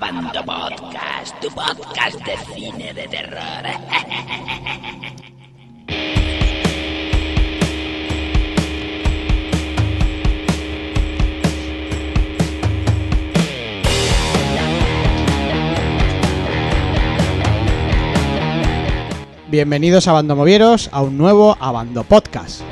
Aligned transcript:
Abando 0.00 0.44
Podcast, 0.44 1.34
tu 1.40 1.48
podcast 1.50 2.24
de 2.24 2.36
cine 2.54 2.94
de 2.94 3.08
terror. 3.08 3.64
Bienvenidos 19.48 20.06
a 20.06 20.12
Bandomovieros 20.12 20.90
a 20.92 21.02
un 21.02 21.18
nuevo 21.18 21.56
Abando 21.58 22.04
Podcast. 22.04 22.62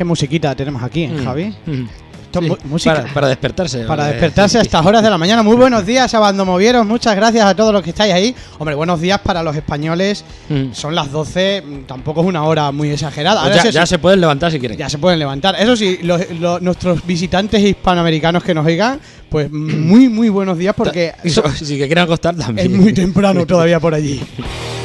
¿Qué 0.00 0.04
musiquita 0.06 0.54
tenemos 0.54 0.82
aquí, 0.82 1.06
Mm. 1.08 1.24
Javi? 1.26 1.54
Mm. 1.66 1.84
Esto 2.24 2.38
es 2.38 2.44
Sí, 2.46 2.48
mu- 2.48 2.56
música. 2.70 2.94
Para, 2.94 3.12
para 3.12 3.28
despertarse. 3.28 3.78
Para 3.84 4.08
eh, 4.08 4.12
despertarse 4.12 4.56
a 4.58 4.62
estas 4.62 4.86
horas 4.86 5.02
de 5.02 5.10
la 5.10 5.18
mañana. 5.18 5.42
Muy 5.42 5.56
buenos 5.56 5.84
días, 5.84 6.14
Abandomovieros. 6.14 6.86
Muchas 6.86 7.14
gracias 7.14 7.44
a 7.44 7.54
todos 7.54 7.70
los 7.74 7.82
que 7.82 7.90
estáis 7.90 8.14
ahí. 8.14 8.34
Hombre, 8.58 8.74
buenos 8.76 8.98
días 8.98 9.20
para 9.20 9.42
los 9.42 9.54
españoles. 9.54 10.24
Mm. 10.48 10.72
Son 10.72 10.94
las 10.94 11.12
12, 11.12 11.60
mm, 11.66 11.82
tampoco 11.86 12.22
es 12.22 12.26
una 12.28 12.44
hora 12.44 12.72
muy 12.72 12.88
exagerada. 12.88 13.42
Pues 13.42 13.56
ya, 13.62 13.68
eso 13.68 13.80
sí, 13.82 13.86
se 13.88 13.98
pueden 13.98 14.22
levantar 14.22 14.50
si 14.50 14.58
quieren. 14.58 14.78
ya 14.78 14.88
se 14.88 14.96
pueden 14.96 15.18
levantar. 15.18 15.54
Eso 15.60 15.76
sí, 15.76 15.98
los- 16.02 16.30
los- 16.30 16.62
nuestros 16.62 17.04
visitantes 17.04 17.60
hispanoamericanos 17.62 18.42
que 18.42 18.54
nos 18.54 18.64
oigan, 18.64 18.98
pues 19.28 19.50
muy, 19.52 20.08
muy 20.08 20.30
buenos 20.30 20.56
días 20.56 20.74
porque 20.74 21.12
Y 21.22 21.28
so- 21.28 21.42
si 21.50 21.76
que 21.76 21.88
quieren 21.88 22.04
acostar 22.04 22.34
es 22.36 22.40
también. 22.46 22.74
muy 22.74 22.94
temprano 22.94 23.44
todavía 23.44 23.78
por 23.78 23.92
allí. 23.92 24.18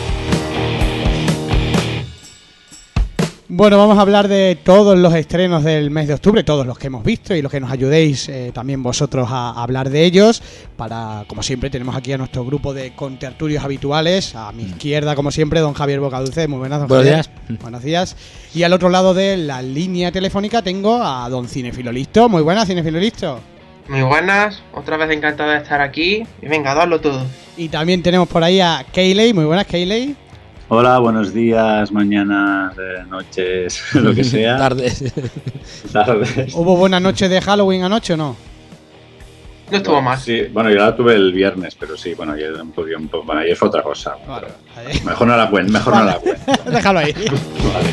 Bueno, 3.47 3.77
vamos 3.77 3.99
a 3.99 4.01
hablar 4.01 4.27
de 4.27 4.57
todos 4.63 4.97
los 4.97 5.13
estrenos 5.13 5.63
del 5.63 5.91
mes 5.91 6.07
de 6.07 6.15
octubre, 6.15 6.43
todos 6.43 6.65
los 6.65 6.79
que 6.79 6.87
hemos 6.87 7.03
visto 7.03 7.35
y 7.35 7.43
los 7.43 7.51
que 7.51 7.59
nos 7.59 7.69
ayudéis 7.71 8.27
eh, 8.27 8.49
también 8.51 8.81
vosotros 8.81 9.27
a 9.29 9.61
hablar 9.61 9.91
de 9.91 10.03
ellos. 10.03 10.41
Para, 10.75 11.25
como 11.27 11.43
siempre, 11.43 11.69
tenemos 11.69 11.95
aquí 11.95 12.11
a 12.11 12.17
nuestro 12.17 12.43
grupo 12.43 12.73
de 12.73 12.95
contertulios 12.95 13.63
habituales. 13.63 14.33
A 14.35 14.51
mi 14.51 14.63
izquierda, 14.63 15.15
como 15.15 15.29
siempre, 15.29 15.59
don 15.59 15.75
Javier 15.75 15.99
Bocadulce. 15.99 16.47
Muy 16.47 16.57
buenas, 16.57 16.79
don 16.79 16.87
Buenos 16.87 17.05
Javier. 17.05 17.25
días. 17.47 17.61
Buenos 17.61 17.83
días. 17.83 18.17
Y 18.55 18.63
al 18.63 18.73
otro 18.73 18.89
lado 18.89 19.13
de 19.13 19.37
la 19.37 19.61
línea 19.61 20.11
telefónica 20.11 20.63
tengo 20.63 21.03
a 21.03 21.29
don 21.29 21.47
Cinefilo 21.47 21.91
Listo. 21.91 22.27
Muy 22.27 22.41
buenas, 22.41 22.67
Cinefilo 22.67 22.99
Listo. 22.99 23.39
Muy 23.87 24.01
buenas, 24.01 24.63
otra 24.73 24.97
vez 24.97 25.11
encantado 25.11 25.51
de 25.51 25.57
estar 25.57 25.81
aquí. 25.81 26.23
Y 26.41 26.47
venga, 26.47 26.73
dadlo 26.73 26.99
todo. 26.99 27.21
Y 27.57 27.69
también 27.69 28.01
tenemos 28.01 28.27
por 28.27 28.43
ahí 28.43 28.59
a 28.59 28.83
Kayley. 28.91 29.33
Muy 29.35 29.45
buenas, 29.45 29.67
Kayley. 29.67 30.15
Hola, 30.67 30.97
buenos 30.97 31.31
días, 31.33 31.91
mañanas, 31.91 32.73
eh, 32.77 33.03
noches, 33.07 33.81
lo 33.93 34.13
que 34.15 34.23
sea. 34.23 34.57
Tardes. 34.57 35.03
Tardes. 35.91 36.53
¿Hubo 36.55 36.75
buena 36.75 36.99
noche 36.99 37.29
de 37.29 37.39
Halloween 37.41 37.83
anoche 37.83 38.13
o 38.13 38.17
no? 38.17 38.35
No 39.69 39.77
estuvo 39.77 40.01
mal. 40.01 40.17
Sí, 40.19 40.43
bueno, 40.51 40.69
yo 40.69 40.77
la 40.77 40.95
tuve 40.95 41.13
el 41.15 41.31
viernes, 41.33 41.75
pero 41.79 41.95
sí, 41.97 42.13
bueno, 42.15 42.33
ayer, 42.33 42.53
un 42.53 42.71
poco, 42.71 42.87
un 42.97 43.07
poco- 43.07 43.25
bueno, 43.25 43.41
ayer 43.41 43.55
fue 43.55 43.67
otra 43.67 43.81
cosa. 43.83 44.15
Vale. 44.27 44.47
pero 44.75 45.05
Mejor 45.05 45.27
no 45.27 45.37
la 45.37 45.49
cuento, 45.49 45.71
mejor 45.73 45.95
no 45.97 46.03
la 46.03 46.17
cuento. 46.19 46.41
Déjalo 46.71 46.99
ahí. 46.99 47.13
Vale. 47.13 47.89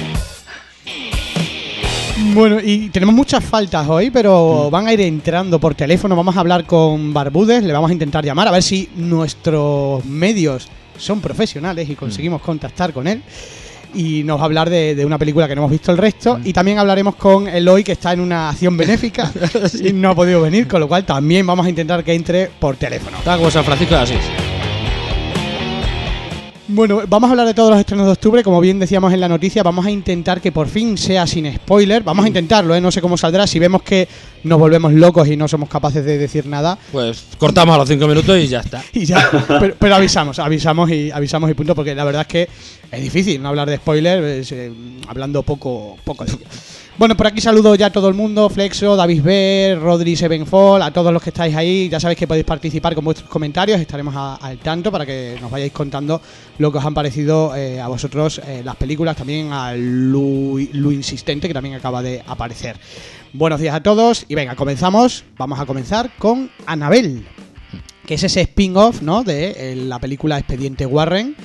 Bueno, 2.34 2.58
y 2.62 2.88
tenemos 2.90 3.14
muchas 3.14 3.42
faltas 3.44 3.88
hoy, 3.88 4.10
pero 4.10 4.70
van 4.70 4.86
a 4.86 4.92
ir 4.92 5.00
entrando 5.00 5.58
por 5.58 5.74
teléfono. 5.74 6.14
Vamos 6.14 6.36
a 6.36 6.40
hablar 6.40 6.64
con 6.66 7.12
Barbudes, 7.12 7.64
le 7.64 7.72
vamos 7.72 7.90
a 7.90 7.92
intentar 7.94 8.24
llamar 8.24 8.48
a 8.48 8.50
ver 8.52 8.62
si 8.62 8.88
nuestros 8.96 10.04
medios 10.04 10.68
son 11.02 11.20
profesionales 11.20 11.88
y 11.88 11.94
conseguimos 11.94 12.40
contactar 12.40 12.92
con 12.92 13.06
él. 13.06 13.22
Y 13.94 14.22
nos 14.24 14.38
va 14.38 14.42
a 14.42 14.44
hablar 14.46 14.70
de, 14.70 14.94
de 14.94 15.04
una 15.04 15.18
película 15.18 15.46
que 15.46 15.54
no 15.54 15.62
hemos 15.62 15.70
visto 15.70 15.92
el 15.92 15.98
resto. 15.98 16.40
Y 16.44 16.52
también 16.52 16.78
hablaremos 16.78 17.16
con 17.16 17.46
Eloy, 17.46 17.84
que 17.84 17.92
está 17.92 18.12
en 18.12 18.20
una 18.20 18.48
acción 18.48 18.76
benéfica 18.76 19.30
y 19.84 19.92
no 19.92 20.10
ha 20.10 20.14
podido 20.14 20.40
venir, 20.40 20.66
con 20.66 20.80
lo 20.80 20.88
cual 20.88 21.04
también 21.04 21.46
vamos 21.46 21.66
a 21.66 21.68
intentar 21.68 22.02
que 22.02 22.14
entre 22.14 22.46
por 22.46 22.76
teléfono. 22.76 23.18
Está 23.18 23.36
como 23.36 23.50
San 23.50 23.64
Francisco 23.64 23.94
de 23.94 24.00
Asís. 24.00 24.51
Bueno, 26.74 27.02
vamos 27.06 27.28
a 27.28 27.32
hablar 27.32 27.46
de 27.46 27.52
todos 27.52 27.70
los 27.70 27.78
estrenos 27.78 28.06
de 28.06 28.12
octubre, 28.12 28.42
como 28.42 28.58
bien 28.58 28.78
decíamos 28.78 29.12
en 29.12 29.20
la 29.20 29.28
noticia, 29.28 29.62
vamos 29.62 29.84
a 29.84 29.90
intentar 29.90 30.40
que 30.40 30.52
por 30.52 30.68
fin 30.68 30.96
sea 30.96 31.26
sin 31.26 31.54
spoiler, 31.54 32.02
vamos 32.02 32.24
a 32.24 32.28
intentarlo, 32.28 32.74
¿eh? 32.74 32.80
no 32.80 32.90
sé 32.90 33.02
cómo 33.02 33.18
saldrá, 33.18 33.46
si 33.46 33.58
vemos 33.58 33.82
que 33.82 34.08
nos 34.44 34.58
volvemos 34.58 34.90
locos 34.94 35.28
y 35.28 35.36
no 35.36 35.48
somos 35.48 35.68
capaces 35.68 36.02
de 36.02 36.16
decir 36.16 36.46
nada, 36.46 36.78
Pues 36.90 37.26
cortamos 37.36 37.74
a 37.74 37.78
los 37.78 37.86
cinco 37.86 38.08
minutos 38.08 38.38
y 38.38 38.48
ya 38.48 38.60
está. 38.60 38.82
y 38.94 39.04
ya, 39.04 39.28
pero, 39.60 39.74
pero 39.78 39.96
avisamos, 39.96 40.38
avisamos 40.38 40.90
y 40.90 41.10
avisamos 41.10 41.50
y 41.50 41.54
punto, 41.54 41.74
porque 41.74 41.94
la 41.94 42.04
verdad 42.04 42.22
es 42.22 42.28
que 42.28 42.48
es 42.90 43.02
difícil 43.02 43.42
no 43.42 43.50
hablar 43.50 43.68
de 43.68 43.76
spoiler, 43.76 44.24
es, 44.24 44.50
eh, 44.52 44.72
hablando 45.08 45.42
poco, 45.42 45.98
poco 46.04 46.24
de 46.24 46.32
ello. 46.32 46.46
Bueno, 46.98 47.16
por 47.16 47.26
aquí 47.26 47.40
saludo 47.40 47.74
ya 47.74 47.86
a 47.86 47.90
todo 47.90 48.08
el 48.08 48.14
mundo, 48.14 48.48
Flexo, 48.50 48.96
David 48.96 49.22
B, 49.22 49.78
Rodri 49.80 50.14
Sevenfall, 50.14 50.82
a 50.82 50.90
todos 50.92 51.12
los 51.12 51.22
que 51.22 51.30
estáis 51.30 51.56
ahí, 51.56 51.88
ya 51.88 51.98
sabéis 51.98 52.18
que 52.18 52.26
podéis 52.26 52.44
participar 52.44 52.94
con 52.94 53.04
vuestros 53.04 53.30
comentarios, 53.30 53.80
estaremos 53.80 54.14
al 54.14 54.58
tanto 54.58 54.92
para 54.92 55.06
que 55.06 55.38
nos 55.40 55.50
vayáis 55.50 55.72
contando 55.72 56.20
lo 56.58 56.70
que 56.70 56.78
os 56.78 56.84
han 56.84 56.92
parecido 56.92 57.56
eh, 57.56 57.80
a 57.80 57.88
vosotros 57.88 58.40
eh, 58.46 58.60
las 58.62 58.76
películas, 58.76 59.16
también 59.16 59.52
a 59.52 59.74
Lu 59.74 60.58
Insistente, 60.60 61.48
que 61.48 61.54
también 61.54 61.74
acaba 61.74 62.02
de 62.02 62.22
aparecer. 62.26 62.76
Buenos 63.32 63.58
días 63.58 63.74
a 63.74 63.82
todos 63.82 64.26
y 64.28 64.34
venga, 64.34 64.54
comenzamos, 64.54 65.24
vamos 65.38 65.58
a 65.58 65.66
comenzar 65.66 66.10
con 66.18 66.50
Anabel 66.66 67.24
que 68.06 68.14
es 68.14 68.22
ese 68.22 68.42
spin-off, 68.42 69.02
¿no? 69.02 69.22
De 69.22 69.54
eh, 69.56 69.76
la 69.76 69.98
película 69.98 70.38
Expediente 70.38 70.86
Warren, 70.86 71.36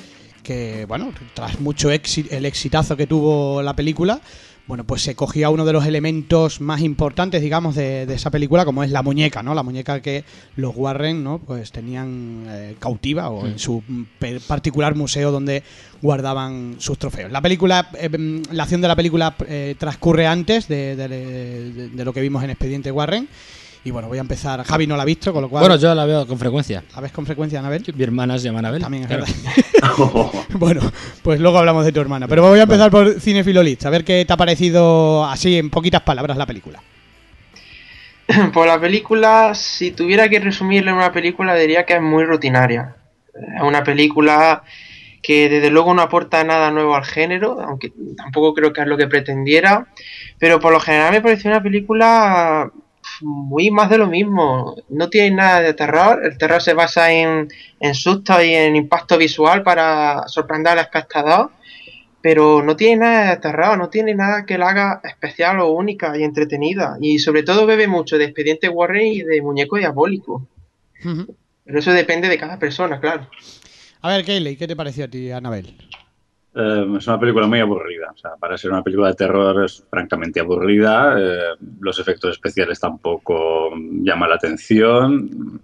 que, 0.43 0.85
bueno, 0.85 1.13
tras 1.33 1.59
mucho 1.59 1.91
éxito, 1.91 2.33
el 2.35 2.45
exitazo 2.45 2.97
que 2.97 3.07
tuvo 3.07 3.61
la 3.61 3.75
película, 3.75 4.21
bueno, 4.67 4.83
pues 4.83 5.01
se 5.01 5.15
cogía 5.15 5.49
uno 5.49 5.63
de 5.65 5.71
los 5.73 5.85
elementos 5.85 6.59
más 6.59 6.81
importantes, 6.81 7.41
digamos, 7.41 7.73
de, 7.75 8.05
de 8.05 8.13
esa 8.13 8.29
película, 8.31 8.65
como 8.65 8.83
es 8.83 8.91
la 8.91 9.01
muñeca, 9.01 9.41
¿no? 9.41 9.55
La 9.55 9.63
muñeca 9.63 10.01
que 10.01 10.25
los 10.57 10.75
Warren, 10.75 11.23
¿no? 11.23 11.39
Pues 11.39 11.71
tenían 11.71 12.43
eh, 12.49 12.75
cautiva 12.77 13.29
o 13.29 13.47
en 13.47 13.59
su 13.59 13.81
particular 14.47 14.93
museo 14.95 15.31
donde 15.31 15.63
guardaban 16.01 16.75
sus 16.79 16.97
trofeos. 16.97 17.31
La 17.31 17.41
película, 17.41 17.89
eh, 17.97 18.09
mm, 18.09 18.53
la 18.53 18.63
acción 18.63 18.81
de 18.81 18.87
la 18.87 18.95
película 18.95 19.35
eh, 19.47 19.75
transcurre 19.79 20.27
antes 20.27 20.67
de, 20.67 20.95
de- 20.95 21.07
de- 21.07 21.89
de 21.89 22.05
lo 22.05 22.13
que 22.13 22.21
vimos 22.21 22.43
en 22.43 22.49
Expediente 22.49 22.91
Warren. 22.91 23.27
Y 23.83 23.91
bueno, 23.91 24.09
voy 24.09 24.17
a 24.17 24.21
empezar. 24.21 24.63
Javi 24.63 24.85
no 24.85 24.97
la 24.97 25.03
ha 25.03 25.05
visto, 25.05 25.31
con 25.31 25.41
lo 25.43 25.49
cual. 25.49 25.61
Bueno, 25.61 25.77
yo 25.77 25.95
la 25.95 26.05
veo 26.05 26.27
con 26.27 26.37
frecuencia. 26.37 26.83
¿La 26.93 27.01
ves 27.01 27.11
con 27.13 27.25
frecuencia, 27.25 27.59
Anabel? 27.59 27.83
Mi 27.95 28.03
hermana 28.03 28.37
se 28.37 28.45
llama 28.45 28.59
Anabel. 28.59 28.81
También 28.81 29.03
es 29.03 29.07
Claro. 29.09 29.25
verdad. 30.03 30.31
bueno, 30.53 30.81
pues 31.23 31.39
luego 31.39 31.57
hablamos 31.57 31.85
de 31.85 31.91
tu 31.93 32.01
hermana. 32.01 32.27
Pero 32.27 32.41
voy 32.41 32.59
a 32.59 32.63
empezar 32.63 32.91
por 32.91 33.19
Cinefilolist, 33.21 33.85
a 33.85 33.89
ver 33.89 34.03
qué 34.03 34.25
te 34.25 34.33
ha 34.33 34.37
parecido 34.37 35.23
así 35.25 35.57
en 35.57 35.69
poquitas 35.69 36.01
palabras 36.01 36.37
la 36.37 36.45
película. 36.45 36.81
Pues 38.53 38.67
la 38.67 38.79
película, 38.79 39.55
si 39.55 39.91
tuviera 39.91 40.27
que 40.27 40.39
resumirla 40.41 40.91
en 40.91 40.97
una 40.97 41.13
película, 41.13 41.55
diría 41.55 41.85
que 41.85 41.93
es 41.95 42.01
muy 42.01 42.25
rutinaria. 42.25 42.95
Es 43.55 43.61
una 43.63 43.83
película 43.83 44.63
que 45.23 45.47
desde 45.47 45.69
luego 45.69 45.93
no 45.93 46.01
aporta 46.01 46.43
nada 46.43 46.69
nuevo 46.71 46.93
al 46.95 47.05
género, 47.05 47.61
aunque 47.61 47.91
tampoco 48.17 48.53
creo 48.53 48.73
que 48.73 48.81
es 48.81 48.87
lo 48.87 48.97
que 48.97 49.07
pretendiera. 49.07 49.87
Pero 50.39 50.59
por 50.59 50.73
lo 50.73 50.79
general 50.81 51.13
me 51.13 51.21
pareció 51.21 51.49
una 51.51 51.63
película 51.63 52.69
muy 53.21 53.71
más 53.71 53.89
de 53.89 53.97
lo 53.97 54.07
mismo. 54.07 54.75
No 54.89 55.09
tiene 55.09 55.35
nada 55.35 55.61
de 55.61 55.73
terror. 55.73 56.23
El 56.23 56.37
terror 56.37 56.61
se 56.61 56.73
basa 56.73 57.11
en, 57.11 57.47
en 57.79 57.95
susto 57.95 58.41
y 58.41 58.53
en 58.53 58.75
impacto 58.75 59.17
visual 59.17 59.63
para 59.63 60.27
sorprender 60.27 60.73
al 60.73 60.79
espectador. 60.79 61.51
Pero 62.21 62.61
no 62.63 62.75
tiene 62.75 62.97
nada 62.97 63.29
de 63.31 63.37
terror, 63.37 63.77
no 63.77 63.89
tiene 63.89 64.13
nada 64.13 64.45
que 64.45 64.57
la 64.57 64.69
haga 64.69 65.01
especial 65.03 65.59
o 65.59 65.71
única 65.71 66.17
y 66.17 66.23
entretenida. 66.23 66.97
Y 66.99 67.19
sobre 67.19 67.43
todo 67.43 67.65
bebe 67.65 67.87
mucho 67.87 68.17
de 68.17 68.25
Expediente 68.25 68.69
Warren 68.69 69.07
y 69.07 69.21
de 69.21 69.41
Muñeco 69.41 69.77
Diabólico. 69.77 70.47
Pero 71.01 71.79
eso 71.79 71.91
depende 71.91 72.27
de 72.27 72.37
cada 72.37 72.57
persona, 72.57 72.99
claro. 72.99 73.29
A 74.01 74.09
ver, 74.09 74.25
Kayley, 74.25 74.57
¿qué 74.57 74.67
te 74.67 74.75
pareció 74.75 75.05
a 75.05 75.07
ti, 75.07 75.31
Anabel? 75.31 75.75
Eh, 76.59 76.87
es 76.97 77.07
una 77.07 77.19
película 77.19 77.45
muy 77.45 77.59
aburrida. 77.59 78.09
O 78.11 78.17
sea, 78.17 78.35
para 78.35 78.57
ser 78.57 78.71
una 78.71 78.81
película 78.81 79.09
de 79.09 79.13
terror 79.13 79.63
es 79.63 79.85
francamente 79.89 80.39
aburrida. 80.39 81.15
Eh, 81.19 81.55
los 81.79 81.99
efectos 81.99 82.31
especiales 82.31 82.79
tampoco 82.79 83.69
llaman 83.75 84.29
la 84.29 84.35
atención. 84.35 85.61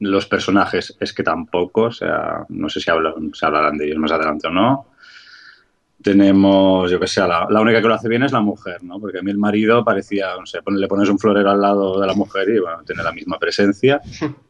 Los 0.00 0.26
personajes 0.26 0.94
es 1.00 1.14
que 1.14 1.22
tampoco. 1.22 1.84
O 1.84 1.92
sea, 1.92 2.44
no 2.50 2.68
sé 2.68 2.80
si 2.80 2.90
hablan, 2.90 3.32
se 3.32 3.46
hablarán 3.46 3.78
de 3.78 3.86
ellos 3.86 3.98
más 3.98 4.12
adelante 4.12 4.48
o 4.48 4.50
no. 4.50 4.88
Tenemos, 6.02 6.90
yo 6.90 7.00
que 7.00 7.06
sé, 7.06 7.20
la, 7.22 7.46
la 7.48 7.62
única 7.62 7.80
que 7.80 7.88
lo 7.88 7.94
hace 7.94 8.10
bien 8.10 8.24
es 8.24 8.32
la 8.32 8.40
mujer, 8.40 8.84
¿no? 8.84 9.00
Porque 9.00 9.20
a 9.20 9.22
mí 9.22 9.30
el 9.30 9.38
marido 9.38 9.82
parecía, 9.82 10.36
no 10.38 10.44
sé, 10.44 10.58
le 10.66 10.88
pones 10.88 11.08
un 11.08 11.18
florero 11.18 11.50
al 11.50 11.62
lado 11.62 11.98
de 11.98 12.06
la 12.06 12.12
mujer 12.12 12.50
y, 12.50 12.58
bueno, 12.58 12.82
tiene 12.84 13.02
la 13.02 13.12
misma 13.12 13.38
presencia. 13.38 14.02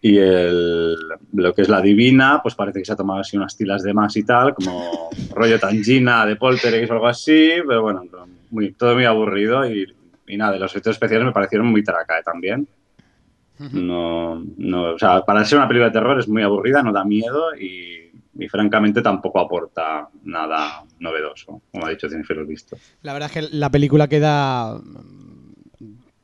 Y 0.00 0.16
el, 0.18 0.94
lo 1.32 1.54
que 1.54 1.62
es 1.62 1.68
la 1.68 1.80
divina, 1.80 2.40
pues 2.42 2.54
parece 2.54 2.78
que 2.78 2.84
se 2.84 2.92
ha 2.92 2.96
tomado 2.96 3.20
así 3.20 3.36
unas 3.36 3.56
tilas 3.56 3.82
de 3.82 3.92
más 3.92 4.16
y 4.16 4.22
tal, 4.22 4.54
como 4.54 5.10
rollo 5.34 5.58
tangina 5.58 6.24
de 6.24 6.36
Poltergeist 6.36 6.90
o 6.90 6.94
algo 6.94 7.08
así, 7.08 7.54
pero 7.66 7.82
bueno, 7.82 8.02
muy, 8.50 8.72
todo 8.72 8.94
muy 8.94 9.04
aburrido 9.04 9.68
y, 9.68 9.92
y 10.26 10.36
nada, 10.36 10.56
los 10.56 10.70
efectos 10.70 10.96
especiales 10.96 11.26
me 11.26 11.32
parecieron 11.32 11.66
muy 11.66 11.82
tracae 11.82 12.22
también. 12.22 12.68
No, 13.72 14.40
no, 14.56 14.94
o 14.94 14.98
sea, 14.98 15.22
para 15.22 15.44
ser 15.44 15.58
una 15.58 15.66
película 15.66 15.88
de 15.88 15.92
terror 15.92 16.20
es 16.20 16.28
muy 16.28 16.42
aburrida, 16.42 16.80
no 16.80 16.92
da 16.92 17.04
miedo 17.04 17.56
y, 17.56 18.08
y 18.38 18.48
francamente 18.48 19.02
tampoco 19.02 19.40
aporta 19.40 20.08
nada 20.22 20.84
novedoso, 21.00 21.62
como 21.72 21.86
ha 21.86 21.90
dicho 21.90 22.08
Jennifer 22.08 22.44
visto. 22.44 22.76
La 23.02 23.12
verdad 23.12 23.30
es 23.34 23.50
que 23.50 23.56
la 23.56 23.68
película 23.68 24.06
queda, 24.06 24.80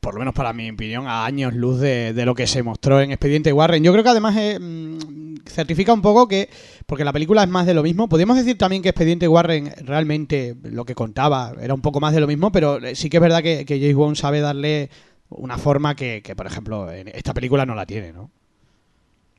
por 0.04 0.12
lo 0.12 0.18
menos 0.18 0.34
para 0.34 0.52
mi 0.52 0.70
opinión, 0.70 1.06
a 1.08 1.24
años 1.24 1.54
luz 1.54 1.80
de, 1.80 2.12
de 2.12 2.26
lo 2.26 2.34
que 2.34 2.46
se 2.46 2.62
mostró 2.62 3.00
en 3.00 3.10
Expediente 3.10 3.54
Warren. 3.54 3.82
Yo 3.82 3.90
creo 3.90 4.04
que 4.04 4.10
además 4.10 4.36
eh, 4.36 4.58
mm, 4.60 5.46
certifica 5.46 5.94
un 5.94 6.02
poco 6.02 6.28
que, 6.28 6.50
porque 6.84 7.04
la 7.04 7.12
película 7.12 7.42
es 7.42 7.48
más 7.48 7.64
de 7.64 7.72
lo 7.72 7.82
mismo, 7.82 8.06
podríamos 8.06 8.36
decir 8.36 8.58
también 8.58 8.82
que 8.82 8.90
Expediente 8.90 9.26
Warren 9.26 9.72
realmente 9.80 10.56
lo 10.62 10.84
que 10.84 10.94
contaba 10.94 11.54
era 11.58 11.72
un 11.72 11.80
poco 11.80 12.00
más 12.00 12.12
de 12.12 12.20
lo 12.20 12.26
mismo, 12.26 12.52
pero 12.52 12.76
eh, 12.84 12.94
sí 12.94 13.08
que 13.08 13.16
es 13.16 13.22
verdad 13.22 13.42
que, 13.42 13.64
que 13.64 13.80
James 13.80 13.96
Wan 13.96 14.14
sabe 14.14 14.40
darle 14.40 14.90
una 15.30 15.56
forma 15.56 15.96
que, 15.96 16.20
que, 16.22 16.36
por 16.36 16.46
ejemplo, 16.46 16.92
en 16.92 17.08
esta 17.08 17.32
película 17.32 17.64
no 17.64 17.74
la 17.74 17.86
tiene, 17.86 18.12
¿no? 18.12 18.30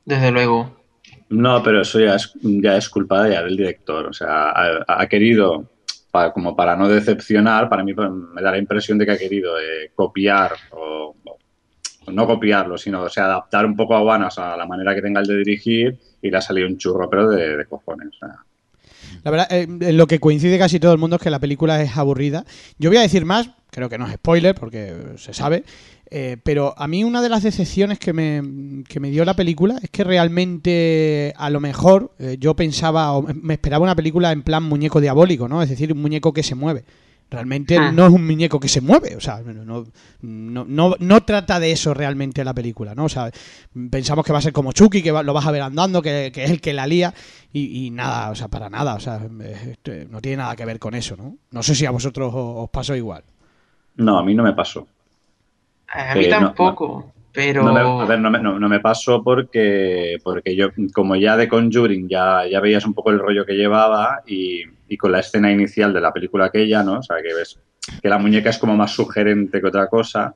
Desde 0.04 0.32
luego. 0.32 0.84
No, 1.28 1.62
pero 1.62 1.82
eso 1.82 2.00
ya 2.00 2.16
es, 2.16 2.32
ya 2.42 2.76
es 2.76 2.88
culpa 2.88 3.28
ya 3.28 3.44
del 3.44 3.56
director. 3.56 4.06
O 4.06 4.12
sea, 4.12 4.50
ha, 4.50 4.84
ha 4.88 5.08
querido, 5.08 5.70
como 6.32 6.54
para 6.56 6.76
no 6.76 6.88
decepcionar, 6.88 7.68
para 7.68 7.84
mí 7.84 7.94
pues, 7.94 8.10
me 8.10 8.42
da 8.42 8.50
la 8.50 8.58
impresión 8.58 8.98
de 8.98 9.06
que 9.06 9.12
ha 9.12 9.18
querido 9.18 9.58
eh, 9.58 9.90
copiar 9.94 10.52
o, 10.72 11.14
no 12.12 12.26
copiarlo, 12.26 12.78
sino 12.78 13.02
o 13.02 13.08
sea, 13.08 13.24
adaptar 13.24 13.66
un 13.66 13.74
poco 13.74 13.96
a 13.96 14.02
Vanas 14.02 14.38
a 14.38 14.56
la 14.56 14.64
manera 14.64 14.94
que 14.94 15.02
tenga 15.02 15.20
el 15.20 15.26
de 15.26 15.38
dirigir 15.38 15.98
y 16.22 16.30
le 16.30 16.36
ha 16.36 16.40
salido 16.40 16.68
un 16.68 16.78
churro, 16.78 17.10
pero 17.10 17.28
de, 17.28 17.64
cojones. 17.66 18.10
La 19.24 19.30
verdad, 19.32 19.48
eh, 19.50 19.62
en 19.62 19.96
lo 19.96 20.06
que 20.06 20.20
coincide 20.20 20.56
casi 20.56 20.78
todo 20.78 20.92
el 20.92 20.98
mundo 20.98 21.16
es 21.16 21.22
que 21.22 21.30
la 21.30 21.40
película 21.40 21.82
es 21.82 21.96
aburrida. 21.96 22.44
Yo 22.78 22.90
voy 22.90 22.98
a 22.98 23.02
decir 23.02 23.24
más, 23.24 23.50
creo 23.70 23.88
que 23.88 23.98
no 23.98 24.06
es 24.06 24.14
spoiler 24.14 24.54
porque 24.54 24.94
se 25.16 25.34
sabe, 25.34 25.64
eh, 26.10 26.36
pero 26.42 26.74
a 26.76 26.86
mí 26.86 27.02
una 27.02 27.20
de 27.20 27.28
las 27.28 27.42
decepciones 27.42 27.98
que 27.98 28.12
me, 28.12 28.84
que 28.88 29.00
me, 29.00 29.10
dio 29.10 29.24
la 29.24 29.34
película 29.34 29.78
es 29.82 29.90
que 29.90 30.04
realmente 30.04 31.34
a 31.36 31.50
lo 31.50 31.58
mejor 31.60 32.12
eh, 32.18 32.36
yo 32.38 32.54
pensaba 32.54 33.12
o 33.12 33.22
me 33.22 33.54
esperaba 33.54 33.82
una 33.82 33.96
película 33.96 34.30
en 34.30 34.42
plan 34.42 34.62
muñeco 34.62 35.00
diabólico, 35.00 35.48
¿no? 35.48 35.62
Es 35.62 35.68
decir, 35.68 35.92
un 35.92 36.00
muñeco 36.00 36.32
que 36.32 36.42
se 36.42 36.54
mueve. 36.54 36.84
Realmente 37.28 37.76
ah. 37.76 37.90
no 37.90 38.06
es 38.06 38.12
un 38.12 38.24
muñeco 38.24 38.60
que 38.60 38.68
se 38.68 38.80
mueve, 38.80 39.16
o 39.16 39.20
sea, 39.20 39.40
no, 39.40 39.84
no, 40.22 40.64
no, 40.64 40.94
no, 40.96 41.22
trata 41.24 41.58
de 41.58 41.72
eso 41.72 41.92
realmente 41.92 42.44
la 42.44 42.54
película, 42.54 42.94
¿no? 42.94 43.06
O 43.06 43.08
sea, 43.08 43.32
pensamos 43.90 44.24
que 44.24 44.30
va 44.30 44.38
a 44.38 44.42
ser 44.42 44.52
como 44.52 44.70
Chucky, 44.70 45.02
que 45.02 45.10
va, 45.10 45.24
lo 45.24 45.32
vas 45.32 45.44
a 45.44 45.50
ver 45.50 45.62
andando, 45.62 46.02
que, 46.02 46.30
que, 46.32 46.44
es 46.44 46.50
el 46.52 46.60
que 46.60 46.72
la 46.72 46.86
lía, 46.86 47.12
y, 47.52 47.84
y, 47.84 47.90
nada, 47.90 48.30
o 48.30 48.36
sea, 48.36 48.46
para 48.46 48.70
nada, 48.70 48.94
o 48.94 49.00
sea, 49.00 49.20
este, 49.68 50.06
no 50.06 50.20
tiene 50.20 50.36
nada 50.36 50.54
que 50.54 50.64
ver 50.64 50.78
con 50.78 50.94
eso, 50.94 51.16
¿no? 51.16 51.36
No 51.50 51.64
sé 51.64 51.74
si 51.74 51.84
a 51.84 51.90
vosotros 51.90 52.32
os, 52.32 52.64
os 52.64 52.70
pasó 52.70 52.94
igual. 52.94 53.24
No, 53.96 54.18
a 54.18 54.22
mí 54.22 54.32
no 54.32 54.44
me 54.44 54.52
pasó. 54.52 54.86
A 55.88 56.14
mí 56.14 56.24
eh, 56.24 56.28
tampoco, 56.28 57.04
no, 57.06 57.12
pero... 57.32 57.62
No 57.62 57.72
me, 57.72 57.80
a 57.80 58.06
ver, 58.06 58.18
no 58.18 58.30
me, 58.30 58.38
no, 58.38 58.58
no 58.58 58.68
me 58.68 58.80
pasó 58.80 59.22
porque, 59.22 60.18
porque 60.22 60.56
yo, 60.56 60.70
como 60.92 61.16
ya 61.16 61.36
de 61.36 61.48
Conjuring, 61.48 62.08
ya, 62.08 62.46
ya 62.46 62.60
veías 62.60 62.84
un 62.84 62.94
poco 62.94 63.10
el 63.10 63.18
rollo 63.18 63.44
que 63.44 63.54
llevaba 63.54 64.22
y, 64.26 64.62
y 64.88 64.96
con 64.96 65.12
la 65.12 65.20
escena 65.20 65.50
inicial 65.50 65.92
de 65.92 66.00
la 66.00 66.12
película 66.12 66.46
aquella, 66.46 66.82
¿no? 66.82 66.98
O 66.98 67.02
sea, 67.02 67.16
que 67.22 67.34
ves 67.34 67.58
que 68.02 68.08
la 68.08 68.18
muñeca 68.18 68.50
es 68.50 68.58
como 68.58 68.76
más 68.76 68.92
sugerente 68.92 69.60
que 69.60 69.66
otra 69.66 69.88
cosa. 69.88 70.34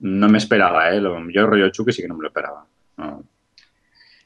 No 0.00 0.28
me 0.28 0.38
esperaba, 0.38 0.90
¿eh? 0.92 1.00
Yo 1.00 1.40
el 1.40 1.46
rollo 1.46 1.68
Chucky 1.70 1.92
sí 1.92 2.02
que 2.02 2.08
no 2.08 2.14
me 2.14 2.22
lo 2.22 2.28
esperaba. 2.28 2.66
No. 2.96 3.22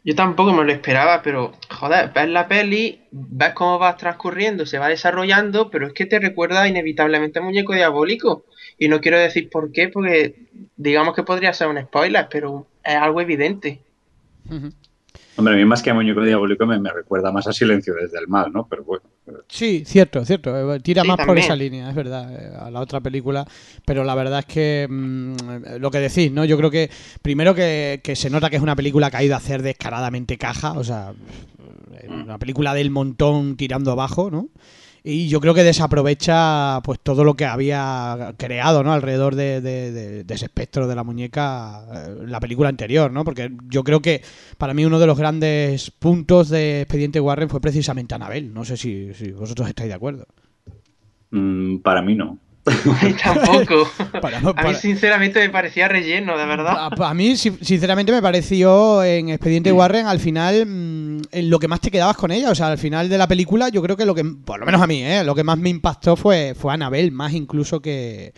Yo 0.08 0.14
tampoco 0.14 0.54
me 0.54 0.64
lo 0.64 0.72
esperaba, 0.72 1.20
pero 1.20 1.52
joder, 1.68 2.10
ves 2.14 2.30
la 2.30 2.48
peli, 2.48 3.02
ves 3.10 3.52
cómo 3.52 3.78
va 3.78 3.94
transcurriendo, 3.98 4.64
se 4.64 4.78
va 4.78 4.88
desarrollando, 4.88 5.68
pero 5.68 5.86
es 5.86 5.92
que 5.92 6.06
te 6.06 6.18
recuerda 6.18 6.66
inevitablemente 6.66 7.38
a 7.38 7.42
Muñeco 7.42 7.74
Diabólico. 7.74 8.46
Y 8.78 8.88
no 8.88 9.02
quiero 9.02 9.18
decir 9.18 9.50
por 9.50 9.70
qué, 9.70 9.88
porque 9.90 10.46
digamos 10.78 11.14
que 11.14 11.24
podría 11.24 11.52
ser 11.52 11.68
un 11.68 11.82
spoiler, 11.82 12.26
pero 12.30 12.66
es 12.82 12.94
algo 12.94 13.20
evidente. 13.20 13.80
Hombre, 15.36 15.54
a 15.54 15.56
mí 15.56 15.64
más 15.64 15.82
que 15.82 15.90
a 15.90 15.94
Muñeco 15.94 16.22
Diabólico 16.22 16.66
me, 16.66 16.80
me, 16.80 16.92
recuerda 16.92 17.30
más 17.30 17.46
a 17.46 17.52
Silencio 17.52 17.94
desde 17.94 18.18
el 18.18 18.26
Mal, 18.26 18.52
¿no? 18.52 18.66
Pero 18.68 18.82
bueno. 18.82 19.04
Sí, 19.46 19.84
cierto, 19.86 20.24
cierto. 20.24 20.74
Eh, 20.74 20.80
Tira 20.80 21.02
sí, 21.02 21.08
más 21.08 21.16
también. 21.16 21.36
por 21.36 21.44
esa 21.44 21.54
línea, 21.54 21.88
es 21.88 21.94
verdad, 21.94 22.32
eh, 22.32 22.56
a 22.58 22.70
la 22.70 22.80
otra 22.80 23.00
película. 23.00 23.46
Pero 23.84 24.02
la 24.02 24.16
verdad 24.16 24.40
es 24.40 24.46
que 24.46 24.86
mmm, 24.90 25.36
lo 25.78 25.90
que 25.92 26.00
decís, 26.00 26.32
¿no? 26.32 26.44
Yo 26.44 26.56
creo 26.56 26.72
que 26.72 26.90
primero 27.22 27.54
que, 27.54 28.00
que, 28.02 28.16
se 28.16 28.30
nota 28.30 28.50
que 28.50 28.56
es 28.56 28.62
una 28.62 28.74
película 28.74 29.12
que 29.12 29.16
ha 29.18 29.22
ido 29.22 29.34
a 29.34 29.38
hacer 29.38 29.62
descaradamente 29.62 30.38
caja, 30.38 30.72
o 30.72 30.82
sea, 30.82 31.12
una 32.08 32.38
película 32.38 32.74
del 32.74 32.90
montón 32.90 33.56
tirando 33.56 33.92
abajo, 33.92 34.30
¿no? 34.30 34.48
Y 35.10 35.26
yo 35.28 35.40
creo 35.40 35.54
que 35.54 35.64
desaprovecha 35.64 36.82
pues 36.84 37.00
todo 37.00 37.24
lo 37.24 37.32
que 37.32 37.46
había 37.46 38.34
creado 38.36 38.84
¿no? 38.84 38.92
alrededor 38.92 39.36
de, 39.36 40.22
ese 40.28 40.44
espectro 40.44 40.86
de 40.86 40.94
la 40.94 41.02
muñeca 41.02 41.82
eh, 41.90 42.24
la 42.26 42.38
película 42.40 42.68
anterior 42.68 43.10
no 43.10 43.24
porque 43.24 43.50
yo 43.70 43.84
creo 43.84 44.02
que 44.02 44.20
para 44.58 44.74
mí 44.74 44.84
uno 44.84 44.98
de 44.98 45.06
los 45.06 45.18
grandes 45.18 45.90
puntos 45.90 46.50
de 46.50 46.82
Expediente 46.82 47.20
Warren 47.20 47.48
fue 47.48 47.58
precisamente 47.58 48.14
Anabel 48.14 48.52
no 48.52 48.66
sé 48.66 48.76
si, 48.76 49.14
si 49.14 49.32
vosotros 49.32 49.66
estáis 49.68 49.88
de 49.88 49.94
acuerdo. 49.94 50.26
Mm, 51.30 51.78
para 51.78 52.02
mí 52.02 52.14
no 52.14 52.38
tampoco. 53.22 53.88
Para, 54.20 54.40
para... 54.40 54.60
A 54.60 54.68
mí, 54.68 54.74
sinceramente, 54.74 55.40
me 55.40 55.50
parecía 55.50 55.88
relleno, 55.88 56.36
de 56.36 56.46
verdad. 56.46 56.74
A, 56.76 57.08
a, 57.08 57.14
mí, 57.14 57.36
sinceramente, 57.36 58.12
me 58.12 58.22
pareció 58.22 59.02
en 59.02 59.28
Expediente 59.28 59.72
Warren, 59.72 60.06
al 60.06 60.18
final, 60.18 60.66
mmm, 60.66 61.20
en 61.30 61.50
lo 61.50 61.58
que 61.58 61.68
más 61.68 61.80
te 61.80 61.90
quedabas 61.90 62.16
con 62.16 62.30
ella. 62.30 62.50
O 62.50 62.54
sea, 62.54 62.68
al 62.68 62.78
final 62.78 63.08
de 63.08 63.18
la 63.18 63.28
película, 63.28 63.68
yo 63.68 63.82
creo 63.82 63.96
que 63.96 64.06
lo 64.06 64.14
que, 64.14 64.24
por 64.24 64.58
lo 64.58 64.66
menos 64.66 64.80
a 64.80 64.86
mí, 64.86 65.02
¿eh? 65.02 65.22
lo 65.24 65.34
que 65.34 65.44
más 65.44 65.58
me 65.58 65.68
impactó 65.68 66.16
fue, 66.16 66.54
fue 66.54 66.72
Annabelle, 66.72 67.10
más 67.10 67.32
incluso 67.32 67.80
que. 67.80 68.32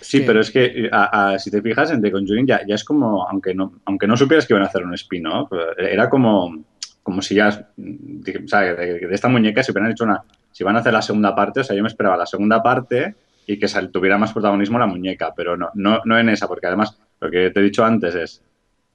Sí, 0.00 0.20
que... 0.20 0.26
pero 0.26 0.40
es 0.40 0.50
que 0.50 0.88
a, 0.92 1.32
a, 1.32 1.38
si 1.38 1.50
te 1.50 1.62
fijas 1.62 1.90
en 1.90 2.02
The 2.02 2.12
Conjuring 2.12 2.46
ya, 2.46 2.60
ya 2.66 2.74
es 2.74 2.84
como, 2.84 3.26
aunque 3.28 3.54
no, 3.54 3.80
aunque 3.86 4.06
no 4.06 4.16
supieras 4.16 4.46
que 4.46 4.52
iban 4.52 4.62
a 4.62 4.66
hacer 4.66 4.84
un 4.84 4.94
spin-off, 4.94 5.50
era 5.78 6.10
como, 6.10 6.64
como 7.02 7.22
si 7.22 7.34
ya, 7.34 7.48
o 7.48 8.48
sea, 8.48 8.60
de, 8.60 8.98
de, 8.98 9.14
esta 9.14 9.28
muñeca 9.28 9.62
si 9.62 9.72
hubieran 9.72 9.90
hecho 9.90 10.04
una, 10.04 10.22
si 10.52 10.62
van 10.62 10.76
a 10.76 10.80
hacer 10.80 10.92
la 10.92 11.02
segunda 11.02 11.34
parte, 11.34 11.60
o 11.60 11.64
sea, 11.64 11.74
yo 11.74 11.82
me 11.82 11.88
esperaba 11.88 12.16
la 12.16 12.26
segunda 12.26 12.62
parte 12.62 13.14
y 13.46 13.58
que 13.58 13.66
tuviera 13.92 14.18
más 14.18 14.32
protagonismo 14.32 14.78
la 14.78 14.86
muñeca, 14.86 15.32
pero 15.36 15.56
no, 15.56 15.70
no, 15.74 16.00
no 16.04 16.18
en 16.18 16.28
esa, 16.28 16.48
porque 16.48 16.66
además 16.66 16.98
lo 17.20 17.30
que 17.30 17.50
te 17.50 17.60
he 17.60 17.62
dicho 17.62 17.84
antes 17.84 18.14
es, 18.14 18.42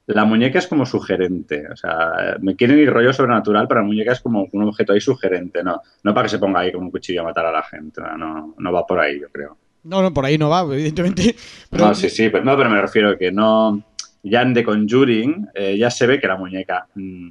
la 0.08 0.26
muñeca 0.26 0.58
es 0.58 0.68
como 0.68 0.86
sugerente, 0.86 1.68
o 1.72 1.76
sea, 1.76 2.38
me 2.42 2.56
quieren 2.56 2.80
ir 2.80 2.92
rollo 2.92 3.14
sobrenatural, 3.14 3.68
pero 3.68 3.82
la 3.82 3.88
muñeca 3.88 4.12
es 4.12 4.22
como 4.22 4.48
un 4.52 4.64
objeto 4.64 4.94
ahí 4.94 5.02
sugerente, 5.02 5.64
no, 5.64 5.82
no 6.04 6.14
para 6.14 6.24
que 6.24 6.30
se 6.30 6.40
ponga 6.40 6.62
ahí 6.62 6.72
como 6.72 6.86
un 6.86 6.92
cuchillo 6.92 7.22
a 7.22 7.26
matar 7.26 7.46
a 7.46 7.52
la 7.52 7.64
gente, 7.64 8.02
no, 8.18 8.56
no 8.58 8.74
va 8.74 8.88
por 8.88 9.00
ahí, 9.00 9.20
yo 9.20 9.30
creo. 9.30 9.58
No, 9.84 10.02
no, 10.02 10.14
por 10.14 10.26
ahí 10.26 10.38
no 10.38 10.50
va, 10.50 10.62
evidentemente. 10.62 11.36
Pero... 11.70 11.86
No, 11.86 11.96
sí, 11.96 12.10
sí, 12.10 12.30
pero, 12.30 12.44
no, 12.44 12.58
pero 12.58 12.70
me 12.70 12.82
refiero 12.82 13.10
a 13.10 13.18
que 13.18 13.32
no, 13.32 13.84
ya 14.24 14.42
en 14.42 14.54
The 14.54 14.64
Conjuring 14.64 15.50
eh, 15.54 15.78
ya 15.78 15.90
se 15.90 16.08
ve 16.08 16.20
que 16.20 16.28
la 16.28 16.36
muñeca 16.36 16.88
mmm, 16.96 17.30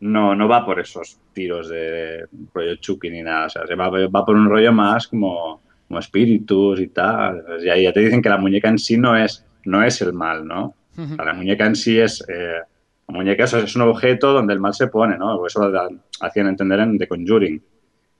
no, 0.00 0.34
no 0.34 0.48
va 0.48 0.64
por 0.64 0.80
esos 0.80 1.18
tiros 1.32 1.68
de 1.68 2.26
rollo 2.54 2.76
Chucky 2.76 3.10
ni 3.10 3.22
nada, 3.22 3.46
o 3.46 3.50
sea, 3.50 3.66
se 3.66 3.74
va, 3.74 3.90
va 3.90 4.24
por 4.24 4.36
un 4.36 4.48
rollo 4.48 4.72
más 4.72 5.08
como 5.08 5.60
como 5.88 6.00
espíritus 6.00 6.80
y 6.80 6.88
tal. 6.88 7.44
Ya, 7.64 7.76
ya 7.76 7.92
te 7.92 8.00
dicen 8.00 8.22
que 8.22 8.28
la 8.28 8.36
muñeca 8.36 8.68
en 8.68 8.78
sí 8.78 8.96
no 8.98 9.16
es, 9.16 9.44
no 9.64 9.82
es 9.82 10.00
el 10.02 10.12
mal, 10.12 10.46
¿no? 10.46 10.74
Uh 10.96 11.02
-huh. 11.02 11.24
La 11.24 11.32
muñeca 11.32 11.66
en 11.66 11.74
sí 11.74 11.98
es... 11.98 12.24
Eh, 12.28 12.60
la 13.08 13.14
muñeca 13.14 13.44
es, 13.44 13.74
un 13.74 13.82
objeto 13.82 14.34
donde 14.34 14.52
el 14.52 14.60
mal 14.60 14.74
se 14.74 14.88
pone, 14.88 15.16
¿no? 15.16 15.46
Eso 15.46 15.66
lo 15.66 15.88
hacían 16.20 16.46
entender 16.46 16.80
en 16.80 16.98
The 16.98 17.08
Conjuring. 17.08 17.62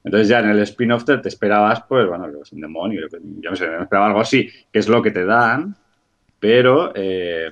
Entonces 0.03 0.29
ya 0.29 0.41
en 0.41 0.49
el 0.49 0.61
spin-off 0.61 1.05
te, 1.05 1.19
te, 1.19 1.29
esperabas, 1.29 1.83
pues, 1.87 2.07
bueno, 2.07 2.27
es 2.43 2.53
un 2.53 2.61
demonio, 2.63 3.07
yo 3.11 3.51
no 3.51 3.57
sé, 3.57 3.69
me 3.69 3.83
esperaba 3.83 4.07
algo 4.07 4.21
así, 4.21 4.49
que 4.73 4.79
es 4.79 4.89
lo 4.89 5.03
que 5.03 5.11
te 5.11 5.27
dan, 5.27 5.77
pero... 6.41 6.93
Eh, 6.95 7.51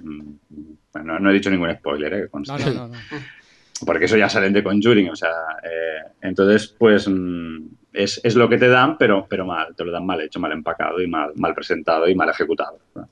bueno, 0.93 1.19
no 1.19 1.31
he 1.31 1.35
dicho 1.35 1.51
ningún 1.51 1.75
spoiler, 1.75 2.15
¿eh? 2.15 2.29
No, 2.33 2.59
no, 2.59 2.73
no, 2.73 2.89
no. 2.89 2.95
Porque 3.85 4.07
eso 4.07 4.17
ya 4.17 4.31
sale 4.31 4.47
en 4.47 4.55
The 4.55 4.63
Conjuring, 4.63 5.11
o 5.11 5.17
sea... 5.17 5.35
Eh, 5.63 6.13
entonces, 6.23 6.75
pues... 6.79 7.07
Mmm, 7.07 7.67
es, 7.97 8.21
es, 8.23 8.35
lo 8.35 8.49
que 8.49 8.59
te 8.59 8.69
dan, 8.69 8.99
pero, 8.99 9.27
pero 9.29 9.45
mal, 9.45 9.75
te 9.75 9.85
lo 9.85 9.93
dan 9.93 10.07
mal 10.07 10.21
hecho, 10.21 10.39
mal 10.39 10.53
empacado 10.53 11.01
y 11.01 11.07
mal, 11.07 11.33
mal 11.37 11.55
presentado 11.55 12.09
y 12.09 12.15
mal 12.15 12.29
ejecutado. 12.29 12.79
¿no? 12.95 13.09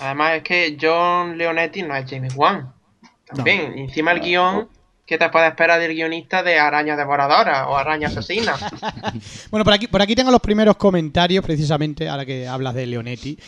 Además 0.00 0.36
es 0.36 0.42
que 0.42 0.76
John 0.80 1.38
Leonetti 1.38 1.82
no 1.82 1.94
es 1.94 2.04
James 2.08 2.34
Wan. 2.36 2.72
También, 3.26 3.70
no. 3.70 3.82
encima 3.82 4.12
el 4.12 4.20
guion, 4.20 4.68
¿qué 5.06 5.18
te 5.18 5.28
puedes 5.28 5.50
esperar 5.50 5.80
del 5.80 5.94
guionista 5.94 6.42
de 6.42 6.58
Araña 6.58 6.96
Devoradora 6.96 7.68
o 7.68 7.76
Araña 7.76 8.08
Asesina? 8.08 8.56
bueno, 9.50 9.64
por 9.64 9.72
aquí, 9.72 9.86
por 9.86 10.02
aquí 10.02 10.14
tengo 10.14 10.30
los 10.30 10.40
primeros 10.40 10.76
comentarios, 10.76 11.44
precisamente, 11.44 12.08
ahora 12.08 12.24
que 12.24 12.46
hablas 12.46 12.74
de 12.74 12.86
Leonetti. 12.86 13.38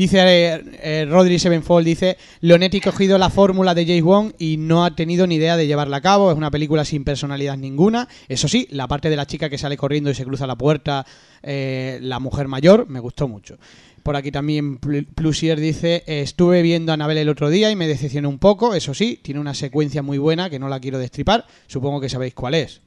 Dice 0.00 0.18
eh, 0.18 0.62
eh, 0.80 1.04
Rodri 1.04 1.38
Sevenfold, 1.38 1.84
dice, 1.84 2.16
Leonetti 2.40 2.78
ha 2.78 2.90
cogido 2.90 3.18
la 3.18 3.28
fórmula 3.28 3.74
de 3.74 3.84
James 3.84 4.02
Wong 4.02 4.32
y 4.38 4.56
no 4.56 4.82
ha 4.82 4.96
tenido 4.96 5.26
ni 5.26 5.34
idea 5.34 5.58
de 5.58 5.66
llevarla 5.66 5.98
a 5.98 6.00
cabo, 6.00 6.30
es 6.30 6.38
una 6.38 6.50
película 6.50 6.86
sin 6.86 7.04
personalidad 7.04 7.58
ninguna. 7.58 8.08
Eso 8.26 8.48
sí, 8.48 8.66
la 8.70 8.88
parte 8.88 9.10
de 9.10 9.16
la 9.16 9.26
chica 9.26 9.50
que 9.50 9.58
sale 9.58 9.76
corriendo 9.76 10.08
y 10.08 10.14
se 10.14 10.24
cruza 10.24 10.46
la 10.46 10.56
puerta, 10.56 11.04
eh, 11.42 11.98
la 12.00 12.18
mujer 12.18 12.48
mayor, 12.48 12.88
me 12.88 12.98
gustó 12.98 13.28
mucho. 13.28 13.58
Por 14.02 14.16
aquí 14.16 14.32
también 14.32 14.78
Plusier 14.78 15.60
dice, 15.60 16.02
estuve 16.06 16.62
viendo 16.62 16.92
a 16.92 16.94
Anabel 16.94 17.18
el 17.18 17.28
otro 17.28 17.50
día 17.50 17.70
y 17.70 17.76
me 17.76 17.86
decepcionó 17.86 18.30
un 18.30 18.38
poco, 18.38 18.74
eso 18.74 18.94
sí, 18.94 19.20
tiene 19.22 19.38
una 19.38 19.52
secuencia 19.52 20.02
muy 20.02 20.16
buena 20.16 20.48
que 20.48 20.58
no 20.58 20.70
la 20.70 20.80
quiero 20.80 20.98
destripar, 20.98 21.44
supongo 21.66 22.00
que 22.00 22.08
sabéis 22.08 22.32
cuál 22.32 22.54
es. 22.54 22.80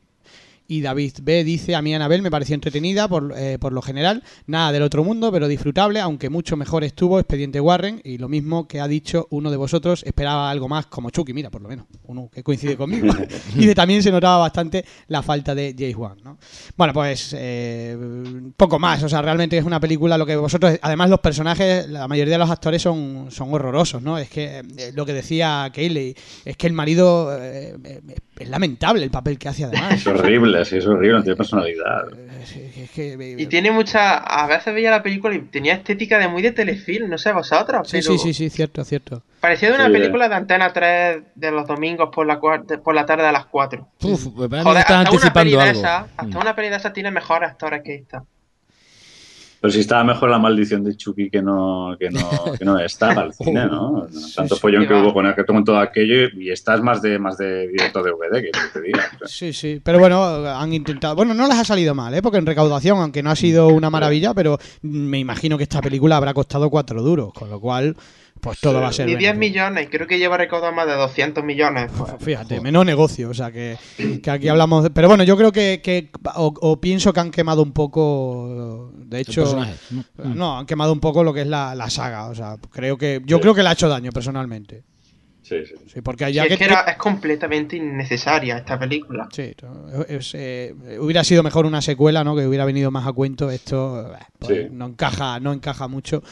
Y 0.68 0.82
David 0.82 1.14
B 1.22 1.44
dice, 1.44 1.76
a 1.76 1.82
mí 1.82 1.94
Anabel 1.94 2.22
me 2.22 2.32
pareció 2.32 2.56
entretenida 2.56 3.08
por, 3.08 3.34
eh, 3.38 3.58
por 3.60 3.74
lo 3.74 3.82
general, 3.82 4.24
nada 4.48 4.72
del 4.72 4.84
otro 4.84 5.04
mundo, 5.04 5.32
pero 5.32 5.48
disfrutable, 5.48 6.00
aunque 6.00 6.30
mucho 6.30 6.56
mejor 6.58 6.84
estuvo 6.84 7.20
Expediente 7.20 7.60
Warren 7.60 8.02
y 8.04 8.18
lo 8.18 8.30
mismo 8.30 8.68
que 8.68 8.80
ha 8.80 8.88
dicho 8.88 9.28
uno 9.30 9.52
de 9.52 9.58
vosotros, 9.58 10.04
esperaba 10.04 10.50
algo 10.50 10.70
más 10.70 10.86
como 10.86 11.10
Chucky, 11.10 11.34
mira, 11.34 11.50
por 11.50 11.62
lo 11.62 11.70
menos, 11.70 11.86
uno 12.06 12.30
que 12.32 12.44
coincide 12.44 12.78
conmigo. 12.78 13.08
y 13.56 13.66
de 13.66 13.76
también 13.76 14.02
se 14.02 14.12
notaba 14.12 14.38
bastante 14.38 14.86
la 15.08 15.22
falta 15.22 15.54
de 15.54 15.76
James 15.78 15.96
Wan, 15.96 16.18
¿no? 16.24 16.38
Bueno, 16.78 16.94
pues 16.94 17.36
eh, 17.38 17.98
poco 18.56 18.80
más, 18.80 19.04
o 19.04 19.10
sea, 19.10 19.22
realmente 19.22 19.58
es 19.58 19.66
una 19.66 19.80
película 19.80 20.18
lo 20.18 20.26
que 20.26 20.36
vosotros, 20.36 20.80
además 20.82 21.10
los 21.10 21.20
personajes, 21.20 21.88
la 21.90 22.08
mayoría 22.08 22.34
de 22.34 22.40
los 22.40 22.50
actores 22.50 22.82
son, 22.82 23.28
son 23.30 23.54
horrorosos, 23.54 24.02
¿no? 24.02 24.18
Es 24.18 24.30
que 24.30 24.60
eh, 24.78 24.92
lo 24.94 25.06
que 25.06 25.14
decía 25.14 25.72
Kayleigh, 25.74 26.16
es 26.46 26.58
que 26.58 26.68
el 26.68 26.74
marido 26.74 27.36
eh, 27.40 27.76
es 28.40 28.50
lamentable 28.50 29.04
el 29.04 29.12
papel 29.12 29.38
que 29.38 29.50
hace 29.50 29.66
además. 29.66 29.94
Es 29.94 30.08
horrible, 30.08 30.53
sí, 30.66 30.78
es 30.78 30.86
horrible, 30.88 31.18
no 31.18 31.24
tiene 31.24 31.36
personalidad. 31.36 32.08
Es- 32.42 32.56
es 32.56 32.92
que- 32.92 33.36
Y 33.38 33.46
tiene 33.48 33.72
mucha. 33.72 34.18
A 34.18 34.48
veces 34.48 34.74
veía 34.74 34.92
la 34.92 35.02
película 35.04 35.34
y 35.36 35.40
tenía 35.40 35.74
estética 35.74 36.18
de 36.20 36.28
muy 36.28 36.42
de 36.42 36.52
telefilm, 36.52 37.10
no 37.10 37.18
sé 37.18 37.32
vosotros, 37.32 37.88
Sí, 37.90 38.00
pero. 38.02 38.14
sí, 38.14 38.18
sí, 38.20 38.34
sí, 38.34 38.50
cierto, 38.50 38.84
cierto. 38.84 39.24
Parecía 39.40 39.70
de 39.70 39.76
una 39.76 39.88
Sí, 39.88 39.92
película 39.94 40.30
de 40.30 40.36
Antena 40.36 40.72
3 40.72 41.24
de 41.36 41.52
los 41.52 41.68
domingos 41.68 42.10
por 42.14 42.26
la, 42.26 42.40
por 42.40 42.96
la 42.96 43.06
tarde 43.06 43.26
a 43.28 43.32
las 43.32 43.46
4. 43.48 43.88
Uf, 44.02 44.28
me 44.38 44.48
parece 44.50 44.70
que 44.72 44.80
estás 44.80 44.80
hasta 44.80 44.94
una 44.94 45.04
peli 45.34 45.56
anticipando 45.56 45.58
de 45.58 45.62
algo. 45.70 45.80
esa, 45.82 46.00
Mm. 46.02 46.08
hasta 46.18 46.40
una 46.40 46.56
peli 46.56 46.70
de 46.70 46.76
esa 46.78 46.94
tiene 46.94 47.12
mejores 47.12 47.50
actores 47.52 47.82
que 47.84 47.96
esta. 47.96 48.24
Pero 49.64 49.72
si 49.72 49.80
estaba 49.80 50.04
mejor 50.04 50.30
la 50.30 50.40
maldición 50.40 50.84
de 50.84 50.94
Chucky 50.98 51.30
que 51.30 51.42
no, 51.42 51.96
que 51.98 52.10
no, 52.10 52.20
que 52.60 52.66
no 52.66 52.78
está 52.80 53.16
para 53.16 53.28
el 53.28 53.34
cine, 53.34 53.66
¿no? 53.66 54.08
Tanto 54.36 54.56
sí, 54.56 54.62
follón 54.62 54.82
sí, 54.82 54.88
que 54.90 54.94
va. 54.94 55.02
hubo 55.04 55.14
con, 55.14 55.34
con 55.34 55.64
todo 55.64 55.80
aquello 55.80 56.28
y 56.38 56.52
esta 56.52 56.76
es 56.76 56.82
más 56.82 57.02
de, 57.02 57.18
más 57.18 57.38
de 57.38 57.70
directo 57.70 58.04
DVD, 58.04 58.42
que 58.42 58.52
te 58.74 58.82
diga. 58.82 59.06
Sí, 59.24 59.54
sí, 59.54 59.80
pero 59.82 60.00
bueno, 60.00 60.22
han 60.22 60.74
intentado. 60.74 61.16
Bueno, 61.16 61.34
no 61.34 61.48
les 61.48 61.56
ha 61.58 61.64
salido 61.64 61.96
mal, 61.96 62.14
¿eh? 62.14 62.22
Porque 62.22 62.40
en 62.40 62.46
recaudación, 62.46 62.98
aunque 62.98 63.24
no 63.24 63.32
ha 63.32 63.38
sido 63.38 63.70
una 63.70 63.90
maravilla, 63.90 64.34
pero 64.34 64.58
me 64.82 65.20
imagino 65.20 65.56
que 65.56 65.64
esta 65.64 65.82
película 65.82 66.18
habrá 66.18 66.34
costado 66.34 66.70
cuatro 66.70 67.02
duros, 67.02 67.32
con 67.34 67.50
lo 67.50 67.62
cual, 67.62 67.96
pues 68.44 68.60
todo 68.60 68.74
Sí. 68.74 68.82
va 68.82 68.88
a 68.90 68.94
ser. 68.94 69.06
Ni 69.08 69.16
10 69.16 69.34
beneficio. 69.34 69.64
millones, 69.64 69.88
creo 69.90 70.06
que 70.06 70.20
lleva 70.20 70.38
recaudado 70.38 70.74
más 70.74 70.86
de 70.86 70.94
200 70.94 71.44
millones. 71.44 71.90
pues, 71.98 72.12
Fíjate, 72.20 72.60
menos 72.62 72.86
negocio, 72.86 73.30
o 73.30 73.34
sea 73.34 73.52
que, 73.52 73.78
que 74.22 74.30
aquí 74.30 74.48
hablamos. 74.50 74.84
de- 74.84 74.90
pero 74.92 75.08
bueno, 75.08 75.24
yo 75.24 75.36
creo 75.38 75.52
que, 75.52 75.82
que- 75.84 76.10
o, 76.36 76.54
o 76.62 76.80
pienso 76.82 77.14
que 77.14 77.20
han 77.22 77.32
quemado 77.32 77.64
un 77.64 77.72
poco. 77.72 78.92
De 78.96 79.20
hecho, 79.22 79.42
personaje, 79.44 79.76
¿no? 80.24 80.60
han 80.60 80.66
quemado 80.66 80.92
un 80.94 81.00
poco 81.00 81.24
lo 81.24 81.34
que 81.34 81.42
es 81.42 81.48
la, 81.48 81.74
la 81.76 81.90
saga. 81.90 82.28
O 82.28 82.36
sea, 82.36 82.58
creo 82.72 82.98
que 82.98 83.22
yo 83.26 83.40
creo 83.40 83.54
que 83.56 83.64
le 83.64 83.70
ha 83.70 83.74
hecho 83.74 83.88
daño 83.90 84.12
personalmente. 84.12 84.84
sí, 85.42 85.58
sí. 85.66 85.74
Sí, 85.94 86.02
porque 86.02 86.32
ya 86.34 86.44
es 86.44 86.50
que, 86.50 86.58
que 86.58 86.64
era- 86.66 86.82
es 86.82 86.98
completamente 86.98 87.76
innecesaria 87.78 88.58
esta 88.58 88.80
película. 88.80 89.28
Sí, 89.32 89.54
es, 90.08 90.32
eh, 90.36 90.74
hubiera 91.00 91.24
sido 91.24 91.44
mejor 91.44 91.66
una 91.66 91.82
secuela, 91.82 92.24
¿no? 92.24 92.36
Que 92.36 92.48
hubiera 92.48 92.66
venido 92.66 92.90
más 92.92 93.06
a 93.06 93.12
cuento. 93.14 93.52
Esto 93.52 94.14
eh, 94.14 94.18
pues, 94.40 94.58
Sí. 94.58 94.68
no 94.72 94.86
encaja, 94.88 95.40
no 95.42 95.52
encaja 95.54 95.88
mucho. 95.88 96.24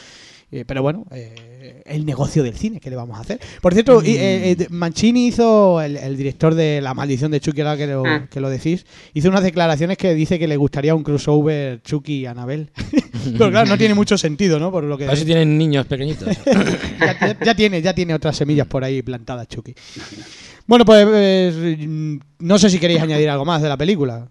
Eh, 0.50 0.64
pero 0.66 0.82
bueno, 0.82 1.04
eh, 1.12 1.51
el 1.86 2.04
negocio 2.06 2.42
del 2.42 2.54
cine, 2.56 2.80
¿qué 2.80 2.90
le 2.90 2.96
vamos 2.96 3.18
a 3.18 3.20
hacer? 3.22 3.40
Por 3.60 3.72
cierto, 3.74 4.00
eh, 4.02 4.50
eh, 4.52 4.66
Mancini 4.70 5.26
hizo, 5.28 5.80
el, 5.80 5.96
el 5.96 6.16
director 6.16 6.54
de 6.54 6.80
La 6.80 6.94
Maldición 6.94 7.30
de 7.30 7.40
Chucky, 7.40 7.60
ahora 7.62 7.76
que 7.76 7.86
lo, 7.86 8.02
Mm. 8.04 8.28
que 8.28 8.40
lo 8.40 8.50
decís, 8.50 8.84
hizo 9.14 9.28
unas 9.28 9.42
declaraciones 9.42 9.96
que 9.98 10.14
dice 10.14 10.38
que 10.38 10.46
le 10.48 10.56
gustaría 10.56 10.94
un 10.94 11.02
crossover 11.02 11.80
Chucky 11.82 12.20
y 12.20 12.26
Anabel. 12.26 12.70
pero 13.38 13.50
claro, 13.50 13.68
no 13.68 13.78
tiene 13.78 13.94
mucho 13.94 14.16
sentido, 14.18 14.58
¿no? 14.58 14.70
Por 14.70 14.84
lo 14.84 14.96
que 14.98 15.04
A 15.04 15.08
ver 15.08 15.18
si 15.18 15.24
tienen 15.24 15.56
niños 15.58 15.86
pequeñitos. 15.86 16.28
ya, 17.00 17.18
ya- 17.20 17.38
ya 17.40 17.54
tiene, 17.54 17.82
ya 17.82 17.94
tiene 17.94 18.14
otras 18.14 18.36
semillas 18.36 18.66
por 18.66 18.84
ahí 18.84 19.02
plantadas, 19.02 19.48
Chucky. 19.48 19.74
Bueno, 20.66 20.84
pues 20.84 21.06
eh, 21.12 22.18
no 22.38 22.58
sé 22.58 22.70
si 22.70 22.78
queréis 22.78 23.00
añadir 23.02 23.28
algo 23.30 23.44
más 23.44 23.60
de 23.62 23.68
la 23.68 23.76
película. 23.76 24.28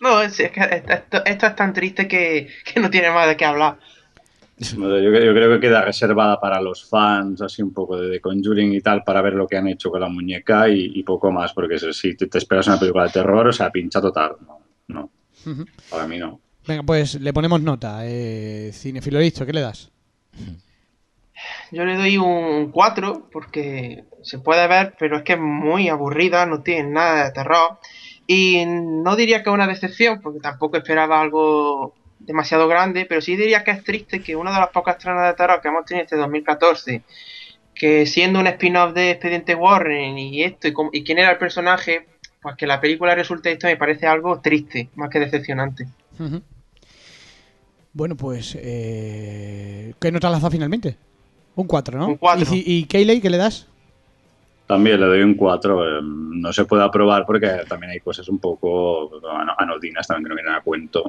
No, 0.00 0.20
es, 0.22 0.38
es 0.40 0.50
que 0.50 0.60
esto, 0.60 0.92
esto- 0.92 1.24
esto 1.24 1.46
es 1.46 1.56
tan 1.56 1.72
triste 1.72 2.08
que, 2.08 2.48
que 2.72 2.80
no 2.80 2.90
tiene 2.90 3.10
más 3.10 3.28
de 3.28 3.36
qué 3.36 3.44
hablar. 3.44 3.78
Yo, 4.58 5.00
yo 5.00 5.10
creo 5.10 5.50
que 5.54 5.60
queda 5.60 5.82
reservada 5.82 6.38
para 6.38 6.60
los 6.60 6.88
fans, 6.88 7.42
así 7.42 7.62
un 7.62 7.72
poco 7.72 7.96
de 7.96 8.10
The 8.10 8.20
Conjuring 8.20 8.72
y 8.74 8.80
tal, 8.80 9.02
para 9.02 9.22
ver 9.22 9.32
lo 9.34 9.46
que 9.46 9.56
han 9.56 9.66
hecho 9.66 9.90
con 9.90 10.00
la 10.00 10.08
muñeca 10.08 10.68
y, 10.68 10.92
y 10.94 11.02
poco 11.02 11.32
más, 11.32 11.52
porque 11.52 11.78
si 11.78 11.92
si 11.92 12.16
te, 12.16 12.26
te 12.26 12.38
esperas 12.38 12.68
una 12.68 12.78
película 12.78 13.04
de 13.04 13.10
terror, 13.10 13.48
o 13.48 13.52
sea, 13.52 13.70
pincha 13.70 14.00
total. 14.00 14.36
No, 14.88 15.10
para 15.90 16.06
mí 16.06 16.18
no. 16.18 16.40
Venga, 16.66 16.82
pues 16.82 17.20
le 17.20 17.32
ponemos 17.32 17.60
nota. 17.60 18.00
Eh, 18.04 18.70
Cinefilo 18.72 19.18
listo, 19.18 19.44
¿qué 19.44 19.52
le 19.52 19.62
das? 19.62 19.90
Yo 21.72 21.84
le 21.84 21.96
doy 21.96 22.18
un 22.18 22.70
4 22.70 23.28
porque 23.32 24.04
se 24.22 24.38
puede 24.38 24.68
ver, 24.68 24.94
pero 24.98 25.16
es 25.16 25.22
que 25.22 25.32
es 25.32 25.40
muy 25.40 25.88
aburrida, 25.88 26.46
no 26.46 26.62
tiene 26.62 26.90
nada 26.90 27.24
de 27.24 27.32
terror. 27.32 27.78
Y 28.26 28.64
no 28.66 29.16
diría 29.16 29.42
que 29.42 29.50
es 29.50 29.54
una 29.54 29.66
decepción, 29.66 30.20
porque 30.20 30.38
tampoco 30.38 30.76
esperaba 30.76 31.20
algo 31.20 31.94
demasiado 32.26 32.68
grande, 32.68 33.06
pero 33.06 33.20
sí 33.20 33.36
diría 33.36 33.64
que 33.64 33.72
es 33.72 33.84
triste 33.84 34.22
que 34.22 34.36
una 34.36 34.52
de 34.52 34.60
las 34.60 34.70
pocas 34.70 34.96
estrenas 34.96 35.28
de 35.28 35.34
terror 35.34 35.60
que 35.60 35.68
hemos 35.68 35.84
tenido 35.84 36.04
este 36.04 36.16
2014, 36.16 37.02
que 37.74 38.06
siendo 38.06 38.40
un 38.40 38.46
spin-off 38.46 38.94
de 38.94 39.10
Expediente 39.10 39.54
Warren 39.54 40.18
y 40.18 40.42
esto, 40.42 40.68
y, 40.68 40.74
y 40.92 41.04
quién 41.04 41.18
era 41.18 41.30
el 41.30 41.38
personaje, 41.38 42.06
pues 42.40 42.56
que 42.56 42.66
la 42.66 42.80
película 42.80 43.14
resulte 43.14 43.52
esto 43.52 43.68
me 43.68 43.76
parece 43.76 44.06
algo 44.06 44.40
triste, 44.40 44.88
más 44.96 45.10
que 45.10 45.20
decepcionante. 45.20 45.86
Bueno, 47.92 48.16
pues. 48.16 48.56
Eh, 48.58 49.94
¿Qué 50.00 50.10
nota 50.10 50.30
dado 50.30 50.50
finalmente? 50.50 50.96
Un 51.54 51.66
4, 51.66 51.98
¿no? 51.98 52.08
Un 52.08 52.16
cuatro. 52.16 52.46
¿Y, 52.52 52.64
y 52.66 52.84
Kayley, 52.84 53.20
qué 53.20 53.30
le 53.30 53.36
das? 53.36 53.68
También 54.72 55.00
le 55.00 55.06
doy 55.06 55.22
un 55.22 55.34
4. 55.34 56.00
no 56.02 56.50
se 56.52 56.64
puede 56.64 56.82
aprobar 56.82 57.26
porque 57.26 57.46
también 57.68 57.92
hay 57.92 58.00
cosas 58.00 58.26
un 58.28 58.38
poco 58.38 59.10
ano- 59.30 59.54
anodinas 59.58 60.06
también 60.06 60.24
que 60.24 60.28
no 60.30 60.34
vienen 60.34 60.54
a 60.54 60.60
cuento. 60.62 61.04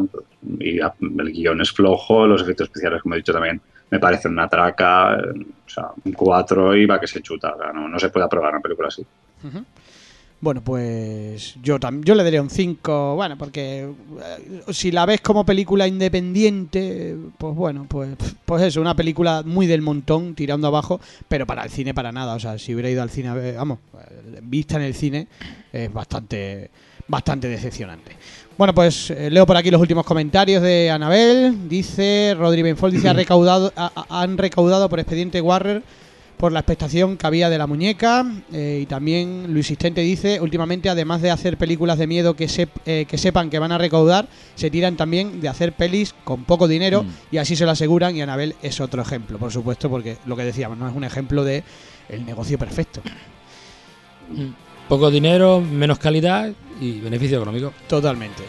Y 0.60 0.80
el 0.80 1.32
guion 1.32 1.62
es 1.62 1.72
flojo, 1.72 2.28
los 2.28 2.42
efectos 2.42 2.68
especiales, 2.68 3.02
como 3.02 3.16
he 3.16 3.20
dicho 3.20 3.32
también, 3.32 3.62
me 3.90 4.00
parecen 4.00 4.34
una 4.34 4.48
traca. 4.50 5.16
eh, 5.18 5.46
O 5.66 5.70
sea, 5.70 5.88
un 6.04 6.12
4 6.12 6.76
y 6.76 6.86
va 6.86 7.00
que 7.00 7.08
se 7.08 7.22
chuta. 7.22 7.56
o 7.56 7.58
sea, 7.58 7.72
no, 7.72 7.88
no 7.88 7.98
se 8.00 8.10
puede 8.10 8.26
aprobar 8.26 8.52
una 8.52 8.62
película 8.62 8.90
así. 8.90 9.06
Ujú. 9.44 9.64
Bueno, 10.44 10.62
pues 10.62 11.56
yo 11.64 11.80
también 11.80 12.04
yo 12.04 12.16
le 12.16 12.24
daría 12.26 12.42
un 12.42 12.50
5, 12.50 13.16
bueno, 13.16 13.38
porque 13.38 13.84
eh, 13.88 14.62
si 14.74 14.92
la 14.92 15.06
ves 15.06 15.22
como 15.22 15.46
película 15.46 15.88
independiente, 15.88 17.16
pues 17.38 17.56
bueno, 17.56 17.86
pues 17.88 18.10
pues 18.44 18.64
eso, 18.64 18.82
una 18.82 18.94
película 18.94 19.42
muy 19.46 19.68
del 19.68 19.82
montón 19.82 20.36
tirando 20.36 20.68
abajo, 20.68 21.00
pero 21.30 21.48
para 21.48 21.64
el 21.64 21.70
cine 21.70 21.94
para 21.94 22.12
nada, 22.12 22.34
o 22.36 22.40
sea, 22.42 22.60
si 22.60 22.74
hubiera 22.74 22.90
ido 22.90 23.02
al 23.02 23.10
cine, 23.10 23.30
a 23.30 23.34
ver, 23.36 23.56
vamos, 23.56 23.80
eh, 23.94 24.40
vista 24.44 24.76
en 24.76 24.82
el 24.82 24.94
cine 24.96 25.28
es 25.72 25.94
bastante 25.94 26.70
bastante 27.08 27.48
decepcionante. 27.48 28.12
Bueno, 28.58 28.74
pues 28.74 29.12
eh, 29.12 29.30
leo 29.32 29.46
por 29.46 29.56
aquí 29.56 29.72
los 29.72 29.80
últimos 29.80 30.06
comentarios 30.06 30.62
de 30.62 30.92
Anabel. 30.92 31.70
Dice 31.70 32.36
Rodri 32.38 32.62
Benfol 32.64 32.92
dice 32.92 33.08
ha 33.08 33.14
recaudado 33.24 33.72
ha- 33.78 34.06
han 34.10 34.38
recaudado 34.38 34.90
por 34.90 35.00
expediente 35.00 35.40
Warner 35.40 35.84
por 36.38 36.52
la 36.52 36.60
expectación 36.60 37.16
que 37.18 37.26
había 37.28 37.50
de 37.50 37.58
la 37.58 37.68
muñeca 37.68 38.26
eh, 38.52 38.80
y 38.84 38.86
también 38.86 39.46
Luis 39.54 39.68
Sistente 39.68 40.02
dice 40.02 40.42
últimamente 40.42 40.90
además 40.90 41.22
de 41.22 41.32
hacer 41.32 41.58
películas 41.58 41.98
de 41.98 42.08
miedo 42.08 42.36
que, 42.36 42.48
sep- 42.48 42.70
eh, 42.86 43.06
que 43.08 43.18
sepan 43.18 43.50
que 43.50 43.60
van 43.60 43.72
a 43.72 43.78
recaudar 43.78 44.28
se 44.56 44.70
tiran 44.70 44.98
también 44.98 45.40
de 45.40 45.48
hacer 45.48 45.74
pelis 45.74 46.14
con 46.24 46.44
poco 46.44 46.68
dinero 46.68 47.06
y 47.32 47.38
así 47.38 47.56
se 47.56 47.66
lo 47.66 47.72
aseguran 47.72 48.16
y 48.16 48.22
Anabel 48.22 48.56
es 48.62 48.82
otro 48.82 49.02
ejemplo 49.02 49.38
por 49.38 49.52
supuesto 49.52 49.90
porque 49.90 50.18
lo 50.26 50.36
que 50.36 50.44
decíamos 50.44 50.78
no 50.78 50.88
es 50.90 50.96
un 50.96 51.04
ejemplo 51.06 51.44
de 51.44 51.64
el 52.10 52.26
negocio 52.26 52.58
perfecto. 52.60 53.02
Poco 54.90 55.10
dinero, 55.10 55.62
menos 55.62 55.98
calidad 56.00 56.52
y 56.82 57.00
beneficio 57.00 57.38
económico. 57.38 57.72
totalmente 57.88 58.44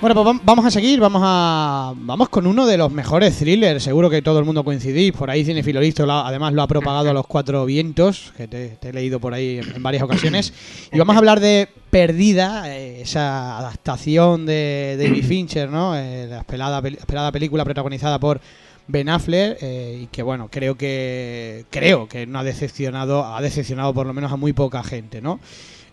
Bueno, 0.00 0.14
pues 0.14 0.26
vam- 0.36 0.40
vamos 0.44 0.64
a 0.64 0.70
seguir, 0.70 1.00
vamos 1.00 1.22
a 1.24 1.92
vamos 1.96 2.28
con 2.28 2.46
uno 2.46 2.66
de 2.66 2.76
los 2.76 2.92
mejores 2.92 3.36
thrillers, 3.36 3.82
seguro 3.82 4.08
que 4.08 4.22
todo 4.22 4.38
el 4.38 4.44
mundo 4.44 4.62
coincidís, 4.62 5.10
por 5.12 5.28
ahí 5.28 5.44
Cinefilo 5.44 5.80
Listo 5.80 6.06
lo 6.06 6.12
ha- 6.12 6.28
además 6.28 6.52
lo 6.52 6.62
ha 6.62 6.68
propagado 6.68 7.10
a 7.10 7.12
los 7.12 7.26
cuatro 7.26 7.64
vientos, 7.66 8.32
que 8.36 8.46
te, 8.46 8.68
te 8.80 8.90
he 8.90 8.92
leído 8.92 9.18
por 9.18 9.34
ahí 9.34 9.58
en, 9.58 9.74
en 9.74 9.82
varias 9.82 10.04
ocasiones, 10.04 10.52
y 10.92 10.98
vamos 10.98 11.16
a 11.16 11.18
hablar 11.18 11.40
de 11.40 11.68
Perdida, 11.90 12.72
eh, 12.76 13.00
esa 13.00 13.58
adaptación 13.58 14.46
de 14.46 14.96
David 15.02 15.24
Fincher, 15.26 15.68
¿no? 15.68 15.96
Eh, 15.96 16.28
la 16.30 16.38
esperada, 16.38 16.80
esperada 16.88 17.32
película 17.32 17.64
protagonizada 17.64 18.20
por 18.20 18.40
Ben 18.86 19.08
Affleck 19.08 19.58
eh, 19.60 20.00
y 20.04 20.06
que 20.06 20.22
bueno, 20.22 20.48
creo 20.48 20.76
que 20.76 21.64
creo 21.70 22.08
que 22.08 22.24
no 22.24 22.38
ha 22.38 22.44
decepcionado, 22.44 23.26
ha 23.26 23.40
decepcionado 23.42 23.92
por 23.92 24.06
lo 24.06 24.14
menos 24.14 24.30
a 24.30 24.36
muy 24.36 24.52
poca 24.52 24.82
gente, 24.84 25.20
¿no? 25.20 25.40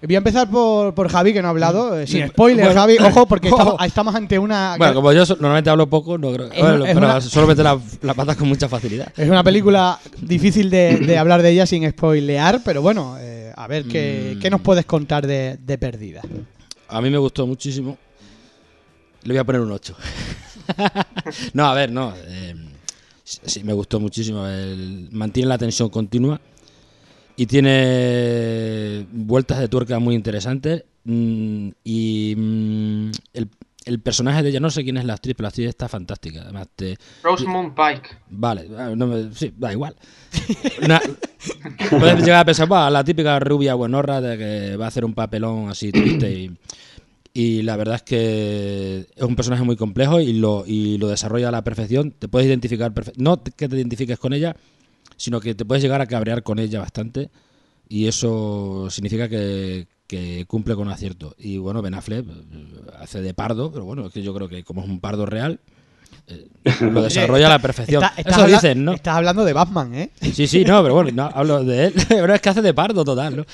Voy 0.01 0.15
a 0.15 0.17
empezar 0.19 0.49
por, 0.49 0.93
por 0.93 1.09
Javi, 1.09 1.33
que 1.33 1.41
no 1.41 1.47
ha 1.47 1.51
hablado. 1.51 1.99
eh, 1.99 2.05
Sin 2.05 2.27
spoiler, 2.27 2.65
Bueno. 2.65 2.79
Javi. 2.81 2.97
Ojo, 2.99 3.25
porque 3.25 3.47
estamos, 3.49 3.73
Ojo. 3.75 3.83
estamos 3.83 4.13
ante 4.15 4.37
una. 4.37 4.75
Bueno, 4.77 4.93
como 4.93 5.11
yo 5.13 5.25
so- 5.25 5.35
normalmente 5.35 5.69
hablo 5.69 5.87
poco, 5.89 6.17
no 6.17 6.31
creo. 6.33 6.51
Es- 6.51 6.59
bueno, 6.59 6.85
es 6.85 6.93
pero 6.93 7.05
una- 7.07 7.21
solo 7.21 7.47
mete 7.47 7.63
la, 7.63 7.79
la 8.01 8.13
pata 8.13 8.35
con 8.35 8.47
mucha 8.47 8.69
facilidad. 8.69 9.11
Es 9.17 9.29
una 9.29 9.43
película 9.43 9.99
difícil 10.21 10.69
de, 10.69 10.97
de 10.97 11.17
hablar 11.17 11.41
de 11.41 11.49
ella 11.51 11.65
sin 11.65 11.89
spoilear, 11.89 12.61
pero 12.63 12.81
bueno, 12.81 13.15
eh, 13.19 13.51
a 13.55 13.67
ver 13.67 13.85
qué, 13.85 14.33
Mm. 14.35 14.39
qué 14.41 14.49
nos 14.49 14.61
puedes 14.61 14.85
contar 14.85 15.25
de, 15.25 15.57
de 15.59 15.77
Perdida. 15.77 16.21
A 16.87 17.01
mí 17.01 17.09
me 17.09 17.17
gustó 17.17 17.47
muchísimo. 17.47 17.97
Le 19.23 19.33
voy 19.33 19.39
a 19.39 19.43
poner 19.43 19.61
un 19.61 19.71
8. 19.71 19.95
no, 21.53 21.65
a 21.65 21.73
ver, 21.73 21.91
no. 21.91 22.13
eh, 22.27 22.53
sí, 23.23 23.39
sí, 23.45 23.63
me 23.63 23.73
gustó 23.73 23.99
muchísimo. 23.99 24.45
El- 24.45 25.09
mantiene 25.11 25.49
la 25.49 25.57
tensión 25.57 25.89
continua. 25.89 26.39
Y 27.37 27.45
tiene 27.47 29.05
vueltas 29.11 29.59
de 29.59 29.67
tuerca 29.67 29.99
muy 29.99 30.15
interesantes. 30.15 30.83
mm, 31.03 31.69
y 31.83 32.33
mm, 32.35 33.11
el, 33.33 33.49
el 33.85 33.99
personaje 33.99 34.41
de 34.41 34.49
ella, 34.49 34.59
no 34.59 34.71
sé 34.71 34.83
quién 34.83 34.97
es 34.97 35.05
la 35.05 35.13
actriz, 35.13 35.35
pero 35.35 35.43
la 35.45 35.49
actriz 35.49 35.67
está 35.69 35.87
fantástica. 35.87 36.41
Además, 36.43 36.67
te, 36.75 36.97
Rosamund 37.23 37.75
Pike. 37.75 38.09
Vale, 38.31 38.67
ah, 38.77 38.93
no 38.95 39.05
me- 39.07 39.31
sí, 39.33 39.53
da 39.57 39.71
igual. 39.71 39.95
Una- 40.83 41.01
puedes 41.91 42.19
llegar 42.23 42.39
a 42.41 42.45
pensar, 42.45 42.67
"Buah, 42.67 42.89
la 42.89 43.03
típica 43.03 43.39
rubia 43.39 43.75
buenorra 43.75 44.19
de 44.21 44.37
que 44.37 44.77
va 44.77 44.85
a 44.85 44.87
hacer 44.87 45.05
un 45.05 45.13
papelón 45.13 45.69
así 45.69 45.91
triste 45.91 46.31
y, 46.31 46.51
y 47.33 47.61
la 47.61 47.75
verdad 47.77 47.95
es 47.95 48.01
que 48.03 49.05
es 49.15 49.23
un 49.23 49.35
personaje 49.35 49.63
muy 49.63 49.75
complejo 49.75 50.19
y 50.19 50.33
lo, 50.33 50.63
y 50.65 50.97
lo 50.97 51.07
desarrolla 51.09 51.49
a 51.49 51.51
la 51.51 51.63
perfección. 51.63 52.11
Te 52.11 52.27
puedes 52.27 52.47
identificar, 52.47 52.91
no 53.17 53.43
que 53.43 53.67
te 53.69 53.75
identifiques 53.75 54.17
con 54.17 54.33
ella, 54.33 54.55
sino 55.17 55.39
que 55.39 55.55
te 55.55 55.65
puedes 55.65 55.83
llegar 55.83 56.01
a 56.01 56.07
cabrear 56.07 56.43
con 56.43 56.59
ella 56.59 56.79
bastante 56.79 57.29
y 57.87 58.07
eso 58.07 58.87
significa 58.89 59.29
que, 59.29 59.87
que 60.07 60.45
cumple 60.47 60.75
con 60.75 60.87
acierto. 60.89 61.35
Y 61.37 61.57
bueno, 61.57 61.81
Ben 61.81 61.93
Affleck 61.93 62.25
eh, 62.27 62.65
hace 62.99 63.21
de 63.21 63.33
pardo, 63.33 63.71
pero 63.71 63.85
bueno, 63.85 64.07
es 64.07 64.13
que 64.13 64.21
yo 64.23 64.33
creo 64.33 64.47
que 64.49 64.63
como 64.63 64.81
es 64.83 64.89
un 64.89 64.99
pardo 64.99 65.25
real, 65.25 65.59
eh, 66.27 66.47
lo 66.81 67.01
desarrolla 67.03 67.47
a 67.47 67.49
la 67.51 67.59
perfección. 67.59 68.03
Está- 68.17 68.29
Eso 68.29 68.47
dicen, 68.47 68.83
¿no? 68.85 68.93
Estás 68.93 69.15
hablando 69.17 69.45
de 69.45 69.53
Batman, 69.53 69.93
¿eh? 69.93 70.09
Sí, 70.33 70.47
sí, 70.47 70.63
no, 70.65 70.81
pero 70.81 70.95
bueno, 70.95 71.11
no, 71.13 71.29
hablo 71.33 71.63
de 71.63 71.85
él. 71.85 71.93
Pero 72.09 72.33
es 72.33 72.41
que 72.41 72.49
hace 72.49 72.61
de 72.61 72.73
pardo 72.73 73.03
total, 73.05 73.37
¿no? 73.37 73.45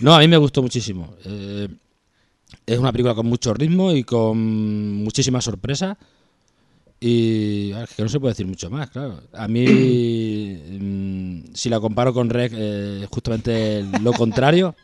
No, 0.00 0.14
a 0.14 0.18
mí 0.20 0.28
me 0.28 0.36
gustó 0.36 0.62
muchísimo. 0.62 1.14
Eh, 1.24 1.68
es 2.66 2.78
una 2.78 2.92
película 2.92 3.14
con 3.14 3.26
mucho 3.26 3.52
ritmo 3.54 3.92
y 3.92 4.04
con 4.04 4.38
muchísima 5.02 5.40
sorpresa. 5.40 5.96
Y 7.06 7.70
ah, 7.74 7.84
es 7.84 7.94
que 7.94 8.02
no 8.02 8.08
se 8.08 8.18
puede 8.18 8.30
decir 8.30 8.46
mucho 8.46 8.70
más, 8.70 8.88
claro. 8.88 9.20
A 9.34 9.46
mí, 9.46 9.66
mm, 10.80 11.52
si 11.52 11.68
la 11.68 11.78
comparo 11.78 12.14
con 12.14 12.30
Rec, 12.30 12.52
eh, 12.56 13.06
justamente 13.10 13.84
lo 14.02 14.14
contrario 14.14 14.74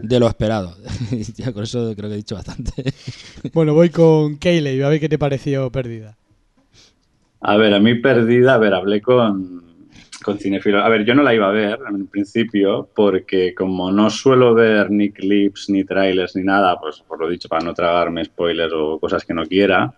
de 0.00 0.20
lo 0.20 0.28
esperado. 0.28 0.76
ya 1.36 1.52
con 1.52 1.64
eso 1.64 1.94
creo 1.96 2.08
que 2.08 2.14
he 2.14 2.18
dicho 2.18 2.36
bastante. 2.36 2.84
Bueno, 3.52 3.74
voy 3.74 3.90
con 3.90 4.36
Kayley, 4.36 4.80
a 4.82 4.88
ver 4.88 5.00
qué 5.00 5.08
te 5.08 5.18
pareció 5.18 5.68
perdida. 5.72 6.16
A 7.40 7.56
ver, 7.56 7.74
a 7.74 7.80
mí 7.80 7.96
perdida, 7.96 8.54
a 8.54 8.58
ver, 8.58 8.72
hablé 8.72 9.02
con, 9.02 9.64
con 10.22 10.38
Cinefilo. 10.38 10.78
A 10.78 10.88
ver, 10.88 11.04
yo 11.04 11.16
no 11.16 11.24
la 11.24 11.34
iba 11.34 11.48
a 11.48 11.52
ver 11.52 11.80
en 11.88 12.06
principio 12.06 12.88
porque 12.94 13.52
como 13.52 13.90
no 13.90 14.10
suelo 14.10 14.54
ver 14.54 14.92
ni 14.92 15.10
clips, 15.10 15.70
ni 15.70 15.82
trailers, 15.82 16.36
ni 16.36 16.44
nada, 16.44 16.78
pues 16.78 17.00
por 17.00 17.18
lo 17.18 17.28
dicho, 17.28 17.48
para 17.48 17.64
no 17.64 17.74
tragarme 17.74 18.24
spoilers 18.24 18.72
o 18.72 19.00
cosas 19.00 19.24
que 19.24 19.34
no 19.34 19.44
quiera, 19.44 19.92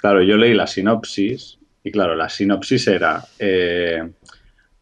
claro, 0.00 0.22
yo 0.22 0.36
leí 0.36 0.54
la 0.54 0.66
sinopsis 0.66 1.58
y 1.84 1.90
claro, 1.90 2.14
la 2.14 2.28
sinopsis 2.28 2.86
era 2.88 3.22
eh, 3.38 4.02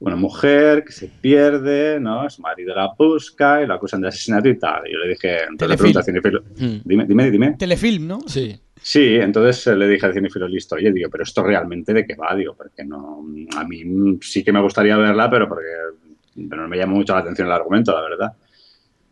una 0.00 0.16
mujer 0.16 0.84
que 0.84 0.92
se 0.92 1.08
pierde, 1.08 1.98
¿no? 2.00 2.28
Su 2.30 2.42
marido 2.42 2.74
la 2.74 2.92
busca 2.96 3.62
y 3.62 3.66
la 3.66 3.74
acusan 3.74 4.00
de 4.00 4.08
asesinato 4.08 4.48
y 4.48 4.58
tal. 4.58 4.86
Y 4.88 4.92
yo 4.92 4.98
le 4.98 5.08
dije, 5.10 5.44
entonces 5.48 6.04
Cinefilo, 6.04 6.42
Mm. 6.56 6.76
dime, 6.84 7.04
dime, 7.06 7.30
dime. 7.30 7.56
Telefilm, 7.58 8.06
¿no? 8.06 8.20
Sí. 8.26 8.58
Sí, 8.80 9.16
entonces 9.16 9.66
eh, 9.66 9.74
le 9.76 9.88
dije 9.88 10.06
al 10.06 10.14
cinefilo 10.14 10.46
listo, 10.46 10.76
oye, 10.76 10.92
digo, 10.92 11.10
pero 11.10 11.24
esto 11.24 11.42
realmente 11.42 11.92
de 11.92 12.06
qué 12.06 12.14
va, 12.14 12.34
digo, 12.36 12.54
porque 12.54 12.84
no, 12.84 13.24
a 13.56 13.64
mí 13.64 13.82
sí 14.22 14.44
que 14.44 14.52
me 14.52 14.60
gustaría 14.62 14.96
verla, 14.96 15.28
pero 15.28 15.48
porque 15.48 15.66
pero 16.48 16.62
no 16.62 16.68
me 16.68 16.76
llama 16.76 16.92
mucho 16.94 17.12
la 17.14 17.18
atención 17.20 17.48
el 17.48 17.52
argumento, 17.54 17.92
la 17.92 18.02
verdad. 18.02 18.32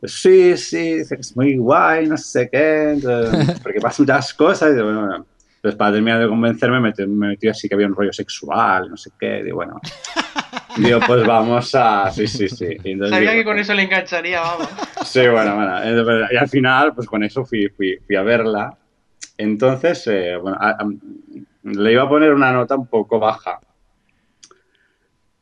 Sí, 0.05 0.57
sí, 0.57 0.99
dice 0.99 1.17
que 1.17 1.21
es 1.23 1.37
muy 1.37 1.57
guay, 1.57 2.07
no 2.07 2.17
sé 2.17 2.49
qué, 2.51 2.97
porque 3.65 3.81
pasan 3.81 4.05
muchas 4.05 4.33
cosas. 4.35 4.71
Y 4.77 4.81
bueno. 4.83 5.27
Entonces, 5.67 5.79
para 5.79 5.93
terminar 5.95 6.21
de 6.21 6.29
convencerme, 6.29 6.77
me 6.79 6.89
metí, 6.91 7.05
me 7.09 7.27
metí 7.29 7.49
así 7.49 7.69
que 7.69 7.75
había 7.75 7.89
un 7.89 7.97
rollo 7.97 8.13
sexual, 8.13 8.89
no 8.89 8.97
sé 8.97 9.11
qué, 9.19 9.43
digo, 9.43 9.57
bueno. 9.57 9.81
Digo, 10.77 11.01
pues 11.05 11.27
vamos 11.27 11.75
a. 11.75 12.09
Sí, 12.13 12.27
sí, 12.29 12.49
sí. 12.49 12.67
Entonces 12.85 13.11
Sabía 13.17 13.31
digo, 13.31 13.41
que 13.41 13.45
con 13.47 13.59
eso 13.59 13.75
le 13.75 13.83
engancharía, 13.83 14.43
vamos. 14.43 14.69
Sí, 15.05 15.27
bueno, 15.27 15.57
bueno. 15.57 15.81
Y 16.31 16.37
al 16.37 16.49
final, 16.49 16.95
pues 16.95 17.07
con 17.09 17.25
eso 17.25 17.45
fui, 17.45 17.69
fui, 17.71 17.99
fui 18.07 18.15
a 18.15 18.23
verla. 18.23 18.77
Entonces, 19.39 20.07
eh, 20.07 20.37
bueno, 20.37 20.57
a- 20.61 20.71
a- 20.71 20.89
le 21.65 21.93
iba 21.93 22.03
a 22.05 22.09
poner 22.09 22.33
una 22.33 22.53
nota 22.53 22.77
un 22.77 22.87
poco 22.87 23.19
baja. 23.19 23.59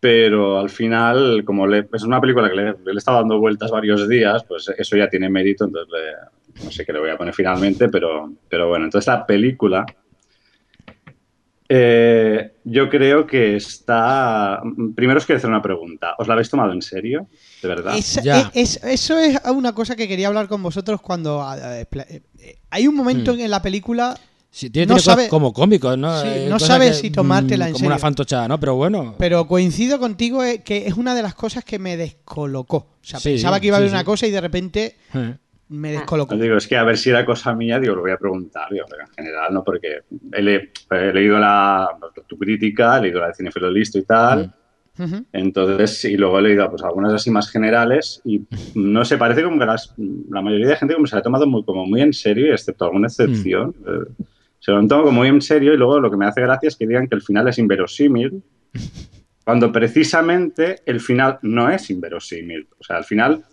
Pero 0.01 0.61
al 0.61 0.71
final, 0.71 1.43
como 1.45 1.67
le- 1.67 1.89
es 1.93 2.03
una 2.05 2.21
película 2.21 2.49
que 2.49 2.55
le, 2.57 2.65
le 2.85 2.93
he 2.93 2.97
estado 2.97 3.19
dando 3.19 3.39
vueltas 3.39 3.71
varios 3.71 4.09
días, 4.09 4.45
pues 4.45 4.73
eso 4.79 4.97
ya 4.97 5.09
tiene 5.09 5.29
mérito, 5.29 5.65
entonces 5.65 5.93
le- 5.93 6.65
no 6.65 6.71
sé 6.71 6.87
qué 6.87 6.93
le 6.93 7.01
voy 7.01 7.11
a 7.11 7.19
poner 7.19 7.35
finalmente, 7.35 7.89
pero, 7.89 8.31
pero 8.49 8.69
bueno, 8.69 8.85
entonces 8.85 9.09
la 9.09 9.27
película 9.27 9.85
eh, 11.69 12.53
yo 12.65 12.89
creo 12.91 13.27
que 13.27 13.57
está... 13.57 14.61
Primero 14.95 15.19
os 15.19 15.27
quiero 15.27 15.39
hacer 15.39 15.51
una 15.51 15.63
pregunta. 15.63 16.15
¿Os 16.19 16.27
la 16.29 16.35
habéis 16.35 16.51
tomado 16.51 16.73
en 16.73 16.83
serio? 16.83 17.27
¿De 17.63 17.69
verdad? 17.69 17.95
Ya. 18.23 18.51
es- 18.55 18.77
es- 18.79 18.85
eso 18.85 19.19
es 19.19 19.39
una 19.53 19.75
cosa 19.75 19.97
que 19.97 20.07
quería 20.09 20.29
hablar 20.29 20.49
con 20.49 20.63
vosotros 20.63 21.01
cuando... 21.01 21.45
eh, 21.57 21.87
eh, 22.39 22.57
hay 22.71 22.87
un 22.87 22.95
momento 22.95 23.35
Hmm. 23.35 23.41
en 23.41 23.51
la 23.51 23.63
película 23.63 24.17
Sí, 24.51 24.71
tiene, 24.71 24.87
No 24.87 24.95
tiene 24.95 25.03
sabe- 25.03 25.29
como 25.29 25.53
cómicos, 25.53 25.99
¿no? 25.99 26.23
Sí, 26.23 26.29
no 26.49 26.61
sabes 26.61 26.91
que, 26.93 27.09
si 27.09 27.11
tomártela 27.11 27.65
mm, 27.65 27.69
en 27.69 27.73
Como 27.75 27.87
una 27.89 27.99
fantochada, 27.99 28.47
¿no? 28.47 28.61
Pero 28.61 28.77
bueno. 28.77 29.17
Pero 29.19 29.49
coincido 29.49 29.99
contigo 29.99 30.43
que 30.65 30.87
es 30.87 30.95
una 30.95 31.17
de 31.17 31.23
las 31.23 31.35
cosas 31.35 31.65
que 31.65 31.81
me 31.81 31.97
descolocó. 31.97 32.77
O 32.77 32.97
sea, 33.03 33.19
Sí, 33.19 33.31
pensaba 33.31 33.59
que 33.59 33.67
iba 33.67 33.77
a 33.77 33.79
haber 33.79 33.89
sí, 33.91 33.95
una 33.95 34.03
sí. 34.03 34.07
cosa 34.07 34.27
y 34.29 34.31
de 34.31 34.41
repente. 34.41 34.97
Me 35.69 35.93
descolocó. 35.93 36.35
Os 36.35 36.41
digo, 36.41 36.57
es 36.57 36.67
que 36.69 36.77
a 36.77 36.85
ver 36.85 36.97
si 36.97 37.11
era 37.11 37.25
cosa 37.25 37.55
mía, 37.55 37.79
digo, 37.81 37.95
lo 37.95 38.03
voy 38.03 38.11
a 38.13 38.17
preguntar, 38.19 38.69
digo, 38.71 38.85
pero 38.89 39.03
en 39.03 39.09
general, 39.15 39.53
¿no? 39.55 39.65
Porque 39.65 40.03
he, 40.33 40.43
le- 40.43 40.71
he 40.91 41.13
leído 41.13 41.39
la, 41.39 41.89
tu 42.27 42.37
crítica, 42.39 42.99
he 42.99 43.03
leído 43.03 43.21
la 43.21 43.29
de 43.29 43.35
Cinefilo 43.35 43.71
Listo 43.71 43.99
y 43.99 44.03
tal, 44.05 44.55
entonces, 45.33 46.05
y 46.05 46.17
luego 46.17 46.39
he 46.39 46.43
leído 46.43 46.71
pues 46.71 46.83
algunas 46.85 47.13
así 47.13 47.29
más 47.31 47.51
generales 47.51 48.21
y 48.25 48.43
no 48.77 49.05
sé, 49.05 49.17
parece 49.19 49.43
como 49.43 49.59
que 49.59 49.67
las- 49.67 49.93
la 50.31 50.41
mayoría 50.43 50.69
de 50.69 50.77
gente 50.77 50.95
como 50.95 51.07
se 51.07 51.17
la 51.17 51.21
ha 51.21 51.23
tomado 51.23 51.47
muy, 51.47 51.65
como 51.65 51.85
muy 51.87 52.01
en 52.01 52.13
serio, 52.13 52.53
excepto 52.53 52.85
alguna 52.85 53.09
excepción, 53.09 53.75
eh, 53.87 54.25
se 54.61 54.71
lo 54.71 54.79
han 54.79 54.87
tomado 54.89 55.07
como 55.09 55.19
muy 55.21 55.29
en 55.29 55.43
serio 55.43 55.75
y 55.75 55.77
luego 55.77 55.99
lo 56.01 56.11
que 56.11 56.17
me 56.17 56.27
hace 56.27 56.41
gracia 56.43 56.69
es 56.69 56.77
que 56.77 56.87
digan 56.87 57.09
que 57.09 57.17
el 57.17 57.23
final 57.23 57.49
es 57.49 57.59
inverosímil, 57.59 58.43
cuando 59.45 59.71
precisamente 59.73 60.81
el 60.87 61.01
final 61.01 61.39
no 61.43 61.69
es 61.69 61.91
inverosímil. 61.91 62.67
O 62.79 62.85
sea, 62.85 62.97
al 62.97 63.05
final... 63.05 63.45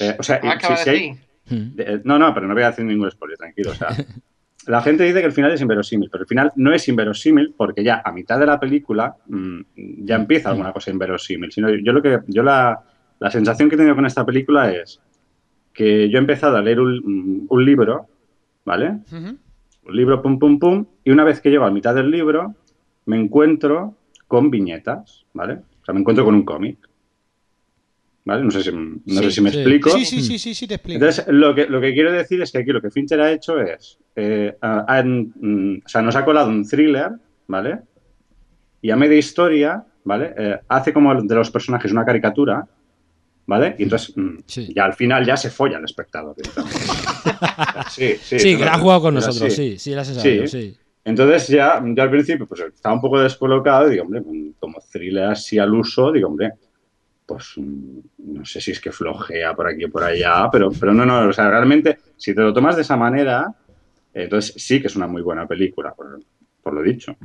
eh, 0.00 0.16
o 0.18 0.22
sea, 0.22 0.40
Ah, 0.42 0.52
si- 0.76 0.84
si 0.84 0.90
hay-. 0.90 1.18
Mm. 1.48 1.74
de- 1.76 2.00
no, 2.04 2.18
no, 2.18 2.32
pero 2.34 2.46
no 2.46 2.54
voy 2.54 2.62
a 2.64 2.68
hacer 2.68 2.84
ningún 2.84 3.10
spoiler, 3.10 3.38
tranquilo. 3.38 3.70
O 3.70 3.74
sea, 3.74 3.88
la 4.66 4.82
gente 4.82 5.04
dice 5.04 5.20
que 5.20 5.26
el 5.26 5.32
final 5.32 5.52
es 5.52 5.60
inverosímil, 5.60 6.08
pero 6.10 6.22
el 6.22 6.28
final 6.28 6.52
no 6.56 6.72
es 6.72 6.88
inverosímil 6.88 7.54
porque 7.56 7.84
ya 7.84 8.02
a 8.04 8.12
mitad 8.12 8.38
de 8.38 8.46
la 8.46 8.58
película 8.58 9.14
mm, 9.28 9.60
ya 10.04 10.16
empieza 10.16 10.50
alguna 10.50 10.72
cosa 10.72 10.90
inverosímil. 10.90 11.52
Sino 11.52 11.70
yo 11.70 11.92
lo 11.92 12.02
que 12.02 12.20
yo 12.28 12.42
la, 12.42 12.80
la 13.20 13.30
sensación 13.30 13.68
que 13.68 13.74
he 13.76 13.78
tenido 13.78 13.94
con 13.94 14.06
esta 14.06 14.24
película 14.26 14.70
es 14.72 15.00
que 15.72 16.08
yo 16.08 16.16
he 16.18 16.20
empezado 16.20 16.56
a 16.56 16.62
leer 16.62 16.80
un, 16.80 17.46
un 17.48 17.64
libro, 17.64 18.06
¿vale? 18.64 18.98
Un 19.84 19.94
libro, 19.96 20.20
pum, 20.22 20.38
pum, 20.38 20.58
pum, 20.58 20.84
y 21.04 21.10
una 21.10 21.22
vez 21.22 21.40
que 21.40 21.50
llego 21.50 21.64
a 21.64 21.70
mitad 21.70 21.94
del 21.94 22.10
libro, 22.10 22.54
me 23.04 23.16
encuentro 23.20 23.94
con 24.26 24.50
viñetas, 24.50 25.24
¿vale? 25.32 25.60
O 25.80 25.84
sea, 25.84 25.92
me 25.94 26.00
encuentro 26.00 26.24
con 26.24 26.34
un 26.34 26.44
cómic. 26.44 26.78
¿Vale? 28.26 28.42
No 28.44 28.50
sé 28.50 28.62
si, 28.64 28.70
no 28.72 29.22
sé 29.22 29.30
si 29.30 29.40
me 29.40 29.50
sí. 29.52 29.58
explico. 29.58 29.90
Sí, 29.90 30.04
sí, 30.04 30.20
sí, 30.20 30.38
sí, 30.38 30.52
sí, 30.52 30.66
te 30.66 30.74
explico. 30.74 30.96
Entonces, 30.98 31.24
lo 31.28 31.54
que, 31.54 31.66
lo 31.66 31.80
que 31.80 31.94
quiero 31.94 32.10
decir 32.12 32.42
es 32.42 32.50
que 32.50 32.58
aquí 32.58 32.72
lo 32.72 32.82
que 32.82 32.90
Fincher 32.90 33.20
ha 33.20 33.30
hecho 33.30 33.60
es, 33.60 33.98
eh, 34.16 34.52
han- 34.60 35.32
mm, 35.40 35.82
o 35.84 35.88
sea, 35.88 36.02
nos 36.02 36.16
ha 36.16 36.24
colado 36.24 36.48
un 36.50 36.66
thriller, 36.68 37.12
¿vale? 37.46 37.78
Y 38.82 38.90
a 38.90 38.96
media 38.96 39.16
historia, 39.16 39.84
¿vale? 40.02 40.34
Eh, 40.36 40.58
hace 40.68 40.92
como 40.92 41.14
de 41.22 41.34
los 41.36 41.52
personajes 41.52 41.92
una 41.92 42.04
caricatura, 42.04 42.66
¿vale? 43.46 43.76
Y 43.78 43.84
entonces, 43.84 44.12
mm, 44.16 44.38
ya 44.74 44.84
al 44.86 44.94
final 44.94 45.24
ya 45.24 45.36
se 45.36 45.48
folla 45.50 45.78
el 45.78 45.84
espectador. 45.84 46.34
sí, 47.90 48.14
sí. 48.20 48.38
Sí, 48.40 48.56
que 48.56 48.64
ha 48.64 48.78
jugado 48.78 49.02
con 49.02 49.14
nosotros, 49.14 49.52
sí, 49.54 49.78
sí, 49.78 49.92
sensación, 49.92 50.48
Sí. 50.48 50.72
sí. 50.72 50.76
Entonces 51.04 51.46
ya, 51.46 51.80
yo 51.84 52.02
al 52.02 52.10
principio 52.10 52.48
pues 52.48 52.60
estaba 52.62 52.96
un 52.96 53.00
poco 53.00 53.20
descolocado 53.20 53.86
y 53.86 53.90
digo, 53.92 54.02
hombre, 54.02 54.22
como 54.58 54.78
thriller 54.90 55.26
así 55.26 55.56
al 55.56 55.72
uso, 55.72 56.10
digo, 56.10 56.26
hombre, 56.26 56.50
pues 57.26 57.54
mm, 57.56 57.98
no 58.18 58.44
sé 58.44 58.60
si 58.60 58.70
es 58.70 58.80
que 58.80 58.92
flojea 58.92 59.54
por 59.54 59.66
aquí 59.66 59.84
o 59.84 59.90
por 59.90 60.04
allá, 60.04 60.48
pero, 60.50 60.70
pero 60.78 60.94
no, 60.94 61.04
no, 61.04 61.28
o 61.28 61.32
sea, 61.32 61.50
realmente, 61.50 61.98
si 62.16 62.34
te 62.34 62.40
lo 62.40 62.52
tomas 62.54 62.76
de 62.76 62.82
esa 62.82 62.96
manera, 62.96 63.46
eh, 64.14 64.24
entonces 64.24 64.54
sí 64.62 64.80
que 64.80 64.86
es 64.86 64.96
una 64.96 65.06
muy 65.06 65.22
buena 65.22 65.46
película, 65.46 65.92
por, 65.94 66.20
por 66.62 66.74
lo 66.74 66.82
dicho. 66.82 67.16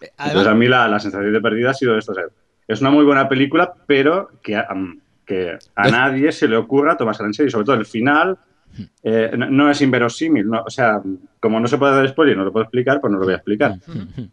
Entonces 0.00 0.12
Además, 0.18 0.46
a 0.46 0.54
mí 0.54 0.68
la, 0.68 0.88
la 0.88 0.98
sensación 1.00 1.32
de 1.32 1.40
pérdida 1.40 1.70
ha 1.70 1.74
sido 1.74 1.96
esto, 1.96 2.12
o 2.12 2.14
sea, 2.14 2.24
es 2.66 2.80
una 2.80 2.90
muy 2.90 3.04
buena 3.04 3.28
película, 3.28 3.72
pero 3.86 4.30
que, 4.42 4.56
a- 4.56 4.66
am, 4.68 5.00
que 5.26 5.58
a 5.74 5.88
nadie 5.90 6.32
se 6.32 6.48
le 6.48 6.56
ocurra 6.56 6.96
tomársela 6.96 7.28
en 7.28 7.34
serio, 7.34 7.48
y 7.48 7.52
sobre 7.52 7.64
todo 7.66 7.76
el 7.76 7.86
final 7.86 8.38
eh, 9.02 9.32
no, 9.36 9.50
no 9.50 9.70
es 9.70 9.80
inverosímil, 9.80 10.48
no, 10.48 10.62
o 10.62 10.70
sea, 10.70 11.00
como 11.38 11.60
no 11.60 11.66
se 11.66 11.78
puede 11.78 11.94
dar 11.94 12.08
spoiler 12.08 12.34
y 12.34 12.38
no 12.38 12.44
lo 12.44 12.52
puedo 12.52 12.64
explicar, 12.64 13.00
pues 13.00 13.12
no 13.12 13.18
lo 13.18 13.24
voy 13.24 13.34
a 13.34 13.36
explicar. 13.36 13.76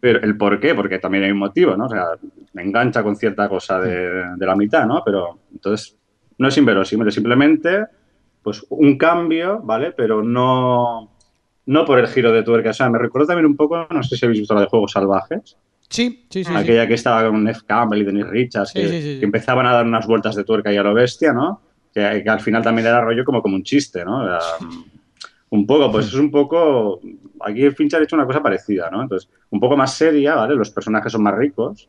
Pero 0.00 0.20
el 0.22 0.36
por 0.36 0.60
qué, 0.60 0.74
porque 0.74 0.98
también 0.98 1.24
hay 1.24 1.30
un 1.30 1.38
motivo, 1.38 1.76
¿no? 1.76 1.86
O 1.86 1.88
sea, 1.88 2.06
me 2.52 2.62
engancha 2.62 3.02
con 3.02 3.16
cierta 3.16 3.48
cosa 3.48 3.80
de, 3.80 4.36
de 4.36 4.46
la 4.46 4.56
mitad, 4.56 4.86
¿no? 4.86 5.02
Pero 5.04 5.38
entonces 5.52 5.96
no 6.38 6.48
es 6.48 6.56
inverosímil, 6.58 7.08
es 7.08 7.14
simplemente 7.14 7.86
pues 8.42 8.64
un 8.70 8.96
cambio, 8.96 9.60
¿vale? 9.62 9.92
Pero 9.92 10.22
no, 10.22 11.10
no 11.66 11.84
por 11.84 11.98
el 11.98 12.08
giro 12.08 12.32
de 12.32 12.42
tuerca. 12.42 12.70
O 12.70 12.74
sea, 12.74 12.88
me 12.88 12.98
recuerdo 12.98 13.28
también 13.28 13.46
un 13.46 13.56
poco, 13.56 13.86
no 13.90 14.02
sé 14.02 14.16
si 14.16 14.24
habéis 14.24 14.40
visto 14.40 14.54
la 14.54 14.62
de 14.62 14.66
Juegos 14.68 14.92
Salvajes, 14.92 15.56
Sí, 15.90 16.26
sí, 16.28 16.44
sí. 16.44 16.50
sí. 16.50 16.54
Aquella 16.54 16.86
que 16.86 16.94
estaba 16.94 17.28
con 17.28 17.42
Neff 17.42 17.62
Campbell 17.62 18.02
y 18.02 18.04
Dennis 18.04 18.26
Richards, 18.26 18.72
que, 18.72 18.86
sí, 18.86 18.88
sí, 18.88 19.14
sí. 19.14 19.18
que 19.20 19.24
empezaban 19.24 19.66
a 19.66 19.72
dar 19.72 19.86
unas 19.86 20.06
vueltas 20.06 20.36
de 20.36 20.44
tuerca 20.44 20.72
y 20.72 20.76
a 20.76 20.82
lo 20.82 20.92
bestia, 20.92 21.32
¿no? 21.32 21.62
Que, 21.98 22.22
que 22.22 22.30
al 22.30 22.40
final 22.40 22.62
también 22.62 22.86
era 22.86 23.00
rollo 23.00 23.24
como, 23.24 23.42
como 23.42 23.56
un 23.56 23.64
chiste, 23.64 24.04
¿no? 24.04 24.24
Era, 24.24 24.38
mm, 24.60 24.84
un 25.50 25.66
poco, 25.66 25.90
pues 25.90 26.06
es 26.06 26.14
un 26.14 26.30
poco. 26.30 27.00
Aquí 27.40 27.70
Fincher 27.70 28.00
ha 28.00 28.04
hecho 28.04 28.16
una 28.16 28.26
cosa 28.26 28.42
parecida, 28.42 28.90
¿no? 28.90 29.02
Entonces, 29.02 29.30
un 29.50 29.60
poco 29.60 29.76
más 29.76 29.94
seria, 29.94 30.34
¿vale? 30.34 30.54
Los 30.54 30.70
personajes 30.70 31.10
son 31.10 31.22
más 31.22 31.34
ricos, 31.34 31.88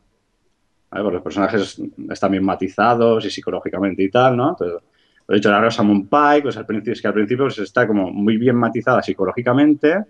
¿vale? 0.90 1.04
Pues 1.04 1.14
los 1.14 1.22
personajes 1.22 1.82
están 2.10 2.30
bien 2.32 2.44
matizados 2.44 3.24
y 3.24 3.30
psicológicamente 3.30 4.02
y 4.02 4.10
tal, 4.10 4.36
¿no? 4.36 4.50
Entonces, 4.50 4.82
lo 5.26 5.34
he 5.34 5.38
dicho, 5.38 5.50
la 5.50 5.60
Rosamund 5.60 6.08
Pike, 6.08 6.42
pues 6.42 6.56
al 6.56 6.66
principio, 6.66 6.92
es 6.94 7.02
que 7.02 7.08
al 7.08 7.14
principio 7.14 7.44
pues, 7.44 7.58
está 7.58 7.86
como 7.86 8.10
muy 8.10 8.36
bien 8.36 8.56
matizada 8.56 9.02
psicológicamente, 9.02 10.04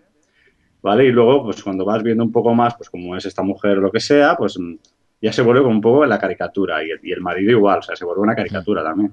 ¿vale? 0.81 1.05
Y 1.05 1.13
luego, 1.13 1.45
pues 1.45 1.63
cuando 1.63 1.85
vas 1.85 2.03
viendo 2.03 2.25
un 2.25 2.33
poco 2.33 2.55
más, 2.55 2.77
pues 2.77 2.89
como 2.89 3.17
es 3.17 3.27
esta 3.27 3.43
mujer 3.43 3.79
o 3.79 3.81
lo 3.83 3.91
que 3.91 4.01
sea, 4.01 4.37
pues 4.37 4.59
mm, 4.59 4.77
ya 5.21 5.33
se 5.33 5.43
vuelve 5.43 5.63
como 5.63 5.75
un 5.75 5.81
poco 5.81 6.07
la 6.07 6.19
caricatura. 6.19 6.83
Y 6.85 6.91
el, 6.91 7.01
y 7.03 7.13
el 7.13 7.21
marido 7.21 7.51
igual, 7.51 7.81
o 7.81 7.83
sea, 7.83 7.97
se 7.97 8.05
vuelve 8.05 8.23
una 8.23 8.35
caricatura 8.35 8.83
también. 8.83 9.13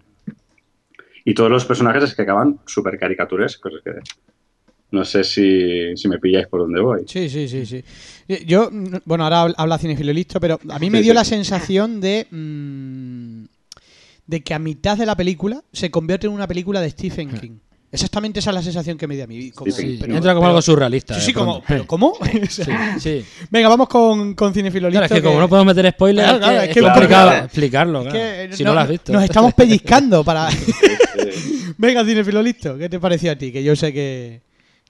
Y 1.29 1.33
todos 1.33 1.51
los 1.51 1.65
personajes 1.65 2.03
es 2.05 2.15
que 2.15 2.21
acaban 2.21 2.59
súper 2.65 2.97
caricaturescos. 2.97 3.73
Es 3.73 3.81
que 3.83 3.91
no 4.91 5.03
sé 5.03 5.25
si, 5.25 5.97
si 5.97 6.07
me 6.07 6.19
pilláis 6.19 6.47
por 6.47 6.61
dónde 6.61 6.79
voy. 6.79 7.01
Sí, 7.05 7.27
sí, 7.29 7.49
sí, 7.49 7.65
sí. 7.65 7.83
Eh, 8.29 8.45
Yo, 8.47 8.69
bueno, 9.03 9.25
ahora 9.25 9.53
habla- 9.57 9.77
Cinefilo 9.77 10.13
listo, 10.13 10.39
pero 10.39 10.57
a 10.69 10.79
mí 10.79 10.89
me 10.89 11.01
dio 11.01 11.11
sí. 11.11 11.15
la 11.15 11.25
sensación 11.25 11.99
de. 11.99 12.27
mm, 12.31 13.43
de 14.25 14.41
que 14.41 14.53
a 14.53 14.59
mitad 14.59 14.97
de 14.97 15.05
la 15.05 15.15
película 15.17 15.61
se 15.73 15.91
convierte 15.91 16.27
en 16.27 16.33
una 16.33 16.47
película 16.47 16.79
de 16.79 16.89
Stephen 16.91 17.29
King. 17.31 17.57
Exactamente 17.89 18.39
esa 18.39 18.49
es 18.49 18.55
la 18.55 18.61
sensación 18.61 18.97
que 18.97 19.07
me 19.07 19.15
dio 19.15 19.23
a 19.23 19.27
mí. 19.27 19.49
Como- 19.51 19.71
Stephen 19.71 19.91
Sí, 19.91 19.97
pero- 20.01 20.15
entra 20.17 20.33
como 20.33 20.41
pero- 20.41 20.49
algo 20.49 20.61
surrealista. 20.61 21.15
Sí, 21.15 21.27
sí, 21.27 21.33
como. 21.33 21.63
¿Pero 21.65 21.87
cómo? 21.87 22.13
Sí, 22.49 22.63
sí. 22.99 23.25
Venga, 23.49 23.69
vamos 23.69 23.87
con, 23.87 24.33
con 24.33 24.53
Cinefilo 24.53 24.89
Claro, 24.89 25.03
listo. 25.05 25.15
es 25.15 25.21
que 25.21 25.25
como 25.27 25.39
no 25.39 25.47
podemos 25.47 25.73
meter 25.75 25.91
spoilers, 25.93 26.27
Claro, 26.27 26.39
claro, 26.43 26.61
es, 26.61 26.73
que 26.73 26.81
complicado 26.81 27.29
claro. 27.29 27.45
explicarlo. 27.45 28.07
es 28.07 28.13
que 28.13 28.49
si 28.57 28.63
no, 28.63 28.73
lo 28.73 28.79
has 28.81 28.89
visto. 28.89 29.13
Nos 29.13 29.23
estamos 29.23 29.53
pellizcando 29.55 30.23
para. 30.23 30.49
Venga, 31.77 32.03
Cinefilo 32.03 32.41
listo. 32.41 32.77
¿Qué 32.77 32.89
te 32.89 32.99
pareció 32.99 33.31
a 33.31 33.35
ti? 33.35 33.51
Que 33.51 33.63
yo 33.63 33.75
sé 33.75 33.93
que. 33.93 34.41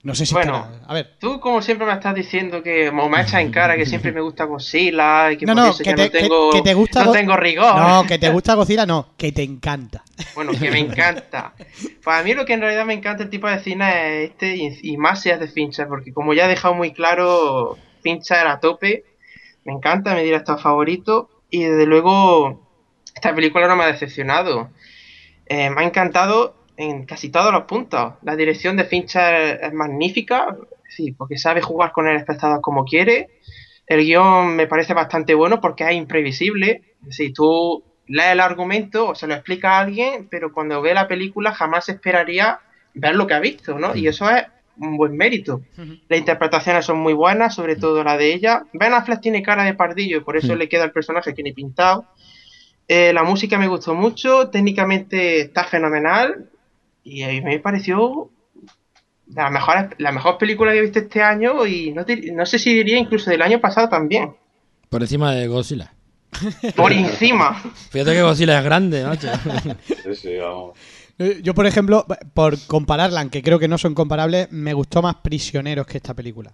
No 0.04 0.14
sé 0.14 0.26
si. 0.26 0.32
Bueno. 0.34 0.58
estará- 0.64 0.84
A 0.86 0.94
ver. 0.94 1.16
Tú, 1.18 1.40
como 1.40 1.60
siempre, 1.60 1.84
me 1.86 1.92
estás 1.92 2.14
diciendo 2.14 2.62
que 2.62 2.90
me 2.92 3.20
echas 3.20 3.40
en 3.40 3.50
cara 3.50 3.76
que 3.76 3.84
siempre 3.84 4.12
me 4.12 4.20
gusta 4.20 4.44
Godzilla 4.44 5.32
y 5.32 5.36
que 5.36 5.44
No, 5.44 5.54
por 5.54 5.62
no, 5.64 5.70
eso 5.70 5.78
que 5.82 5.90
ya 5.90 5.96
te- 5.96 6.02
no 6.04 6.10
tengo, 6.10 6.50
que- 6.52 6.58
que 6.58 6.62
te 6.62 6.74
gusta 6.74 7.00
no 7.00 7.06
Go- 7.06 7.12
tengo 7.12 7.36
rigor. 7.36 7.74
No, 7.76 8.04
que 8.06 8.18
te 8.18 8.30
gusta 8.30 8.54
Godzilla, 8.54 8.86
no. 8.86 9.08
Que 9.16 9.32
te 9.32 9.42
encanta. 9.42 10.04
Bueno, 10.36 10.52
que 10.52 10.70
me 10.70 10.78
encanta. 10.78 11.52
Pues 11.56 12.16
a 12.16 12.22
mí 12.22 12.32
lo 12.34 12.44
que 12.44 12.52
en 12.54 12.60
realidad 12.60 12.84
me 12.86 12.94
encanta 12.94 13.24
el 13.24 13.30
tipo 13.30 13.48
de 13.48 13.58
cine 13.58 14.24
es 14.24 14.30
este 14.30 14.54
y, 14.56 14.78
y 14.82 14.96
más 14.96 15.20
si 15.22 15.30
es 15.30 15.40
de 15.40 15.48
Fincher, 15.48 15.88
porque 15.88 16.12
como 16.12 16.32
ya 16.32 16.44
he 16.46 16.48
dejado 16.48 16.74
muy 16.74 16.92
claro, 16.92 17.76
Fincher 18.02 18.46
a 18.46 18.60
tope, 18.60 19.04
me 19.64 19.72
encanta, 19.72 20.14
me 20.14 20.22
dirá 20.22 20.36
estado 20.38 20.58
favorito 20.58 21.28
y 21.50 21.64
desde 21.64 21.86
luego 21.86 22.64
esta 23.14 23.34
película 23.34 23.66
no 23.66 23.74
me 23.74 23.82
ha 23.82 23.88
decepcionado. 23.88 24.70
Eh, 25.46 25.70
me 25.70 25.82
ha 25.82 25.84
encantado 25.84 26.54
en 26.78 27.04
casi 27.04 27.28
todos 27.28 27.52
los 27.52 27.64
puntos. 27.64 28.14
La 28.22 28.36
dirección 28.36 28.76
de 28.76 28.84
Fincher 28.84 29.58
es 29.60 29.72
magnífica, 29.72 30.56
sí, 30.88 31.10
porque 31.10 31.36
sabe 31.36 31.60
jugar 31.60 31.90
con 31.90 32.06
el 32.06 32.16
espectador 32.16 32.60
como 32.60 32.84
quiere. 32.84 33.40
El 33.84 34.04
guion 34.04 34.54
me 34.54 34.68
parece 34.68 34.94
bastante 34.94 35.34
bueno 35.34 35.60
porque 35.60 35.84
es 35.84 35.94
imprevisible. 35.94 36.94
Si 37.10 37.32
tú 37.32 37.82
lees 38.06 38.30
el 38.30 38.40
argumento 38.40 39.08
o 39.08 39.14
se 39.16 39.26
lo 39.26 39.34
explica 39.34 39.72
a 39.72 39.80
alguien, 39.80 40.28
pero 40.30 40.52
cuando 40.52 40.80
ve 40.80 40.94
la 40.94 41.08
película 41.08 41.52
jamás 41.52 41.88
esperaría 41.88 42.60
ver 42.94 43.16
lo 43.16 43.26
que 43.26 43.34
ha 43.34 43.40
visto, 43.40 43.76
¿no? 43.76 43.96
Y 43.96 44.06
eso 44.06 44.30
es 44.30 44.44
un 44.76 44.96
buen 44.96 45.16
mérito. 45.16 45.62
Las 46.08 46.20
interpretaciones 46.20 46.84
son 46.84 46.98
muy 46.98 47.12
buenas, 47.12 47.56
sobre 47.56 47.74
todo 47.74 48.04
la 48.04 48.16
de 48.16 48.32
ella. 48.32 48.66
Ben 48.72 48.94
Affleck 48.94 49.20
tiene 49.20 49.42
cara 49.42 49.64
de 49.64 49.74
pardillo 49.74 50.18
y 50.18 50.20
por 50.20 50.36
eso 50.36 50.54
le 50.54 50.68
queda 50.68 50.84
el 50.84 50.92
personaje 50.92 51.34
que 51.34 51.42
ni 51.42 51.52
pintado. 51.52 52.04
Eh, 52.86 53.12
la 53.12 53.24
música 53.24 53.58
me 53.58 53.66
gustó 53.66 53.96
mucho, 53.96 54.48
técnicamente 54.48 55.40
está 55.40 55.64
fenomenal 55.64 56.48
y 57.08 57.22
a 57.22 57.28
mí 57.28 57.40
me 57.40 57.58
pareció 57.58 58.30
la 59.34 59.50
mejor, 59.50 59.94
la 59.98 60.12
mejor 60.12 60.38
película 60.38 60.72
que 60.72 60.78
he 60.78 60.82
visto 60.82 60.98
este 61.00 61.22
año 61.22 61.66
y 61.66 61.92
no, 61.92 62.04
te- 62.04 62.32
no 62.32 62.46
sé 62.46 62.58
si 62.58 62.72
diría 62.74 62.98
incluso 62.98 63.30
del 63.30 63.42
año 63.42 63.60
pasado 63.60 63.88
también. 63.88 64.34
Por 64.88 65.02
encima 65.02 65.32
de 65.34 65.46
Godzilla. 65.48 65.92
Por 66.76 66.92
encima. 66.92 67.54
Fíjate 67.90 68.12
que 68.12 68.22
Godzilla 68.22 68.58
es 68.58 68.64
grande, 68.64 69.04
macho. 69.04 69.28
Sí, 69.86 70.14
sí, 70.14 70.36
vamos. 70.36 70.78
Yo, 71.42 71.52
por 71.54 71.66
ejemplo, 71.66 72.06
por 72.32 72.56
compararla, 72.66 73.20
aunque 73.20 73.42
creo 73.42 73.58
que 73.58 73.66
no 73.66 73.76
son 73.76 73.94
comparables, 73.94 74.52
me 74.52 74.72
gustó 74.72 75.02
más 75.02 75.16
Prisioneros 75.16 75.86
que 75.86 75.96
esta 75.98 76.14
película. 76.14 76.52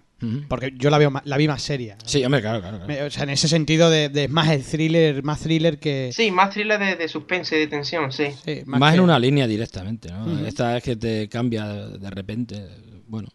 Porque 0.49 0.73
yo 0.75 0.89
la, 0.89 0.97
veo 0.97 1.11
más- 1.11 1.23
la 1.25 1.37
vi 1.37 1.47
más 1.47 1.61
seria. 1.61 1.97
Sí, 2.03 2.23
hombre, 2.25 2.41
claro, 2.41 2.61
claro. 2.61 3.05
O 3.05 3.09
sea, 3.11 3.23
en 3.23 3.29
ese 3.29 3.47
sentido 3.47 3.91
de, 3.91 4.09
de 4.09 4.27
más 4.27 4.49
el 4.49 4.63
thriller, 4.63 5.21
más 5.23 5.41
thriller 5.41 5.77
que... 5.77 6.09
Sí, 6.13 6.31
más 6.31 6.49
thriller 6.49 6.79
de, 6.79 6.95
de 6.95 7.07
suspense 7.07 7.55
y 7.55 7.59
de 7.59 7.67
tensión, 7.67 8.11
sí. 8.11 8.25
sí, 8.43 8.63
Más, 8.65 8.91
que- 8.91 8.97
en 8.97 9.03
una 9.03 9.19
línea 9.19 9.45
directamente, 9.45 10.09
¿no? 10.11 10.47
Esta 10.47 10.77
es 10.77 10.83
que 10.83 10.95
te 10.95 11.29
cambia 11.29 11.65
de 11.67 12.09
repente. 12.09 12.65
Bueno, 13.07 13.27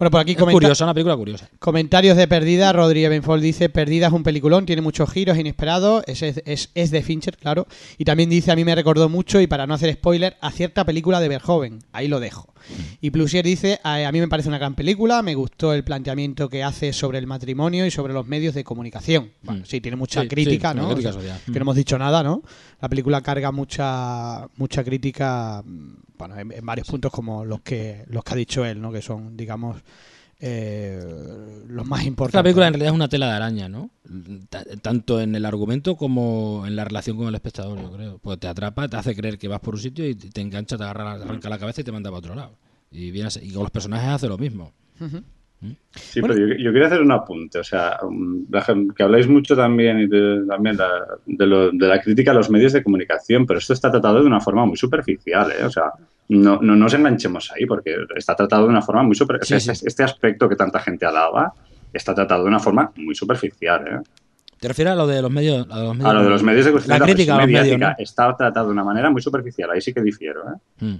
Bueno, 0.00 0.10
por 0.10 0.20
aquí 0.22 0.32
es 0.32 0.38
comenta- 0.38 0.54
curiosa, 0.54 0.84
una 0.84 0.94
película 0.94 1.14
curiosa. 1.16 1.48
comentarios 1.58 2.16
de 2.16 2.26
Perdida. 2.26 2.72
Rodri 2.72 3.04
Ebenfold 3.04 3.42
dice, 3.42 3.68
Perdida 3.68 4.06
es 4.06 4.12
un 4.14 4.22
peliculón, 4.22 4.64
tiene 4.66 4.80
muchos 4.82 5.10
giros 5.10 5.36
inesperados. 5.38 6.02
Es, 6.06 6.22
es, 6.22 6.42
es- 6.46 6.70
es 6.74 6.90
de 6.90 7.02
Fincher, 7.02 7.36
claro. 7.36 7.66
Y 7.98 8.04
también 8.06 8.30
dice, 8.30 8.50
a 8.50 8.56
mí 8.56 8.64
me 8.64 8.74
recordó 8.74 9.08
mucho, 9.10 9.40
y 9.42 9.46
para 9.46 9.66
no 9.66 9.74
hacer 9.74 9.92
spoiler, 9.92 10.36
a 10.40 10.50
cierta 10.50 10.84
película 10.86 11.20
de 11.20 11.28
Verhoeven. 11.28 11.80
Ahí 11.92 12.08
lo 12.08 12.18
dejo. 12.18 12.52
Y 13.00 13.10
Plusier 13.10 13.44
dice, 13.44 13.80
a, 13.82 14.10
mí 14.12 14.20
me 14.20 14.28
parece 14.28 14.48
una 14.48 14.58
gran 14.58 14.74
película, 14.74 15.22
me 15.22 15.34
gustó 15.34 15.72
el 15.72 15.84
planteamiento 15.84 16.48
que 16.48 16.62
hace 16.62 16.92
sobre 16.92 17.18
el 17.18 17.26
matrimonio 17.26 17.86
y 17.86 17.90
sobre 17.90 18.12
los 18.12 18.26
medios 18.26 18.54
de 18.54 18.64
comunicación. 18.64 19.30
Bueno, 19.42 19.64
sí, 19.64 19.80
tiene 19.80 19.96
mucha 19.96 20.22
Sí, 20.22 20.28
crítica, 20.28 20.72
sí, 20.72 20.76
¿no? 20.78 20.84
una 20.86 20.94
crítica 20.94 21.10
O 21.10 21.12
sea, 21.12 21.20
social. 21.22 21.40
que 21.46 21.58
no 21.58 21.62
hemos 21.62 21.76
dicho 21.76 21.98
nada, 21.98 22.22
¿no? 22.22 22.42
La 22.80 22.88
película 22.88 23.20
carga 23.22 23.52
mucha 23.52 24.48
mucha 24.56 24.84
crítica, 24.84 25.62
mm, 25.64 25.94
bueno, 26.18 26.38
en, 26.38 26.52
en 26.52 26.66
varios 26.66 26.86
puntos 26.86 27.10
como 27.12 27.44
los 27.44 27.60
que 27.62 28.04
los 28.08 28.22
que 28.24 28.32
ha 28.32 28.36
dicho 28.36 28.64
él, 28.64 28.80
¿no? 28.80 28.92
Que 28.92 29.02
son, 29.02 29.36
digamos, 29.36 29.76
eh, 30.40 30.98
los 31.68 31.86
más 31.86 32.04
importantes. 32.04 32.38
La 32.38 32.42
película 32.42 32.66
en 32.66 32.72
realidad 32.74 32.92
es 32.92 32.96
una 32.96 33.08
tela 33.08 33.26
de 33.26 33.32
araña, 33.32 33.68
¿no? 33.68 33.90
Ta- 34.48 34.64
Tanto 34.82 35.20
en 35.20 35.34
el 35.34 35.44
argumento 35.44 35.96
como 35.96 36.64
en 36.66 36.76
la 36.76 36.84
relación 36.84 37.16
con 37.16 37.28
el 37.28 37.34
espectador, 37.34 37.80
yo 37.80 37.90
creo. 37.92 38.18
Pues 38.18 38.38
te 38.38 38.48
atrapa, 38.48 38.88
te 38.88 38.96
hace 38.96 39.14
creer 39.14 39.38
que 39.38 39.48
vas 39.48 39.60
por 39.60 39.74
un 39.74 39.80
sitio 39.80 40.08
y 40.08 40.14
te 40.14 40.40
engancha, 40.40 40.76
te 40.76 40.82
agarra, 40.84 41.12
arranca 41.12 41.48
la 41.48 41.58
cabeza 41.58 41.80
y 41.80 41.84
te 41.84 41.92
manda 41.92 42.10
para 42.10 42.18
otro 42.18 42.34
lado. 42.34 42.52
Y, 42.90 43.10
viene 43.10 43.28
y 43.42 43.52
con 43.52 43.62
los 43.62 43.70
personajes 43.70 44.08
hace 44.08 44.28
lo 44.28 44.38
mismo. 44.38 44.72
Ujú. 45.00 45.22
Sí, 45.94 46.20
Bueno. 46.20 46.34
pero 46.34 46.48
yo, 46.48 46.54
yo 46.56 46.72
quería 46.72 46.86
hacer 46.86 47.02
un 47.02 47.12
apunte, 47.12 47.58
o 47.58 47.64
sea, 47.64 47.98
um, 48.02 48.46
la 48.50 48.64
que 48.96 49.02
habláis 49.02 49.28
mucho 49.28 49.54
también, 49.54 50.00
y 50.00 50.06
de, 50.06 50.44
también 50.48 50.78
la- 50.78 51.06
de, 51.26 51.46
lo- 51.46 51.70
de 51.70 51.86
la 51.86 52.00
crítica 52.00 52.30
a 52.30 52.34
los 52.34 52.48
medios 52.48 52.72
de 52.72 52.82
comunicación, 52.82 53.44
pero 53.44 53.58
esto 53.58 53.74
está 53.74 53.90
tratado 53.90 54.20
de 54.20 54.26
una 54.26 54.40
forma 54.40 54.64
muy 54.64 54.78
superficial, 54.78 55.52
¿eh? 55.52 55.64
o 55.64 55.70
sea, 55.70 55.92
no, 56.38 56.60
no 56.62 56.76
nos 56.76 56.94
enganchemos 56.94 57.50
ahí, 57.52 57.66
porque 57.66 57.96
está 58.14 58.36
tratado 58.36 58.64
de 58.64 58.68
una 58.68 58.82
forma 58.82 59.02
muy 59.02 59.16
superficial. 59.16 59.60
Sí, 59.60 59.66
sí. 59.66 59.72
Este, 59.72 59.88
este 59.88 60.02
aspecto 60.04 60.48
que 60.48 60.56
tanta 60.56 60.78
gente 60.78 61.04
alaba 61.04 61.52
está 61.92 62.14
tratado 62.14 62.44
de 62.44 62.48
una 62.48 62.60
forma 62.60 62.92
muy 62.96 63.14
superficial. 63.14 63.86
¿eh? 63.86 64.00
¿Te 64.60 64.68
refieres 64.68 64.92
a 64.92 64.96
lo 64.96 65.06
de 65.06 65.22
los 65.22 65.30
medios? 65.30 65.66
A, 65.70 65.80
los 65.80 65.96
medios, 65.96 66.10
A 66.10 66.14
lo 66.14 66.22
de 66.22 66.30
los 66.30 66.42
medios 66.42 66.66
de 66.66 66.88
La 66.88 67.00
crítica 67.00 67.34
a 67.34 67.38
los 67.38 67.46
medios, 67.46 67.62
mediática 67.64 67.88
¿no? 67.90 67.94
está 67.98 68.36
tratado 68.36 68.66
de 68.66 68.72
una 68.72 68.84
manera 68.84 69.10
muy 69.10 69.22
superficial, 69.22 69.70
ahí 69.70 69.80
sí 69.80 69.92
que 69.92 70.02
difiero. 70.02 70.42
¿eh? 70.42 70.84
Mm. 70.84 70.96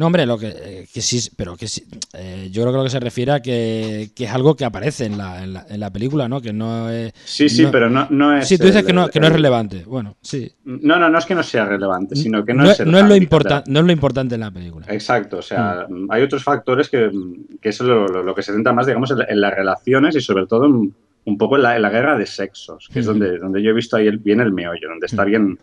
No, 0.00 0.06
hombre, 0.06 0.24
lo 0.24 0.38
que, 0.38 0.48
eh, 0.48 0.88
que 0.90 1.02
sí, 1.02 1.20
pero 1.36 1.58
que 1.58 1.68
sí, 1.68 1.84
eh, 2.14 2.48
yo 2.50 2.62
creo 2.62 2.72
que 2.72 2.78
lo 2.78 2.84
que 2.84 2.88
se 2.88 3.00
refiere 3.00 3.32
a 3.32 3.40
que, 3.42 4.12
que 4.16 4.24
es 4.24 4.30
algo 4.30 4.56
que 4.56 4.64
aparece 4.64 5.04
en 5.04 5.18
la, 5.18 5.44
en 5.44 5.52
la, 5.52 5.66
en 5.68 5.78
la 5.78 5.90
película, 5.92 6.26
¿no? 6.26 6.40
Que 6.40 6.54
no 6.54 6.88
es... 6.88 7.12
Sí, 7.22 7.50
sí, 7.50 7.64
no- 7.64 7.70
pero 7.70 7.90
no, 7.90 8.06
no 8.08 8.34
es... 8.34 8.48
Sí, 8.48 8.56
tú 8.56 8.64
dices 8.64 8.80
el- 8.80 8.86
que 8.86 8.94
no, 8.94 9.10
que 9.10 9.20
no 9.20 9.26
es 9.26 9.30
el- 9.32 9.36
relevante. 9.36 9.84
Bueno, 9.84 10.16
sí. 10.22 10.50
No, 10.64 10.98
no, 10.98 11.10
no 11.10 11.18
es 11.18 11.26
que 11.26 11.34
no 11.34 11.42
sea 11.42 11.66
relevante, 11.66 12.16
sino 12.16 12.42
que 12.46 12.54
no, 12.54 12.62
no, 12.62 12.70
es... 12.70 12.80
no 12.86 12.96
es 12.98 13.04
lo 13.04 13.14
importante, 13.14 13.70
no 13.70 13.80
es 13.80 13.84
lo 13.84 13.92
importante 13.92 14.36
en 14.36 14.40
la 14.40 14.50
película. 14.50 14.86
Exacto, 14.88 15.36
o 15.36 15.42
sea, 15.42 15.86
hay 16.08 16.22
otros 16.22 16.42
factores 16.42 16.88
que, 16.88 17.10
que 17.60 17.68
es 17.68 17.78
lo, 17.80 18.06
lo- 18.08 18.22
lo 18.22 18.34
que 18.34 18.40
se 18.42 18.54
centra 18.54 18.72
más, 18.72 18.86
digamos, 18.86 19.10
en, 19.10 19.18
la- 19.18 19.26
en 19.28 19.38
las 19.38 19.54
relaciones 19.54 20.16
y 20.16 20.22
sobre 20.22 20.46
todo 20.46 20.66
un 20.66 21.36
poco 21.36 21.56
en 21.56 21.62
la, 21.62 21.76
en 21.76 21.82
la 21.82 21.90
guerra 21.90 22.16
de 22.16 22.24
sexos, 22.24 22.88
que 22.90 23.00
es 23.00 23.06
Ujú. 23.06 23.18
donde, 23.18 23.36
donde 23.38 23.62
yo 23.62 23.68
he 23.68 23.74
visto 23.74 23.98
ahí 23.98 24.06
el, 24.06 24.16
bien 24.16 24.40
el 24.40 24.50
meollo, 24.50 24.88
donde 24.88 25.04
está 25.04 25.24
bien... 25.24 25.58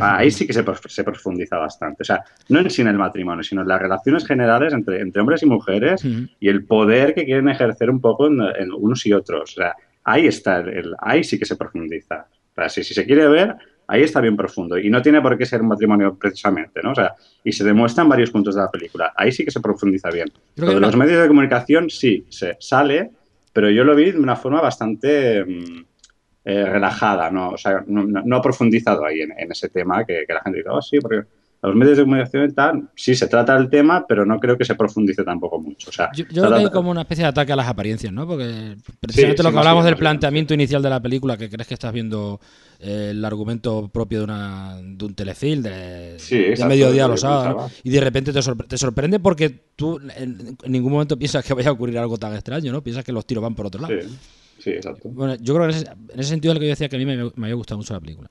Ahí 0.00 0.30
sí 0.30 0.46
que 0.46 0.52
se, 0.52 0.64
se 0.88 1.04
profundiza 1.04 1.56
bastante. 1.58 2.02
O 2.02 2.04
sea, 2.04 2.22
no 2.48 2.58
en 2.60 2.68
sí 2.70 2.82
en 2.82 2.88
el 2.88 2.98
matrimonio, 2.98 3.42
sino 3.42 3.62
en 3.62 3.68
las 3.68 3.80
relaciones 3.80 4.26
generales 4.26 4.72
entre, 4.72 5.00
entre 5.00 5.20
hombres 5.20 5.42
y 5.42 5.46
mujeres 5.46 6.04
y 6.40 6.48
el 6.48 6.64
poder 6.64 7.14
que 7.14 7.24
quieren 7.24 7.48
ejercer 7.48 7.90
un 7.90 8.00
poco 8.00 8.26
en, 8.26 8.40
en 8.58 8.72
unos 8.72 9.04
y 9.06 9.12
otros. 9.12 9.52
O 9.52 9.54
sea, 9.60 9.74
ahí 10.04 10.26
está, 10.26 10.58
el, 10.60 10.68
el- 10.68 10.94
ahí 11.00 11.24
sí 11.24 11.38
que 11.38 11.44
se 11.44 11.56
profundiza. 11.56 12.26
O 12.52 12.54
sea, 12.54 12.68
si, 12.68 12.82
si 12.84 12.92
se 12.94 13.04
quiere 13.06 13.28
ver, 13.28 13.54
ahí 13.86 14.02
está 14.02 14.20
bien 14.20 14.36
profundo. 14.36 14.76
Y 14.78 14.90
no 14.90 15.00
tiene 15.00 15.20
por 15.22 15.38
qué 15.38 15.46
ser 15.46 15.62
un 15.62 15.68
matrimonio 15.68 16.14
precisamente, 16.16 16.80
¿no? 16.82 16.90
O 16.92 16.94
sea, 16.94 17.14
y 17.44 17.52
se 17.52 17.64
demuestra 17.64 18.02
en 18.02 18.08
varios 18.10 18.30
puntos 18.30 18.54
de 18.56 18.60
la 18.62 18.70
película. 18.70 19.12
Ahí 19.16 19.30
sí 19.32 19.44
que 19.44 19.50
se 19.50 19.60
profundiza 19.60 20.10
bien. 20.10 20.28
Lo 20.56 20.74
de 20.74 20.80
los 20.80 20.96
medios 20.96 21.22
de 21.22 21.28
comunicación 21.28 21.88
sí, 21.88 22.26
se 22.28 22.56
sale, 22.58 23.10
pero 23.52 23.70
yo 23.70 23.84
lo 23.84 23.94
vi 23.94 24.10
de 24.12 24.18
una 24.18 24.34
forma 24.36 24.60
bastante 24.60 25.44
mm, 25.44 25.84
eh, 26.50 26.64
relajada, 26.64 27.30
¿no? 27.30 27.50
O 27.50 27.58
sea, 27.58 27.84
no, 27.86 28.00
no- 28.04 28.22
no 28.24 28.36
he 28.38 28.40
profundizado 28.48 29.04
ahí 29.04 29.20
en, 29.20 29.32
en 29.42 29.52
ese 29.52 29.68
tema 29.68 30.04
que, 30.06 30.24
que 30.26 30.32
la 30.34 30.40
gente 30.42 30.58
dice, 30.58 30.70
oh, 30.70 30.80
sí, 30.82 30.98
porque 31.00 31.22
los 31.60 31.74
medios 31.74 31.96
de 31.98 32.04
comunicación 32.04 32.48
y 32.48 32.52
tal, 32.54 32.88
sí 32.94 33.16
se 33.16 33.26
trata 33.26 33.56
el 33.56 33.68
tema, 33.68 34.06
pero 34.08 34.24
no 34.24 34.38
creo 34.38 34.56
que 34.56 34.64
se 34.64 34.76
profundice 34.76 35.24
tampoco 35.24 35.58
mucho. 35.60 35.90
O 35.90 35.92
sea, 35.92 36.08
Yo, 36.14 36.24
yo 36.30 36.42
creo 36.42 36.54
que 36.54 36.60
hay 36.60 36.70
como 36.70 36.90
una 36.92 37.00
especie 37.00 37.24
de 37.24 37.28
ataque 37.30 37.52
a 37.52 37.56
las 37.56 37.66
apariencias, 37.66 38.12
¿no? 38.12 38.28
Porque 38.28 38.76
precisamente 39.00 39.38
Sí, 39.38 39.42
lo 39.42 39.48
sí, 39.50 39.54
que 39.54 39.58
hablamos 39.58 39.84
del 39.84 39.94
planteamiento 39.96 40.54
inicial 40.54 40.80
de 40.82 40.88
la 40.90 41.00
película, 41.02 41.36
que 41.36 41.50
crees 41.50 41.66
que 41.66 41.74
estás 41.74 41.92
viendo 41.92 42.38
eh, 42.78 43.08
el 43.10 43.24
argumento 43.24 43.88
propio 43.88 44.18
de, 44.20 44.24
una, 44.24 44.76
de 44.80 45.04
un 45.04 45.14
telefilm 45.16 45.60
de, 45.64 46.16
mediodía 46.68 47.08
los 47.08 47.20
sábados, 47.22 47.72
y 47.82 47.90
de 47.90 48.00
repente 48.02 48.32
te, 48.32 48.38
sorpre- 48.38 48.68
te 48.68 48.78
sorprende 48.78 49.18
porque 49.18 49.50
tú 49.74 49.98
en, 50.16 50.56
en 50.62 50.72
ningún 50.72 50.92
momento 50.92 51.18
piensas 51.18 51.44
que 51.44 51.54
vaya 51.54 51.70
a 51.70 51.72
ocurrir 51.72 51.98
algo 51.98 52.16
tan 52.18 52.34
extraño, 52.34 52.70
¿no? 52.70 52.82
Piensas 52.84 53.04
que 53.04 53.10
los 53.12 53.26
tiros 53.26 53.42
van 53.42 53.56
por 53.56 53.66
otro 53.66 53.80
lado. 53.82 53.94
Sí, 54.58 54.70
exacto. 54.70 55.08
Bueno, 55.10 55.36
yo 55.40 55.54
creo 55.54 55.66
que 55.68 55.72
en 55.74 55.78
ese, 55.82 55.90
en 56.14 56.20
ese 56.20 56.28
sentido 56.30 56.52
es 56.52 56.56
lo 56.56 56.60
que 56.60 56.66
yo 56.66 56.70
decía 56.72 56.88
que 56.88 56.96
a 56.96 56.98
mí 56.98 57.06
me, 57.06 57.16
me 57.16 57.46
había 57.46 57.54
gustado 57.54 57.78
mucho 57.78 57.94
la 57.94 58.00
película. 58.00 58.30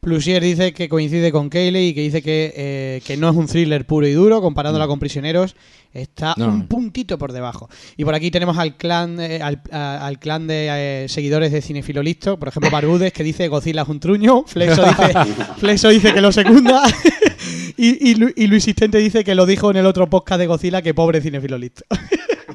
Plusier 0.00 0.42
dice 0.42 0.72
que 0.72 0.88
coincide 0.88 1.30
con 1.30 1.48
Cayley 1.48 1.90
y 1.90 1.94
que 1.94 2.00
dice 2.00 2.20
que, 2.20 2.52
eh, 2.56 3.00
que 3.06 3.16
no 3.16 3.30
es 3.30 3.36
un 3.36 3.46
thriller 3.46 3.86
puro 3.86 4.04
y 4.08 4.12
duro, 4.12 4.40
comparándola 4.42 4.88
con 4.88 4.98
Prisioneros, 4.98 5.54
está 5.94 6.34
No. 6.36 6.48
un 6.48 6.66
puntito 6.66 7.16
por 7.16 7.32
debajo. 7.32 7.68
Y 7.96 8.04
por 8.04 8.16
aquí 8.16 8.32
tenemos 8.32 8.58
al 8.58 8.76
clan 8.76 9.20
eh, 9.20 9.40
al, 9.40 9.62
a- 9.70 10.04
al 10.04 10.18
clan 10.18 10.48
de 10.48 11.04
eh, 11.04 11.08
seguidores 11.08 11.52
de 11.52 11.62
Cinefilo 11.62 12.02
Listo, 12.02 12.40
por 12.40 12.48
ejemplo, 12.48 12.72
Barudes, 12.72 13.12
que 13.12 13.22
dice 13.22 13.46
Godzilla 13.46 13.82
es 13.82 13.88
un 13.88 14.00
truño, 14.00 14.42
Flexo 14.48 14.82
dice, 14.84 15.12
Flexo 15.58 15.88
dice 15.90 16.12
que 16.12 16.20
lo 16.20 16.32
secunda, 16.32 16.82
y, 17.76 18.10
y, 18.10 18.14
Lu- 18.16 18.32
y 18.34 18.48
Luis 18.48 18.64
Sistente 18.64 18.98
dice 18.98 19.22
que 19.22 19.36
lo 19.36 19.46
dijo 19.46 19.70
en 19.70 19.76
el 19.76 19.86
otro 19.86 20.10
podcast 20.10 20.40
de 20.40 20.48
Godzilla, 20.48 20.82
que 20.82 20.92
pobre 20.92 21.20
Cinefilo 21.20 21.56
Listo. 21.56 21.84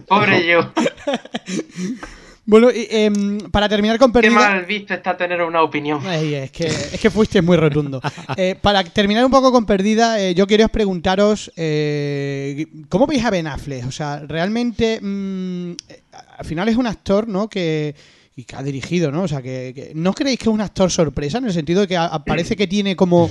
Pobre 0.10 0.46
yo. 0.46 0.74
bueno, 2.46 2.70
y, 2.72 2.88
em, 2.90 3.38
para 3.52 3.70
terminar 3.70 3.98
con 3.98 4.12
Qué 4.12 4.22
Perdida... 4.22 4.34
mal 4.40 4.66
visto 4.66 4.94
está 4.94 5.16
tener 5.16 5.42
una 5.42 5.62
opinión. 5.62 6.00
Ay, 6.06 6.34
es, 6.36 6.52
que, 6.52 6.66
es 6.68 7.00
que 7.00 7.10
fuiste 7.10 7.42
muy 7.42 7.58
rotundo. 7.58 8.02
Eh, 8.38 8.56
para 8.60 8.84
terminar 8.84 9.24
un 9.26 9.32
poco 9.32 9.52
con 9.52 9.66
Perdida, 9.66 10.20
eh, 10.22 10.34
yo 10.34 10.48
quería 10.48 10.68
preguntaros, 10.70 11.52
eh, 11.56 12.66
¿cómo 12.90 13.06
veis 13.08 13.24
a 13.26 13.30
Ben 13.30 13.48
Affleck? 13.48 13.86
O 13.88 13.92
sea, 13.92 14.20
realmente, 14.28 15.00
mm, 15.02 15.72
eh, 15.72 16.02
al 16.38 16.46
final 16.46 16.68
es 16.70 16.78
un 16.78 16.88
actor, 16.88 17.28
¿no? 17.28 17.50
Que, 17.50 17.94
y 18.36 18.44
que 18.46 18.56
ha 18.56 18.64
dirigido, 18.64 19.12
¿no? 19.12 19.24
O 19.24 19.28
sea, 19.28 19.42
que, 19.42 19.72
que- 19.76 19.92
¿no 19.94 20.14
creéis 20.14 20.40
que 20.40 20.46
es 20.46 20.54
un 20.54 20.62
actor 20.62 20.90
sorpresa? 20.90 21.38
En 21.40 21.46
el 21.46 21.54
sentido 21.54 21.82
de 21.82 21.88
que 21.88 21.98
a- 21.98 22.24
parece 22.26 22.56
que 22.56 22.68
tiene 22.68 22.96
como... 22.96 23.30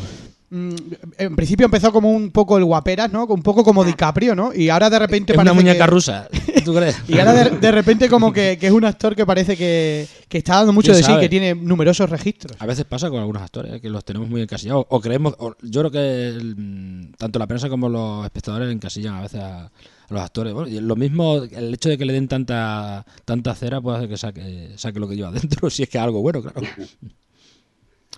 mm, 0.50 0.74
En 1.18 1.36
principio 1.36 1.64
empezó 1.66 1.92
como 1.92 2.10
un 2.10 2.30
poco 2.30 2.58
el 2.58 2.64
guaperas, 2.64 3.10
¿no? 3.12 3.24
Un 3.26 3.42
poco 3.42 3.64
como 3.64 3.84
DiCaprio, 3.84 4.34
¿no? 4.34 4.52
Y 4.54 4.68
ahora 4.68 4.90
de 4.90 4.98
repente 4.98 5.32
Es 5.32 5.38
una 5.38 5.52
muñeca 5.52 5.84
que- 5.84 5.90
rusa, 5.90 6.28
¿tú 6.64 6.74
crees? 6.74 6.96
y 7.08 7.18
ahora 7.18 7.32
de, 7.32 7.50
de 7.58 7.72
repente 7.72 8.08
como 8.08 8.32
que, 8.32 8.58
que 8.60 8.66
es 8.66 8.72
un 8.72 8.84
actor 8.84 9.14
que 9.16 9.24
parece 9.24 9.56
que, 9.56 10.06
que 10.28 10.38
está 10.38 10.56
dando 10.56 10.72
mucho 10.72 10.86
¿Quién 10.92 10.96
de 10.98 11.02
sí, 11.02 11.06
sabe? 11.10 11.20
que 11.22 11.28
tiene 11.28 11.54
numerosos 11.54 12.10
registros. 12.10 12.56
A 12.60 12.66
veces 12.66 12.84
pasa 12.84 13.08
con 13.10 13.20
algunos 13.20 13.42
actores, 13.42 13.80
que 13.80 13.88
los 13.88 14.04
tenemos 14.04 14.28
muy 14.28 14.42
encasillados. 14.42 14.86
O 14.88 15.00
creemos, 15.00 15.34
o- 15.38 15.54
yo 15.62 15.80
creo 15.80 15.90
que 15.90 16.28
el, 16.28 16.56
mm, 16.56 17.12
tanto 17.18 17.38
la 17.38 17.46
prensa 17.46 17.68
como 17.68 17.88
los 17.88 18.24
espectadores 18.24 18.70
encasillan 18.72 19.14
a 19.14 19.20
veces 19.22 19.40
a, 19.40 19.64
a 19.66 19.70
los 20.10 20.20
actores. 20.22 20.52
Bueno, 20.52 20.68
y 20.68 20.80
lo 20.80 20.96
mismo, 20.96 21.36
el 21.38 21.74
hecho 21.74 21.88
de 21.88 21.96
que 21.96 22.04
le 22.04 22.12
den 22.12 22.26
tanta 22.28 23.04
tanta 23.24 23.54
cera 23.54 23.80
puede 23.80 23.98
hacer 23.98 24.08
que 24.08 24.16
saque, 24.16 24.70
saque 24.76 24.98
lo 24.98 25.08
que 25.08 25.16
lleva 25.16 25.30
dentro, 25.32 25.70
si 25.70 25.84
es 25.84 25.88
que 25.88 25.98
es 25.98 26.04
algo 26.04 26.20
bueno, 26.20 26.42
claro. 26.42 26.60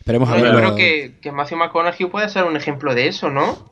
Esperemos 0.03 0.29
yo 0.31 0.57
creo 0.57 0.75
que, 0.75 1.15
que 1.23 1.31
Matthew 1.31 1.59
McConaughey 1.59 2.07
puede 2.07 2.29
ser 2.29 2.43
un 2.43 2.57
ejemplo 2.57 2.93
de 2.93 3.07
eso, 3.07 3.31
¿no? 3.31 3.71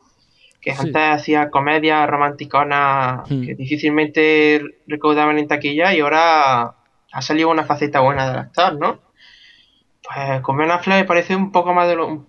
Que 0.60 0.72
Sí. 0.72 0.78
antes 0.80 1.02
hacía 1.02 1.50
comedias 1.50 2.08
romanticonas 2.08 3.28
Hmm. 3.28 3.44
que 3.46 3.54
difícilmente 3.56 4.62
recaudaban 4.86 5.38
en 5.38 5.48
taquilla 5.48 5.92
y 5.92 6.00
ahora 6.00 6.74
ha 7.12 7.22
salido 7.22 7.48
una 7.50 7.64
faceta 7.64 7.98
buena 8.00 8.28
del 8.28 8.38
actor, 8.38 8.78
¿no? 8.78 9.00
Pues 10.02 10.40
con 10.42 10.56
Ben 10.56 10.70
Affleck 10.70 10.98
me 11.00 11.04
parece 11.04 11.34
un 11.34 11.50
poco 11.50 11.74
más 11.74 11.88
de 11.88 11.96
lo, 11.96 12.06
un, 12.06 12.26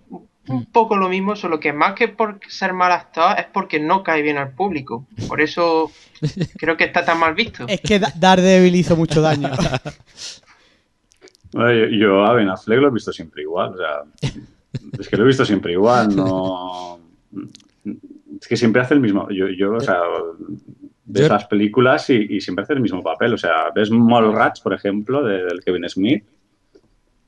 un 0.48 0.66
poco 0.66 0.96
lo 0.96 1.08
mismo, 1.08 1.36
solo 1.36 1.60
que 1.60 1.72
más 1.72 1.92
que 1.94 2.08
por 2.08 2.40
ser 2.48 2.72
mal 2.72 2.90
actor 2.90 3.38
es 3.38 3.46
porque 3.52 3.78
no 3.78 4.02
cae 4.02 4.22
bien 4.22 4.36
al 4.38 4.50
público. 4.52 5.06
Por 5.28 5.40
eso 5.40 5.92
creo 6.58 6.76
que 6.76 6.84
está 6.84 7.04
tan 7.04 7.18
mal 7.20 7.34
visto. 7.34 7.66
Es 7.68 7.80
que 7.80 8.00
Da- 8.00 8.12
Daredevil 8.16 8.74
hizo 8.74 8.96
mucho 8.96 9.20
daño. 9.22 9.50
Yo, 11.52 12.24
a 12.24 12.32
Ben 12.34 12.48
Affleck 12.48 12.80
lo 12.80 12.88
he 12.88 12.92
visto 12.92 13.12
siempre 13.12 13.42
igual, 13.42 13.74
o 13.74 13.76
sea, 13.76 14.02
es 14.98 15.08
que 15.08 15.16
lo 15.16 15.24
he 15.24 15.26
visto 15.26 15.44
siempre 15.44 15.72
igual, 15.72 16.14
no... 16.16 16.98
Es 18.40 18.48
que 18.48 18.56
siempre 18.56 18.82
hace 18.82 18.94
el 18.94 19.00
mismo, 19.00 19.28
yo, 19.30 19.48
yo 19.48 19.74
o 19.74 19.80
sea, 19.80 20.00
ves 21.04 21.22
Yo- 21.22 21.28
las 21.32 21.46
películas 21.46 22.08
y, 22.10 22.26
y 22.36 22.40
siempre 22.40 22.64
hace 22.64 22.72
el 22.72 22.80
mismo 22.80 23.02
papel, 23.02 23.34
o 23.34 23.38
sea, 23.38 23.70
ves 23.74 23.90
Mallrats, 23.90 24.60
por 24.60 24.72
ejemplo, 24.74 25.22
de- 25.22 25.44
del 25.44 25.60
Kevin 25.62 25.88
Smith, 25.88 26.24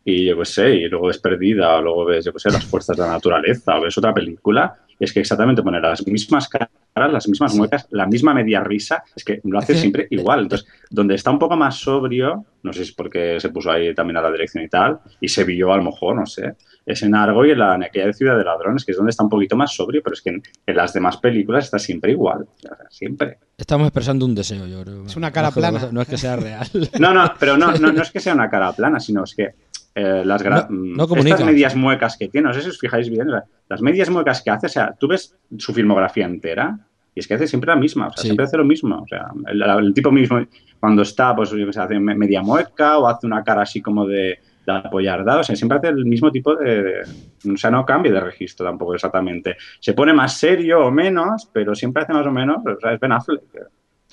y 0.06 0.26
yo 0.26 0.38
qué 0.38 0.44
sé, 0.44 0.74
y 0.74 0.88
luego 0.88 1.06
ves 1.08 1.18
Perdida, 1.18 1.76
o 1.76 1.82
luego 1.82 2.04
ves, 2.06 2.24
yo 2.24 2.32
qué 2.32 2.38
sé, 2.40 2.50
Las 2.50 2.64
Fuerzas 2.64 2.96
de 2.96 3.02
la 3.02 3.10
Naturaleza, 3.12 3.78
o 3.78 3.82
ves 3.82 3.96
otra 3.96 4.12
película, 4.12 4.74
y 4.98 5.04
es 5.04 5.12
que 5.12 5.20
exactamente 5.20 5.62
poner 5.62 5.82
las 5.82 6.06
mismas 6.06 6.48
caras, 6.48 6.70
las 6.94 7.28
mismas 7.28 7.54
muecas, 7.54 7.86
la 7.90 8.06
misma 8.06 8.34
media 8.34 8.60
risa, 8.60 9.02
es 9.14 9.24
que 9.24 9.40
lo 9.44 9.58
hace 9.58 9.74
siempre 9.74 10.06
igual. 10.10 10.42
Entonces, 10.42 10.66
donde 10.90 11.16
está 11.16 11.30
un 11.30 11.38
poco 11.38 11.56
más 11.56 11.76
sobrio, 11.76 12.44
no 12.62 12.72
sé 12.72 12.84
si 12.84 12.90
es 12.90 12.92
porque 12.94 13.40
se 13.40 13.48
puso 13.48 13.70
ahí 13.70 13.94
también 13.94 14.16
a 14.16 14.22
la 14.22 14.30
dirección 14.30 14.62
y 14.64 14.68
tal, 14.68 15.00
y 15.20 15.28
se 15.28 15.44
vio 15.44 15.72
a 15.72 15.76
lo 15.76 15.82
mejor, 15.82 16.16
no 16.16 16.26
sé, 16.26 16.54
es 16.86 17.02
en 17.02 17.14
Argo 17.14 17.44
y 17.44 17.50
en, 17.50 17.58
la, 17.58 17.74
en 17.74 17.84
aquella 17.84 18.06
de 18.06 18.12
Ciudad 18.12 18.36
de 18.36 18.44
Ladrones, 18.44 18.84
que 18.84 18.92
es 18.92 18.96
donde 18.96 19.10
está 19.10 19.24
un 19.24 19.30
poquito 19.30 19.56
más 19.56 19.74
sobrio, 19.74 20.02
pero 20.02 20.14
es 20.14 20.22
que 20.22 20.30
en, 20.30 20.42
en 20.66 20.76
las 20.76 20.92
demás 20.92 21.16
películas 21.16 21.64
está 21.64 21.78
siempre 21.78 22.12
igual, 22.12 22.42
o 22.42 22.58
sea, 22.58 22.76
siempre. 22.90 23.38
Estamos 23.56 23.86
expresando 23.86 24.24
un 24.24 24.34
deseo, 24.34 24.66
yo 24.66 24.82
creo. 24.82 25.06
Es 25.06 25.16
una 25.16 25.30
cara 25.32 25.48
No 25.48 25.54
plana. 25.54 25.88
No 25.90 26.02
es 26.02 26.08
que 26.08 26.16
sea 26.16 26.36
real. 26.36 26.66
No, 26.98 27.12
no, 27.12 27.32
pero 27.38 27.56
no, 27.56 27.72
no, 27.72 27.92
no 27.92 28.02
es 28.02 28.10
que 28.10 28.20
sea 28.20 28.34
una 28.34 28.50
cara 28.50 28.72
plana, 28.72 29.00
sino 29.00 29.24
es 29.24 29.34
que 29.34 29.54
eh, 29.94 30.22
las 30.24 30.42
No- 30.44 30.50
no 30.70 31.04
mm, 31.04 31.08
comunica. 31.08 31.34
estas 31.36 31.46
medias 31.46 31.76
muecas 31.76 32.16
que 32.16 32.28
tiene, 32.28 32.48
no 32.48 32.54
sé 32.54 32.62
si 32.62 32.68
os 32.68 32.78
fijáis 32.78 33.08
bien, 33.08 33.30
la- 33.30 33.44
las 33.68 33.80
medias 33.80 34.10
muecas 34.10 34.42
que 34.42 34.50
hace, 34.50 34.66
o 34.66 34.70
sea, 34.70 34.94
tú 34.98 35.06
ves 35.08 35.36
su 35.58 35.72
filmografía 35.72 36.26
entera 36.26 36.78
y 37.14 37.20
es 37.20 37.28
que 37.28 37.34
hace 37.34 37.46
siempre 37.46 37.68
la 37.68 37.76
misma, 37.76 38.08
o 38.08 38.10
sea, 38.10 38.22
Sí. 38.22 38.28
siempre 38.28 38.44
hace 38.44 38.56
lo 38.56 38.64
mismo, 38.64 39.00
o 39.02 39.06
sea, 39.06 39.28
el, 39.46 39.62
el 39.62 39.94
tipo 39.94 40.10
mismo 40.10 40.44
cuando 40.80 41.02
está, 41.02 41.34
pues 41.36 41.50
qué 41.50 41.72
sé, 41.72 41.80
hace 41.80 41.98
me- 42.00 42.14
media 42.16 42.42
mueca 42.42 42.98
o 42.98 43.06
hace 43.06 43.26
una 43.26 43.42
cara 43.44 43.62
así 43.62 43.80
como 43.80 44.04
de, 44.06 44.38
de 44.66 44.72
apoyardado, 44.72 45.40
o 45.40 45.44
sea, 45.44 45.54
siempre 45.54 45.78
hace 45.78 45.88
el 45.88 46.04
mismo 46.06 46.32
tipo 46.32 46.56
de, 46.56 46.82
de- 46.82 47.52
o 47.52 47.56
sea, 47.56 47.70
no 47.70 47.86
cambia 47.86 48.12
de 48.12 48.20
registro 48.20 48.66
tampoco 48.66 48.94
exactamente. 48.94 49.56
Se 49.78 49.92
pone 49.92 50.12
más 50.12 50.36
serio 50.38 50.86
o 50.86 50.90
menos, 50.90 51.48
pero 51.52 51.74
siempre 51.74 52.02
hace 52.02 52.12
más 52.14 52.26
o 52.26 52.32
menos, 52.32 52.58
o 52.66 52.80
sea, 52.80 52.92
es 52.94 53.00
Ben 53.00 53.12
Affleck, 53.12 53.42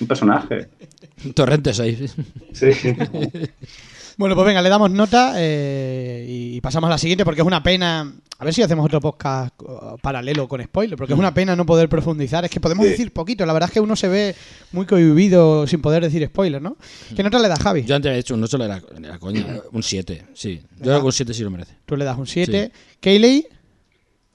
un 0.01 0.07
personaje. 0.07 0.67
Torrente 1.35 1.73
6. 1.73 2.15
Sí. 2.53 2.69
Bueno, 4.21 4.35
pues 4.35 4.45
venga, 4.45 4.61
le 4.61 4.69
damos 4.69 4.91
nota 4.91 5.33
eh, 5.37 6.23
y 6.29 6.61
pasamos 6.61 6.87
a 6.89 6.91
la 6.91 6.99
siguiente 6.99 7.25
porque 7.25 7.41
es 7.41 7.47
una 7.47 7.63
pena. 7.63 8.13
A 8.37 8.45
ver 8.45 8.53
si 8.53 8.61
hacemos 8.61 8.85
otro 8.85 9.01
podcast 9.01 9.51
uh, 9.63 9.97
paralelo 9.99 10.47
con 10.47 10.61
spoiler, 10.63 10.95
porque 10.95 11.13
es 11.13 11.19
una 11.19 11.33
pena 11.33 11.55
no 11.55 11.65
poder 11.65 11.89
profundizar. 11.89 12.45
Es 12.45 12.51
que 12.51 12.59
podemos 12.59 12.85
Sí. 12.85 12.91
decir 12.91 13.11
poquito. 13.13 13.47
La 13.47 13.53
verdad 13.53 13.69
es 13.69 13.73
que 13.73 13.79
uno 13.79 13.95
se 13.95 14.07
ve 14.07 14.35
muy 14.73 14.85
cohibido 14.85 15.65
sin 15.65 15.81
poder 15.81 16.03
decir 16.03 16.23
spoiler, 16.27 16.61
¿no? 16.61 16.77
¿Qué 17.15 17.23
nota 17.23 17.39
le 17.39 17.47
da 17.47 17.55
Javi? 17.55 17.83
Yo 17.83 17.95
antes 17.95 18.09
había 18.09 18.17
dicho 18.17 18.35
un 18.35 18.43
8, 18.43 18.63
era, 18.63 18.79
era 18.95 19.17
coña. 19.17 19.43
Un 19.71 19.81
7, 19.81 20.25
sí. 20.35 20.61
Yo 20.77 20.83
creo 20.83 20.99
que 20.99 21.05
un 21.07 21.11
7 21.11 21.33
sí 21.33 21.43
lo 21.43 21.49
merece. 21.49 21.73
Tú 21.87 21.97
le 21.97 22.05
das 22.05 22.17
un 22.19 22.27
7. 22.27 22.71
Kayleigh, 22.99 23.47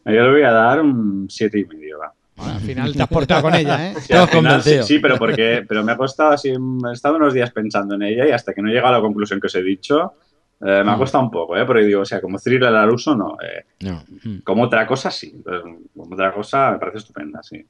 Yo 0.04 0.10
le 0.10 0.30
voy 0.32 0.42
a 0.42 0.50
dar 0.50 0.80
un 0.80 1.28
siete 1.30 1.60
y 1.60 1.64
medio, 1.64 2.00
va. 2.00 2.12
Bueno, 2.36 2.52
al 2.54 2.60
final 2.60 2.92
te 2.94 3.02
has 3.02 3.08
portado 3.08 3.42
con 3.42 3.54
ella, 3.54 3.90
¿eh? 3.90 3.94
Sí, 3.96 4.00
Estamos 4.02 4.22
al 4.22 4.28
final, 4.28 4.44
convencidos. 4.52 4.86
Sí, 4.86 4.94
sí, 4.94 5.00
pero 5.00 5.18
porque 5.18 5.64
pero 5.68 5.82
me 5.84 5.92
ha 5.92 5.96
costado 5.96 6.30
así, 6.32 6.50
he 6.50 6.92
estado 6.92 7.16
unos 7.16 7.34
días 7.34 7.50
pensando 7.52 7.94
en 7.94 8.02
ella 8.02 8.26
y 8.28 8.30
hasta 8.32 8.52
que 8.52 8.62
no 8.62 8.68
he 8.68 8.72
llegado 8.72 8.94
a 8.94 8.98
la 8.98 9.02
conclusión 9.02 9.40
que 9.40 9.46
os 9.48 9.54
he 9.54 9.62
dicho, 9.62 10.14
eh, 10.60 10.82
me 10.84 10.90
ha 10.90 10.96
Mm. 10.96 10.98
costado 10.98 11.24
un 11.24 11.30
poco, 11.30 11.56
¿eh? 11.56 11.64
Porque 11.66 11.82
digo, 11.84 12.00
o 12.00 12.04
sea, 12.04 12.20
como 12.20 12.38
thriller 12.38 12.74
al 12.74 12.90
uso, 12.90 13.14
no. 13.16 13.36
eh, 13.42 13.64
No. 13.80 14.02
como 14.44 14.62
otra 14.64 14.86
cosa, 14.86 15.10
sí. 15.10 15.32
Entonces, 15.34 15.62
como 15.94 16.14
otra 16.14 16.32
cosa, 16.32 16.72
me 16.72 16.78
parece 16.78 16.98
estupenda, 16.98 17.42
sí. 17.42 17.64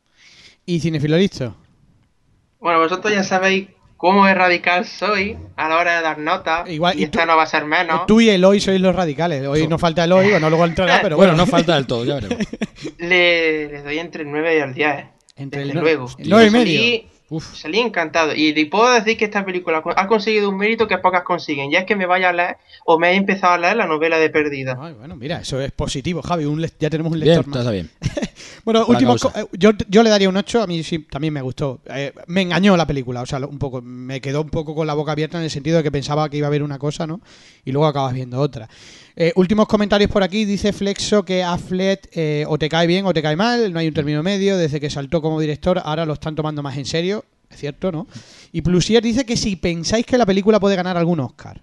Y 0.67 0.81
cinefilo 0.81 1.17
listo. 1.17 1.55
Bueno, 2.61 2.79
vosotros 2.81 3.13
ya 3.13 3.23
sabéis 3.23 3.69
cómo 3.97 4.27
es 4.29 4.35
radical 4.37 4.85
soy 4.85 5.37
a 5.57 5.69
la 5.69 5.77
hora 5.79 5.97
de 5.97 6.03
dar 6.03 6.19
notas. 6.19 6.69
Igual- 6.69 6.97
y, 6.97 7.01
y 7.01 7.05
esta 7.05 7.23
tú- 7.23 7.27
no 7.27 7.37
va 7.37 7.43
a 7.45 7.47
ser 7.47 7.65
menos. 7.65 8.07
Tú 8.07 8.21
y 8.21 8.29
Eloy 8.31 8.61
sois 8.61 8.81
los 8.81 8.95
radicales. 8.95 9.47
Hoy 9.47 9.67
nos 9.69 9.81
falta 9.81 10.05
Eloy, 10.05 10.31
bueno, 10.31 10.49
luego 10.51 10.65
entrará, 10.65 10.99
pero 11.03 11.17
Bueno, 11.17 11.33
bueno. 11.33 11.45
no 11.45 11.51
falta 11.51 11.75
del 11.77 11.87
todo, 11.87 12.05
ya 12.05 12.15
veremos. 12.21 12.39
Le, 12.99 13.69
le 13.69 13.83
doy 13.83 13.99
entre 13.99 14.23
el 14.23 14.31
9 14.31 14.57
y 14.57 14.61
el 14.61 14.75
10. 14.75 15.05
Entre 15.37 15.61
desde 15.61 15.71
el 15.73 15.77
no- 15.77 15.83
luego. 15.83 16.07
el 16.19 16.29
nueve 16.31 16.47
y 16.47 16.51
medio. 16.51 16.79
Salí, 16.81 17.09
Uf. 17.29 17.55
salí 17.57 17.81
encantado. 17.81 18.35
Y 18.35 18.55
le 18.55 18.67
puedo 18.67 18.91
decir 18.93 19.19
que 19.19 19.25
esta 19.27 19.45
película 19.45 19.83
ha 19.97 20.07
conseguido 20.07 20.49
un 20.49 20.57
mérito 20.57 20.87
que 20.89 20.97
pocas 20.99 21.23
consiguen. 21.25 21.71
Ya 21.71 21.81
es 21.81 21.85
que 21.85 21.95
me 21.97 22.07
vaya 22.07 22.31
a 22.31 22.33
leer 22.33 22.57
o 22.87 22.99
me 22.99 23.11
he 23.11 23.15
empezado 23.17 23.53
a 23.55 23.59
leer 23.59 23.77
la 23.77 23.87
novela 23.87 24.19
de 24.19 24.31
Perdida. 24.31 24.79
Ay, 24.81 24.95
bueno, 24.95 25.17
mira, 25.17 25.41
eso 25.41 25.61
es 25.61 25.73
positivo, 25.73 26.23
Javi. 26.23 26.45
un 26.47 26.65
ya 26.79 26.89
tenemos 26.89 27.13
un 27.13 27.21
Bien, 27.21 27.35
lector 27.37 27.49
más. 27.49 27.59
está 27.59 27.71
bien. 27.71 27.91
Bueno, 28.65 28.85
último, 28.87 29.15
eh, 29.15 29.47
yo, 29.53 29.71
yo 29.89 30.03
le 30.03 30.11
daría 30.11 30.29
un 30.29 30.37
8, 30.37 30.63
a 30.63 30.67
mí 30.67 30.83
sí, 30.83 31.01
también 31.01 31.33
me 31.33 31.41
gustó. 31.41 31.81
Eh, 31.87 32.13
me 32.27 32.43
engañó 32.43 32.77
la 32.77 32.87
película, 32.87 33.23
o 33.23 33.27
sea, 33.27 33.39
un 33.39 33.59
poco, 33.59 33.81
me 33.83 34.21
quedó 34.21 34.43
un 34.43 34.51
poco 34.51 34.75
con 34.75 34.87
la 34.87 34.95
boca 34.95 35.13
abierta 35.13 35.39
en 35.39 35.45
el 35.45 35.51
sentido 35.51 35.79
de 35.79 35.83
que 35.83 35.93
pensaba 35.93 36.29
que 36.29 36.37
iba 36.37 36.47
a 36.47 36.49
haber 36.49 36.63
una 36.63 36.79
cosa, 36.79 37.07
¿no? 37.07 37.21
Y 37.65 37.73
luego 37.73 37.87
acabas 37.87 38.13
viendo 38.15 38.41
otra. 38.41 38.69
Eh, 39.19 39.33
últimos 39.37 39.67
comentarios 39.67 40.11
por 40.11 40.23
aquí, 40.23 40.45
dice 40.45 40.75
Flexo 40.75 41.25
que 41.25 41.43
Affleck 41.43 42.11
eh, 42.13 42.45
o 42.49 42.59
te 42.59 42.69
cae 42.69 42.87
bien 42.87 43.07
o 43.07 43.15
te 43.15 43.23
cae 43.23 43.35
mal, 43.35 43.73
no 43.73 43.79
hay 43.79 43.89
un 43.89 43.95
término 43.95 44.23
medio, 44.23 44.59
desde 44.59 44.79
que 44.79 44.91
saltó 44.91 45.23
como 45.23 45.41
director, 45.41 45.81
ahora 45.83 46.05
lo 46.05 46.13
están 46.13 46.35
tomando 46.35 46.63
más 46.63 46.77
en 46.77 46.85
serio, 46.85 47.25
es 47.49 47.57
cierto, 47.57 47.91
¿no? 47.91 48.07
Y 48.53 48.61
Plusier 48.61 49.03
dice 49.03 49.25
que 49.25 49.39
si 49.39 49.57
pensáis 49.57 50.05
que 50.05 50.19
la 50.19 50.27
película 50.27 50.61
puede 50.61 50.77
ganar 50.77 50.99
algún 50.99 51.21
Oscar. 51.21 51.63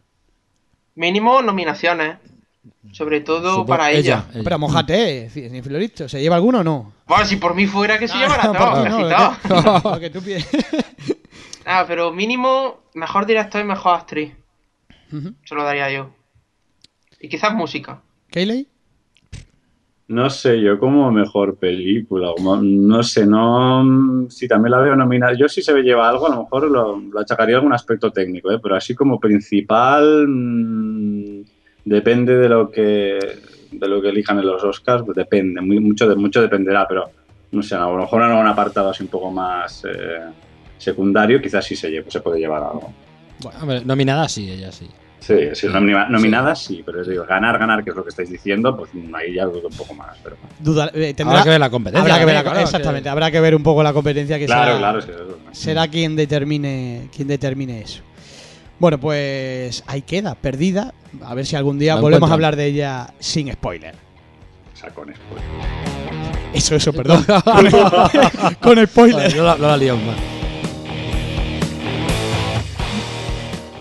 Mínimo 0.96 1.44
nominaciones. 1.44 2.18
Sobre 2.92 3.22
todo 3.22 3.66
para 3.66 3.92
ella. 3.92 4.26
ella. 4.34 4.42
Pero 4.44 4.60
mojate, 4.60 5.26
eh, 5.26 5.62
Floristo. 5.64 6.08
¿Se 6.08 6.22
lleva 6.22 6.36
alguno 6.36 6.60
o 6.60 6.64
no? 6.64 6.94
Bueno, 7.08 7.26
si 7.26 7.36
por 7.38 7.56
mí 7.56 7.66
fuera 7.68 7.98
que 8.00 8.08
se 8.08 8.18
llevara 8.18 8.44
Por 8.54 8.58
todo, 8.58 8.84
ti 8.84 9.90
no, 9.94 10.00
que- 10.00 10.10
tú 10.10 10.22
pides. 10.22 10.48
Ah, 11.66 11.86
pero 11.88 12.12
mínimo, 12.12 12.82
mejor 12.94 13.26
director 13.26 13.62
y 13.62 13.64
mejor 13.64 13.96
actriz. 13.96 14.34
Se 15.46 15.56
lo 15.56 15.64
daría 15.64 15.90
yo. 15.92 16.10
Y 17.22 17.30
quizás 17.30 17.54
música. 17.54 18.02
¿Kayley? 18.30 18.68
No 20.10 20.30
sé, 20.30 20.60
yo 20.62 20.78
como 20.80 21.10
mejor 21.10 21.56
película, 21.58 22.32
como- 22.36 22.58
no 22.58 23.02
sé, 23.02 23.26
no. 23.26 24.28
Si 24.30 24.46
también 24.50 24.72
la 24.72 24.80
veo 24.82 24.96
nominada, 24.98 25.34
yo 25.38 25.48
si 25.48 25.62
se 25.62 25.74
me 25.74 25.82
lleva 25.84 26.10
algo, 26.10 26.28
a 26.28 26.36
lo 26.36 26.44
mejor 26.44 26.70
lo, 26.70 26.98
lo 27.00 27.20
achacaría 27.22 27.56
a 27.56 27.60
algún 27.60 27.72
aspecto 27.74 28.12
técnico, 28.12 28.52
¿eh? 28.52 28.60
pero 28.62 28.76
así 28.76 28.94
como 28.94 29.18
principal, 29.20 30.28
mm, 30.28 31.42
depende 31.86 32.38
de 32.38 32.50
lo 32.50 32.70
que 32.70 33.20
de 33.72 33.88
lo 33.88 34.02
que 34.02 34.10
elijan 34.10 34.38
en 34.40 34.46
los 34.46 34.64
Oscars, 34.64 35.04
pues 35.04 35.16
depende, 35.16 35.60
muy, 35.62 35.80
mucho, 35.80 36.08
de, 36.08 36.16
mucho 36.16 36.42
dependerá, 36.42 36.88
pero 36.88 37.10
no 37.52 37.64
sé, 37.64 37.74
a 37.76 37.80
lo 37.80 37.98
mejor 37.98 38.22
en 38.22 38.32
un 38.32 38.46
apartado 38.48 38.90
así 38.92 39.02
un 39.04 39.10
poco 39.10 39.32
más 39.32 39.84
eh, 39.86 40.20
secundario, 40.78 41.42
quizás 41.42 41.66
sí 41.66 41.76
se, 41.76 41.90
lleve- 41.90 42.10
se 42.10 42.20
puede 42.22 42.40
llevar 42.40 42.62
algo. 42.64 42.94
Hombre, 43.60 43.82
nominada 43.84 44.30
sí, 44.30 44.50
ella 44.52 44.72
sí. 44.72 44.88
Sí, 45.20 45.36
sí, 45.54 45.68
nomina- 45.68 46.08
nominada 46.10 46.54
sí, 46.54 46.84
pero 46.86 47.02
es 47.02 47.08
digo, 47.08 47.26
ganar, 47.26 47.58
ganar, 47.58 47.84
que 47.84 47.90
es 47.92 47.96
lo 47.96 48.04
que 48.04 48.10
estáis 48.10 48.30
diciendo, 48.30 48.76
pues 48.78 48.92
ahí 49.16 49.34
ya 49.36 49.46
dudo 49.46 49.70
un 49.70 49.76
poco 49.76 49.94
más. 49.96 50.18
Pero... 50.22 50.36
Duda, 50.60 50.92
eh, 50.94 51.14
tendrá- 51.16 51.32
Habrá 51.40 51.44
que 51.44 51.50
ver 51.50 51.60
la 51.62 51.70
competencia. 51.70 52.02
habrá 52.04 52.20
que 52.20 52.26
ver 52.26 52.36
la- 52.36 52.44
claro, 52.44 52.60
exactamente, 52.60 53.04
que- 53.04 53.10
habrá 53.10 53.32
que 53.32 53.40
ver 53.40 53.56
un 53.56 53.64
poco 53.64 53.82
la 53.82 53.94
competencia 53.94 54.38
que 54.38 54.46
Claro, 54.46 54.66
será, 54.66 54.78
claro, 54.78 55.00
eso, 55.00 55.12
¿no? 55.46 55.54
será 55.56 55.88
quien 55.88 56.16
determine 56.16 57.10
quien 57.16 57.28
determine 57.28 57.82
eso. 57.82 58.04
Bueno, 58.80 59.00
pues 59.00 59.84
ahí 59.88 60.02
queda, 60.02 60.36
perdida. 60.36 60.94
A 61.24 61.36
ver 61.36 61.46
si 61.46 61.56
algún 61.56 61.80
día 61.80 61.96
La 61.96 62.02
volvemos 62.02 62.30
a 62.30 62.34
hablar 62.34 62.56
de 62.56 62.66
ella 62.66 63.14
sin 63.20 63.52
spoiler. 63.52 63.96
Sacones, 64.74 65.18
pues. 65.30 65.44
Eso, 66.54 66.76
eso, 66.76 66.94
perdón. 66.94 67.24
con, 68.62 68.76
con 68.78 68.88
spoiler. 68.88 69.36
No 69.36 69.44
la, 69.44 69.56
no 69.56 69.68
la 69.68 69.78
lío 69.78 69.98
más. 69.98 70.34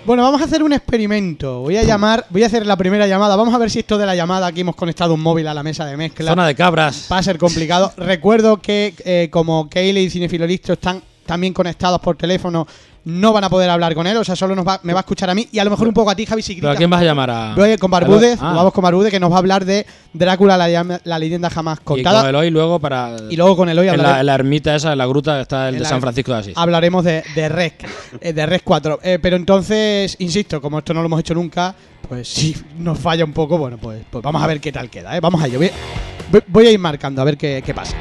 Bueno, 0.04 0.24
vamos 0.24 0.40
a 0.40 0.44
hacer 0.44 0.64
un 0.64 0.72
experimento. 0.72 1.60
Voy 1.60 1.76
a 1.76 1.84
llamar, 1.84 2.26
voy 2.30 2.42
a 2.42 2.46
hacer 2.46 2.66
la 2.66 2.76
primera 2.76 3.06
llamada. 3.06 3.36
Vamos 3.36 3.54
a 3.54 3.58
ver 3.58 3.70
si 3.70 3.78
esto 3.78 3.98
de 3.98 4.04
la 4.04 4.16
llamada, 4.16 4.48
aquí 4.48 4.62
hemos 4.62 4.74
conectado 4.74 5.14
un 5.14 5.20
móvil 5.20 5.46
a 5.46 5.54
la 5.54 5.62
mesa 5.62 5.86
de 5.86 5.96
mezcla. 5.96 6.30
Zona 6.30 6.44
de 6.44 6.56
cabras. 6.56 7.06
Va 7.10 7.18
a 7.18 7.22
ser 7.22 7.38
complicado. 7.38 7.92
Recuerdo 7.96 8.56
que 8.60 8.94
eh, 9.04 9.28
como 9.30 9.68
Kayle 9.68 10.02
y 10.02 10.10
Cinefilolisto 10.10 10.72
están 10.72 11.02
también 11.24 11.54
conectados 11.54 12.00
por 12.00 12.16
teléfono, 12.16 12.66
no 13.04 13.32
van 13.32 13.42
a 13.44 13.50
poder 13.50 13.68
hablar 13.68 13.94
con 13.94 14.06
él, 14.06 14.16
o 14.16 14.22
sea, 14.24 14.36
solo 14.36 14.54
nos 14.54 14.66
va- 14.66 14.78
me 14.84 14.92
va 14.92 15.00
a 15.00 15.02
escuchar 15.02 15.28
a 15.28 15.34
mí 15.34 15.48
y 15.50 15.58
a 15.58 15.64
lo 15.64 15.70
mejor 15.70 15.88
un 15.88 15.94
poco 15.94 16.10
a 16.10 16.14
ti, 16.14 16.24
Javi, 16.24 16.40
si 16.42 16.54
¿Pero 16.54 16.68
a 16.68 16.70
gritas. 16.70 16.78
quién 16.78 16.90
vas 16.90 17.00
a 17.00 17.04
llamar? 17.04 17.30
A... 17.30 17.54
Voy 17.56 17.76
con 17.78 17.90
Barbúdez, 17.90 18.38
Ah, 18.40 18.52
vamos 18.54 18.72
con 18.72 18.82
Barbúdez, 18.82 19.10
que 19.10 19.18
nos 19.18 19.30
va 19.30 19.36
a 19.36 19.38
hablar 19.38 19.64
de 19.64 19.84
Drácula, 20.12 20.56
la, 20.56 21.00
la 21.02 21.18
leyenda 21.18 21.50
jamás 21.50 21.78
Y 21.80 21.84
con 21.84 21.96
contada. 21.96 22.28
Eloy 22.28 22.50
luego 22.50 22.78
para... 22.78 23.16
Y 23.28 23.36
luego 23.36 23.56
con 23.56 23.68
Eloy 23.68 23.88
en 23.88 23.96
la, 23.96 24.02
hablaremos, 24.02 24.20
en 24.20 24.26
la 24.26 24.34
ermita 24.34 24.74
esa, 24.76 24.92
en 24.92 24.98
la 24.98 25.06
gruta, 25.06 25.40
está 25.40 25.68
el 25.68 25.74
En 25.74 25.78
de 25.80 25.82
la- 25.84 25.88
San 25.88 26.00
Francisco 26.00 26.32
de 26.32 26.38
Asís. 26.38 26.52
hablaremos 26.56 27.04
de, 27.04 27.24
de 27.34 27.48
Rec, 27.48 27.88
eh, 28.20 28.32
de 28.32 28.46
Rec 28.46 28.62
4. 28.64 29.00
Eh, 29.02 29.18
pero 29.20 29.36
entonces, 29.36 30.14
insisto, 30.20 30.60
como 30.60 30.78
esto 30.78 30.94
no 30.94 31.00
lo 31.00 31.06
hemos 31.06 31.20
hecho 31.20 31.34
nunca, 31.34 31.74
pues 32.08 32.28
si 32.28 32.56
nos 32.78 32.98
falla 32.98 33.24
un 33.24 33.32
poco, 33.32 33.58
bueno, 33.58 33.78
pues, 33.78 34.02
pues 34.10 34.22
vamos 34.22 34.40
a 34.42 34.46
ver 34.46 34.60
qué 34.60 34.70
tal 34.70 34.88
queda. 34.90 35.16
¿eh? 35.16 35.20
Vamos 35.20 35.42
a 35.42 35.46
ello. 35.48 35.58
Voy, 35.58 35.70
voy- 36.30 36.42
voy 36.46 36.66
a 36.66 36.70
ir 36.70 36.78
marcando 36.78 37.20
a 37.20 37.24
ver 37.24 37.36
qué, 37.36 37.62
qué 37.66 37.74
pasa. 37.74 37.96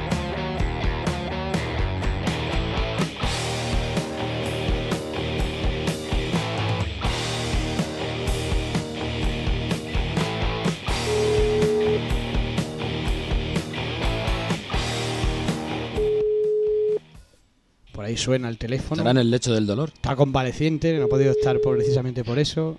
Ahí 18.12 18.18
suena 18.18 18.48
el 18.50 18.58
teléfono. 18.58 19.02
Estará 19.02 19.12
en 19.12 19.18
el 19.18 19.32
lecho 19.32 19.54
del 19.54 19.66
dolor. 19.66 19.90
Está 19.94 20.16
convaleciente, 20.16 20.98
no 20.98 21.06
ha 21.06 21.08
podido 21.08 21.32
estar 21.32 21.60
por- 21.62 21.78
precisamente 21.78 22.24
por 22.24 22.38
eso. 22.40 22.78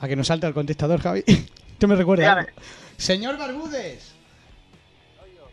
A 0.00 0.08
que 0.08 0.16
nos 0.16 0.26
salta 0.26 0.46
el 0.46 0.54
contestador, 0.54 1.00
Javi. 1.00 1.22
Esto 1.26 1.88
me 1.88 1.96
recuerda. 1.96 2.22
Dígame. 2.24 2.40
algo. 2.42 2.52
Señor 2.96 3.38
Barbúdez, 3.38 4.12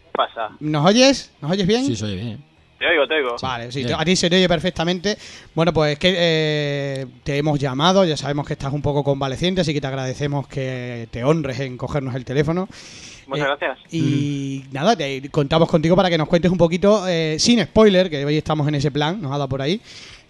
¿Qué 0.06 0.12
pasa? 0.14 0.56
¿nos 0.60 0.86
oyes? 0.86 1.32
¿Nos 1.42 1.52
oyes 1.52 1.66
bien? 1.68 1.86
Sí, 1.86 1.96
soy 1.96 2.16
bien. 2.16 2.44
Te 2.82 2.88
oigo, 2.88 3.08
te 3.08 3.14
oigo. 3.14 3.36
Vale, 3.40 3.72
sí, 3.72 3.84
Bien. 3.84 3.96
a 4.00 4.04
ti 4.04 4.16
se 4.16 4.28
te 4.28 4.38
oye 4.38 4.48
perfectamente. 4.50 5.16
Bueno, 5.54 5.72
pues 5.72 5.94
es 5.94 6.00
que 6.00 6.16
eh, 6.18 7.06
te 7.24 7.38
hemos 7.38 7.60
llamado, 7.60 8.04
ya 8.06 8.18
sabemos 8.18 8.48
que 8.48 8.54
estás 8.54 8.74
un 8.74 8.82
poco 8.82 9.04
convaleciente, 9.04 9.62
así 9.62 9.72
que 9.72 9.80
te 9.80 9.86
agradecemos 9.86 10.48
que 10.48 11.08
te 11.12 11.24
honres 11.24 11.60
en 11.60 11.78
cogernos 11.78 12.16
el 12.16 12.26
teléfono. 12.26 12.68
Muchas 13.28 13.46
Eh, 13.46 13.50
gracias. 13.60 13.94
Y 13.94 14.64
nada, 14.72 14.96
te 14.96 15.30
contamos 15.30 15.70
contigo 15.70 15.96
para 15.96 16.10
que 16.10 16.18
nos 16.18 16.28
cuentes 16.28 16.52
un 16.52 16.58
poquito, 16.58 17.08
eh, 17.08 17.36
sin 17.38 17.64
spoiler, 17.64 18.10
que 18.10 18.26
hoy 18.26 18.36
estamos 18.38 18.68
en 18.68 18.74
ese 18.74 18.90
plan, 18.90 19.22
nos 19.22 19.30
ha 19.32 19.36
dado 19.38 19.48
por 19.48 19.62
ahí, 19.62 19.80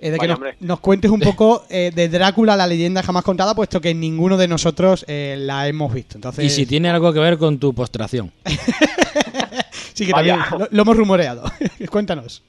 eh, 0.01 0.09
de 0.09 0.17
que 0.17 0.27
nos, 0.59 0.79
cuentes 0.79 1.11
un 1.11 1.19
poco 1.19 1.63
eh, 1.69 1.91
de 1.93 2.09
Drácula, 2.09 2.55
la 2.55 2.65
leyenda 2.65 3.03
jamás 3.03 3.23
contada, 3.23 3.53
puesto 3.53 3.79
que 3.79 3.93
ninguno 3.93 4.35
de 4.35 4.47
nosotros 4.47 5.05
eh, 5.07 5.35
la 5.37 5.67
hemos 5.67 5.93
visto. 5.93 6.17
Entonces, 6.17 6.43
Y 6.43 6.49
si 6.49 6.65
tiene 6.65 6.89
algo 6.89 7.13
que 7.13 7.19
ver 7.19 7.37
con 7.37 7.59
tu 7.59 7.73
postración. 7.73 8.31
sí 9.93 10.07
que 10.07 10.11
Vaya. 10.11 10.37
también 10.37 10.59
lo, 10.59 10.67
lo 10.71 10.81
hemos 10.81 10.97
rumoreado. 10.97 11.43
Cuéntanos. 11.91 12.43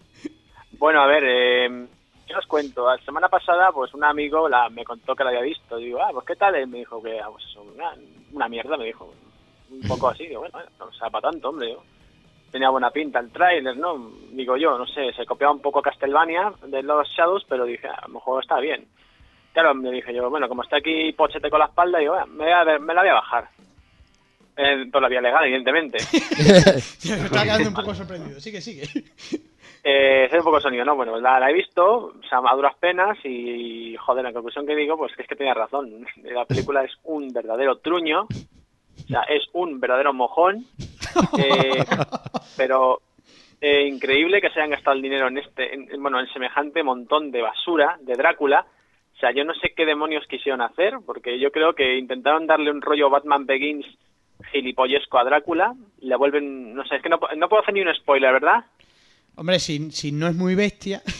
Bueno, 0.79 1.03
a 1.03 1.07
ver, 1.07 1.25
eh, 1.27 1.87
¿qué 2.27 2.35
os 2.35 2.47
cuento? 2.47 2.87
La 2.91 2.97
semana 3.05 3.29
pasada, 3.29 3.71
pues 3.71 3.93
un 3.93 4.03
amigo 4.03 4.49
la, 4.49 4.71
me 4.71 4.85
contó 4.85 5.15
que 5.15 5.23
la 5.23 5.31
había 5.31 5.43
visto. 5.43 5.77
Digo, 5.77 6.01
ah, 6.03 6.09
pues 6.13 6.27
qué 6.27 6.37
tal. 6.37 6.59
Y 6.59 6.67
me 6.67 6.79
dijo 6.79 7.03
que, 7.03 7.21
ah, 7.21 7.29
pues 7.31 7.45
una, 7.75 7.93
una 8.33 8.49
mierda, 8.49 8.79
me 8.79 8.87
dijo. 8.87 9.13
Un 9.71 9.83
poco 9.83 10.09
así. 10.09 10.27
Digo, 10.27 10.41
bueno, 10.41 10.53
bueno, 10.55 10.71
no 10.79 10.93
sea 10.99 11.11
para 11.11 11.31
tanto, 11.31 11.51
hombre. 11.51 11.69
digo. 11.69 11.85
Tenía 12.53 12.69
buena 12.71 12.91
pinta 12.91 13.19
el 13.19 13.33
tráiler, 13.33 13.77
¿no? 13.77 14.11
Digo 14.31 14.57
yo, 14.57 14.77
no 14.79 14.87
sé, 14.87 15.13
se 15.15 15.25
copiaba 15.27 15.53
un 15.55 15.61
poco 15.63 15.83
Castlevania 15.83 16.53
de 16.67 16.83
los 16.83 17.09
Shadows, 17.09 17.45
pero 17.49 17.65
dije, 17.65 17.89
ah, 17.89 17.99
a 18.03 18.07
lo 18.09 18.15
mejor 18.15 18.43
está 18.43 18.61
bien. 18.61 18.87
Claro, 19.55 19.75
me 19.75 19.91
dije 19.91 20.15
yo, 20.15 20.29
bueno, 20.31 20.49
como 20.49 20.63
está 20.63 20.77
aquí 20.77 21.13
Pochete 21.13 21.51
con 21.51 21.59
la 21.59 21.67
espalda, 21.67 21.99
digo, 21.99 22.15
"Ah, 22.15 22.27
me, 22.27 22.45
voy 22.45 22.53
a 22.53 22.65
ver- 22.65 22.81
me 22.81 22.95
la 22.95 23.01
voy 23.01 23.11
a 23.11 23.15
bajar. 23.15 23.49
Eh, 24.55 24.85
por 24.93 25.01
la 25.01 25.09
vía 25.09 25.23
legal, 25.23 25.45
evidentemente. 25.45 25.97
Me 26.13 27.25
está 27.25 27.43
quedando 27.43 27.69
un 27.71 27.75
poco 27.75 27.95
sorprendido. 27.95 28.39
Sigue, 28.39 28.61
sigue. 28.61 28.83
Eh, 29.85 30.29
sé 30.31 30.39
un 30.39 30.45
poco 30.45 30.61
sonido, 30.61 30.85
¿no? 30.85 30.95
Bueno, 30.95 31.19
la, 31.19 31.41
la 31.41 31.51
he 31.51 31.53
visto, 31.55 31.85
o 31.85 32.13
sea, 32.31 32.39
a 32.39 32.55
duras 32.55 32.77
penas 32.79 33.19
y, 33.25 33.97
joder, 33.97 34.23
la 34.23 34.33
conclusión 34.33 34.65
que 34.65 34.77
digo, 34.77 34.97
pues 34.97 35.13
que 35.17 35.23
es 35.23 35.29
que 35.29 35.35
tenía 35.35 35.55
razón. 35.55 36.07
La 36.23 36.45
película 36.45 36.85
es 36.85 36.93
un 37.03 37.33
verdadero 37.33 37.79
truño, 37.79 38.29
o 39.05 39.07
sea, 39.09 39.23
es 39.23 39.45
un 39.53 39.81
verdadero 39.81 40.13
mojón, 40.13 40.65
eh, 41.39 41.85
pero 42.57 43.01
eh, 43.61 43.87
increíble 43.87 44.41
que 44.41 44.51
se 44.51 44.61
hayan 44.61 44.71
gastado 44.71 44.97
el 44.97 45.03
dinero 45.03 45.29
en 45.29 45.39
este, 45.39 45.75
en- 45.75 45.89
en- 45.93 46.03
bueno, 46.03 46.21
en 46.21 46.27
semejante 46.33 46.83
montón 46.83 47.31
de 47.31 47.43
basura 47.43 47.97
de 48.01 48.15
Drácula. 48.15 48.67
O 49.15 49.19
sea, 49.19 49.31
yo 49.33 49.45
no 49.45 49.55
sé 49.55 49.73
qué 49.77 49.85
demonios 49.87 50.27
quisieron 50.27 50.63
hacer, 50.63 50.95
porque 51.07 51.39
yo 51.39 51.53
creo 51.53 51.75
que 51.75 51.97
intentaron 51.97 52.47
darle 52.47 52.71
un 52.71 52.83
rollo 52.83 53.09
Batman 53.11 53.47
Begins 53.47 53.87
gilipollesco 54.51 55.19
a 55.19 55.25
Drácula, 55.25 55.75
le 56.01 56.17
vuelven, 56.17 56.75
no 56.75 56.85
sé, 56.87 56.97
es 56.97 57.03
que 57.03 57.09
no, 57.09 57.21
no 57.37 57.49
puedo 57.49 57.63
hacer 57.63 57.75
ni 57.75 57.83
un 57.83 57.95
spoiler, 57.95 58.33
¿verdad? 58.33 58.65
Hombre, 59.37 59.59
si, 59.59 59.91
si 59.91 60.13
no 60.13 60.27
es 60.29 60.35
muy 60.35 60.55
bestia. 60.55 61.03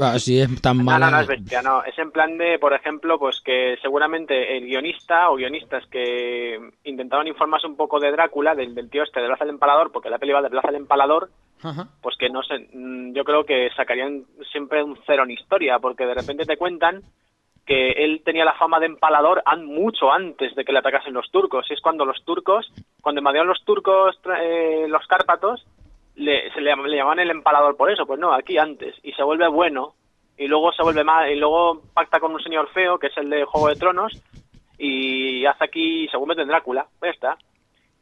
Ah, 0.00 0.18
si 0.18 0.40
es 0.40 0.60
tan 0.60 0.78
No, 0.78 0.82
mala. 0.84 1.06
no, 1.06 1.12
no 1.18 1.20
es 1.22 1.28
bestia, 1.28 1.62
no. 1.62 1.84
Es 1.84 1.96
en 1.96 2.10
plan 2.10 2.36
de, 2.36 2.58
por 2.58 2.72
ejemplo, 2.72 3.16
pues 3.16 3.40
que 3.44 3.76
seguramente 3.80 4.56
el 4.56 4.64
guionista 4.66 5.30
o 5.30 5.36
guionistas 5.36 5.86
que 5.86 6.58
intentaban 6.82 7.28
informarse 7.28 7.68
un 7.68 7.76
poco 7.76 8.00
de 8.00 8.10
Drácula, 8.10 8.56
del, 8.56 8.74
del 8.74 8.90
tío 8.90 9.04
este 9.04 9.20
de 9.20 9.28
Blas 9.28 9.40
el 9.40 9.50
Empalador, 9.50 9.92
porque 9.92 10.10
la 10.10 10.18
peli 10.18 10.32
va 10.32 10.42
de 10.42 10.48
Blas 10.48 10.64
el 10.64 10.74
Empalador, 10.74 11.30
Ajá. 11.62 11.86
pues 12.00 12.16
que 12.18 12.28
no 12.28 12.42
sé, 12.42 12.68
mm, 12.72 13.12
yo 13.12 13.22
creo 13.22 13.44
que 13.44 13.68
sacarían 13.76 14.24
siempre 14.50 14.82
un 14.82 14.98
cero 15.06 15.22
en 15.22 15.30
historia, 15.30 15.78
porque 15.78 16.06
de 16.06 16.14
repente 16.14 16.44
te 16.44 16.56
cuentan 16.56 17.02
que 17.64 17.92
él 17.92 18.22
tenía 18.24 18.44
la 18.44 18.54
fama 18.54 18.80
de 18.80 18.86
empalador 18.86 19.44
mucho 19.60 20.10
antes 20.10 20.56
de 20.56 20.64
que 20.64 20.72
le 20.72 20.80
atacasen 20.80 21.12
los 21.14 21.30
turcos. 21.30 21.66
Y 21.70 21.74
es 21.74 21.80
cuando 21.80 22.04
los 22.04 22.24
turcos, 22.24 22.72
cuando 23.00 23.20
invadieron 23.20 23.46
los 23.46 23.62
turcos 23.64 24.18
eh, 24.40 24.86
los 24.88 25.06
Cárpatos, 25.06 25.64
le, 26.16 26.52
se 26.52 26.60
le, 26.60 26.74
le 26.76 26.96
llamaban 26.96 27.20
el 27.20 27.30
empalador 27.30 27.76
por 27.76 27.90
eso. 27.90 28.06
Pues 28.06 28.20
no, 28.20 28.32
aquí 28.32 28.58
antes. 28.58 28.94
Y 29.02 29.12
se 29.12 29.22
vuelve 29.22 29.48
bueno. 29.48 29.94
Y 30.36 30.46
luego 30.46 30.72
se 30.72 30.82
vuelve 30.82 31.04
mal. 31.04 31.30
Y 31.30 31.36
luego 31.36 31.82
pacta 31.94 32.20
con 32.20 32.32
un 32.32 32.42
señor 32.42 32.68
feo, 32.70 32.98
que 32.98 33.08
es 33.08 33.16
el 33.16 33.30
de 33.30 33.44
Juego 33.44 33.68
de 33.68 33.76
Tronos. 33.76 34.22
Y 34.78 35.44
hace 35.46 35.64
aquí, 35.64 36.08
se 36.08 36.16
vuelve 36.16 36.42
en 36.42 36.48
Drácula. 36.48 36.86
Pues 36.98 37.10
ya 37.10 37.14
está. 37.14 37.38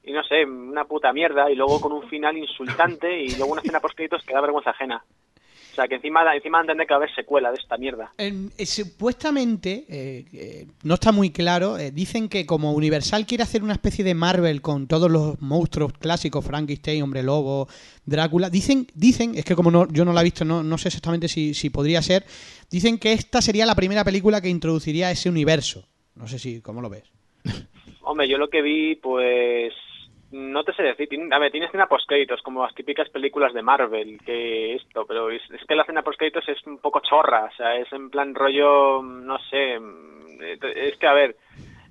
Y 0.02 0.12
no 0.12 0.22
sé, 0.24 0.44
una 0.44 0.84
puta 0.84 1.12
mierda. 1.12 1.50
Y 1.50 1.54
luego 1.54 1.80
con 1.80 1.92
un 1.92 2.08
final 2.08 2.36
insultante. 2.36 3.22
Y 3.22 3.36
luego 3.36 3.52
una 3.52 3.62
escena 3.62 3.80
post 3.80 3.96
créditos 3.96 4.24
que 4.24 4.34
da 4.34 4.40
vergüenza 4.40 4.70
ajena. 4.70 5.04
O 5.70 5.74
sea, 5.74 5.86
que 5.86 5.96
encima, 5.96 6.22
encima 6.34 6.58
de 6.58 6.62
entender 6.62 6.86
que 6.86 6.94
va 6.94 6.98
a 6.98 7.02
haber 7.02 7.14
secuela 7.14 7.50
de 7.50 7.58
esta 7.58 7.76
mierda. 7.76 8.12
Eh, 8.18 8.66
supuestamente, 8.66 9.84
eh, 9.88 10.24
eh, 10.32 10.66
no 10.82 10.94
está 10.94 11.12
muy 11.12 11.30
claro, 11.30 11.78
eh, 11.78 11.90
dicen 11.90 12.28
que 12.28 12.44
como 12.44 12.72
Universal 12.72 13.26
quiere 13.26 13.44
hacer 13.44 13.62
una 13.62 13.74
especie 13.74 14.04
de 14.04 14.14
Marvel 14.14 14.60
con 14.60 14.86
todos 14.86 15.10
los 15.10 15.40
monstruos 15.40 15.92
clásicos, 15.92 16.44
Frankenstein, 16.44 17.02
Hombre 17.02 17.22
Lobo, 17.22 17.68
Drácula, 18.04 18.50
dicen, 18.50 18.86
dicen 18.94 19.34
es 19.36 19.44
que 19.44 19.54
como 19.54 19.70
no, 19.70 19.86
yo 19.88 20.04
no 20.04 20.12
la 20.12 20.22
he 20.22 20.24
visto, 20.24 20.44
no, 20.44 20.62
no 20.62 20.78
sé 20.78 20.88
exactamente 20.88 21.28
si, 21.28 21.54
si 21.54 21.70
podría 21.70 22.02
ser, 22.02 22.24
dicen 22.70 22.98
que 22.98 23.12
esta 23.12 23.40
sería 23.40 23.66
la 23.66 23.74
primera 23.74 24.04
película 24.04 24.40
que 24.40 24.48
introduciría 24.48 25.10
ese 25.10 25.28
universo. 25.28 25.86
No 26.16 26.26
sé 26.26 26.38
si, 26.38 26.60
¿cómo 26.60 26.80
lo 26.82 26.90
ves? 26.90 27.04
Hombre, 28.02 28.28
yo 28.28 28.38
lo 28.38 28.50
que 28.50 28.62
vi, 28.62 28.96
pues 28.96 29.72
no 30.32 30.62
te 30.64 30.72
sé 30.74 30.82
decir. 30.82 31.08
A 31.32 31.38
ver, 31.38 31.50
tiene 31.50 31.66
escena 31.66 31.86
postcréditos, 31.86 32.42
como 32.42 32.62
las 32.62 32.74
típicas 32.74 33.08
películas 33.10 33.52
de 33.52 33.62
Marvel, 33.62 34.20
que 34.24 34.74
esto, 34.74 35.04
pero 35.06 35.30
es, 35.30 35.42
es 35.50 35.64
que 35.66 35.74
la 35.74 35.82
escena 35.82 36.02
postcréditos 36.02 36.48
es 36.48 36.64
un 36.66 36.78
poco 36.78 37.00
chorra, 37.00 37.44
o 37.52 37.56
sea, 37.56 37.76
es 37.76 37.92
en 37.92 38.10
plan 38.10 38.34
rollo, 38.34 39.02
no 39.02 39.38
sé, 39.50 39.78
es 40.74 40.96
que 40.96 41.06
a 41.06 41.12
ver, 41.12 41.36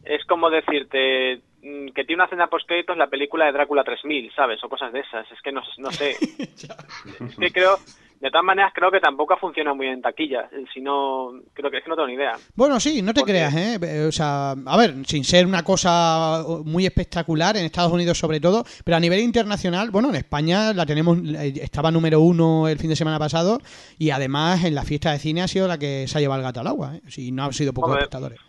es 0.05 0.25
como 0.25 0.49
decirte 0.49 1.41
que 1.61 2.05
tiene 2.05 2.15
una 2.15 2.25
escena 2.25 2.47
postcréditos 2.47 2.97
la 2.97 3.07
película 3.07 3.45
de 3.45 3.51
Drácula 3.51 3.83
3000, 3.83 4.31
¿sabes? 4.33 4.63
O 4.63 4.69
cosas 4.69 4.93
de 4.93 5.01
esas, 5.01 5.29
es 5.29 5.41
que 5.41 5.51
no, 5.51 5.61
no 5.77 5.91
sé. 5.91 6.11
es 6.21 7.35
que 7.37 7.51
creo, 7.51 7.77
de 8.19 8.29
todas 8.29 8.43
maneras 8.43 8.71
creo 8.75 8.91
que 8.91 8.99
tampoco 8.99 9.33
ha 9.33 9.37
funcionado 9.37 9.75
muy 9.75 9.85
bien 9.85 9.95
en 9.95 10.01
taquilla, 10.01 10.49
eh, 10.51 10.65
si 10.73 10.81
no, 10.81 11.31
creo 11.53 11.71
que 11.71 11.77
es 11.77 11.83
que 11.83 11.89
no 11.89 11.95
tengo 11.95 12.07
ni 12.07 12.15
idea. 12.15 12.33
Bueno, 12.55 12.79
sí, 12.79 13.01
no 13.01 13.13
te 13.13 13.21
Porque- 13.21 13.31
creas, 13.33 13.55
¿eh? 13.55 14.05
O 14.07 14.11
sea, 14.11 14.51
a 14.65 14.77
ver, 14.77 14.93
sin 15.05 15.23
ser 15.23 15.45
una 15.45 15.63
cosa 15.63 16.43
muy 16.65 16.85
espectacular, 16.85 17.55
en 17.55 17.65
Estados 17.65 17.91
Unidos 17.93 18.17
sobre 18.17 18.39
todo, 18.39 18.63
pero 18.83 18.97
a 18.97 18.99
nivel 18.99 19.19
internacional, 19.21 19.89
bueno, 19.91 20.09
en 20.09 20.15
España 20.15 20.73
la 20.73 20.85
tenemos, 20.85 21.17
eh, 21.19 21.53
estaba 21.61 21.91
número 21.91 22.19
uno 22.19 22.67
el 22.67 22.77
fin 22.77 22.89
de 22.89 22.95
semana 22.95 23.19
pasado 23.19 23.59
y 23.97 24.09
además 24.09 24.63
en 24.65 24.75
la 24.75 24.83
fiesta 24.83 25.11
de 25.11 25.19
cine 25.19 25.41
ha 25.41 25.47
sido 25.47 25.67
la 25.67 25.77
que 25.77 26.05
se 26.07 26.17
ha 26.17 26.21
llevado 26.21 26.41
el 26.41 26.45
gato 26.45 26.59
al 26.59 26.67
agua, 26.67 26.95
¿eh? 26.95 27.01
Sí, 27.07 27.31
no 27.31 27.45
han 27.45 27.53
sido 27.53 27.73
pocos 27.73 27.89
Hombre, 27.91 28.03
espectadores. 28.03 28.39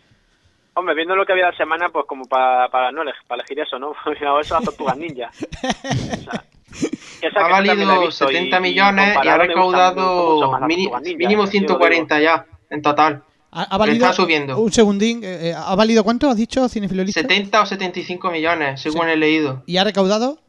Hombre, 0.73 0.95
viendo 0.95 1.15
lo 1.15 1.25
que 1.25 1.33
había 1.33 1.49
la 1.51 1.57
semana, 1.57 1.89
pues 1.89 2.05
como 2.07 2.25
para, 2.25 2.69
para 2.69 2.91
no 2.91 3.01
para 3.27 3.41
elegir 3.41 3.59
eso, 3.59 3.77
¿no? 3.77 3.93
Eso 4.41 4.53
las 4.53 4.63
tortugas 4.63 4.97
ninja. 4.97 5.29
O 5.83 6.23
sea, 6.31 6.43
Ha 7.35 7.47
valido 7.47 8.01
visto 8.01 8.25
70 8.25 8.55
y- 8.55 8.59
y 8.59 8.61
millones 8.61 9.17
y 9.23 9.27
ha 9.27 9.37
recaudado 9.37 10.59
mínimo 10.67 10.97
¿eh? 10.97 11.15
Yo 11.19 11.29
lo 11.29 11.29
digo. 11.29 11.47
140 11.47 12.19
ya, 12.21 12.45
en 12.69 12.81
total. 12.81 13.23
Ha, 13.51 13.63
ha 13.63 13.77
valido, 13.77 14.05
está 14.05 14.15
subiendo. 14.15 14.57
Un 14.59 14.71
segundín, 14.71 15.23
eh, 15.23 15.49
eh, 15.49 15.53
¿ha 15.55 15.75
valido 15.75 16.03
cuánto 16.03 16.29
has 16.29 16.37
dicho, 16.37 16.67
Cinefilolista? 16.69 17.19
70 17.21 17.61
o 17.61 17.65
75 17.65 18.31
millones, 18.31 18.81
según 18.81 19.09
he 19.09 19.17
leído. 19.17 19.61
¿Y 19.65 19.77
ha 19.77 19.83
recaudado? 19.83 20.39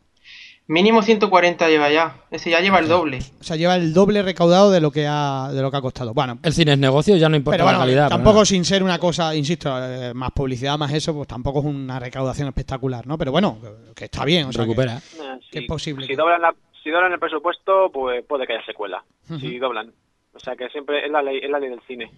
Mínimo 0.73 1.03
140 1.03 1.69
lleva 1.69 1.91
ya. 1.91 2.17
Es 2.31 2.41
decir, 2.41 2.53
ya 2.53 2.61
lleva 2.61 2.79
el 2.79 2.89
doble. 2.89 3.19
O 3.41 3.45
sea, 3.45 3.57
lleva 3.57 3.77
el 3.77 3.93
doble 3.93 4.23
recaudado 4.23 4.71
de 4.71 4.81
lo 4.81 4.91
que 4.91 5.07
ha, 5.07 5.51
de 5.53 5.61
lo 5.61 5.71
que 5.71 5.77
ha 5.77 5.81
costado. 5.83 6.15
Bueno, 6.15 6.39
El 6.43 6.55
cine 6.55 6.73
es 6.73 6.79
negocio, 6.79 7.15
ya 7.17 7.29
no 7.29 7.37
importa 7.37 7.57
Pero 7.57 7.65
bueno, 7.65 7.79
la 7.81 7.85
calidad. 7.85 8.05
para 8.09 8.17
tampoco 8.17 8.45
sin 8.47 8.65
ser 8.65 8.83
una 8.83 8.99
cosa, 8.99 9.35
insisto, 9.37 9.69
eh, 9.85 10.15
más 10.15 10.31
publicidad, 10.31 10.79
más 10.79 10.91
eso, 10.95 11.13
pues 11.15 11.29
tampoco 11.29 11.59
es 11.59 11.67
una 11.67 11.99
recaudación 12.01 12.49
espectacular, 12.49 13.07
¿no? 13.07 13.19
Pero 13.19 13.31
bueno, 13.33 13.59
que- 13.61 13.95
que 13.95 14.05
está 14.07 14.25
bien, 14.25 14.47
o 14.47 14.53
sea, 14.53 14.63
que- 14.65 14.69
recupera. 14.71 14.97
Eh, 14.97 15.41
que 15.51 15.59
es 15.59 15.67
posible 15.67 16.07
Si 16.07 16.13
que- 16.13 16.17
doblan, 16.17 16.41
la- 16.41 16.55
si 16.83 16.89
doblan 16.89 17.13
el 17.13 17.19
presupuesto, 17.19 17.91
pues 17.93 18.25
puede 18.25 18.47
que 18.47 18.55
haya 18.55 18.65
secuela. 18.65 19.05
Si 19.39 19.59
doblan. 19.59 19.93
O 20.33 20.39
sea 20.39 20.57
que 20.57 20.71
siempre 20.71 21.05
es 21.05 21.13
la 21.13 21.21
ley, 21.21 21.39
es 21.43 21.51
la 21.51 21.59
ley 21.59 21.69
del 21.69 21.83
cine. 21.87 22.11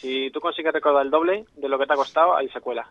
Si 0.00 0.30
tú 0.32 0.38
consigues 0.38 0.72
recaudar 0.72 1.04
el 1.04 1.10
doble 1.10 1.44
de 1.56 1.68
lo 1.68 1.76
que 1.76 1.86
te 1.86 1.92
ha 1.92 1.96
costado, 1.96 2.36
hay 2.36 2.48
secuela. 2.50 2.86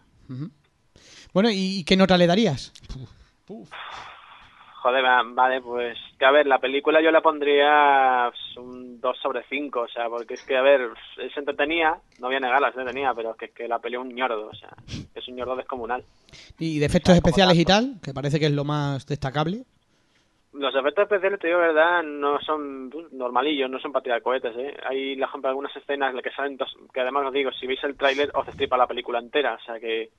Bueno, 1.34 1.50
¿y 1.50 1.80
y 1.80 1.84
qué 1.86 1.96
nota 1.96 2.18
le 2.18 2.28
darías? 2.28 2.74
Joder, 4.84 5.02
va- 5.02 5.24
vale, 5.24 5.62
pues 5.62 5.98
que 6.20 6.26
a 6.26 6.32
ver, 6.32 6.46
la 6.46 6.60
película 6.60 7.02
yo 7.02 7.10
la 7.10 7.22
pondría 7.22 8.30
pues, 8.30 8.58
un 8.58 9.00
2 9.00 9.18
sobre 9.18 9.42
5, 9.50 9.80
o 9.80 9.88
sea, 9.88 10.10
porque 10.10 10.34
es 10.34 10.44
que, 10.44 10.58
a 10.58 10.62
ver, 10.62 10.90
es 11.20 11.38
entretenida, 11.38 12.02
no 12.20 12.28
voy 12.28 12.36
a 12.36 12.42
negarla, 12.42 12.68
es 12.68 12.76
entretenida, 12.76 13.14
pero 13.14 13.32
es 13.32 13.38
que, 13.38 13.50
que 13.52 13.68
la 13.70 13.80
peli 13.80 13.96
es 13.96 14.02
un 14.02 14.10
ñordo, 14.14 14.48
o 14.50 14.54
sea, 14.54 14.72
es 15.16 15.26
un 15.30 15.36
ñordo 15.38 15.56
descomunal. 15.56 16.04
¿Y 16.60 16.80
de 16.80 16.86
efectos 16.86 17.16
especiales 17.16 17.58
y 17.58 17.64
tal? 17.64 17.94
Que 18.04 18.14
parece 18.14 18.42
que 18.42 18.48
es 18.48 18.52
lo 18.52 18.66
más 18.66 19.06
destacable. 19.08 19.64
Los 20.52 20.76
efectos 20.76 21.04
especiales, 21.04 21.40
te 21.40 21.48
digo 21.48 21.60
la 21.62 21.68
verdad, 21.68 22.04
no 22.04 22.40
son 22.42 22.92
normalillos, 23.14 23.70
no 23.70 23.80
son 23.80 23.94
para 23.94 24.04
tirar 24.04 24.22
cohetes, 24.22 24.54
¿eh? 24.58 24.76
Hay, 24.86 25.16
por 25.16 25.30
ejemplo, 25.30 25.50
algunas 25.50 25.76
escenas 25.78 26.10
en 26.10 26.16
las 26.18 26.24
que 26.26 26.32
salen 26.32 26.58
dos, 26.58 26.76
que 26.94 27.00
además 27.00 27.26
os 27.28 27.34
digo, 27.34 27.52
si 27.54 27.68
veis 27.68 27.82
el 27.86 27.96
tráiler 27.96 28.30
os 28.36 28.46
destripa 28.46 28.76
la 28.76 28.86
película 28.86 29.20
entera, 29.20 29.54
o 29.56 29.66
sea 29.66 29.80
que, 29.80 30.10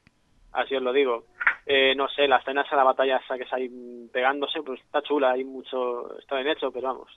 así 0.54 0.74
os 0.74 0.82
lo 0.82 0.92
digo. 0.92 1.24
Eh, 1.66 1.94
no 1.96 2.08
sé, 2.08 2.28
la 2.28 2.36
escena 2.38 2.62
esa, 2.62 2.76
la 2.76 2.84
batalla 2.84 3.16
esa 3.24 3.36
que 3.36 3.44
está 3.44 3.56
ahí 3.56 3.70
pegándose, 4.12 4.60
pues 4.62 4.80
está 4.80 5.02
chula, 5.02 5.30
hay 5.32 5.44
mucho, 5.44 6.18
está 6.18 6.36
bien 6.36 6.48
hecho, 6.48 6.70
pero 6.70 6.88
vamos, 6.88 7.08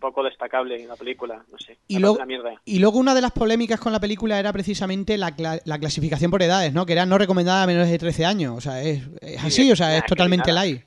poco 0.00 0.22
destacable 0.22 0.80
en 0.82 0.88
la 0.88 0.96
película, 0.96 1.44
no 1.52 1.58
sé, 1.58 1.78
Y 1.88 1.98
luego, 1.98 2.24
mierda. 2.24 2.54
y 2.64 2.78
luego 2.78 2.98
una 2.98 3.14
de 3.14 3.20
las 3.20 3.32
polémicas 3.32 3.78
con 3.80 3.92
la 3.92 4.00
película 4.00 4.38
era 4.38 4.50
precisamente 4.52 5.18
la, 5.18 5.36
cla- 5.36 5.60
la 5.66 5.78
clasificación 5.78 6.30
por 6.30 6.42
edades, 6.42 6.72
¿no? 6.72 6.86
Que 6.86 6.94
era 6.94 7.04
no 7.06 7.18
recomendada 7.18 7.62
a 7.64 7.66
menores 7.66 7.90
de 7.90 7.98
13 7.98 8.24
años. 8.24 8.56
O 8.56 8.60
sea, 8.62 8.82
es, 8.82 9.02
es 9.20 9.44
así, 9.44 9.70
o 9.70 9.76
sea, 9.76 9.96
es 9.98 10.04
totalmente 10.06 10.52
light. 10.52 10.82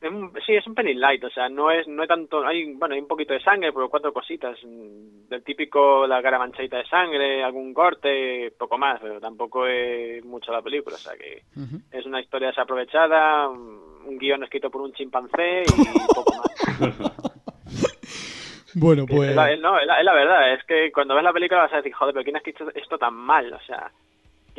Es 0.00 0.10
un- 0.10 0.32
sí, 0.46 0.54
es 0.54 0.66
un 0.66 0.74
pelín 0.74 0.98
light, 0.98 1.22
o 1.24 1.30
sea, 1.30 1.48
no 1.50 1.70
es, 1.70 1.86
no 1.86 2.00
hay 2.02 2.08
tanto, 2.08 2.46
hay, 2.46 2.72
bueno, 2.74 2.94
hay 2.94 3.00
un 3.02 3.06
poquito 3.08 3.34
de 3.34 3.40
sangre, 3.42 3.70
pero 3.72 3.88
cuatro 3.90 4.12
cositas, 4.14 4.58
mm, 4.64 5.28
del 5.28 5.44
típico 5.44 6.06
la 6.06 6.22
cara 6.22 6.38
manchadita 6.38 6.78
de 6.78 6.86
sangre, 6.86 7.44
algún 7.44 7.74
corte, 7.74 8.50
poco 8.58 8.78
más, 8.78 8.98
pero 9.00 9.20
tampoco 9.20 9.66
es 9.66 10.24
mucho 10.24 10.52
la 10.52 10.62
película, 10.62 10.96
o 10.96 10.98
sea 10.98 11.12
que 11.18 11.42
es 11.90 12.06
una 12.06 12.20
historia 12.20 12.48
desaprovechada, 12.48 13.48
un 13.48 13.90
un 14.02 14.16
guion 14.16 14.42
escrito 14.42 14.70
por 14.70 14.80
un 14.80 14.94
chimpancé 14.94 15.62
y 15.62 15.64
poco 16.14 16.32
más. 16.38 17.12
Bueno, 18.74 19.04
pues... 19.06 19.30
es, 19.30 19.36
la, 19.36 19.54
no, 19.56 19.78
es 19.78 19.86
la- 19.86 19.98
es 19.98 20.04
la 20.04 20.12
verdad, 20.14 20.54
es 20.54 20.64
que 20.64 20.90
cuando 20.92 21.14
ves 21.14 21.24
la 21.24 21.32
película 21.32 21.62
vas 21.62 21.72
a 21.72 21.76
decir, 21.76 21.92
joder, 21.92 22.14
pero 22.14 22.24
¿quién 22.24 22.36
ha 22.36 22.38
escrito 22.38 22.70
esto 22.74 22.96
tan 22.98 23.14
mal? 23.14 23.52
O 23.52 23.60
sea, 23.60 23.90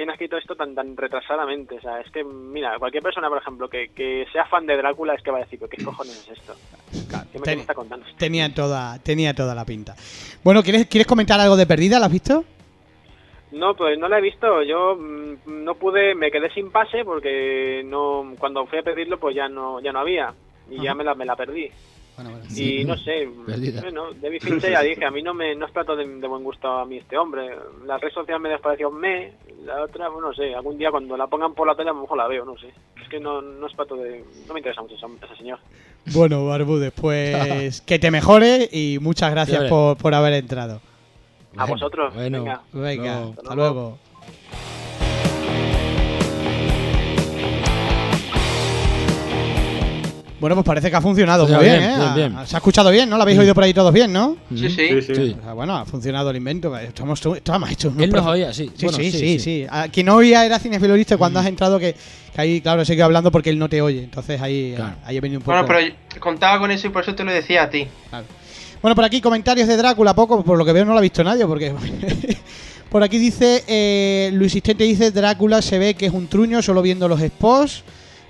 ¿quién 0.02 0.10
ha 0.10 0.14
escrito 0.14 0.36
esto 0.38 0.56
tan 0.56 0.74
tan 0.74 0.98
retrasadamente? 0.98 1.76
O 1.76 1.82
sea, 1.82 2.00
es 2.02 2.10
que, 2.12 2.24
mira, 2.24 2.80
cualquier 2.80 3.04
persona, 3.04 3.30
por 3.30 3.38
ejemplo, 3.38 3.70
que, 3.70 3.90
que 3.90 4.26
sea 4.34 4.46
fan 4.46 4.66
de 4.66 4.76
Drácula 4.76 5.14
es 5.14 5.22
que 5.22 5.30
va 5.30 5.38
a 5.38 5.42
decir, 5.42 5.60
¿pero 5.60 5.70
qué 5.70 5.84
cojones 5.84 6.18
es 6.28 6.40
esto? 6.40 6.56
¿Qué 7.32 7.38
me, 7.38 7.46
ten- 7.46 7.60
está 7.60 7.76
contando? 7.76 8.04
Tenía 8.18 8.52
toda, 8.52 8.98
tenía 9.04 9.36
toda 9.36 9.54
la 9.54 9.64
pinta. 9.64 9.96
Bueno, 10.44 10.64
¿quieres, 10.64 10.88
¿quieres 10.88 11.06
comentar 11.06 11.40
algo 11.40 11.56
de 11.56 11.68
Perdida? 11.68 12.00
¿La 12.00 12.08
has 12.08 12.12
visto? 12.12 12.44
No, 13.52 13.76
pues 13.76 14.00
no 14.00 14.08
la 14.08 14.18
he 14.18 14.22
visto. 14.22 14.64
Yo 14.64 14.96
mm, 14.96 15.64
no 15.64 15.76
pude, 15.76 16.16
me 16.16 16.32
quedé 16.32 16.50
sin 16.52 16.72
pase 16.72 17.06
porque 17.06 17.84
no, 17.86 18.34
cuando 18.40 18.66
fui 18.66 18.80
a 18.80 18.84
pedirlo, 18.84 19.20
pues 19.20 19.36
ya 19.36 19.48
no, 19.50 19.80
ya 19.82 19.92
no 19.92 20.00
había 20.00 20.34
y 20.70 20.82
ya 20.82 20.96
me 20.96 21.04
la, 21.04 21.14
me 21.14 21.26
la 21.26 21.36
perdí. 21.36 21.70
Bueno, 22.24 22.38
bueno. 22.40 22.56
Y 22.56 22.86
no 22.86 22.98
sé, 22.98 23.30
Perdida. 23.46 23.82
bueno, 23.82 24.14
David 24.14 24.42
Fincher 24.42 24.72
ya 24.72 24.82
dije, 24.82 25.06
a 25.06 25.12
mí 25.12 25.22
no 25.22 25.34
me 25.34 25.56
no 25.56 25.66
es 25.66 25.72
plato 25.72 25.96
de, 25.96 26.08
de 26.08 26.28
buen 26.28 26.44
gusto 26.44 26.68
a 26.68 26.86
mí 26.86 26.98
este 26.98 27.18
hombre. 27.18 27.50
La 27.86 27.98
red 27.98 28.12
social 28.12 28.40
me 28.40 28.50
despareció 28.50 28.92
me, 28.92 29.34
la 29.66 29.84
otra, 29.84 30.10
bueno, 30.10 30.30
no 30.30 30.34
sé, 30.34 30.54
algún 30.54 30.78
día 30.78 30.92
cuando 30.92 31.16
la 31.18 31.28
pongan 31.28 31.54
por 31.54 31.68
la 31.68 31.76
tele 31.76 31.90
a 31.90 31.94
lo 31.94 32.02
mejor 32.02 32.18
la 32.18 32.28
veo, 32.28 32.46
no 32.46 32.58
sé. 32.58 32.68
Es 33.02 33.10
que 33.10 33.20
no, 33.20 33.42
no 33.42 33.68
es 33.68 33.74
plato 33.74 33.96
de, 33.96 34.24
no 34.48 34.54
me 34.54 34.60
interesa 34.60 34.82
mucho 34.82 34.96
ese, 34.96 35.06
ese 35.26 35.36
señor. 35.38 35.60
Bueno, 36.14 36.46
Barbudes, 36.46 36.92
pues 36.94 37.82
que 37.82 38.00
te 38.00 38.12
mejore 38.12 38.70
y 38.72 38.98
muchas 39.00 39.32
gracias 39.32 39.70
por, 39.70 39.98
por 39.98 40.14
haber 40.14 40.34
entrado. 40.34 40.82
A 41.58 41.66
vosotros, 41.66 42.14
Bueno, 42.14 42.44
venga. 42.44 42.62
Venga, 42.72 43.20
no. 43.20 43.30
hasta 43.38 43.56
luego. 43.56 43.98
Bueno, 50.42 50.56
pues 50.56 50.66
parece 50.66 50.90
que 50.90 50.96
ha 50.96 51.02
funcionado 51.02 51.46
muy 51.46 51.54
Funciona 51.54 51.78
bien, 51.78 51.88
bien, 51.88 52.02
¿eh? 52.02 52.12
bien, 52.16 52.34
bien. 52.34 52.48
Se 52.48 52.56
ha 52.56 52.58
escuchado 52.58 52.90
bien, 52.90 53.08
¿no? 53.08 53.16
¿Lo 53.16 53.22
habéis 53.22 53.38
oído 53.38 53.54
por 53.54 53.64
ahí 53.64 53.76
todos 53.76 53.94
bien, 53.94 54.12
no? 54.12 54.38
Sí, 54.50 54.58
sí. 54.58 54.70
Sí, 54.72 55.02
sí. 55.04 55.16
Sí. 55.16 55.36
O 55.40 55.44
sea, 55.44 55.54
bueno, 55.54 55.78
ha 55.78 55.86
funcionado 55.86 56.32
el 56.32 56.38
invento. 56.38 56.76
Estamos, 56.76 57.22
estamos 57.36 57.70
hechos. 57.70 57.94
Él 58.00 58.10
nos 58.10 58.26
oía, 58.26 58.52
sí. 58.52 58.72
Sí, 58.76 58.86
Bueno, 58.88 58.98
sí, 58.98 59.40
sí, 59.40 59.68
quien 59.94 60.08
no 60.08 60.16
oía 60.16 60.44
era 60.44 60.58
cinefilorista 60.58 61.16
cuando 61.18 61.40
has 61.40 61.46
entrado 61.46 61.78
que, 61.78 61.96
que 62.34 62.42
ahí, 62.42 62.60
claro, 62.60 62.84
seguido 62.84 63.06
hablando 63.06 63.32
porque 63.32 63.52
él 63.52 63.60
no 63.60 63.70
te 63.70 63.84
oye. 63.84 64.04
Entonces 64.04 64.42
ahí, 64.42 64.74
Claro. 64.76 64.96
ahí 65.06 65.16
he 65.18 65.22
venido 65.22 65.40
un 65.40 65.44
poco... 65.46 65.56
Bueno, 65.64 65.68
pero 65.68 66.20
contaba 66.20 66.58
con 66.58 66.72
eso 66.72 66.88
y 66.88 66.90
por 66.90 67.04
eso 67.04 67.14
te 67.14 67.24
lo 67.24 67.32
decía 67.32 67.62
a 67.62 67.70
ti. 67.70 67.88
Claro. 68.10 68.26
Bueno, 68.82 68.96
por 68.96 69.06
aquí 69.06 69.22
comentarios 69.22 69.68
de 69.68 69.78
Drácula, 69.78 70.16
poco, 70.16 70.44
por 70.44 70.58
lo 70.58 70.66
que 70.66 70.74
veo 70.74 70.86
no 70.86 70.94
lo 70.94 70.98
ha 70.98 71.02
visto 71.04 71.24
nadie, 71.24 71.46
porque 71.46 71.72
por 72.90 73.04
aquí 73.04 73.20
dice, 73.20 73.64
eh, 73.68 74.32
Luis 74.34 74.54
dice, 74.54 75.12
Drácula 75.12 75.62
se 75.62 75.78
ve 75.78 75.94
que 75.94 76.08
es 76.08 76.14
un 76.14 76.26
truño 76.28 76.64
solo 76.64 76.82
viendo 76.82 77.08
los 77.08 77.20
spots. 77.22 77.84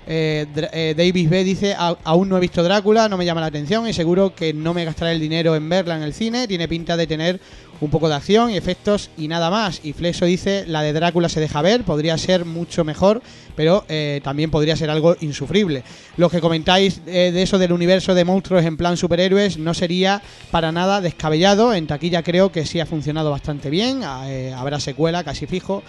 Eh, 0.06 0.46
eh, 0.72 0.94
Davis 0.96 1.30
B 1.30 1.44
dice, 1.44 1.74
"A- 1.78 1.96
aún 2.04 2.28
no 2.28 2.36
he 2.36 2.40
visto 2.40 2.62
Drácula, 2.62 3.08
no 3.08 3.16
me 3.16 3.24
llama 3.24 3.40
la 3.40 3.46
atención 3.46 3.86
y 3.86 3.92
seguro 3.92 4.34
que 4.34 4.52
no 4.52 4.74
me 4.74 4.84
gastaré 4.84 5.12
el 5.12 5.20
dinero 5.20 5.54
en 5.54 5.68
verla 5.68 5.96
en 5.96 6.02
el 6.02 6.12
cine, 6.12 6.48
tiene 6.48 6.66
pinta 6.66 6.96
de 6.96 7.06
tener 7.06 7.40
un 7.82 7.90
poco 7.90 8.08
de 8.08 8.14
acción 8.14 8.50
y 8.50 8.56
efectos 8.56 9.10
y 9.18 9.28
nada 9.28 9.50
más. 9.50 9.80
Y 9.82 9.92
Flexo 9.92 10.24
dice, 10.24 10.64
la 10.66 10.82
de 10.82 10.92
Drácula 10.92 11.28
se 11.28 11.40
deja 11.40 11.60
ver, 11.62 11.82
podría 11.84 12.16
ser 12.16 12.44
mucho 12.44 12.84
mejor, 12.84 13.20
pero 13.56 13.84
eh, 13.88 14.20
también 14.22 14.50
podría 14.50 14.76
ser 14.76 14.88
algo 14.88 15.16
insufrible. 15.20 15.82
Los 16.16 16.30
que 16.30 16.40
comentáis 16.40 17.00
eh, 17.06 17.30
de 17.34 17.42
eso 17.42 17.58
del 17.58 17.72
universo 17.72 18.14
de 18.14 18.24
monstruos 18.24 18.64
en 18.64 18.76
plan 18.76 18.96
superhéroes 18.96 19.58
no 19.58 19.74
sería 19.74 20.22
para 20.50 20.70
nada 20.72 21.00
descabellado. 21.00 21.74
En 21.74 21.86
taquilla 21.88 22.22
creo 22.22 22.52
que 22.52 22.64
sí 22.64 22.78
ha 22.80 22.86
funcionado 22.86 23.30
bastante 23.30 23.68
bien, 23.68 24.04
a- 24.04 24.30
eh, 24.32 24.54
habrá 24.54 24.78
secuela 24.80 25.24
casi 25.24 25.46
fijo. 25.46 25.82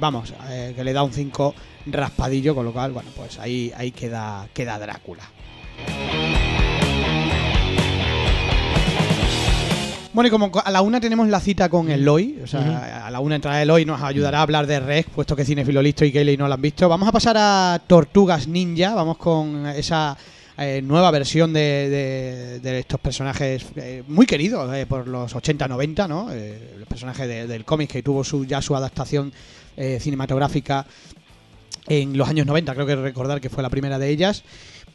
Vamos, 0.00 0.34
que 0.74 0.82
le 0.82 0.92
da 0.92 1.04
un 1.04 1.12
5 1.12 1.54
raspadillo, 1.86 2.56
con 2.56 2.64
lo 2.64 2.72
cual, 2.72 2.90
bueno, 2.90 3.08
pues 3.14 3.38
ahí, 3.38 3.72
ahí 3.76 3.92
queda, 3.92 4.48
queda 4.52 4.80
Drácula. 4.80 5.22
Bueno, 10.16 10.28
y 10.28 10.30
como 10.30 10.50
a 10.64 10.70
la 10.70 10.80
una 10.80 10.98
tenemos 10.98 11.28
la 11.28 11.40
cita 11.40 11.68
con 11.68 11.90
Eloy, 11.90 12.38
o 12.42 12.46
sea, 12.46 13.06
a 13.06 13.10
la 13.10 13.20
una 13.20 13.34
entrará 13.36 13.60
Eloy 13.60 13.82
y 13.82 13.84
nos 13.84 14.00
ayudará 14.00 14.38
a 14.38 14.42
hablar 14.42 14.66
de 14.66 14.80
Rex, 14.80 15.10
puesto 15.14 15.36
que 15.36 15.44
Cinefilo 15.44 15.82
Listo 15.82 16.06
y 16.06 16.10
Kelly 16.10 16.38
no 16.38 16.48
lo 16.48 16.54
han 16.54 16.62
visto. 16.62 16.88
Vamos 16.88 17.06
a 17.06 17.12
pasar 17.12 17.36
a 17.38 17.78
Tortugas 17.86 18.48
Ninja, 18.48 18.94
vamos 18.94 19.18
con 19.18 19.66
esa 19.66 20.16
eh, 20.56 20.80
nueva 20.82 21.10
versión 21.10 21.52
de, 21.52 21.60
de- 21.90 22.60
de 22.60 22.78
estos 22.78 22.98
personajes 22.98 23.66
eh, 23.76 24.04
muy 24.08 24.24
queridos 24.24 24.74
eh, 24.74 24.86
por 24.86 25.06
los 25.06 25.34
80-90, 25.36 26.08
¿no? 26.08 26.32
El 26.32 26.86
personaje 26.88 27.26
de- 27.26 27.46
del 27.46 27.66
cómic 27.66 27.90
que 27.90 28.02
tuvo 28.02 28.24
su, 28.24 28.46
ya 28.46 28.62
su 28.62 28.74
adaptación 28.74 29.30
eh, 29.76 29.98
cinematográfica 30.00 30.86
en 31.88 32.16
los 32.16 32.26
años 32.26 32.46
90, 32.46 32.72
creo 32.72 32.86
que 32.86 32.96
recordar 32.96 33.38
que 33.42 33.50
fue 33.50 33.62
la 33.62 33.68
primera 33.68 33.98
de 33.98 34.08
ellas. 34.08 34.44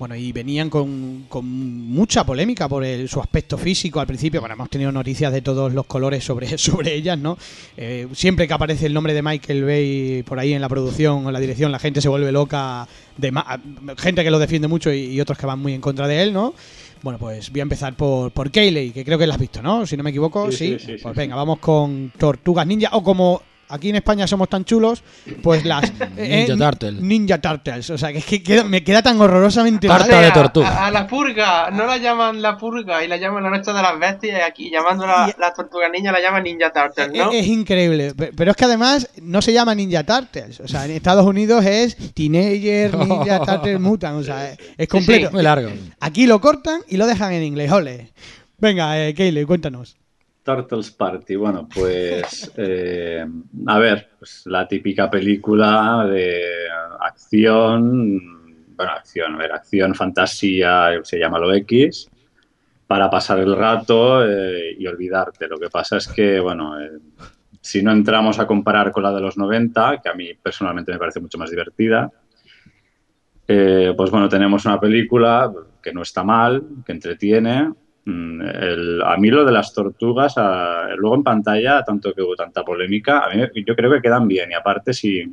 Bueno, 0.02 0.16
y 0.16 0.32
venían 0.32 0.68
con, 0.72 1.26
con 1.30 1.46
mucha 1.46 2.24
polémica 2.26 2.68
por 2.68 2.84
el- 2.84 3.08
su 3.08 3.20
aspecto 3.20 3.56
físico 3.56 4.00
al 4.00 4.08
principio. 4.08 4.40
Bueno, 4.40 4.56
hemos 4.56 4.68
tenido 4.68 4.92
noticias 4.92 5.32
de 5.32 5.44
todos 5.44 5.72
los 5.76 5.86
colores 5.86 6.24
sobre, 6.24 6.48
sobre 6.58 6.96
ellas, 6.96 7.20
¿no? 7.20 7.38
Eh, 7.78 8.08
siempre 8.14 8.48
que 8.48 8.54
aparece 8.56 8.88
el 8.88 8.96
nombre 8.96 9.14
de 9.14 9.22
Michael 9.22 9.64
Bay 9.64 10.24
por 10.24 10.40
ahí 10.40 10.54
en 10.54 10.62
la 10.62 10.70
producción 10.70 11.24
o 11.24 11.30
en 11.30 11.34
la 11.34 11.40
dirección, 11.40 11.72
la 11.72 11.78
gente 11.78 12.02
se 12.02 12.10
vuelve 12.10 12.32
loca. 12.32 12.88
De 13.16 13.32
ma- 13.32 13.62
gente 14.00 14.24
que 14.24 14.32
lo 14.32 14.40
defiende 14.40 14.68
mucho 14.68 14.92
y, 14.92 15.02
y 15.04 15.22
otros 15.22 15.38
que 15.38 15.46
van 15.46 15.60
muy 15.60 15.74
en 15.76 15.82
contra 15.82 16.08
de 16.08 16.24
él, 16.24 16.34
¿no? 16.34 16.56
Bueno, 17.04 17.20
pues 17.20 17.52
voy 17.52 17.60
a 17.60 17.64
empezar 17.64 17.94
por, 17.96 18.32
por 18.32 18.50
Kayley, 18.50 18.90
que 18.94 19.06
creo 19.06 19.20
que 19.20 19.28
la 19.28 19.36
has 19.36 19.40
visto, 19.40 19.62
¿no? 19.62 19.86
Si 19.86 19.96
no 19.98 20.02
me 20.02 20.10
equivoco, 20.10 20.50
sí. 20.50 20.58
Sí, 20.58 20.68
sí, 20.68 20.80
sí, 20.80 20.86
sí, 20.98 21.04
pues 21.04 21.14
sí. 21.14 21.20
venga, 21.20 21.36
vamos 21.36 21.60
con 21.60 22.12
Tortugas 22.18 22.66
Ninja, 22.66 22.90
o 22.94 23.04
como 23.04 23.44
aquí 23.72 23.90
en 23.90 23.96
España 23.98 24.28
somos 24.28 24.50
tan 24.50 24.66
chulos, 24.66 25.04
pues 25.42 25.66
las... 25.66 25.92
eh, 26.18 26.46
Ninja 26.48 26.70
Turtles. 26.70 27.02
Ninja 27.02 27.42
Turtles, 27.42 27.90
o 27.90 27.98
sea, 27.98 28.12
que 28.12 28.20
es 28.20 28.26
que 28.26 28.44
queda- 28.44 28.64
me 28.64 28.84
queda 28.84 29.02
tan 29.02 29.20
horrorosamente 29.22 29.88
Tarta 29.88 30.16
mal. 30.16 30.26
de 30.26 30.32
tortuga. 30.32 30.68
A, 30.70 30.88
a 30.88 30.92
la 30.92 31.08
purga, 31.08 31.72
no 31.72 31.86
la 31.86 31.98
llaman 31.98 32.42
la 32.42 32.58
purga 32.58 33.04
y 33.04 33.08
la 33.08 33.18
llaman 33.18 33.44
la 33.44 33.50
noche 33.50 33.72
de 33.74 33.82
las 33.82 33.98
bestias 34.00 34.38
y 34.40 34.42
aquí 34.42 34.70
llamándola 34.72 35.34
Y- 35.36 35.40
la 35.42 35.54
tortuga 35.54 35.90
niña 35.90 36.12
la 36.12 36.20
llaman 36.22 36.44
Ninja 36.44 36.72
Turtles, 36.72 37.12
¿no? 37.14 37.32
Es, 37.32 37.42
es 37.42 37.48
increíble, 37.48 38.14
Pe- 38.14 38.32
pero 38.36 38.52
es 38.52 38.58
que 38.58 38.66
además 38.66 39.10
no 39.22 39.42
se 39.42 39.54
llama 39.54 39.74
Ninja 39.76 40.04
Turtles, 40.04 40.60
o 40.60 40.68
sea, 40.68 40.86
en 40.86 40.92
Estados 40.92 41.26
Unidos 41.26 41.66
es 41.66 41.96
Teenager 42.14 42.96
Ninja 43.08 43.40
Turtles 43.46 43.80
Mutant, 43.80 44.18
o 44.20 44.24
sea, 44.24 44.52
es, 44.52 44.58
es 44.78 44.88
completo. 44.88 45.32
Muy 45.32 45.44
largo. 45.44 45.70
Aquí 46.00 46.26
lo 46.28 46.40
cortan 46.42 46.82
y 46.90 46.98
lo 46.98 47.06
dejan 47.08 47.32
en 47.34 47.44
inglés, 47.44 47.72
ole. 47.72 48.12
Venga, 48.58 49.00
eh, 49.08 49.14
Kayle, 49.16 49.46
cuéntanos. 49.46 49.96
Turtles 50.44 50.92
Party, 50.92 51.36
bueno, 51.36 51.68
pues 51.74 52.52
eh, 52.58 53.26
a 53.68 53.80
ver, 53.80 54.10
pues 54.18 54.44
la 54.46 54.68
típica 54.68 55.10
película 55.10 56.08
de 56.10 56.42
acción, 57.00 58.76
bueno, 58.76 58.92
acción, 58.92 59.36
a 59.36 59.38
ver, 59.38 59.52
acción, 59.52 59.94
fantasía, 59.96 60.92
se 61.04 61.20
llama 61.20 61.40
lo 61.40 61.54
X, 61.54 62.10
para 62.88 63.10
pasar 63.10 63.40
el 63.40 63.56
rato 63.56 64.28
eh, 64.28 64.76
y 64.78 64.86
olvidarte. 64.88 65.48
Lo 65.48 65.58
que 65.58 65.70
pasa 65.70 65.98
es 65.98 66.08
que, 66.08 66.40
bueno, 66.40 66.80
eh, 66.80 66.92
si 67.62 67.82
no 67.82 67.92
entramos 67.92 68.40
a 68.40 68.48
comparar 68.48 68.92
con 68.92 69.04
la 69.04 69.14
de 69.14 69.22
los 69.22 69.38
90, 69.38 70.02
que 70.02 70.10
a 70.10 70.14
mí 70.14 70.34
personalmente 70.34 70.92
me 70.92 70.98
parece 70.98 71.20
mucho 71.20 71.38
más 71.38 71.50
divertida, 71.50 72.12
eh, 73.48 73.94
pues 73.96 74.10
bueno, 74.10 74.28
tenemos 74.28 74.66
una 74.66 74.80
película 74.80 75.52
que 75.82 75.94
no 75.94 76.02
está 76.02 76.24
mal, 76.24 76.64
que 76.86 76.92
entretiene. 76.92 77.72
Mm, 78.12 78.42
el- 78.42 79.02
a 79.04 79.16
mí 79.18 79.30
lo 79.30 79.46
de 79.46 79.52
las 79.52 79.74
tortugas, 79.74 80.34
a- 80.38 80.88
luego 80.98 81.16
en 81.16 81.24
pantalla, 81.24 81.84
tanto 81.84 82.14
que 82.14 82.22
hubo 82.22 82.36
tanta 82.36 82.64
polémica, 82.64 83.20
a 83.26 83.30
mí 83.34 83.42
yo 83.66 83.76
creo 83.76 83.92
que 83.92 84.02
quedan 84.02 84.28
bien. 84.28 84.52
Y 84.52 84.54
aparte, 84.54 84.94
si, 84.94 85.24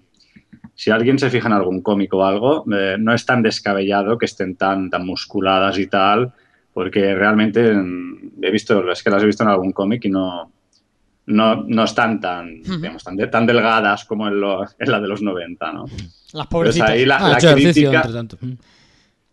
si 0.74 0.90
alguien 0.90 1.18
se 1.18 1.30
fija 1.30 1.48
en 1.48 1.54
algún 1.54 1.82
cómico 1.82 2.18
o 2.18 2.24
algo, 2.24 2.64
eh, 2.72 2.96
no 2.98 3.12
es 3.12 3.24
tan 3.26 3.42
descabellado 3.42 4.16
que 4.18 4.26
estén 4.26 4.56
tan, 4.56 4.88
tan 4.90 5.04
musculadas 5.04 5.78
y 5.78 5.86
tal, 5.88 6.32
porque 6.72 7.14
realmente 7.14 7.72
mm, 7.74 8.34
he 8.42 8.50
visto, 8.50 8.90
es 8.90 9.02
que 9.02 9.10
las 9.10 9.22
he 9.22 9.26
visto 9.26 9.42
en 9.42 9.48
algún 9.50 9.72
cómic 9.72 10.04
y 10.04 10.10
no, 10.10 10.52
no, 11.26 11.64
no 11.66 11.84
están 11.84 12.20
tan, 12.20 12.62
digamos, 12.62 13.02
tan, 13.04 13.16
de- 13.16 13.26
tan 13.26 13.44
delgadas 13.46 14.04
como 14.04 14.28
en, 14.28 14.40
lo- 14.40 14.64
en 14.78 14.90
la 14.90 15.00
de 15.00 15.08
los 15.08 15.20
90, 15.22 15.72
¿no? 15.72 15.84
Las 15.86 16.46
Pues 16.46 16.48
pobrecitas. 16.48 16.90
ahí 16.90 17.04
la, 17.06 17.16
Ah, 17.16 17.28
la 17.30 17.38
hecho 17.38 17.48
ejercicio, 17.50 17.90
crítica, 17.90 17.96
entre 17.98 18.12
tanto. 18.12 18.38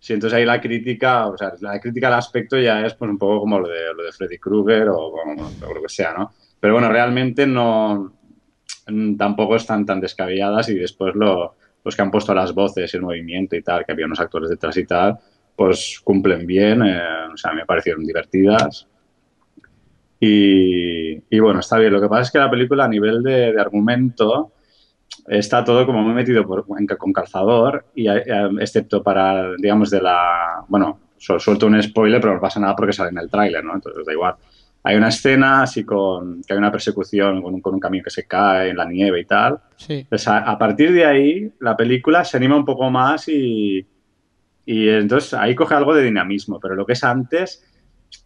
Sí, 0.05 0.13
entonces 0.13 0.37
ahí 0.37 0.45
la 0.45 0.61
crítica, 0.61 1.25
o 1.25 1.35
sea, 1.35 1.53
la 1.61 1.79
crítica 1.79 2.09
al 2.09 2.13
aspecto 2.13 2.59
ya 2.59 2.85
es 2.85 2.93
pues 2.93 3.09
un 3.09 3.17
poco 3.17 3.39
como 3.39 3.57
lo 3.59 3.67
de, 3.67 3.91
lo 3.91 4.03
de 4.03 4.11
Freddy 4.11 4.37
Krueger 4.37 4.89
o, 4.89 5.15
lo 5.73 5.81
que 5.81 5.89
sea, 5.89 6.13
¿no? 6.13 6.31
Pero 6.59 6.75
bueno, 6.75 6.89
realmente 6.89 7.47
no, 7.47 8.13
mm, 8.85 9.15
tampoco 9.15 9.55
están 9.55 9.83
tan 9.83 9.99
descabelladas 9.99 10.69
y 10.69 10.75
después 10.75 11.15
lo, 11.15 11.55
los 11.83 11.95
que 11.95 12.01
han 12.03 12.11
puesto 12.11 12.35
las 12.35 12.53
voces, 12.53 12.93
el 12.93 13.01
movimiento 13.01 13.55
y 13.55 13.63
tal, 13.63 13.83
que 13.83 13.93
había 13.93 14.05
unos 14.05 14.19
actores 14.19 14.47
detrás 14.47 14.77
y 14.77 14.85
tal, 14.85 15.17
pues 15.55 15.99
cumplen 16.03 16.45
bien, 16.45 16.83
eh, 16.85 17.01
o 17.33 17.35
sea, 17.35 17.53
me 17.53 17.65
parecieron 17.65 18.05
divertidas. 18.05 18.87
Y, 20.19 21.15
y 21.15 21.39
bueno, 21.39 21.61
está 21.61 21.79
bien. 21.79 21.91
Lo 21.91 21.99
que 21.99 22.09
pasa 22.09 22.21
es 22.21 22.31
que 22.31 22.37
la 22.37 22.51
película 22.51 22.85
a 22.85 22.89
nivel 22.89 23.23
de 23.23 23.59
argumento 23.59 24.51
está 25.27 25.63
todo 25.63 25.85
como 25.85 26.01
muy 26.01 26.13
metido 26.13 26.45
por- 26.45 26.65
en- 26.77 26.87
con 26.87 27.13
calzador, 27.13 27.85
y, 27.95 28.07
eh, 28.07 28.23
excepto 28.59 29.01
para, 29.03 29.51
digamos, 29.57 29.89
de 29.91 30.01
la... 30.01 30.63
Bueno, 30.67 30.99
su- 31.17 31.39
suelto 31.39 31.67
un 31.67 31.81
spoiler, 31.81 32.21
pero 32.21 32.35
no 32.35 32.41
pasa 32.41 32.59
nada 32.59 32.75
porque 32.75 32.93
sale 32.93 33.09
en 33.09 33.17
el 33.17 33.29
tráiler, 33.29 33.63
¿no? 33.63 33.73
Entonces 33.75 34.05
da 34.05 34.13
igual. 34.13 34.35
Hay 34.83 34.95
una 34.97 35.07
escena 35.07 35.63
así 35.63 35.83
con 35.83 36.43
que 36.43 36.53
hay 36.53 36.59
una 36.59 36.71
persecución 36.71 37.41
con 37.41 37.55
un, 37.55 37.61
con 37.61 37.73
un 37.73 37.79
camión 37.79 38.03
que 38.03 38.11
se 38.11 38.27
cae 38.27 38.69
en 38.69 38.77
la 38.77 38.85
nieve 38.85 39.21
y 39.21 39.25
tal. 39.25 39.59
Sí. 39.77 40.05
Pues 40.07 40.27
a, 40.27 40.39
a 40.39 40.57
partir 40.59 40.91
de 40.93 41.03
ahí, 41.05 41.51
la 41.59 41.75
película 41.75 42.23
se 42.23 42.37
anima 42.37 42.55
un 42.55 42.65
poco 42.65 42.91
más 42.91 43.27
y, 43.27 43.83
y 44.65 44.89
entonces 44.89 45.33
ahí 45.33 45.55
coge 45.55 45.73
algo 45.73 45.95
de 45.95 46.03
dinamismo, 46.03 46.59
pero 46.59 46.75
lo 46.75 46.85
que 46.85 46.93
es 46.93 47.03
antes 47.03 47.65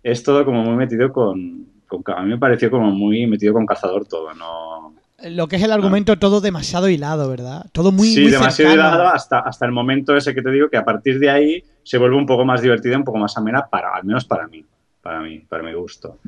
es 0.04 0.22
todo 0.22 0.44
como 0.44 0.62
muy 0.64 0.76
metido 0.76 1.14
con, 1.14 1.66
con- 1.88 2.04
A 2.14 2.22
mí 2.24 2.30
me 2.30 2.38
pareció 2.38 2.70
como 2.70 2.92
muy 2.92 3.26
metido 3.26 3.54
con 3.54 3.66
calzador 3.66 4.06
todo, 4.06 4.34
¿no? 4.34 4.89
Lo 5.26 5.48
que 5.48 5.58
es 5.58 5.64
el 5.64 5.72
argumento, 5.72 6.18
todo 6.18 6.40
demasiado 6.42 6.88
hilado, 6.90 7.30
¿verdad? 7.30 7.66
Todo 7.72 7.92
muy, 7.92 8.08
sí, 8.08 8.22
muy 8.22 8.32
demasiado 8.32 8.72
cercano. 8.72 8.96
hilado 8.96 9.08
hasta, 9.10 9.40
hasta 9.40 9.66
el 9.66 9.72
momento 9.72 10.16
ese 10.16 10.34
que 10.34 10.42
te 10.42 10.52
digo 10.52 10.70
que 10.70 10.78
a 10.78 10.86
partir 10.86 11.20
de 11.20 11.30
ahí 11.30 11.64
se 11.84 11.98
vuelve 11.98 12.16
un 12.16 12.26
poco 12.26 12.46
más 12.46 12.62
divertida, 12.62 12.96
un 12.98 13.04
poco 13.04 13.18
más 13.18 13.36
amena, 13.38 13.66
para, 13.68 13.94
al 13.96 14.04
menos 14.06 14.26
para 14.26 14.48
mí, 14.48 14.64
para 15.02 15.22
mí, 15.22 15.40
para 15.40 15.64
mi 15.64 15.74
gusto. 15.74 16.20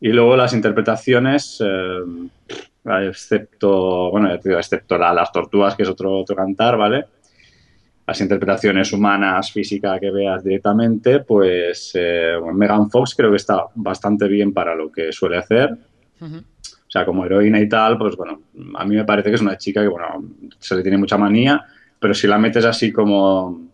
Y 0.00 0.08
luego 0.08 0.36
las 0.36 0.52
interpretaciones, 0.52 1.62
eh, 1.64 2.00
excepto, 3.08 4.10
bueno, 4.10 4.28
ya 4.28 4.38
te 4.38 4.48
digo, 4.48 4.58
excepto 4.58 4.98
la- 4.98 5.12
las 5.14 5.32
tortugas, 5.32 5.74
que 5.74 5.82
es 5.84 5.88
otro, 5.88 6.18
otro 6.18 6.36
cantar, 6.36 6.76
¿vale? 6.76 7.04
Las 8.06 8.20
interpretaciones 8.20 8.92
humanas, 8.92 9.50
física 9.50 9.98
que 9.98 10.10
veas 10.10 10.44
directamente, 10.44 11.20
pues 11.20 11.92
eh, 11.94 12.32
bueno, 12.38 12.56
Megan 12.58 12.90
Fox 12.90 13.14
creo 13.16 13.30
que 13.30 13.36
está 13.36 13.64
bastante 13.74 14.28
bien 14.28 14.52
para 14.52 14.74
lo 14.74 14.92
que 14.92 15.10
suele 15.12 15.38
hacer. 15.38 15.70
O 16.20 16.26
sea, 16.94 17.04
como 17.04 17.24
heroína 17.24 17.60
y 17.60 17.68
tal, 17.68 17.98
pues 17.98 18.14
bueno, 18.14 18.40
a 18.76 18.84
mí 18.84 18.94
me 18.94 19.04
parece 19.04 19.28
que 19.28 19.34
es 19.34 19.42
una 19.42 19.58
chica 19.58 19.82
que, 19.82 19.88
bueno, 19.88 20.06
se 20.60 20.76
le 20.76 20.82
tiene 20.82 20.96
mucha 20.96 21.18
manía, 21.18 21.60
pero 21.98 22.14
si 22.14 22.26
la 22.26 22.38
metes 22.38 22.64
así 22.64 22.92
como... 22.92 23.68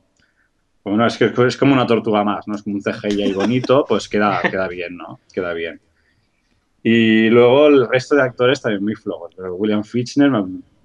Bueno, 0.83 1.07
es 1.07 1.19
que 1.19 1.31
es 1.47 1.57
como 1.59 1.75
una 1.75 1.87
tortuga 1.87 2.25
más, 2.25 2.49
¿no? 2.49 2.55
Es 2.55 2.63
como 2.63 2.77
un 2.77 2.83
CGI 2.83 3.23
ahí 3.23 3.33
bonito, 3.35 3.85
pues 3.87 4.09
queda, 4.09 4.41
queda 4.51 4.67
bien, 4.67 4.97
¿no? 4.97 5.21
Queda 5.31 5.53
bien. 5.53 5.79
Y 6.83 7.29
luego 7.29 7.67
el 7.67 7.87
resto 7.87 8.17
de 8.17 8.23
actores 8.23 8.63
también 8.63 8.83
muy 8.83 8.95
flojos. 8.95 9.35
William 9.37 9.85
Fichtner, 9.85 10.33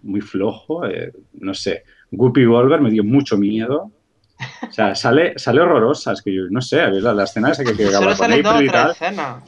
muy 0.04 0.20
flojo, 0.20 0.86
eh, 0.86 1.14
no 1.40 1.54
sé. 1.54 1.84
Guppy 2.12 2.46
Wolver 2.46 2.82
me 2.82 2.92
dio 2.92 3.06
mucho 3.06 3.38
miedo. 3.38 3.92
O 4.68 4.72
sea, 4.72 4.94
sale, 4.96 5.34
sale 5.38 5.62
horrorosa, 5.62 6.12
es 6.12 6.22
que 6.22 6.34
yo 6.36 6.42
no 6.50 6.62
sé, 6.62 6.86
la, 6.92 7.14
la 7.14 7.24
escena 7.24 7.52
esa 7.52 7.64
que, 7.64 7.74
que 7.78 7.86
Solo 7.88 8.16
con 8.18 8.32
April 8.34 8.66
y 8.66 8.70
tal. 8.70 8.94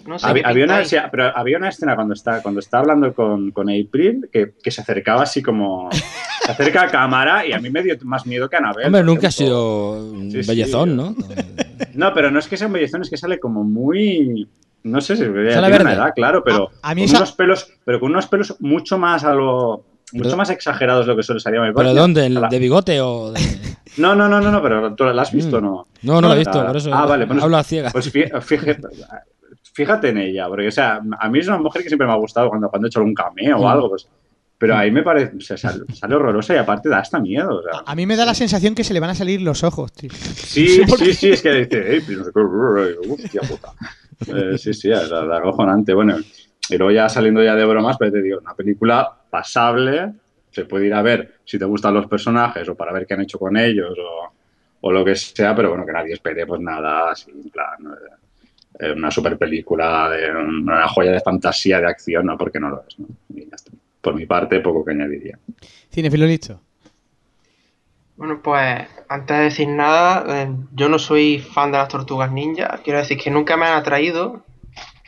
No 0.06 0.18
sé 0.18 0.28
Había, 0.28 0.48
había 0.48 0.66
una, 0.66 0.86
sí, 0.86 0.96
pero 1.12 1.36
había 1.38 1.58
una 1.58 1.70
escena 1.70 1.96
cuando 1.96 2.14
está, 2.14 2.42
cuando 2.42 2.60
está 2.62 2.80
hablando 2.80 3.14
con, 3.14 3.52
con 3.52 3.70
April 3.70 4.30
que, 4.32 4.54
que 4.64 4.72
se 4.72 4.82
acercaba 4.82 5.24
así 5.24 5.42
como. 5.42 5.90
Se 5.92 6.52
acerca 6.52 6.84
a 6.84 6.88
cámara 6.88 7.46
y 7.46 7.52
a 7.52 7.60
mí 7.60 7.70
me 7.70 7.84
dio 7.84 7.96
más 8.04 8.26
miedo 8.26 8.48
que 8.50 8.56
a 8.56 8.60
Anabel. 8.60 8.86
Hombre, 8.86 9.04
nunca 9.04 9.28
ha 9.28 9.32
sido 9.32 9.94
un 10.12 10.32
Sí, 10.32 10.44
sí, 10.44 10.50
bellezón, 10.50 10.96
¿no? 10.96 11.16
No, 11.94 12.14
pero 12.14 12.30
no 12.32 12.38
es 12.40 12.48
que 12.48 12.58
sea 12.58 12.68
un 12.68 12.74
bellezón, 12.74 13.02
es 13.02 13.10
que 13.10 13.18
sale 13.18 13.40
como 13.40 13.64
muy. 13.64 14.48
No 14.84 15.02
sé 15.02 15.16
si 15.18 15.24
tiene 15.24 15.52
Sale 15.52 15.82
una 15.82 15.94
edad, 15.94 16.14
claro, 16.16 16.44
pero 16.46 16.70
A- 16.82 16.92
a 16.92 16.96
mí 16.96 17.02
con 17.02 17.06
esa- 17.10 17.18
unos 17.18 17.32
pelos, 17.34 17.74
pero 17.84 18.00
con 18.00 18.12
unos 18.12 18.28
pelos 18.28 18.56
mucho 18.62 18.98
más 18.98 19.24
a 19.24 19.34
lo. 19.34 19.84
Mucho 20.14 20.24
Pero- 20.30 20.38
más 20.38 20.49
exagerados 20.49 21.05
de 21.05 21.12
lo 21.12 21.18
que 21.18 21.24
suele 21.24 21.39
salir. 21.41 21.60
Me 21.60 21.68
¿Pero 21.68 21.76
parece- 21.76 21.95
dónde? 21.99 22.26
¿El 22.26 22.38
a 22.38 22.41
la- 22.41 22.47
¿De 22.49 22.60
bigote 22.60 23.01
o 23.01 23.32
de.? 23.32 23.39
No, 23.97 24.14
no, 24.16 24.30
no, 24.30 24.39
no, 24.39 24.51
no, 24.51 24.62
pero 24.62 24.93
¿tú 24.93 25.05
la 25.05 25.22
has 25.24 25.32
visto 25.32 25.58
o 25.58 25.60
Mm. 25.60 25.64
no? 25.64 25.88
No, 26.03 26.22
no 26.22 26.28
lo 26.28 26.36
he 26.36 26.38
visto, 26.38 26.64
por 26.66 26.78
eso. 26.78 26.93
ah, 26.93 27.05
vale, 27.08 27.26
bueno, 27.26 27.41
hablo 27.43 27.58
a 27.58 27.64
ciegas. 27.64 27.91
Pues 27.91 28.14
fí- 28.14 28.30
fíjate, 28.41 28.82
fíjate 29.74 30.10
en 30.10 30.18
ella, 30.20 30.47
porque 30.47 30.68
o 30.68 30.72
sea, 30.72 31.01
a 31.20 31.30
mí 31.30 31.39
es 31.39 31.47
una 31.47 31.58
mujer 31.58 31.82
que 31.82 31.89
siempre 31.89 32.08
me 32.08 32.14
ha 32.14 32.18
gustado 32.18 32.49
cuando, 32.49 32.70
cuando 32.70 32.88
he 32.88 32.89
hecho 32.89 32.99
algún 32.99 33.14
cameo 33.16 33.58
o 33.58 33.64
Mm. 33.64 33.68
algo, 33.68 33.89
pues, 33.89 34.08
pero 34.60 34.76
ahí 34.78 34.91
me 34.91 35.01
parece, 35.03 35.36
o 35.38 35.41
sea, 35.41 35.58
sale, 35.58 35.84
sale 35.93 36.16
horrorosa 36.16 36.53
y 36.53 36.58
aparte 36.58 36.89
da 36.89 36.99
hasta 36.99 37.20
miedo. 37.20 37.58
O 37.58 37.62
sea. 37.64 37.82
A 37.86 37.95
mí 37.95 38.05
me 38.05 38.16
da 38.16 38.26
la 38.26 38.34
sensación 38.36 38.76
que 38.76 38.84
se 38.84 38.93
le 38.93 38.99
van 38.99 39.10
a 39.12 39.16
salir 39.16 39.41
los 39.41 39.64
ojos, 39.64 39.91
tío. 39.93 40.10
Sí, 40.12 40.68
sí, 40.97 41.14
sí, 41.14 41.30
es 41.30 41.41
que 41.41 41.51
dice, 41.53 41.93
"Ey, 41.95 42.01
pero 42.08 42.22
hostia 42.22 43.41
puta. 43.41 43.74
Eh, 44.28 44.58
sí, 44.60 44.74
sí, 44.74 44.91
es 44.91 45.10
la 45.10 45.38
acojonante. 45.38 45.93
Bueno, 45.93 46.18
y 46.70 46.78
luego 46.78 46.91
ya 46.91 47.08
saliendo 47.10 47.43
ya 47.43 47.55
de 47.55 47.66
bromas, 47.66 47.97
pues 47.97 48.12
te 48.12 48.22
digo, 48.22 48.39
una 48.39 48.53
película 48.55 49.12
pasable, 49.30 50.13
se 50.51 50.65
puede 50.65 50.88
ir 50.88 50.93
a 50.93 51.01
ver 51.01 51.36
si 51.45 51.59
te 51.59 51.65
gustan 51.65 51.93
los 51.93 52.07
personajes 52.07 52.67
o 52.67 52.75
para 52.75 52.93
ver 52.93 53.05
qué 53.05 53.13
han 53.13 53.21
hecho 53.21 53.39
con 53.39 53.57
ellos 53.57 53.95
o, 53.99 54.34
o 54.82 54.91
lo 54.91 55.03
que 55.05 55.15
sea, 55.15 55.55
pero 55.55 55.69
bueno, 55.69 55.86
que 55.86 55.91
nadie 55.91 56.13
espere 56.13 56.45
pues 56.45 56.61
nada 56.61 57.11
así, 57.11 57.32
en 57.32 57.49
plan, 57.49 57.78
eh, 58.80 58.91
una 58.91 59.09
super 59.09 59.38
película, 59.38 60.09
de 60.09 60.32
una 60.32 60.88
joya 60.88 61.11
de 61.11 61.19
fantasía, 61.19 61.80
de 61.80 61.88
acción, 61.88 62.25
no, 62.25 62.38
porque 62.38 62.59
no 62.59 62.69
lo 62.69 62.84
es. 62.88 62.99
¿no? 62.99 63.07
Y 63.34 63.41
ya 63.49 63.55
está. 63.55 63.71
Por 64.01 64.13
mi 64.13 64.25
parte, 64.25 64.59
poco 64.59 64.86
que 64.86 64.91
añadiría. 64.91 65.39
Cinefilo 65.91 66.25
listo. 66.25 66.61
Bueno, 68.15 68.41
pues 68.41 68.88
antes 69.09 69.38
de 69.38 69.43
decir 69.43 69.67
nada, 69.67 70.43
eh, 70.43 70.49
yo 70.73 70.89
no 70.89 70.99
soy 70.99 71.39
fan 71.39 71.71
de 71.71 71.78
las 71.78 71.88
tortugas 71.88 72.32
ninja. 72.32 72.80
Quiero 72.84 72.99
decir 72.99 73.17
que 73.17 73.32
nunca 73.32 73.57
me 73.57 73.65
han 73.65 73.78
atraído. 73.78 74.43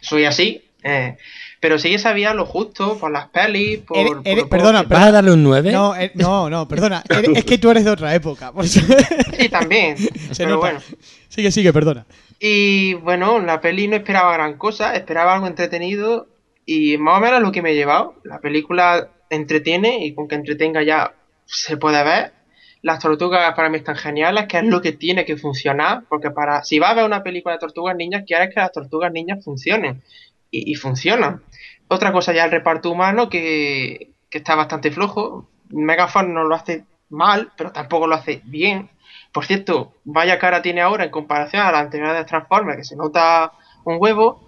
Soy 0.01 0.26
así. 0.26 0.63
Eh, 0.84 1.17
pero 1.60 1.78
sí 1.80 1.89
que 1.89 1.99
sabía 1.99 2.34
lo 2.34 2.45
justo 2.45 2.97
por 2.97 3.12
las 3.12 3.28
pelis, 3.30 3.80
por... 3.80 3.97
Eres- 3.97 4.14
por 4.14 4.28
eres- 4.28 4.43
lo 4.43 4.49
perdona, 4.49 4.84
¿Vas 4.84 5.03
a 5.03 5.12
darle 5.12 5.32
un 5.34 5.43
9? 5.43 5.72
No, 5.72 5.95
eh, 5.95 6.12
no, 6.16 6.49
no, 6.49 6.68
perdona. 6.68 7.03
Eres- 7.10 7.32
es 7.36 7.45
que 7.45 7.57
tú 7.57 7.70
eres 7.70 7.84
de 7.86 7.91
otra 7.91 8.14
época. 8.16 8.51
Sí, 8.64 9.49
también. 9.49 9.97
Se 10.32 10.43
pero 10.43 10.55
nota. 10.55 10.60
bueno. 10.60 10.80
Sigue, 11.28 11.51
sigue, 11.51 11.74
perdona. 11.74 12.05
Y 12.39 12.93
bueno, 12.95 13.39
la 13.39 13.60
peli 13.62 13.88
no 13.88 13.95
esperaba 13.97 14.34
gran 14.34 14.57
cosa, 14.57 14.95
esperaba 14.95 15.34
algo 15.36 15.47
entretenido 15.47 16.28
y 16.66 16.97
más 16.97 17.18
o 17.18 17.22
menos 17.22 17.41
lo 17.41 17.51
que 17.51 17.62
me 17.62 17.72
he 17.72 17.76
llevado. 17.76 18.16
La 18.24 18.39
película 18.39 19.10
entretiene 19.30 20.05
y 20.05 20.14
con 20.14 20.28
que 20.28 20.36
entretenga 20.36 20.82
ya 20.84 21.14
se 21.45 21.78
puede 21.78 22.03
ver. 22.03 22.34
Las 22.82 22.99
tortugas 22.99 23.53
para 23.55 23.68
mí 23.70 23.78
están 23.78 23.97
geniales, 23.97 24.45
que 24.47 24.57
es 24.60 24.64
lo 24.64 24.82
que 24.82 24.93
tiene 24.93 25.26
que 25.26 25.36
funcionar, 25.36 26.03
porque 26.07 26.32
para 26.32 26.64
si 26.64 26.80
vas 26.80 26.91
a 26.91 26.93
ver 26.93 27.03
una 27.05 27.22
película 27.24 27.55
de 27.55 27.60
tortugas 27.60 27.93
niñas, 27.97 28.24
quieres 28.26 28.53
que 28.53 28.62
las 28.62 28.72
tortugas 28.72 29.12
niñas 29.12 29.43
funcionen 29.43 30.01
y, 30.49 30.72
y 30.72 30.76
funcionan. 30.76 31.41
Otra 31.90 32.12
cosa 32.14 32.32
ya 32.34 32.46
el 32.46 32.52
reparto 32.52 32.90
humano 32.90 33.30
que, 33.30 34.12
que 34.30 34.38
está 34.38 34.56
bastante 34.56 34.92
flojo. 34.92 35.50
Megaphone 35.70 36.34
no 36.34 36.44
lo 36.46 36.56
hace 36.56 36.86
mal, 37.10 37.52
pero 37.58 37.72
tampoco 37.72 38.08
lo 38.08 38.16
hace 38.16 38.42
bien. 38.46 38.90
Por 39.32 39.46
cierto, 39.46 39.94
vaya 40.06 40.40
cara 40.40 40.62
tiene 40.62 40.82
ahora 40.82 41.04
en 41.04 41.12
comparación 41.12 41.62
a 41.64 41.72
la 41.72 41.80
anterior 41.80 42.14
de 42.16 42.26
Transformers, 42.26 42.78
que 42.78 42.84
se 42.84 42.96
nota 42.96 43.52
un 43.84 43.98
huevo. 44.00 44.48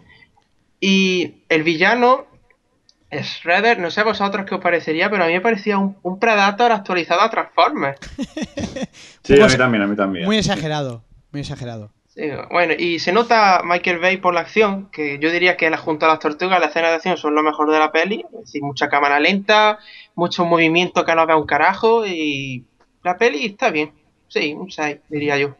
Y 0.80 1.44
el 1.50 1.62
villano, 1.64 2.26
Shredder, 3.12 3.78
no 3.80 3.92
sé 3.92 4.02
a 4.02 4.06
vosotros 4.06 4.46
qué 4.48 4.56
os 4.56 4.62
parecería, 4.62 5.10
pero 5.10 5.24
a 5.24 5.28
mí 5.28 5.34
me 5.34 5.42
parecía 5.42 5.78
un, 5.78 5.98
un 6.02 6.20
Predator 6.20 6.72
actualizado 6.72 7.22
a 7.22 7.30
Transformers. 7.30 8.00
Sí, 9.24 9.34
a 9.34 9.42
Pues- 9.42 9.52
mí 9.54 9.58
también, 9.60 9.84
a 9.84 9.88
mí 9.88 9.96
también. 9.96 10.26
Muy 10.26 10.38
exagerado, 10.38 11.04
muy 11.32 11.42
exagerado. 11.42 11.92
Bueno, 12.50 12.74
y 12.78 13.00
se 13.00 13.14
nota 13.14 13.62
Michael 13.64 14.00
Bay 14.00 14.18
por 14.18 14.34
la 14.34 14.42
acción, 14.42 14.90
que 14.92 15.18
yo 15.20 15.32
diría 15.32 15.56
que 15.56 15.70
la 15.70 15.78
junto 15.78 16.06
a 16.06 16.10
las 16.10 16.20
tortugas, 16.20 16.60
las 16.60 16.72
escenas 16.72 16.90
de 16.92 16.96
acción 16.96 17.18
son 17.18 17.36
lo 17.36 17.44
mejor 17.44 17.72
de 17.72 17.80
la 17.80 17.92
peli. 17.92 18.26
Es 18.34 18.46
decir, 18.46 18.62
mucha 18.62 18.90
cámara 18.90 19.20
lenta, 19.20 19.80
mucho 20.16 20.44
movimiento 20.44 21.06
que 21.06 21.16
no 21.16 21.26
vea 21.26 21.38
un 21.38 21.46
carajo, 21.46 22.06
y 22.06 22.66
la 23.04 23.18
peli 23.18 23.46
está 23.46 23.72
bien. 23.72 23.94
Sí, 24.28 24.54
un 24.54 24.72
6, 24.72 24.98
diría 25.10 25.38
yo. 25.38 25.56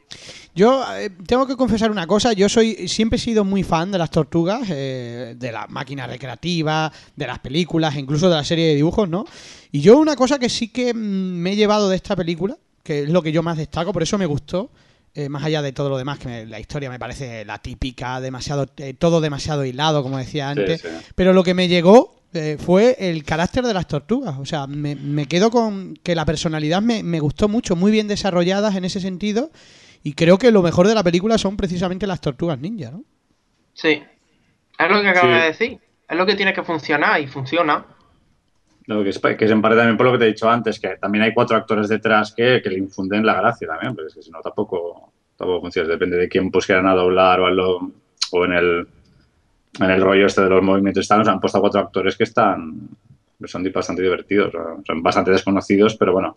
Yo 0.54 0.84
eh, 0.96 1.10
tengo 1.26 1.46
que 1.48 1.56
confesar 1.56 1.92
una 1.92 2.08
cosa, 2.08 2.34
yo 2.34 2.48
soy 2.48 2.88
siempre 2.88 3.18
he 3.18 3.20
sido 3.20 3.44
muy 3.44 3.64
fan 3.64 3.92
de 3.92 3.98
las 3.98 4.12
tortugas, 4.12 4.62
eh, 4.70 5.36
de 5.38 5.52
las 5.52 5.70
máquinas 5.70 6.10
recreativas, 6.10 6.92
de 7.16 7.28
las 7.28 7.40
películas, 7.40 7.96
incluso 7.96 8.30
de 8.30 8.36
la 8.36 8.44
serie 8.44 8.68
de 8.68 8.76
dibujos, 8.76 9.10
¿no? 9.10 9.26
Y 9.72 9.82
yo 9.82 9.98
una 9.98 10.16
cosa 10.16 10.40
que 10.40 10.50
sí 10.50 10.70
que 10.70 10.94
mm, 10.94 10.98
me 10.98 11.52
he 11.52 11.56
llevado 11.56 11.90
de 11.90 11.96
esta 11.98 12.16
película, 12.16 12.58
que 12.84 13.04
es 13.04 13.10
lo 13.10 13.22
que 13.22 13.32
yo 13.32 13.44
más 13.44 13.58
destaco, 13.58 13.94
por 13.94 14.04
eso 14.04 14.18
me 14.18 14.26
gustó, 14.26 14.70
eh, 15.14 15.30
más 15.30 15.44
allá 15.44 15.62
de 15.62 15.72
todo 15.74 15.90
lo 15.90 15.98
demás, 15.98 16.20
que 16.20 16.28
me- 16.28 16.46
la 16.46 16.60
historia 16.60 16.90
me 16.90 17.00
parece 17.00 17.44
la 17.46 17.58
típica, 17.60 18.22
demasiado 18.22 18.66
eh, 18.78 18.94
todo 18.94 19.20
demasiado 19.22 19.66
hilado, 19.66 20.04
como 20.04 20.18
decía 20.18 20.54
Sí, 20.54 20.60
antes, 20.60 20.82
sí. 20.82 20.88
pero 21.16 21.34
lo 21.34 21.44
que 21.44 21.54
me 21.54 21.68
llegó 21.68 22.16
eh, 22.34 22.58
fue 22.58 22.96
el 22.98 23.24
carácter 23.26 23.66
de 23.66 23.74
las 23.74 23.88
tortugas. 23.88 24.36
O 24.40 24.46
sea, 24.46 24.66
me, 24.68 24.96
me 24.96 25.26
quedo 25.26 25.52
con 25.52 25.96
que 26.02 26.16
la 26.16 26.24
personalidad 26.24 26.82
me, 26.82 27.04
me 27.04 27.20
gustó 27.20 27.50
mucho, 27.50 27.76
muy 27.76 27.92
bien 27.92 28.08
desarrolladas 28.08 28.76
en 28.76 28.86
ese 28.86 29.02
sentido. 29.02 29.52
Y 30.04 30.14
creo 30.14 30.38
que 30.38 30.50
lo 30.52 30.62
mejor 30.62 30.88
de 30.88 30.96
la 30.96 31.04
película 31.04 31.38
son 31.38 31.58
precisamente 31.58 32.08
las 32.08 32.22
tortugas 32.22 32.58
ninja, 32.58 32.90
¿no? 32.92 33.04
Sí. 33.74 34.02
Es 34.80 34.90
lo 34.90 35.02
que 35.02 35.08
acabo 35.10 35.28
Sí. 35.28 35.34
de 35.40 35.46
decir. 35.46 35.80
Es 36.10 36.18
lo 36.18 36.26
que 36.26 36.36
tiene 36.36 36.54
que 36.54 36.64
funcionar 36.64 37.20
y 37.22 37.28
funciona. 37.28 37.86
Que 39.04 39.10
es, 39.10 39.20
que 39.20 39.46
en 39.46 39.62
parte 39.62 39.78
también 39.78 39.98
por 39.98 40.06
lo 40.08 40.12
que 40.14 40.18
te 40.20 40.24
he 40.26 40.28
dicho 40.28 40.50
antes, 40.50 40.80
que 40.80 40.98
también 40.98 41.24
hay 41.24 41.34
cuatro 41.34 41.56
actores 41.58 41.88
detrás 41.90 42.34
que, 42.36 42.62
que 42.64 42.70
le 42.70 42.80
infunden 42.80 43.26
la 43.26 43.36
gracia 43.36 43.68
también, 43.68 43.96
porque 43.96 44.08
es 44.20 44.26
si 44.26 44.32
no 44.32 44.40
tampoco, 44.42 45.12
tampoco 45.38 45.62
funciona. 45.62 45.88
Depende 45.90 46.18
de 46.18 46.28
quién 46.28 46.52
pusieran 46.52 46.88
a 46.88 46.94
doblar 46.94 47.40
o, 47.40 47.46
a 47.48 47.52
lo- 47.52 47.92
o 48.34 48.46
en 48.46 48.54
el 48.54 48.88
en 49.80 49.90
el 49.90 50.02
rollo 50.02 50.26
este 50.26 50.42
de 50.42 50.50
los 50.50 50.62
movimientos 50.62 51.02
están, 51.04 51.20
nos 51.20 51.30
han 51.30 51.40
puesto 51.40 51.62
cuatro 51.62 51.80
actores 51.80 52.18
que 52.18 52.26
están 52.26 52.90
son 53.46 53.72
bastante 53.74 54.02
divertidos, 54.04 54.54
son 54.86 55.02
bastante 55.02 55.32
desconocidos, 55.32 55.96
pero 55.96 56.12
bueno, 56.14 56.36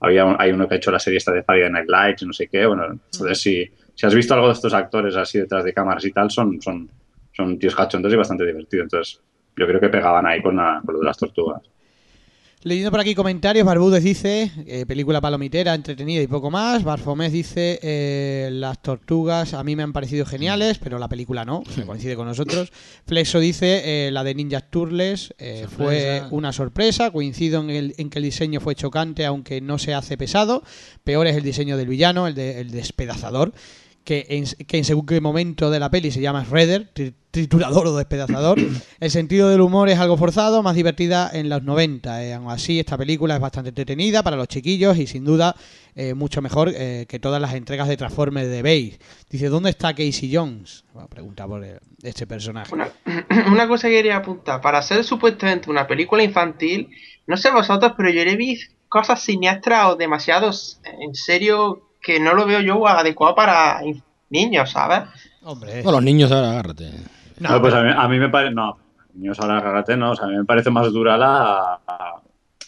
había 0.00 0.24
un- 0.26 0.36
hay 0.38 0.52
uno 0.52 0.68
que 0.68 0.74
ha 0.74 0.76
hecho 0.76 0.90
la 0.92 0.98
serie 0.98 1.16
esta 1.16 1.32
de 1.32 1.42
Friday 1.42 1.70
Night 1.70 1.88
Lights, 1.88 2.22
no 2.26 2.32
sé 2.32 2.46
qué, 2.48 2.66
bueno, 2.66 2.84
entonces 2.92 3.40
si, 3.40 3.68
si 3.94 4.06
has 4.06 4.14
visto 4.14 4.34
algo 4.34 4.46
de 4.48 4.52
estos 4.52 4.72
actores 4.74 5.16
así 5.16 5.38
detrás 5.38 5.64
de 5.64 5.72
cámaras 5.72 6.04
y 6.04 6.12
tal, 6.12 6.30
son, 6.30 6.60
son, 6.60 6.88
son 7.32 7.58
tíos 7.58 7.74
cachondos 7.74 8.12
y 8.12 8.16
bastante 8.16 8.44
divertidos, 8.46 8.84
entonces 8.84 9.20
yo 9.56 9.66
creo 9.66 9.80
que 9.80 9.88
pegaban 9.88 10.26
ahí 10.26 10.40
con, 10.42 10.54
la- 10.56 10.80
con 10.84 10.94
lo 10.94 11.00
de 11.00 11.06
las 11.06 11.16
tortugas. 11.18 11.62
Leyendo 12.66 12.90
por 12.90 12.98
aquí 13.00 13.14
comentarios, 13.14 13.66
Barbudes 13.66 14.02
dice, 14.02 14.50
eh, 14.66 14.86
película 14.86 15.20
palomitera, 15.20 15.74
entretenida 15.74 16.22
y 16.22 16.26
poco 16.26 16.50
más. 16.50 16.82
Barfomés 16.82 17.30
dice, 17.30 17.78
eh, 17.82 18.48
las 18.52 18.80
tortugas 18.80 19.52
a 19.52 19.62
mí 19.62 19.76
me 19.76 19.82
han 19.82 19.92
parecido 19.92 20.24
geniales, 20.24 20.78
pero 20.78 20.98
la 20.98 21.06
película 21.06 21.44
no, 21.44 21.62
que 21.62 21.82
coincide 21.82 22.16
con 22.16 22.26
nosotros. 22.26 22.72
Flexo 23.06 23.38
dice, 23.38 24.06
eh, 24.06 24.10
la 24.10 24.24
de 24.24 24.34
Ninja 24.34 24.62
Turtles 24.62 25.34
eh, 25.36 25.66
fue 25.76 26.22
una 26.30 26.54
sorpresa, 26.54 27.10
coincido 27.10 27.60
en, 27.60 27.68
el- 27.68 27.94
en 27.98 28.08
que 28.08 28.18
el 28.18 28.24
diseño 28.24 28.60
fue 28.60 28.74
chocante, 28.74 29.26
aunque 29.26 29.60
no 29.60 29.76
se 29.78 29.92
hace 29.92 30.16
pesado. 30.16 30.62
Peor 31.04 31.26
es 31.26 31.36
el 31.36 31.42
diseño 31.42 31.76
del 31.76 31.88
villano, 31.88 32.26
el, 32.26 32.34
de- 32.34 32.62
el 32.62 32.70
despedazador, 32.70 33.52
que 34.04 34.26
en, 34.28 34.44
que 34.66 34.78
en 34.78 34.84
según 34.84 35.06
qué 35.06 35.20
momento 35.20 35.70
de 35.70 35.80
la 35.80 35.90
peli 35.90 36.10
se 36.10 36.20
llama 36.20 36.44
Shredder, 36.44 36.92
tri- 36.94 37.14
triturador 37.30 37.86
o 37.86 37.96
despedazador. 37.96 38.58
El 39.00 39.10
sentido 39.10 39.48
del 39.48 39.60
humor 39.62 39.88
es 39.88 39.98
algo 39.98 40.16
forzado, 40.16 40.62
más 40.62 40.76
divertida 40.76 41.30
en 41.32 41.48
los 41.48 41.62
90. 41.62 42.24
eh. 42.24 42.34
Aún 42.34 42.50
así, 42.50 42.78
esta 42.78 42.96
película 42.98 43.34
es 43.34 43.40
bastante 43.40 43.70
entretenida 43.70 44.22
para 44.22 44.36
los 44.36 44.46
chiquillos 44.48 44.96
y 44.98 45.06
sin 45.06 45.24
duda 45.24 45.56
eh, 45.96 46.14
mucho 46.14 46.42
mejor 46.42 46.70
eh, 46.74 47.06
que 47.08 47.18
todas 47.18 47.40
las 47.40 47.54
entregas 47.54 47.88
de 47.88 47.96
Transformers 47.96 48.48
de 48.48 48.62
Base. 48.62 48.98
Dice, 49.30 49.48
¿dónde 49.48 49.70
está 49.70 49.94
Casey 49.94 50.30
Jones? 50.32 50.84
Bueno, 50.92 51.08
pregunta 51.08 51.46
por 51.46 51.64
eh, 51.64 51.78
este 52.02 52.26
personaje. 52.26 52.72
Una, 52.74 52.90
una 53.50 53.66
cosa 53.66 53.88
que 53.88 53.94
quería 53.94 54.16
apuntar. 54.16 54.60
Para 54.60 54.82
ser 54.82 55.02
supuestamente 55.02 55.70
una 55.70 55.86
película 55.86 56.22
infantil, 56.22 56.90
no 57.26 57.36
sé 57.38 57.50
vosotros, 57.50 57.92
pero 57.96 58.10
yo 58.10 58.24
le 58.24 58.36
vi 58.36 58.58
cosas 58.88 59.22
siniestras 59.22 59.86
o 59.86 59.96
demasiado 59.96 60.50
en 61.00 61.14
serio 61.14 61.88
que 62.04 62.20
no 62.20 62.34
lo 62.34 62.44
veo 62.46 62.60
yo 62.60 62.86
adecuado 62.86 63.34
para 63.34 63.80
niños, 64.30 64.70
¿sabes? 64.70 65.02
Hombre, 65.42 65.74
Bueno, 65.82 65.92
los 65.92 66.02
niños 66.04 66.30
ahora 66.32 66.50
agárrate. 66.50 66.90
no, 67.40 67.50
No, 67.50 67.60
pues 67.60 67.72
pero- 67.74 67.90
a 67.90 67.94
mí, 67.94 68.02
a 68.04 68.08
mí 68.08 68.18
me 68.18 68.28
parece. 68.28 68.54
No, 68.54 68.78
niños 69.14 69.38
ahora 69.40 69.58
agárrate, 69.58 69.96
no. 69.96 70.12
O 70.12 70.16
sea, 70.16 70.26
a 70.26 70.28
mí 70.28 70.36
me 70.36 70.44
parece 70.44 70.70
más 70.70 70.92
dura 70.92 71.16
la, 71.16 71.78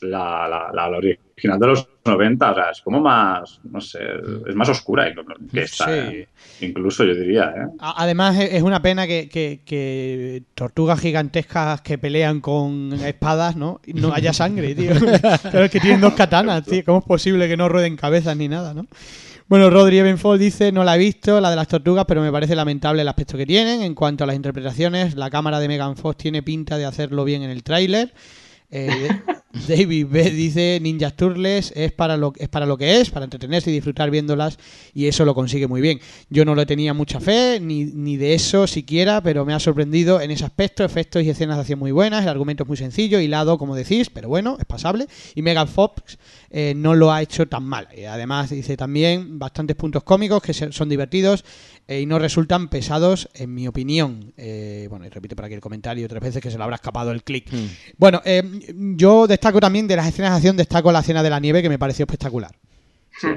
la, 0.00 0.48
la, 0.48 0.70
la- 0.74 0.88
la 0.90 0.96
original 0.98 1.58
de 1.58 1.66
los 1.66 1.88
90. 2.04 2.50
O 2.50 2.54
sea, 2.54 2.70
es 2.70 2.80
como 2.82 3.00
más. 3.00 3.60
No 3.64 3.80
sé, 3.80 3.98
es 4.46 4.54
más 4.54 4.68
oscura 4.68 5.10
que 5.52 5.60
esta. 5.62 5.86
Sí. 5.86 5.90
¿eh? 5.92 6.28
Incluso 6.60 7.04
yo 7.04 7.14
diría, 7.14 7.44
¿eh? 7.56 7.66
Además, 7.80 8.38
es 8.38 8.52
es 8.54 8.62
una 8.62 8.80
pena 8.82 9.06
que, 9.06 9.28
que- 9.30 9.60
que 9.64 10.42
tortugas 10.54 11.00
gigantescas 11.00 11.80
que 11.80 11.96
pelean 11.98 12.40
con 12.40 12.92
espadas, 12.92 13.56
¿no? 13.56 13.80
Y 13.86 13.94
no 13.94 14.12
haya 14.12 14.32
sangre, 14.34 14.74
tío. 14.74 14.90
Claro, 15.42 15.64
es 15.64 15.70
que 15.70 15.80
tienen 15.80 16.00
dos 16.02 16.12
katanas, 16.14 16.64
tío. 16.64 16.84
¿Cómo 16.84 16.98
es 16.98 17.04
posible 17.04 17.48
que 17.48 17.56
no 17.56 17.68
rueden 17.70 17.96
cabezas 17.96 18.36
ni 18.36 18.48
nada, 18.48 18.74
no? 18.74 18.86
Bueno, 19.48 19.70
Rodri 19.70 19.98
Evenfold 19.98 20.40
dice, 20.40 20.72
no 20.72 20.82
la 20.82 20.96
he 20.96 20.98
visto, 20.98 21.40
la 21.40 21.50
de 21.50 21.56
las 21.56 21.68
tortugas, 21.68 22.04
pero 22.08 22.20
me 22.20 22.32
parece 22.32 22.56
lamentable 22.56 23.02
el 23.02 23.08
aspecto 23.08 23.38
que 23.38 23.46
tienen. 23.46 23.80
En 23.80 23.94
cuanto 23.94 24.24
a 24.24 24.26
las 24.26 24.34
interpretaciones, 24.34 25.14
la 25.14 25.30
cámara 25.30 25.60
de 25.60 25.68
Megan 25.68 25.96
Fox 25.96 26.16
tiene 26.16 26.42
pinta 26.42 26.76
de 26.76 26.84
hacerlo 26.84 27.22
bien 27.22 27.42
en 27.44 27.50
el 27.50 27.62
tráiler. 27.62 28.12
Eh, 28.70 29.08
David 29.68 30.06
B 30.10 30.30
dice 30.30 30.78
Ninja 30.82 31.10
Turtles 31.10 31.72
es 31.74 31.92
para 31.92 32.16
lo 32.16 32.32
es 32.36 32.48
para 32.48 32.66
lo 32.66 32.76
que 32.76 33.00
es, 33.00 33.10
para 33.10 33.24
entretenerse 33.24 33.70
y 33.70 33.74
disfrutar 33.74 34.10
viéndolas 34.10 34.58
y 34.92 35.06
eso 35.06 35.24
lo 35.24 35.34
consigue 35.34 35.66
muy 35.66 35.80
bien. 35.80 36.00
Yo 36.28 36.44
no 36.44 36.54
le 36.54 36.66
tenía 36.66 36.92
mucha 36.92 37.20
fe 37.20 37.58
ni, 37.60 37.84
ni 37.84 38.16
de 38.16 38.34
eso 38.34 38.66
siquiera, 38.66 39.22
pero 39.22 39.44
me 39.44 39.54
ha 39.54 39.60
sorprendido 39.60 40.20
en 40.20 40.30
ese 40.30 40.44
aspecto, 40.44 40.84
efectos 40.84 41.22
y 41.22 41.30
escenas 41.30 41.56
de 41.56 41.60
acción 41.62 41.78
muy 41.78 41.92
buenas, 41.92 42.22
el 42.22 42.28
argumento 42.28 42.64
es 42.64 42.68
muy 42.68 42.76
sencillo, 42.76 43.18
hilado 43.18 43.56
como 43.56 43.74
decís, 43.74 44.10
pero 44.10 44.28
bueno, 44.28 44.56
es 44.58 44.66
pasable 44.66 45.06
y 45.34 45.42
Megan 45.42 45.68
Fox 45.68 46.18
eh, 46.50 46.74
no 46.76 46.94
lo 46.94 47.12
ha 47.12 47.22
hecho 47.22 47.46
tan 47.46 47.64
mal. 47.64 47.88
Y 47.96 48.04
además 48.04 48.50
dice 48.50 48.76
también 48.76 49.38
bastantes 49.38 49.76
puntos 49.76 50.02
cómicos 50.02 50.42
que 50.42 50.52
son 50.52 50.88
divertidos 50.88 51.44
eh, 51.88 52.00
y 52.00 52.06
no 52.06 52.18
resultan 52.18 52.68
pesados 52.68 53.28
en 53.34 53.54
mi 53.54 53.68
opinión. 53.68 54.32
Eh, 54.36 54.86
bueno, 54.90 55.06
y 55.06 55.08
repite 55.08 55.36
por 55.36 55.44
aquí 55.44 55.54
el 55.54 55.60
comentario 55.60 56.08
tres 56.08 56.22
veces 56.22 56.42
que 56.42 56.50
se 56.50 56.58
lo 56.58 56.64
habrá 56.64 56.76
escapado 56.76 57.12
el 57.12 57.22
clic. 57.22 57.52
Mm. 57.52 57.66
Bueno, 57.96 58.20
eh, 58.24 58.42
yo 58.96 59.26
destaco 59.26 59.60
también 59.60 59.86
de 59.86 59.96
las 59.96 60.06
escenas 60.08 60.30
de 60.32 60.36
acción, 60.36 60.56
destaco 60.56 60.90
la 60.92 61.00
escena 61.00 61.22
de 61.22 61.30
la 61.30 61.40
nieve 61.40 61.62
que 61.62 61.68
me 61.68 61.78
pareció 61.78 62.04
espectacular. 62.04 62.52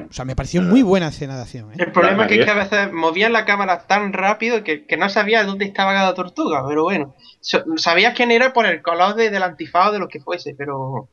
O 0.09 0.11
sea, 0.11 0.25
me 0.25 0.35
pareció 0.35 0.61
muy 0.61 0.81
buena 0.81 1.07
escena 1.07 1.37
de 1.37 1.41
acción. 1.43 1.71
¿eh? 1.71 1.75
El 1.77 1.93
problema 1.93 2.25
La- 2.27 2.33
es 2.35 2.43
que 2.43 2.51
a 2.51 2.53
veces 2.53 2.91
movían 2.91 3.31
la 3.31 3.45
cámara 3.45 3.87
tan 3.87 4.11
rápido 4.11 4.61
que, 4.61 4.85
que 4.85 4.97
no 4.97 5.07
sabías 5.09 5.45
dónde 5.47 5.63
estaba 5.63 5.93
cada 5.93 6.13
tortuga, 6.13 6.65
pero 6.67 6.83
bueno. 6.83 7.15
So- 7.39 7.63
sabías 7.77 8.13
quién 8.13 8.31
era 8.31 8.51
por 8.51 8.65
el 8.65 8.81
color 8.81 9.15
de- 9.15 9.29
del 9.29 9.41
antifaz 9.41 9.87
o 9.87 9.91
de 9.93 9.99
lo 9.99 10.09
que 10.09 10.19
fuese, 10.19 10.53
pero... 10.57 11.07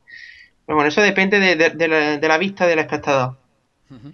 pero 0.65 0.75
bueno, 0.75 0.89
eso 0.89 0.99
depende 1.01 1.39
de, 1.39 1.55
de- 1.55 1.69
de 1.69 1.87
la, 1.87 2.17
de 2.17 2.27
la 2.27 2.37
vista 2.37 2.67
del 2.67 2.79
espectador. 2.79 3.37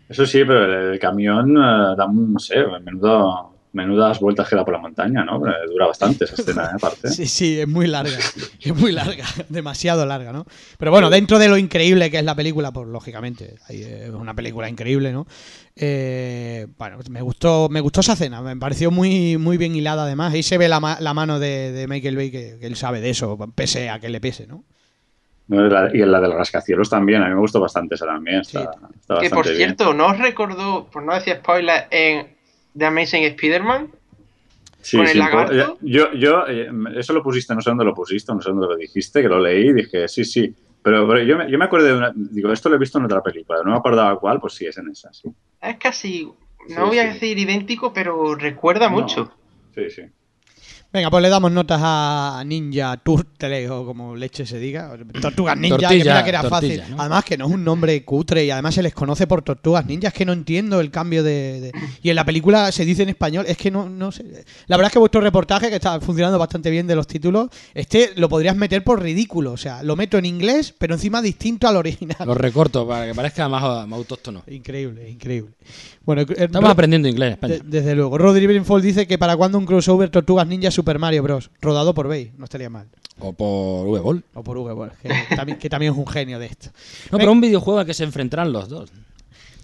Eso 0.07 0.25
sí, 0.25 0.43
pero 0.45 0.91
el, 0.91 0.99
camión 0.99 1.57
eh, 1.57 1.95
da 1.97 2.07
no 2.07 2.39
sé, 2.39 2.63
menudo, 2.83 3.53
Menudas 3.73 4.19
vueltas 4.19 4.47
que 4.47 4.55
da 4.55 4.63
por 4.63 4.75
la 4.75 4.79
montaña, 4.79 5.25
¿no? 5.25 5.39
Dura 5.39 5.87
bastante 5.87 6.25
esa 6.25 6.35
escena, 6.35 6.65
¿eh? 6.65 6.75
aparte. 6.75 7.09
Sí, 7.09 7.25
sí, 7.25 7.59
es 7.59 7.67
muy 7.67 7.87
larga. 7.87 8.17
Es 8.61 8.73
muy 8.73 8.91
larga, 8.91 9.25
demasiado 9.49 10.05
larga, 10.05 10.31
¿no? 10.31 10.45
Pero 10.77 10.91
bueno, 10.91 11.09
dentro 11.09 11.37
de 11.37 11.49
lo 11.49 11.57
increíble 11.57 12.09
que 12.09 12.19
es 12.19 12.23
la 12.23 12.35
película, 12.35 12.71
pues 12.71 12.87
lógicamente, 12.87 13.55
es 13.67 14.09
una 14.09 14.33
película 14.33 14.69
increíble, 14.69 15.11
¿no? 15.11 15.27
Eh, 15.75 16.67
bueno, 16.77 16.99
me 17.09 17.21
gustó, 17.21 17.67
me 17.67 17.81
gustó 17.81 18.01
esa 18.01 18.13
escena, 18.13 18.41
me 18.41 18.55
pareció 18.55 18.91
muy, 18.91 19.37
muy 19.37 19.57
bien 19.57 19.75
hilada 19.75 20.03
además. 20.03 20.33
Ahí 20.33 20.43
se 20.43 20.57
ve 20.59 20.69
la, 20.69 20.97
la 20.99 21.13
mano 21.13 21.39
de, 21.39 21.85
Michael 21.89 22.15
Bay, 22.15 22.31
que 22.31 22.59
él 22.61 22.75
sabe 22.75 23.01
de 23.01 23.09
eso, 23.09 23.37
pese 23.55 23.89
a 23.89 23.99
que 23.99 24.07
le 24.07 24.21
pese, 24.21 24.45
¿no? 24.45 24.63
No, 25.47 25.61
la- 25.67 25.89
Y 25.93 26.01
en 26.01 26.11
la 26.11 26.21
del 26.21 26.33
rascacielos 26.33 26.89
también, 26.89 27.21
a 27.21 27.27
mí 27.27 27.33
me 27.33 27.39
gustó 27.39 27.59
bastante 27.59 27.95
esa 27.95 28.05
también. 28.05 28.41
Está, 28.41 28.71
está 28.95 29.19
Que 29.19 29.29
por 29.29 29.45
bien. 29.45 29.57
cierto, 29.57 29.93
¿no 29.93 30.07
os 30.07 30.17
recordó, 30.17 30.85
por 30.89 31.03
no 31.03 31.13
decir 31.13 31.35
spoiler, 31.35 31.85
en 31.91 32.35
The 32.77 32.85
Amazing 32.85 33.23
Spider-Man? 33.25 33.89
Sí, 34.81 34.97
con 34.97 35.07
el 35.07 35.19
lagarto. 35.19 35.77
Yo, 35.81 36.11
yo, 36.13 36.45
eh, 36.47 36.69
eso 36.95 37.13
lo 37.13 37.23
pusiste, 37.23 37.53
no 37.55 37.61
sé 37.61 37.69
dónde 37.69 37.85
lo 37.85 37.93
pusiste, 37.93 38.33
no 38.33 38.41
sé 38.41 38.49
dónde 38.49 38.67
lo 38.67 38.75
dijiste, 38.75 39.21
que 39.21 39.29
lo 39.29 39.39
leí 39.39 39.67
y 39.69 39.73
dije, 39.73 40.07
sí, 40.07 40.25
sí. 40.25 40.53
Pero, 40.81 41.07
pero 41.07 41.23
yo, 41.23 41.37
me, 41.37 41.49
yo 41.49 41.57
me 41.57 41.65
acuerdo 41.65 41.87
de 41.87 41.93
una. 41.93 42.11
Digo, 42.13 42.51
esto 42.51 42.67
lo 42.67 42.75
he 42.75 42.79
visto 42.79 42.97
en 42.97 43.05
otra 43.05 43.21
película, 43.21 43.59
no 43.63 43.71
me 43.71 43.77
acordaba 43.77 44.19
cuál, 44.19 44.39
pues 44.41 44.53
sí, 44.55 44.65
es 44.65 44.77
en 44.77 44.89
esa, 44.89 45.13
sí. 45.13 45.29
Es 45.61 45.77
casi, 45.77 46.25
no 46.25 46.35
Sí, 46.67 46.75
voy 46.81 46.99
a 46.99 47.05
decir 47.05 47.37
idéntico, 47.39 47.93
pero 47.93 48.35
recuerda 48.35 48.89
No. 48.89 48.99
mucho. 48.99 49.31
Sí, 49.73 49.89
sí. 49.89 50.01
Venga, 50.93 51.09
pues 51.09 51.23
le 51.23 51.29
damos 51.29 51.51
notas 51.51 51.79
a 51.83 52.43
Ninja 52.45 52.95
Turtle 52.97 53.67
o 53.69 53.83
como 53.83 54.15
leche 54.15 54.45
se 54.45 54.59
diga. 54.59 54.95
Tortugas 55.19 55.57
Ninja, 55.57 55.77
que 55.77 55.81
Tortilla, 55.85 56.03
mira 56.03 56.23
que 56.23 56.29
era 56.29 56.41
tortilla, 56.43 56.81
fácil. 56.83 56.95
¿no? 56.95 57.01
Además 57.01 57.25
que 57.25 57.35
no 57.35 57.47
es 57.47 57.51
un 57.51 57.63
nombre 57.63 58.05
cutre 58.05 58.45
y 58.45 58.51
además 58.51 58.75
se 58.75 58.83
les 58.83 58.93
conoce 58.93 59.25
por 59.25 59.41
Tortugas 59.41 59.87
Ninja. 59.87 60.09
Es 60.09 60.13
que 60.13 60.23
no 60.23 60.33
entiendo 60.33 60.79
el 60.79 60.91
cambio 60.91 61.23
de... 61.23 61.61
de- 61.61 61.71
Y 62.03 62.11
en 62.11 62.15
la 62.15 62.23
película 62.23 62.71
se 62.71 62.85
dice 62.85 63.01
en 63.01 63.09
español. 63.09 63.45
Es 63.47 63.57
que 63.57 63.71
no, 63.71 63.89
no 63.89 64.11
sé. 64.11 64.45
La 64.67 64.77
verdad 64.77 64.89
es 64.89 64.93
que 64.93 64.99
vuestro 64.99 65.19
reportaje, 65.19 65.69
que 65.69 65.75
está 65.77 65.99
funcionando 65.99 66.37
bastante 66.37 66.69
bien 66.69 66.85
de 66.85 66.95
los 66.95 67.07
títulos, 67.07 67.49
este 67.73 68.11
lo 68.15 68.29
podrías 68.29 68.55
meter 68.55 68.83
por 68.83 69.01
ridículo. 69.01 69.51
O 69.53 69.57
sea, 69.57 69.81
lo 69.81 69.95
meto 69.95 70.19
en 70.19 70.25
inglés, 70.25 70.75
pero 70.77 70.93
encima 70.93 71.23
distinto 71.23 71.67
al 71.67 71.75
original. 71.77 72.17
Lo 72.23 72.35
recorto 72.35 72.87
para 72.87 73.07
que 73.07 73.15
parezca 73.15 73.49
más, 73.49 73.63
más 73.87 73.97
autóctono. 73.97 74.43
Increíble, 74.47 75.09
increíble. 75.09 75.53
Bueno, 76.05 76.21
eh, 76.21 76.25
Estamos 76.37 76.69
aprendiendo 76.69 77.07
inglés 77.07 77.27
en 77.29 77.33
España. 77.33 77.53
de- 77.55 77.61
desde 77.65 77.95
luego. 77.95 78.15
Rodri 78.19 78.45
Brinfold 78.45 78.83
dice 78.83 79.07
que 79.07 79.17
para 79.17 79.35
cuando 79.35 79.57
un 79.57 79.65
crossover 79.65 80.09
Tortugas 80.11 80.45
Ninja 80.45 80.69
Super 80.83 80.99
Mario 80.99 81.23
Bros. 81.23 81.49
Rodado 81.61 81.93
por 81.93 82.09
Bay. 82.09 82.33
No 82.37 82.43
estaría 82.43 82.69
mal. 82.69 82.87
O 83.19 83.31
por 83.31 83.87
V-Ball. 83.87 84.21
O 84.33 84.43
por 84.43 84.57
Uwe 84.57 84.73
Boll, 84.73 84.91
que, 85.01 85.09
también, 85.33 85.57
que 85.57 85.69
también 85.69 85.93
es 85.93 85.97
un 85.97 86.05
genio 86.05 86.39
de 86.39 86.47
esto. 86.47 86.71
No, 87.09 87.17
pero 87.17 87.31
un 87.31 87.39
videojuego 87.39 87.79
al 87.79 87.85
que 87.85 87.93
se 87.93 88.03
enfrentarán 88.03 88.51
los 88.51 88.67
dos. 88.67 88.91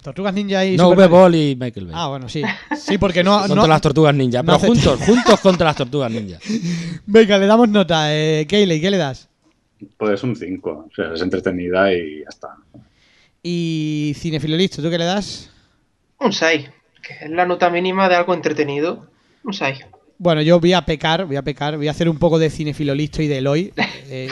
Tortugas 0.01 0.33
Ninja 0.33 0.63
y 0.65 0.77
No. 0.77 0.89
V-Ball 0.91 1.35
y 1.35 1.57
Michael 1.59 1.87
Bay. 1.87 1.95
Ah, 1.97 2.07
bueno, 2.07 2.29
sí. 2.29 2.41
Sí, 2.77 2.97
porque 2.97 3.21
no. 3.21 3.37
contra 3.39 3.55
no- 3.55 3.67
las 3.67 3.81
tortugas 3.81 4.15
ninja. 4.15 4.41
no 4.43 4.57
Pero 4.57 4.59
juntos, 4.59 5.01
juntos 5.05 5.39
contra 5.41 5.65
las 5.65 5.75
tortugas 5.75 6.09
ninja. 6.09 6.39
Venga, 7.05 7.37
le 7.37 7.47
damos 7.47 7.67
nota. 7.67 8.15
Eh, 8.15 8.45
Keyley, 8.47 8.79
¿qué 8.79 8.91
le 8.91 8.97
das? 8.97 9.27
Pues 9.97 10.23
un 10.23 10.37
5, 10.37 10.69
o 10.69 10.95
sea, 10.95 11.13
es 11.13 11.21
entretenida 11.21 11.91
y 11.93 12.19
ya 12.21 12.29
está. 12.29 12.55
Y 13.43 14.13
Cinefilo 14.15 14.55
Listo, 14.55 14.81
¿tú 14.81 14.89
qué 14.89 14.97
le 14.97 15.05
das? 15.05 15.49
Un 16.19 16.31
6, 16.31 16.69
que 17.01 17.25
es 17.25 17.29
la 17.29 17.45
nota 17.45 17.69
mínima 17.69 18.07
de 18.07 18.15
algo 18.15 18.33
entretenido. 18.33 19.07
Un 19.43 19.53
6. 19.53 19.79
Bueno, 20.21 20.41
yo 20.41 20.59
voy 20.59 20.73
a 20.73 20.81
pecar, 20.81 21.23
voy 21.25 21.37
a 21.37 21.41
pecar, 21.41 21.77
voy 21.77 21.87
a 21.87 21.91
hacer 21.91 22.09
un 22.09 22.17
poco 22.17 22.37
de 22.37 22.49
Cinefilo 22.49 22.93
Listo 22.93 23.21
y 23.21 23.27
de 23.27 23.37
Eloy. 23.37 23.71
eh. 24.09 24.27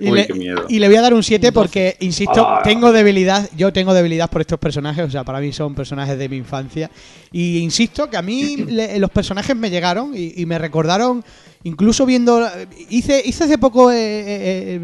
Uy, 0.00 0.24
qué 0.26 0.32
miedo. 0.32 0.64
y 0.68 0.78
le 0.78 0.86
voy 0.88 0.96
a 0.96 1.02
dar 1.02 1.12
un 1.12 1.22
7 1.22 1.52
porque, 1.52 1.96
insisto, 2.00 2.46
Ah. 2.48 2.62
tengo 2.64 2.90
debilidad, 2.90 3.48
yo 3.54 3.70
tengo 3.70 3.92
debilidad 3.92 4.30
por 4.30 4.40
estos 4.40 4.58
personajes, 4.58 5.04
o 5.04 5.10
sea, 5.10 5.24
para 5.24 5.40
mí 5.40 5.52
son 5.52 5.74
personajes 5.74 6.18
de 6.18 6.28
mi 6.30 6.36
infancia. 6.38 6.90
Y 7.32 7.58
insisto 7.58 8.08
que 8.08 8.16
a 8.16 8.22
mí 8.22 8.56
le- 8.68 8.98
los 8.98 9.10
personajes 9.10 9.54
me 9.54 9.68
llegaron 9.68 10.12
y, 10.16 10.32
y 10.40 10.46
me 10.46 10.58
recordaron, 10.58 11.22
incluso 11.64 12.06
viendo, 12.06 12.48
hice, 12.88 13.20
hice 13.24 13.44
hace 13.44 13.58
poco 13.58 13.92
eh, 13.92 13.96
eh, 13.98 14.80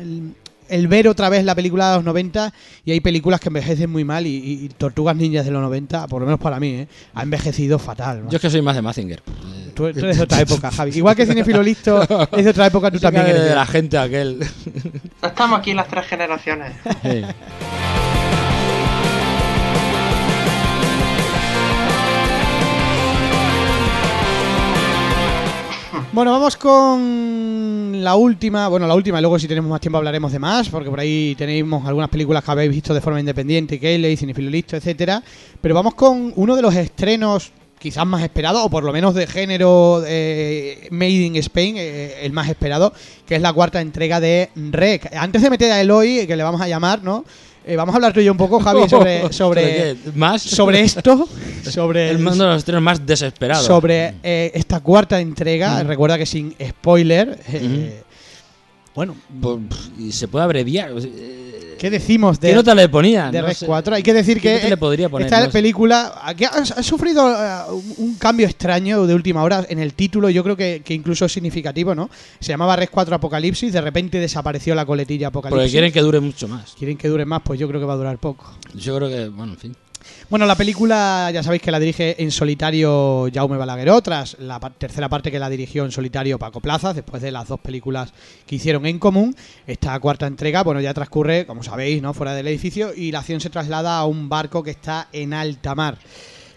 el, 0.00 0.34
el 0.68 0.88
ver 0.88 1.08
otra 1.08 1.28
vez 1.28 1.44
la 1.44 1.54
película 1.54 1.90
de 1.90 1.96
los 1.96 2.04
90 2.04 2.52
y 2.84 2.92
hay 2.92 3.00
películas 3.00 3.40
que 3.40 3.48
envejecen 3.48 3.90
muy 3.90 4.04
mal 4.04 4.26
y, 4.26 4.30
y- 4.36 4.64
y 4.64 4.68
Tortugas 4.68 5.16
Ninjas 5.16 5.44
de 5.44 5.50
los 5.50 5.62
90, 5.62 6.06
por 6.08 6.20
lo 6.20 6.26
menos 6.26 6.40
para 6.40 6.58
mí, 6.60 6.68
eh, 6.68 6.88
ha 7.14 7.22
envejecido 7.22 7.78
fatal. 7.78 8.24
¿no? 8.24 8.30
Yo 8.30 8.36
es 8.36 8.42
que 8.42 8.50
soy 8.50 8.62
más 8.62 8.74
de 8.76 8.82
Mazinger. 8.82 9.20
Tú, 9.74 9.92
tú 9.92 9.98
eres 10.00 10.16
de 10.16 10.22
otra 10.24 10.40
época, 10.40 10.70
Javi. 10.70 10.90
Igual 10.96 11.14
que 11.16 11.26
Cinefilo 11.26 11.62
Listo 11.62 12.02
es 12.32 12.44
de 12.44 12.50
otra 12.50 12.66
época, 12.66 12.90
tú 12.90 12.98
también 12.98 13.26
eres 13.26 13.42
de 13.42 13.48
de 13.50 13.54
la 13.54 13.66
gente 13.66 13.98
aquel. 13.98 14.38
No 15.22 15.28
estamos 15.28 15.58
aquí 15.58 15.70
en 15.72 15.76
las 15.76 15.88
tres 15.88 16.06
generaciones. 16.06 16.72
Sí. 17.02 17.22
Bueno, 26.16 26.32
vamos 26.32 26.56
con 26.56 28.02
la 28.02 28.16
última. 28.16 28.68
Bueno, 28.68 28.86
la 28.86 28.94
última, 28.94 29.18
y 29.18 29.20
luego 29.20 29.38
si 29.38 29.46
tenemos 29.46 29.68
más 29.68 29.82
tiempo 29.82 29.98
hablaremos 29.98 30.32
de 30.32 30.38
más, 30.38 30.70
porque 30.70 30.88
por 30.88 30.98
ahí 30.98 31.34
tenemos 31.36 31.86
algunas 31.86 32.08
películas 32.08 32.42
que 32.42 32.50
habéis 32.50 32.70
visto 32.70 32.94
de 32.94 33.02
forma 33.02 33.20
independiente, 33.20 33.78
Keyley, 33.78 34.16
Cinefilo 34.16 34.48
Listo, 34.48 34.76
etcétera. 34.76 35.22
Pero 35.60 35.74
vamos 35.74 35.94
con 35.94 36.32
uno 36.36 36.56
de 36.56 36.62
los 36.62 36.74
estrenos 36.74 37.52
quizás 37.78 38.06
más 38.06 38.22
esperados, 38.22 38.64
o 38.64 38.70
por 38.70 38.82
lo 38.82 38.94
menos 38.94 39.14
de 39.14 39.26
género 39.26 40.02
eh, 40.06 40.88
Made 40.90 41.10
in 41.10 41.36
Spain, 41.36 41.76
eh, 41.76 42.14
el 42.22 42.32
más 42.32 42.48
esperado, 42.48 42.94
que 43.26 43.34
es 43.34 43.42
la 43.42 43.52
cuarta 43.52 43.82
entrega 43.82 44.18
de 44.18 44.48
Rec. 44.56 45.14
Antes 45.14 45.42
de 45.42 45.50
meter 45.50 45.70
a 45.70 45.82
Eloy, 45.82 46.26
que 46.26 46.34
le 46.34 46.42
vamos 46.42 46.62
a 46.62 46.66
llamar, 46.66 47.02
¿no? 47.02 47.26
Eh, 47.68 47.74
vamos 47.74 47.92
a 47.94 47.96
hablar 47.96 48.12
tú 48.12 48.20
y 48.20 48.24
yo 48.24 48.30
un 48.30 48.38
poco, 48.38 48.60
Javi, 48.60 48.88
sobre, 48.88 49.32
sobre? 49.32 49.96
¿Más? 50.14 50.40
sobre 50.40 50.82
esto, 50.82 51.28
sobre 51.68 52.10
El 52.10 52.18
uno 52.18 52.30
de 52.32 52.38
los 52.44 52.58
estrenos 52.58 52.80
más 52.80 53.04
desesperados. 53.04 53.66
sobre 53.66 54.14
eh, 54.22 54.52
esta 54.54 54.78
cuarta 54.78 55.20
entrega. 55.20 55.82
Recuerda 55.82 56.16
que 56.16 56.26
sin 56.26 56.54
spoiler. 56.64 57.40
eh, 57.48 58.02
Bueno, 58.96 59.14
Pues, 59.42 59.60
y 59.98 60.10
se 60.10 60.26
puede 60.26 60.44
abreviar. 60.44 60.90
Eh, 60.98 61.76
¿qué 61.78 61.90
decimos 61.90 62.40
de, 62.40 62.48
¿Qué 62.48 62.54
nota 62.54 62.74
le 62.74 62.88
ponía? 62.88 63.30
de 63.30 63.42
No 63.42 63.52
sé. 63.52 63.66
4? 63.66 63.94
Hay 63.94 64.02
que 64.02 64.14
decir 64.14 64.40
¿Qué 64.40 64.58
que 64.62 64.70
le 64.70 64.78
podría 64.78 65.10
poner? 65.10 65.26
esta 65.26 65.44
No 65.44 65.50
película 65.50 66.14
aquí 66.22 66.44
ha, 66.44 66.48
ha 66.48 66.82
sufrido 66.82 67.30
eh, 67.30 67.82
un, 67.98 68.14
cambio 68.14 68.46
extraño 68.46 69.06
de 69.06 69.14
última 69.14 69.42
hora 69.42 69.66
en 69.68 69.80
el 69.80 69.92
título. 69.92 70.30
Yo 70.30 70.42
creo 70.42 70.56
que, 70.56 70.80
que 70.82 70.94
incluso 70.94 71.26
es 71.26 71.32
significativo, 71.32 71.94
¿no? 71.94 72.08
Se 72.40 72.48
llamaba 72.48 72.74
Rec 72.74 72.90
4 72.90 73.14
Apocalipsis. 73.14 73.70
De 73.70 73.82
repente 73.82 74.18
desapareció 74.18 74.74
la 74.74 74.86
coletilla 74.86 75.28
Apocalipsis. 75.28 75.60
Porque 75.60 75.70
quieren 75.70 75.92
que 75.92 76.00
dure 76.00 76.20
mucho 76.20 76.48
más. 76.48 76.74
Quieren 76.78 76.96
que 76.96 77.08
dure 77.08 77.26
más, 77.26 77.42
pues 77.44 77.60
yo 77.60 77.68
creo 77.68 77.78
que 77.78 77.86
va 77.86 77.92
a 77.92 77.98
durar 77.98 78.16
poco. 78.16 78.50
Yo 78.74 78.96
creo 78.96 79.10
que, 79.10 79.28
bueno, 79.28 79.52
en 79.52 79.58
fin. 79.58 79.76
Bueno, 80.28 80.44
la 80.46 80.56
película 80.56 81.30
ya 81.32 81.42
sabéis 81.42 81.62
que 81.62 81.70
la 81.70 81.78
dirige 81.78 82.20
en 82.22 82.30
solitario 82.32 83.28
Jaume 83.32 83.56
Balagueró, 83.56 84.00
tras 84.02 84.36
la 84.40 84.58
tercera 84.70 85.08
parte 85.08 85.30
que 85.30 85.38
la 85.38 85.48
dirigió 85.48 85.84
en 85.84 85.92
solitario 85.92 86.38
Paco 86.38 86.60
Plazas, 86.60 86.96
después 86.96 87.22
de 87.22 87.30
las 87.30 87.46
dos 87.48 87.60
películas 87.60 88.12
que 88.46 88.56
hicieron 88.56 88.86
en 88.86 88.98
común. 88.98 89.36
Esta 89.66 89.98
cuarta 90.00 90.26
entrega, 90.26 90.62
bueno, 90.64 90.80
ya 90.80 90.92
transcurre, 90.94 91.46
como 91.46 91.62
sabéis, 91.62 92.02
¿no? 92.02 92.12
fuera 92.12 92.34
del 92.34 92.48
edificio 92.48 92.92
y 92.94 93.12
la 93.12 93.20
acción 93.20 93.40
se 93.40 93.50
traslada 93.50 93.98
a 93.98 94.04
un 94.06 94.28
barco 94.28 94.62
que 94.62 94.70
está 94.72 95.08
en 95.12 95.32
alta 95.32 95.74
mar. 95.74 95.96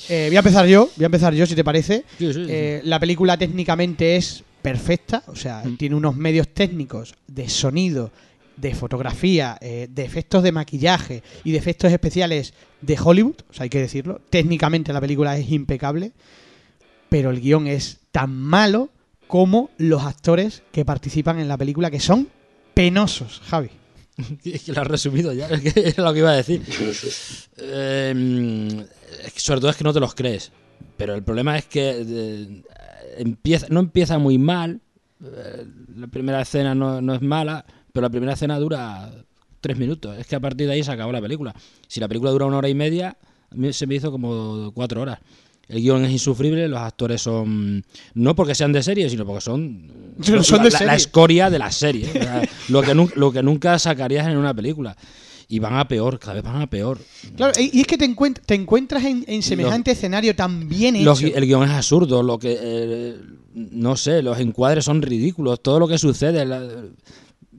Eh, 0.07 0.25
voy 0.29 0.37
a 0.37 0.39
empezar 0.39 0.65
yo, 0.65 0.89
voy 0.95 1.03
a 1.03 1.07
empezar 1.07 1.33
yo 1.33 1.45
si 1.45 1.55
te 1.55 1.63
parece. 1.63 2.05
Sí, 2.17 2.33
sí, 2.33 2.45
sí. 2.45 2.45
Eh, 2.49 2.81
la 2.85 2.99
película 2.99 3.37
técnicamente 3.37 4.15
es 4.15 4.43
perfecta, 4.61 5.23
o 5.27 5.35
sea, 5.35 5.61
Mm. 5.63 5.77
tiene 5.77 5.95
unos 5.95 6.15
medios 6.15 6.47
técnicos 6.49 7.13
de 7.27 7.47
sonido, 7.49 8.11
de 8.59 8.75
fotografía, 8.75 9.57
eh, 9.61 9.87
de 9.89 10.03
efectos 10.03 10.43
de 10.43 10.51
maquillaje 10.51 11.23
y 11.43 11.51
de 11.51 11.57
efectos 11.57 11.91
especiales 11.91 12.53
de 12.81 12.97
Hollywood, 13.01 13.35
o 13.49 13.53
sea, 13.53 13.63
hay 13.63 13.69
que 13.69 13.79
decirlo. 13.79 14.21
Técnicamente 14.29 14.93
la 14.93 15.01
película 15.01 15.37
es 15.37 15.49
impecable, 15.51 16.11
pero 17.09 17.29
el 17.31 17.41
guion 17.41 17.67
es 17.67 17.99
tan 18.11 18.35
malo 18.35 18.89
como 19.27 19.69
los 19.77 20.03
actores 20.03 20.63
que 20.71 20.85
participan 20.85 21.39
en 21.39 21.47
la 21.47 21.57
película, 21.57 21.91
que 21.91 21.99
son 21.99 22.27
penosos, 22.73 23.41
Javi. 23.45 23.69
Es 24.43 24.63
que 24.63 24.73
lo 24.73 24.81
has 24.81 24.87
resumido 24.87 25.31
ya, 25.31 25.47
es 25.49 25.73
que 25.73 25.89
era 25.89 26.03
lo 26.03 26.13
que 26.13 26.19
iba 26.19 26.31
a 26.31 26.35
decir. 26.35 26.61
Eh, 27.57 28.85
es 29.25 29.41
sobre 29.41 29.61
todo 29.61 29.71
es 29.71 29.77
que 29.77 29.83
no 29.83 29.93
te 29.93 29.99
los 29.99 30.15
crees. 30.15 30.51
Pero 30.97 31.13
el 31.13 31.23
problema 31.23 31.57
es 31.57 31.65
que 31.65 32.05
eh, 32.05 33.35
no 33.69 33.79
empieza 33.79 34.17
muy 34.17 34.37
mal. 34.37 34.81
eh, 35.23 35.65
la 35.95 36.07
primera 36.07 36.41
escena 36.41 36.75
no 36.75 37.13
es 37.13 37.21
mala, 37.21 37.65
pero 37.99 38.07
la 38.07 38.09
primera 38.11 38.33
escena 38.33 38.57
dura 38.57 39.11
tres 39.59 39.77
minutos. 39.77 40.17
Es 40.17 40.25
que 40.25 40.35
a 40.37 40.39
partir 40.39 40.67
de 40.67 40.73
ahí 40.73 40.83
se 40.83 40.91
acabó 40.91 41.11
la 41.11 41.21
película. 41.21 41.53
Si 41.87 41.99
la 41.99 42.07
película 42.07 42.31
dura 42.31 42.45
una 42.45 42.57
hora 42.57 42.69
y 42.69 42.73
media, 42.75 43.17
a 43.51 43.55
mí 43.55 43.73
se 43.73 43.85
me 43.87 43.95
hizo 43.95 44.09
como 44.09 44.71
cuatro 44.73 45.01
horas. 45.01 45.19
El 45.67 45.81
guion 45.81 46.05
es 46.05 46.11
insufrible, 46.11 46.67
los 46.69 46.79
actores 46.79 47.21
son. 47.21 47.83
No 48.13 48.35
porque 48.35 48.55
sean 48.55 48.71
de 48.71 48.81
serie, 48.81 49.09
sino 49.09 49.25
porque 49.25 49.41
son. 49.41 50.15
Pero 50.25 50.41
son 50.45 50.63
de 50.63 50.71
la, 50.71 50.95
escoria 50.95 51.49
de 51.49 51.59
la 51.59 51.71
serie. 51.71 52.07
O 52.09 52.13
sea, 52.13 52.41
lo, 52.69 52.81
que 52.81 52.95
nun- 52.95 53.13
lo 53.15 53.31
que 53.33 53.43
nunca 53.43 53.77
sacarías 53.77 54.27
en 54.27 54.37
una 54.37 54.53
película. 54.53 54.95
Y 55.51 55.59
van 55.59 55.75
a 55.77 55.87
peor, 55.87 56.19
cada 56.19 56.35
vez 56.35 56.43
van 56.43 56.61
a 56.61 56.67
peor. 56.69 56.99
Claro, 57.35 57.53
y 57.59 57.81
es 57.81 57.87
que 57.87 57.97
te, 57.97 58.05
encuent- 58.07 58.39
te 58.45 58.53
encuentras 58.55 59.03
en, 59.03 59.25
en 59.27 59.41
semejante 59.43 59.91
escenario 59.91 60.35
tan 60.35 60.69
bien 60.69 60.95
hecho. 60.95 61.05
Los 61.05 61.21
el 61.23 61.45
guion 61.45 61.63
es 61.63 61.71
absurdo, 61.71 62.23
lo 62.23 62.39
que. 62.39 62.57
eh, 62.61 63.17
no 63.55 63.97
sé, 63.97 64.21
los 64.21 64.39
encuadres 64.39 64.85
son 64.85 65.01
ridículos, 65.01 65.61
todo 65.61 65.79
lo 65.79 65.87
que 65.87 65.97
sucede. 65.97 66.45
la- 66.45 66.65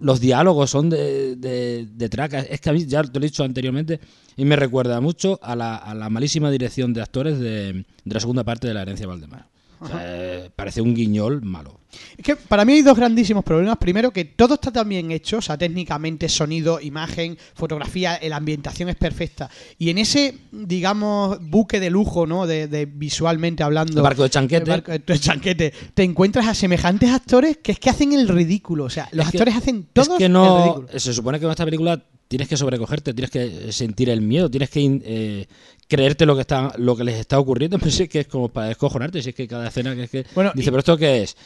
los 0.00 0.20
diálogos 0.20 0.70
son 0.70 0.90
de, 0.90 1.36
de, 1.36 1.86
de. 1.86 2.46
Es 2.50 2.60
que 2.60 2.70
a 2.70 2.72
mí, 2.72 2.86
ya 2.86 3.02
te 3.02 3.18
lo 3.18 3.24
he 3.24 3.28
dicho 3.28 3.44
anteriormente, 3.44 4.00
y 4.36 4.44
me 4.44 4.56
recuerda 4.56 5.00
mucho 5.00 5.38
a 5.42 5.54
la, 5.54 5.76
a 5.76 5.94
la 5.94 6.10
malísima 6.10 6.50
dirección 6.50 6.92
de 6.92 7.02
actores 7.02 7.38
de, 7.38 7.72
de 7.72 8.14
la 8.14 8.20
segunda 8.20 8.44
parte 8.44 8.66
de 8.66 8.74
La 8.74 8.82
herencia 8.82 9.04
de 9.04 9.08
Valdemar. 9.08 9.46
O 9.80 9.88
sea, 9.88 9.98
eh, 10.02 10.50
parece 10.54 10.80
un 10.80 10.94
guiñol 10.94 11.42
malo. 11.42 11.80
Es 12.16 12.24
que 12.24 12.36
para 12.36 12.64
mí 12.64 12.74
hay 12.74 12.82
dos 12.82 12.96
grandísimos 12.96 13.42
problemas. 13.42 13.76
Primero, 13.78 14.12
que 14.12 14.24
todo 14.24 14.54
está 14.54 14.70
tan 14.70 14.88
bien 14.88 15.10
hecho, 15.10 15.38
o 15.38 15.42
sea, 15.42 15.58
técnicamente, 15.58 16.28
sonido, 16.28 16.80
imagen, 16.80 17.36
fotografía, 17.54 18.20
la 18.28 18.36
ambientación 18.36 18.88
es 18.90 18.96
perfecta. 18.96 19.50
Y 19.78 19.90
en 19.90 19.98
ese, 19.98 20.36
digamos, 20.52 21.38
buque 21.40 21.80
de 21.80 21.90
lujo, 21.90 22.26
¿no? 22.26 22.46
De, 22.46 22.68
de 22.68 22.86
visualmente 22.86 23.62
hablando. 23.62 23.94
El 23.96 24.02
barco 24.02 24.22
de 24.22 24.30
chanquete. 24.30 24.62
el 24.64 24.70
barco 24.82 24.92
de 24.92 25.18
chanquete, 25.18 25.72
te 25.94 26.02
encuentras 26.04 26.46
a 26.46 26.54
semejantes 26.54 27.10
actores 27.10 27.56
que 27.58 27.72
es 27.72 27.78
que 27.80 27.90
hacen 27.90 28.12
el 28.12 28.28
ridículo. 28.28 28.84
O 28.84 28.90
sea, 28.90 29.08
los 29.12 29.26
Es 29.26 29.32
que- 29.32 29.38
actores 29.38 29.56
hacen 29.56 29.86
todos 29.92 30.08
es 30.10 30.18
que 30.18 30.24
el 30.26 30.32
no 30.32 30.62
ridículo. 30.76 30.98
se 31.00 31.12
supone 31.12 31.38
que 31.38 31.42
con 31.44 31.50
esta 31.50 31.64
película 31.64 32.00
tienes 32.30 32.46
que 32.46 32.56
sobrecogerte 32.56 33.12
tienes 33.12 33.30
que 33.32 33.72
sentir 33.72 34.08
el 34.08 34.20
miedo 34.22 34.48
tienes 34.48 34.70
que 34.70 35.00
eh, 35.04 35.48
creerte 35.88 36.24
lo 36.26 36.36
que 36.36 36.42
está 36.42 36.72
lo 36.78 36.94
que 36.96 37.02
les 37.02 37.16
está 37.18 37.40
ocurriendo. 37.40 37.76
Pero 37.80 37.90
sí 37.90 38.06
que 38.06 38.20
es 38.20 38.28
como 38.28 38.48
para 38.48 38.68
descojonarte 38.68 39.20
si 39.20 39.30
es 39.30 39.34
que 39.34 39.48
cada 39.48 39.66
escena 39.66 39.96
que 39.96 40.04
es 40.04 40.10
que 40.10 40.24
Bueno, 40.36 40.52
dice 40.54 40.68
y- 40.68 40.70
pero 40.70 40.78
esto 40.78 40.96
qué 40.96 41.22
es 41.24 41.36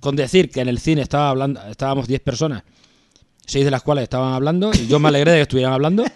con 0.00 0.14
decir 0.14 0.48
que 0.50 0.60
en 0.60 0.68
el 0.68 0.78
cine 0.78 1.02
estaba 1.02 1.28
hablando 1.30 1.60
estábamos 1.68 2.06
10 2.06 2.20
personas 2.20 2.62
seis 3.46 3.64
de 3.64 3.70
las 3.72 3.82
cuales 3.82 4.04
estaban 4.04 4.32
hablando 4.32 4.70
y 4.72 4.86
yo 4.86 4.98
me 5.00 5.08
alegré 5.08 5.32
de 5.32 5.38
que 5.38 5.42
estuvieran 5.42 5.72
hablando. 5.74 6.04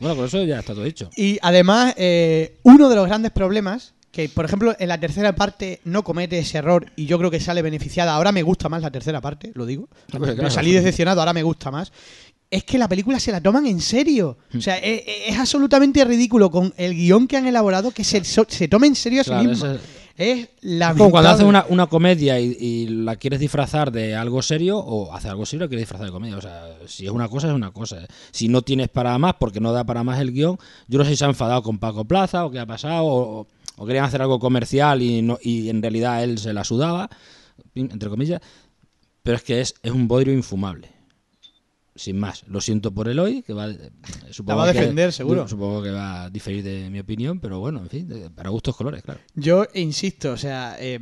Bueno 0.00 0.16
con 0.16 0.24
eso 0.24 0.42
ya 0.42 0.58
está 0.58 0.74
todo 0.74 0.82
dicho. 0.82 1.10
Y 1.16 1.38
además, 1.42 1.94
eh, 1.96 2.56
uno 2.64 2.88
de 2.88 2.96
los 2.96 3.06
grandes 3.06 3.30
problemas, 3.30 3.94
que 4.10 4.28
por 4.28 4.44
ejemplo 4.44 4.74
en 4.80 4.88
la 4.88 4.98
tercera 4.98 5.34
parte 5.36 5.80
no 5.84 6.02
comete 6.02 6.38
ese 6.40 6.58
error 6.58 6.90
y 6.96 7.06
yo 7.06 7.18
creo 7.18 7.30
que 7.30 7.38
sale 7.38 7.62
beneficiada, 7.62 8.12
ahora 8.14 8.32
me 8.32 8.42
gusta 8.42 8.68
más 8.68 8.82
la 8.82 8.90
tercera 8.90 9.20
parte, 9.20 9.52
lo 9.54 9.64
digo, 9.64 9.88
me 10.18 10.34
claro. 10.34 10.50
salí 10.50 10.72
decepcionado, 10.72 11.20
ahora 11.20 11.32
me 11.32 11.44
gusta 11.44 11.70
más, 11.70 11.92
es 12.50 12.64
que 12.64 12.78
la 12.78 12.88
película 12.88 13.18
se 13.20 13.32
la 13.32 13.40
toman 13.40 13.66
en 13.66 13.80
serio. 13.80 14.38
O 14.56 14.60
sea, 14.60 14.78
es, 14.78 15.02
es 15.28 15.38
absolutamente 15.38 16.04
ridículo 16.04 16.50
con 16.50 16.72
el 16.76 16.94
guion 16.94 17.26
que 17.26 17.36
han 17.36 17.46
elaborado 17.46 17.90
que 17.90 18.04
se, 18.04 18.22
se 18.24 18.68
tome 18.68 18.86
en 18.86 18.94
serio 18.94 19.20
a 19.22 19.24
sí 19.24 19.30
Claro, 19.30 19.48
mismo. 19.48 19.66
ese- 19.66 19.80
Es 20.18 20.48
la 20.62 20.94
como 20.94 21.10
cuando 21.10 21.28
haces 21.30 21.44
una, 21.44 21.66
una 21.68 21.88
comedia 21.88 22.40
y, 22.40 22.56
y 22.58 22.86
la 22.88 23.16
quieres 23.16 23.38
disfrazar 23.40 23.92
de 23.92 24.14
algo 24.14 24.40
serio 24.40 24.78
o 24.78 25.12
haces 25.12 25.30
algo 25.30 25.44
serio 25.44 25.66
y 25.66 25.68
quieres 25.68 25.82
disfrazar 25.82 26.06
de 26.06 26.12
comedia. 26.12 26.36
O 26.38 26.40
sea, 26.40 26.68
si 26.86 27.04
es 27.04 27.10
una 27.10 27.28
cosa, 27.28 27.48
es 27.48 27.52
una 27.54 27.70
cosa. 27.72 28.06
Si 28.30 28.48
no 28.48 28.62
tienes 28.62 28.88
para 28.88 29.18
más 29.18 29.34
porque 29.38 29.60
no 29.60 29.72
da 29.72 29.84
para 29.84 30.04
más 30.04 30.18
el 30.20 30.32
guion, 30.32 30.56
yo 30.88 30.98
no 30.98 31.04
sé 31.04 31.10
si 31.10 31.16
se 31.18 31.24
ha 31.24 31.28
enfadado 31.28 31.62
con 31.62 31.78
Paco 31.78 32.04
Plaza 32.06 32.46
o 32.46 32.50
qué 32.50 32.58
ha 32.60 32.66
pasado 32.66 33.04
o, 33.04 33.46
o 33.76 33.86
querían 33.86 34.04
hacer 34.06 34.22
algo 34.22 34.38
comercial 34.38 35.02
y, 35.02 35.20
no, 35.20 35.38
y 35.42 35.68
en 35.68 35.82
realidad 35.82 36.22
él 36.24 36.38
se 36.38 36.54
la 36.54 36.64
sudaba, 36.64 37.10
entre 37.74 38.08
comillas. 38.08 38.40
Pero 39.22 39.36
es 39.36 39.42
que 39.42 39.60
es, 39.60 39.74
es 39.82 39.90
un 39.92 40.08
bodrio 40.08 40.32
infumable. 40.32 40.88
Sin 41.96 42.18
más, 42.18 42.44
lo 42.46 42.60
siento 42.60 42.92
por 42.92 43.08
Eloy, 43.08 43.42
que 43.42 43.52
va, 43.52 43.68
eh, 43.70 43.90
supongo 44.30 44.58
va 44.58 44.68
a 44.68 44.72
que- 44.72 44.78
defender, 44.80 45.12
seguro. 45.12 45.48
Supongo 45.48 45.82
que 45.82 45.90
va 45.90 46.24
a 46.24 46.30
diferir 46.30 46.62
de 46.62 46.90
mi 46.90 46.98
opinión, 47.00 47.40
pero 47.40 47.58
bueno, 47.60 47.80
en 47.80 47.88
fin, 47.88 48.08
para 48.34 48.50
gustos 48.50 48.76
colores, 48.76 49.02
claro. 49.02 49.20
Yo 49.34 49.66
insisto, 49.74 50.32
o 50.32 50.36
sea, 50.36 50.76
eh, 50.78 50.98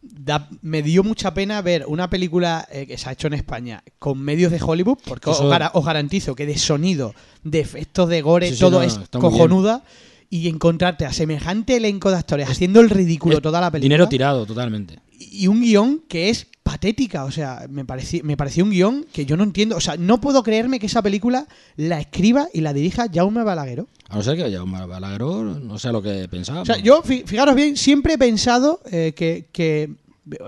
da- 0.00 0.48
me 0.62 0.82
dio 0.82 1.02
mucha 1.04 1.34
pena 1.34 1.60
ver 1.60 1.84
una 1.86 2.08
película 2.08 2.66
eh, 2.72 2.86
que 2.86 2.96
se 2.96 3.08
ha 3.08 3.12
hecho 3.12 3.26
en 3.26 3.34
España 3.34 3.82
con 3.98 4.18
medios 4.20 4.50
de 4.52 4.60
Hollywood, 4.62 4.98
porque 5.06 5.30
Eso- 5.30 5.44
os, 5.44 5.50
gara- 5.50 5.70
os 5.74 5.84
garantizo 5.84 6.34
que 6.34 6.46
de 6.46 6.56
sonido, 6.56 7.14
de 7.44 7.60
efectos 7.60 8.08
de 8.08 8.22
gore, 8.22 8.48
Sí, 8.48 8.54
sí, 8.54 8.60
todo 8.60 8.78
no, 8.78 8.82
es 8.82 8.98
cojonuda. 9.12 9.84
Y 10.30 10.46
encontrarte 10.48 11.06
a 11.06 11.12
semejante 11.14 11.76
elenco 11.76 12.10
de 12.10 12.18
actores 12.18 12.50
haciendo 12.50 12.80
el 12.80 12.90
ridículo 12.90 13.36
Es 13.36 13.42
toda 13.42 13.62
la 13.62 13.70
película. 13.70 13.84
Dinero 13.94 14.08
tirado, 14.10 14.44
totalmente. 14.44 14.98
y 15.18 15.46
un 15.46 15.60
guion 15.62 16.02
que 16.06 16.28
es 16.28 16.46
patética. 16.68 17.24
O 17.24 17.30
sea, 17.30 17.66
me 17.70 17.84
pareció, 17.86 18.22
me 18.24 18.36
pareció 18.36 18.62
un 18.64 18.70
guion 18.70 19.06
que 19.12 19.24
yo 19.24 19.36
no 19.38 19.42
entiendo. 19.44 19.76
O 19.76 19.80
sea, 19.80 19.96
no 19.96 20.20
puedo 20.20 20.42
creerme 20.42 20.78
que 20.78 20.86
esa 20.86 21.00
película 21.00 21.46
la 21.76 21.98
escriba 21.98 22.48
y 22.52 22.60
la 22.60 22.74
dirija 22.74 23.06
Jaume 23.12 23.42
Balagueró. 23.42 23.86
A 24.10 24.16
no 24.16 24.22
ser 24.22 24.36
que 24.36 24.44
haya 24.44 24.62
un 24.62 24.72
Balagueró, 24.72 25.42
no 25.44 25.78
sé 25.78 25.90
lo 25.92 26.02
que 26.02 26.28
pensaba. 26.28 26.60
O 26.60 26.64
sea, 26.66 26.76
yo, 26.76 27.02
fi- 27.02 27.22
fijaros 27.26 27.54
bien, 27.54 27.76
siempre 27.76 28.14
he 28.14 28.18
pensado 28.18 28.80
eh, 28.92 29.14
que, 29.16 29.46
que- 29.52 29.90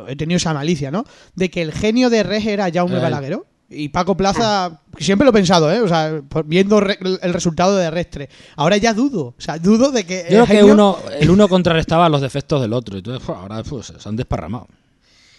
He 0.08 0.14
tenido 0.14 0.36
esa 0.36 0.52
malicia, 0.52 0.90
¿no? 0.90 1.04
De 1.34 1.50
que 1.50 1.62
el 1.62 1.72
genio 1.72 2.10
de 2.10 2.22
Res 2.22 2.44
era 2.44 2.70
Jaume 2.70 2.96
él. 2.96 3.00
Balagueró. 3.00 3.46
Y 3.70 3.88
Paco 3.88 4.14
Plaza, 4.14 4.82
siempre 4.98 5.24
lo 5.24 5.30
he 5.30 5.32
pensado, 5.32 5.72
¿eh? 5.72 5.80
O 5.80 5.88
sea, 5.88 6.20
viendo 6.44 6.80
re- 6.80 6.98
el 7.22 7.32
resultado 7.32 7.76
de 7.78 7.90
Res 7.90 8.10
3. 8.10 8.28
Ahora 8.56 8.76
ya 8.76 8.92
dudo. 8.92 9.28
O 9.38 9.40
sea, 9.40 9.58
dudo 9.58 9.90
de 9.90 10.04
que. 10.04 10.26
Yo 10.30 10.42
el 10.42 10.46
creo 10.46 10.66
que 10.66 10.72
uno, 10.72 10.98
el 11.18 11.30
uno 11.30 11.48
contrarrestaba 11.48 12.10
los 12.10 12.20
defectos 12.20 12.60
del 12.60 12.74
otro. 12.74 12.96
Y 12.96 12.98
entonces, 12.98 13.22
pues, 13.24 13.38
ahora 13.38 13.62
pues, 13.62 13.86
se 13.96 14.06
han 14.08 14.16
desparramado. 14.16 14.66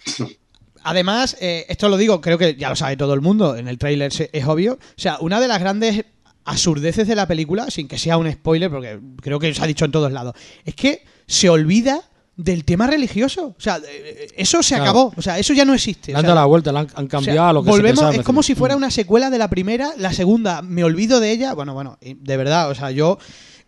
Además, 0.84 1.36
eh, 1.40 1.64
esto 1.68 1.88
lo 1.88 1.96
digo, 1.96 2.20
creo 2.20 2.38
que 2.38 2.54
ya 2.56 2.68
lo 2.68 2.76
sabe 2.76 2.96
todo 2.96 3.14
el 3.14 3.20
mundo, 3.20 3.56
en 3.56 3.68
el 3.68 3.78
tráiler 3.78 4.12
es 4.32 4.44
obvio. 4.46 4.74
O 4.74 4.78
sea, 5.00 5.18
una 5.20 5.40
de 5.40 5.48
las 5.48 5.60
grandes 5.60 6.04
absurdeces 6.44 7.06
de 7.06 7.14
la 7.14 7.26
película, 7.26 7.70
sin 7.70 7.86
que 7.88 7.98
sea 7.98 8.16
un 8.16 8.30
spoiler, 8.30 8.70
porque 8.70 8.98
creo 9.20 9.38
que 9.38 9.54
se 9.54 9.62
ha 9.62 9.66
dicho 9.66 9.84
en 9.84 9.92
todos 9.92 10.10
lados, 10.12 10.34
es 10.64 10.74
que 10.74 11.04
se 11.26 11.48
olvida 11.48 12.02
del 12.36 12.64
tema 12.64 12.86
religioso. 12.86 13.54
O 13.56 13.60
sea, 13.60 13.78
eh, 13.86 14.26
eso 14.36 14.62
se 14.62 14.74
Claro. 14.74 14.82
acabó. 14.90 15.12
O 15.16 15.22
sea, 15.22 15.38
eso 15.38 15.52
ya 15.52 15.64
no 15.64 15.74
existe. 15.74 16.10
Le 16.10 16.16
O 16.16 16.18
han 16.18 16.22
sea, 16.22 16.28
dado 16.34 16.40
la 16.40 16.46
vuelta, 16.46 16.72
le 16.72 16.78
han, 16.80 16.88
han 16.94 17.04
o 17.04 17.08
cambiado 17.08 17.36
sea, 17.38 17.48
a 17.50 17.52
lo 17.52 17.62
que 17.62 17.70
volvemos, 17.70 17.98
se 18.00 18.04
pensaba. 18.06 18.14
es 18.20 18.22
como 18.26 18.42
si 18.42 18.54
fuera 18.54 18.74
principio. 18.74 18.86
una 18.86 18.90
secuela 18.90 19.30
de 19.30 19.38
la 19.38 19.48
primera, 19.50 19.92
la 19.98 20.12
segunda, 20.12 20.62
me 20.62 20.82
olvido 20.82 21.20
de 21.20 21.30
ella. 21.30 21.52
Bueno, 21.54 21.74
bueno, 21.74 21.98
de 22.00 22.36
verdad, 22.36 22.70
o 22.70 22.74
sea, 22.74 22.90
yo 22.90 23.18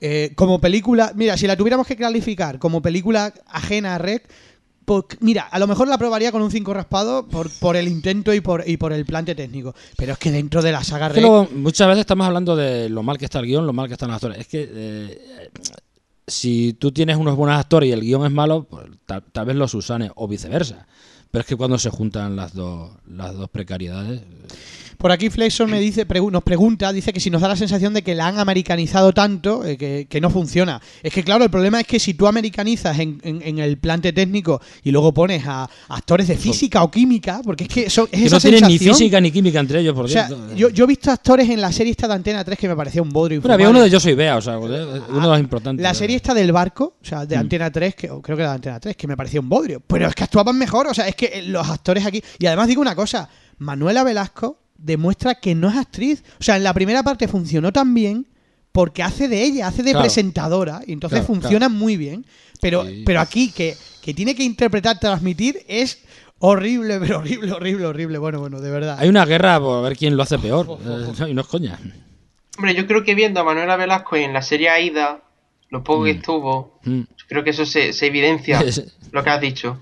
eh, 0.01 0.33
como 0.35 0.61
película, 0.61 1.13
mira, 1.15 1.37
si 1.37 1.47
la 1.47 1.57
tuviéramos 1.57 1.87
que 1.87 1.97
calificar 1.97 2.59
como 2.59 2.83
película 2.83 3.33
ajena 3.47 3.95
a 3.95 3.99
Rec, 3.99 4.29
mira, 5.21 5.43
a 5.43 5.59
lo 5.59 5.67
mejor 5.67 5.89
la 5.89 5.99
probaría 5.99 6.33
con 6.33 6.43
un 6.43 6.51
5 6.51 6.75
raspado 6.75 7.27
por, 7.27 7.51
por 7.51 7.77
el 7.77 7.89
intento 7.89 8.33
y 8.35 8.41
por, 8.41 8.65
y 8.67 8.77
por 8.77 8.93
el 8.93 9.05
plante 9.05 9.35
técnico. 9.35 9.75
Pero 9.97 10.13
es 10.13 10.19
que 10.19 10.31
dentro 10.31 10.63
de 10.63 10.73
la 10.73 10.85
saga 10.85 11.09
Rec, 11.09 11.21
luego, 11.21 11.49
muchas 11.55 11.89
veces 11.89 12.01
estamos 12.01 12.27
hablando 12.27 12.57
de 12.57 12.89
lo 12.89 13.03
mal 13.03 13.19
que 13.19 13.25
está 13.25 13.41
el 13.41 13.47
guion, 13.47 13.67
lo 13.67 13.73
mal 13.73 13.89
que 13.89 13.95
están 13.95 14.09
los 14.09 14.17
actores. 14.17 14.39
Es 14.39 14.47
que 14.47 14.69
eh, 14.71 15.51
si 16.27 16.75
tú 16.75 16.93
tienes 16.93 17.17
unos 17.17 17.37
buenos 17.37 17.59
actores 17.59 17.89
y 17.89 17.93
el 17.93 18.01
guion 18.01 18.27
es 18.27 18.33
malo, 18.33 18.65
pues, 18.65 18.87
tal, 19.07 19.23
tal 19.33 19.47
vez 19.47 19.57
los 19.57 19.75
usanes 19.75 20.11
o 20.15 20.29
viceversa. 20.29 20.87
Pero 21.31 21.41
es 21.41 21.47
que 21.49 21.57
cuando 21.57 21.79
se 21.79 21.91
juntan 21.91 22.37
las 22.37 22.55
dos, 22.55 22.93
las 23.09 23.35
dos 23.35 23.51
precariedades. 23.51 24.23
Por 24.99 25.13
aquí 25.13 25.31
Flexon 25.31 25.71
me 25.71 25.81
dice, 25.81 26.07
pregu- 26.07 26.31
nos 26.31 26.43
pregunta, 26.43 26.93
dice 26.93 27.13
que 27.13 27.21
si 27.21 27.31
nos 27.31 27.41
da 27.43 27.49
la 27.49 27.57
sensación 27.57 27.95
de 27.95 28.03
que 28.03 28.15
la 28.15 28.27
han 28.29 28.39
americanizado 28.39 29.13
tanto 29.13 29.65
eh, 29.65 29.77
que, 29.77 30.07
que 30.09 30.21
no 30.21 30.31
funciona. 30.31 30.81
Es 31.03 31.13
que 31.13 31.23
claro, 31.23 31.45
el 31.45 31.51
problema 31.51 31.81
es 31.81 31.87
que 31.87 31.99
si 31.99 32.15
tú 32.15 32.27
americanizas 32.27 32.99
en, 32.99 33.21
en- 33.23 33.43
en 33.43 33.59
el 33.59 33.79
plante 33.79 34.13
técnico 34.13 34.61
y 34.83 34.91
luego 34.91 35.13
pones 35.15 35.43
a 35.47 35.69
actores 35.89 36.29
de 36.29 36.37
física 36.37 36.83
o 36.83 36.91
química, 36.91 37.41
porque 37.45 37.65
es 37.65 37.69
que 37.71 37.83
eso, 37.87 38.05
es 38.11 38.21
Que 38.21 38.27
esa 38.27 38.37
no 38.37 38.41
tienen 38.41 38.61
ni 38.63 38.71
sensación. 38.79 38.97
física 38.97 39.21
ni 39.21 39.31
química 39.31 39.61
entre 39.61 39.81
ellos, 39.81 39.95
por 39.95 40.05
O 40.07 40.09
sea, 40.09 40.27
cierto. 40.27 40.55
yo, 40.55 40.69
yo 40.71 40.85
he 40.85 40.87
visto 40.87 41.11
actores 41.11 41.49
en 41.51 41.61
la 41.61 41.73
serie 41.73 41.91
esta 41.91 42.09
de 42.09 42.15
Antena 42.15 42.45
3 42.45 42.59
que 42.59 42.69
me 42.69 42.77
parecía 42.77 43.03
un 43.03 43.11
bodrio 43.11 43.41
Bueno, 43.41 43.55
había 43.55 43.71
uno 43.71 43.83
de 43.83 43.91
Yo 43.91 44.01
Soy 44.01 44.15
Bea, 44.15 44.37
o 44.37 44.41
sea, 44.43 44.59
uno 44.59 44.73
de 44.73 45.01
los 45.11 45.41
importantes. 45.41 45.83
La 45.83 45.95
serie 45.95 46.17
esta 46.17 46.35
del 46.35 46.53
barco, 46.53 46.97
o 47.01 47.05
sea, 47.05 47.27
de 47.27 47.37
Mm. 47.37 47.41
Antena 47.41 47.71
3, 47.71 47.95
que 47.95 48.11
o 48.11 48.23
creo 48.23 48.37
que 48.37 48.43
era 48.43 48.51
de 48.53 48.57
Antena 48.57 48.81
3, 48.81 48.97
que 48.97 49.07
me 49.07 49.17
parecía 49.17 49.41
un 49.41 49.49
bodrio. 49.49 49.81
Pero 49.87 50.07
es 50.09 50.15
que 50.15 50.25
actuaban 50.25 50.57
mejor, 50.57 50.87
o 50.87 50.95
sea, 50.95 51.07
es 51.09 51.15
que 51.17 51.43
los 51.43 51.69
actores 51.69 52.07
aquí. 52.07 52.23
Y 52.39 52.47
además 52.47 52.69
digo 52.69 52.81
una 52.81 52.95
cosa: 52.95 53.29
Manuela 53.59 54.05
Velasco 54.05 54.59
demuestra 54.77 55.35
que 55.37 55.55
no 55.55 55.69
es 55.71 55.77
actriz. 55.77 56.23
O 56.41 56.43
sea, 56.43 56.57
en 56.57 56.65
la 56.65 56.75
primera 56.75 57.03
parte 57.03 57.29
funcionó 57.29 57.73
tan 57.73 57.95
bien 57.95 58.27
porque 58.73 59.03
hace 59.03 59.29
de 59.29 59.43
ella, 59.45 59.69
hace 59.69 59.83
de 59.83 59.91
Claro. 59.93 60.05
presentadora, 60.05 60.81
y 60.87 60.93
entonces 60.93 61.21
Claro, 61.21 61.27
funciona 61.41 61.69
muy 61.69 61.97
bien. 61.97 62.27
Pero, 62.61 62.85
Sí. 62.85 63.03
pero 63.07 63.21
aquí, 63.21 63.51
que, 63.53 63.77
que 64.03 64.15
tiene 64.15 64.35
que 64.35 64.43
interpretar, 64.43 64.99
transmitir, 64.99 65.61
es 65.69 65.99
horrible, 66.41 66.99
pero 67.01 67.19
horrible, 67.19 67.53
horrible, 67.53 67.87
horrible. 67.87 68.19
Bueno, 68.19 68.41
bueno, 68.41 68.61
de 68.61 68.71
verdad. 68.71 68.97
Hay 68.99 69.09
una 69.09 69.25
guerra 69.27 69.61
por 69.61 69.83
ver 69.85 69.97
quién 69.97 70.17
lo 70.17 70.23
hace 70.25 70.39
peor. 70.39 70.79
eh, 70.85 71.31
y 71.31 71.35
no 71.35 71.43
es 71.43 71.47
coña. 71.47 71.79
Hombre, 72.57 72.75
yo 72.75 72.87
creo 72.87 73.05
que 73.05 73.15
viendo 73.15 73.41
a 73.41 73.45
Manuela 73.45 73.77
Velasco 73.77 74.17
en 74.17 74.33
la 74.33 74.43
serie 74.43 74.69
Aida, 74.71 75.23
lo 75.71 75.83
poco 75.85 76.05
que 76.05 76.13
estuvo, 76.13 76.79
Mm. 76.85 77.01
creo 77.29 77.43
que 77.45 77.51
eso 77.51 77.65
se, 77.67 77.93
se 77.93 78.07
evidencia, 78.07 78.63
lo 79.13 79.23
que 79.23 79.31
has 79.31 79.41
dicho. 79.41 79.81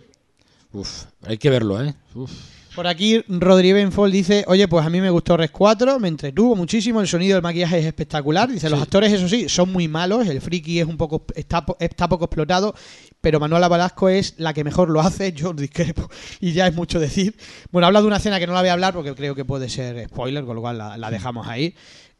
Uf, 0.72 1.04
hay 1.26 1.38
que 1.38 1.50
verlo, 1.50 1.82
¿eh? 1.82 1.94
Uf. 2.14 2.30
Por 2.74 2.86
aquí 2.86 3.22
Rodríguez 3.28 3.74
Benfol 3.84 4.10
dice, 4.10 4.44
oye, 4.46 4.66
pues 4.66 4.86
a 4.86 4.88
mí 4.88 4.98
me 5.02 5.10
gustó 5.10 5.36
Res 5.36 5.50
4, 5.50 6.00
me 6.00 6.08
entretuvo 6.08 6.56
muchísimo, 6.56 7.02
el 7.02 7.06
sonido 7.06 7.34
del 7.34 7.42
maquillaje 7.42 7.78
es 7.80 7.84
espectacular. 7.84 8.48
Dice, 8.50 8.70
los 8.70 8.78
Sí. 8.78 8.82
actores, 8.84 9.12
eso 9.12 9.28
sí, 9.28 9.46
son 9.50 9.70
muy 9.70 9.88
malos, 9.88 10.26
el 10.26 10.40
friki 10.40 10.80
es 10.80 10.86
un 10.86 10.96
poco, 10.96 11.26
está, 11.34 11.66
está 11.80 12.08
poco 12.08 12.24
explotado, 12.24 12.74
pero 13.20 13.38
Manuela 13.38 13.68
Velasco 13.68 14.08
es 14.08 14.34
la 14.38 14.54
que 14.54 14.64
mejor 14.64 14.88
lo 14.88 15.00
hace, 15.02 15.32
yo 15.32 15.52
discrepo, 15.52 16.08
y 16.40 16.52
ya 16.52 16.66
es 16.66 16.74
mucho 16.74 16.98
decir. 16.98 17.36
Bueno, 17.72 17.88
habla 17.88 18.00
de 18.00 18.06
una 18.06 18.16
escena 18.16 18.40
que 18.40 18.46
no 18.46 18.54
la 18.54 18.60
voy 18.60 18.70
a 18.70 18.72
hablar 18.72 18.94
porque 18.94 19.14
creo 19.14 19.34
que 19.34 19.44
puede 19.44 19.68
ser 19.68 20.08
spoiler, 20.08 20.44
con 20.46 20.54
lo 20.56 20.62
cual 20.62 20.78
la, 20.78 20.96
la 20.96 21.10
dejamos 21.10 21.46
ahí. 21.48 21.74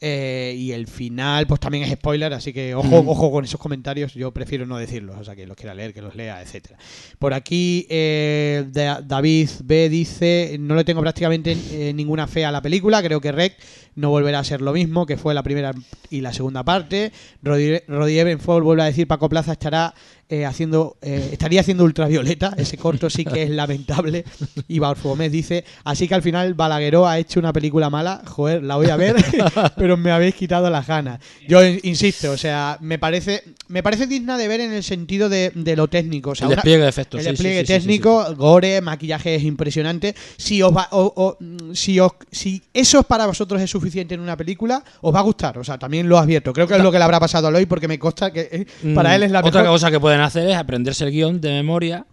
Eh, 0.04 0.56
y 0.58 0.72
el 0.72 0.88
final, 0.88 1.46
pues 1.46 1.60
también 1.60 1.84
es 1.84 1.92
spoiler, 1.92 2.32
así 2.32 2.52
que 2.52 2.74
ojo, 2.74 3.04
ojo 3.06 3.30
con 3.30 3.44
esos 3.44 3.60
comentarios. 3.60 4.14
Yo 4.14 4.32
prefiero 4.32 4.66
no 4.66 4.76
decirlos, 4.76 5.16
o 5.16 5.22
sea, 5.22 5.36
que 5.36 5.46
los 5.46 5.56
quiera 5.56 5.74
leer, 5.74 5.94
que 5.94 6.02
los 6.02 6.16
lea, 6.16 6.42
etcétera. 6.42 6.76
Por 7.20 7.32
aquí, 7.34 7.86
eh, 7.88 8.64
Da- 8.72 9.00
David 9.00 9.48
B 9.62 9.88
dice: 9.88 10.56
No 10.58 10.74
le 10.74 10.82
tengo 10.82 11.00
prácticamente 11.02 11.56
eh, 11.70 11.92
ninguna 11.94 12.26
fe 12.26 12.44
a 12.44 12.50
la 12.50 12.60
película. 12.60 13.00
Creo 13.00 13.20
que 13.20 13.30
Rec 13.30 13.56
no 13.94 14.10
volverá 14.10 14.40
a 14.40 14.44
ser 14.44 14.60
lo 14.60 14.72
mismo 14.72 15.06
que 15.06 15.16
fue 15.16 15.34
la 15.34 15.44
primera 15.44 15.72
y 16.10 16.20
la 16.20 16.32
segunda 16.32 16.64
parte. 16.64 17.12
Rodi 17.42 18.18
Ebenfall 18.18 18.62
vuelve 18.64 18.82
a 18.82 18.86
decir: 18.86 19.06
Paco 19.06 19.28
Plaza 19.28 19.52
estará 19.52 19.94
eh, 20.32 20.46
haciendo, 20.46 20.96
eh, 21.02 21.28
estaría 21.32 21.60
haciendo 21.60 21.84
ultravioleta. 21.84 22.54
Ese 22.56 22.78
corto 22.78 23.10
sí 23.10 23.22
que 23.22 23.42
es 23.42 23.50
lamentable. 23.60 24.24
Y 24.66 24.78
Barfomés 24.78 25.30
dice, 25.30 25.62
así 25.84 26.08
que 26.08 26.14
al 26.14 26.22
final 26.22 26.54
Balagueró 26.54 27.06
ha 27.06 27.18
hecho 27.18 27.38
una 27.38 27.52
película 27.52 27.90
mala. 27.90 28.22
Joder, 28.26 28.62
la 28.62 28.76
voy 28.76 28.88
a 28.88 28.96
ver, 28.96 29.16
pero 29.76 29.98
me 29.98 30.10
habéis 30.10 30.34
quitado 30.34 30.70
las 30.70 30.86
ganas. 30.86 31.20
Yo 31.46 31.62
in- 31.62 31.80
insisto, 31.82 32.30
o 32.30 32.38
sea, 32.38 32.78
me 32.80 32.98
parece, 32.98 33.42
me 33.72 33.82
parece 33.82 34.06
digna 34.06 34.36
de 34.36 34.48
ver 34.48 34.60
en 34.60 34.72
el 34.72 34.82
sentido 34.82 35.28
de, 35.30 35.50
de 35.54 35.74
lo 35.76 35.88
técnico. 35.88 36.30
O 36.30 36.34
sea, 36.34 36.46
El 36.46 36.54
despliegue 36.56 36.82
de 36.82 36.88
efectos. 36.88 37.18
el 37.20 37.24
sí, 37.24 37.30
despliegue 37.30 37.60
sí, 37.60 37.66
sí, 37.66 37.72
sí, 37.72 37.78
técnico, 37.80 38.34
gore, 38.36 38.80
maquillaje 38.82 39.34
es 39.34 39.42
impresionante. 39.44 40.14
Si 40.36 40.60
os 40.62 40.76
va, 40.76 40.88
o- 40.92 41.12
o, 41.16 41.74
si 41.74 41.98
os, 41.98 42.12
si 42.30 42.62
eso 42.74 43.02
para 43.04 43.24
vosotros 43.26 43.60
es 43.62 43.70
suficiente 43.70 44.14
en 44.14 44.20
una 44.20 44.36
película, 44.36 44.84
os 45.00 45.14
va 45.14 45.20
a 45.20 45.22
gustar. 45.22 45.56
O 45.58 45.64
sea, 45.64 45.78
también 45.78 46.08
lo 46.08 46.18
advierto. 46.18 46.52
Creo 46.52 46.66
que 46.68 46.74
es 46.76 46.82
lo 46.82 46.92
que 46.92 46.98
le 46.98 47.04
habrá 47.04 47.18
pasado 47.18 47.46
a 47.46 47.50
Eloy 47.50 47.64
porque 47.66 47.88
me 47.88 47.98
consta 47.98 48.30
que 48.30 48.48
eh, 48.52 48.66
Mm, 48.82 48.94
para 48.94 49.14
él 49.16 49.22
es 49.22 49.30
la 49.30 49.40
Otra 49.40 49.62
mejor. 49.62 49.74
cosa 49.76 49.90
que 49.90 49.98
pueden 49.98 50.20
hacer 50.20 50.48
es 50.48 50.56
aprenderse 50.56 51.04
el 51.04 51.10
guion 51.10 51.40
de 51.40 51.50
memoria, 51.50 52.04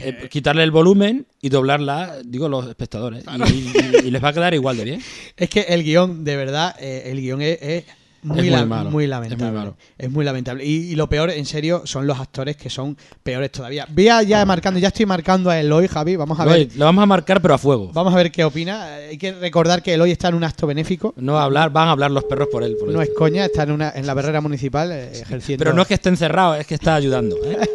eh, 0.00 0.28
quitarle 0.30 0.62
el 0.62 0.70
volumen 0.70 1.26
y 1.40 1.48
doblarla, 1.50 2.16
digo, 2.24 2.48
los 2.48 2.66
espectadores. 2.68 3.24
Y, 3.52 3.52
y- 3.52 4.06
y 4.08 4.10
les 4.10 4.24
va 4.24 4.28
a 4.28 4.32
quedar 4.32 4.54
igual 4.54 4.76
de 4.78 4.84
bien. 4.84 5.02
Es 5.36 5.50
que 5.50 5.60
el 5.60 5.84
guion, 5.84 6.24
de 6.24 6.36
verdad, 6.36 6.74
eh, 6.80 7.02
el 7.06 7.20
guion 7.20 7.42
es, 7.42 7.58
es 7.60 7.84
muy, 8.22 8.36
muy 8.38 8.50
la- 8.50 8.64
malo, 8.64 8.90
muy 8.90 9.04
es 9.04 9.10
lamentable. 9.10 9.44
muy 9.44 9.52
malo. 9.54 9.76
Es 9.98 10.10
muy 10.10 10.24
lamentable. 10.24 10.64
Y, 10.64 10.92
y 10.92 10.94
lo 10.94 11.08
peor, 11.08 11.30
en 11.30 11.44
serio, 11.44 11.82
son 11.84 12.06
los 12.06 12.18
actores 12.20 12.56
que 12.56 12.70
son 12.70 12.96
peores 13.22 13.50
todavía. 13.50 13.86
Voy 13.90 14.08
a 14.08 14.22
ya 14.22 14.44
marcando, 14.44 14.78
ya 14.80 14.88
estoy 14.88 15.06
marcando 15.06 15.50
a 15.50 15.58
Eloy, 15.58 15.88
Javi. 15.88 16.16
Vamos 16.16 16.38
a 16.38 16.44
ver. 16.44 16.68
Lo 16.76 16.84
vamos 16.84 17.02
a 17.02 17.06
marcar, 17.06 17.42
pero 17.42 17.54
a 17.54 17.58
fuego. 17.58 17.90
Vamos 17.92 18.12
a 18.14 18.16
ver 18.16 18.30
qué 18.30 18.44
opina. 18.44 18.94
Hay 18.94 19.18
que 19.18 19.32
recordar 19.32 19.82
que 19.82 19.94
Eloy 19.94 20.10
está 20.12 20.28
en 20.28 20.34
un 20.36 20.44
acto 20.44 20.66
benéfico. 20.66 21.14
No 21.16 21.34
va 21.34 21.42
a 21.42 21.44
hablar, 21.44 21.70
van 21.70 21.88
a 21.88 21.92
hablar 21.92 22.10
los 22.10 22.24
perros 22.24 22.48
por 22.50 22.62
él. 22.62 22.76
por 22.78 22.88
No 22.88 23.02
es 23.02 23.10
coña, 23.10 23.44
está 23.44 23.64
en, 23.64 23.72
una, 23.72 23.90
en 23.94 24.06
la 24.06 24.14
barrera 24.14 24.40
municipal 24.40 24.92
eh, 24.92 25.10
ejerciendo. 25.20 25.62
Pero 25.64 25.74
no 25.74 25.82
es 25.82 25.88
que 25.88 25.94
esté 25.94 26.08
encerrado, 26.08 26.54
es 26.54 26.66
que 26.66 26.74
está 26.74 26.94
ayudando. 26.94 27.36
¿eh? 27.44 27.58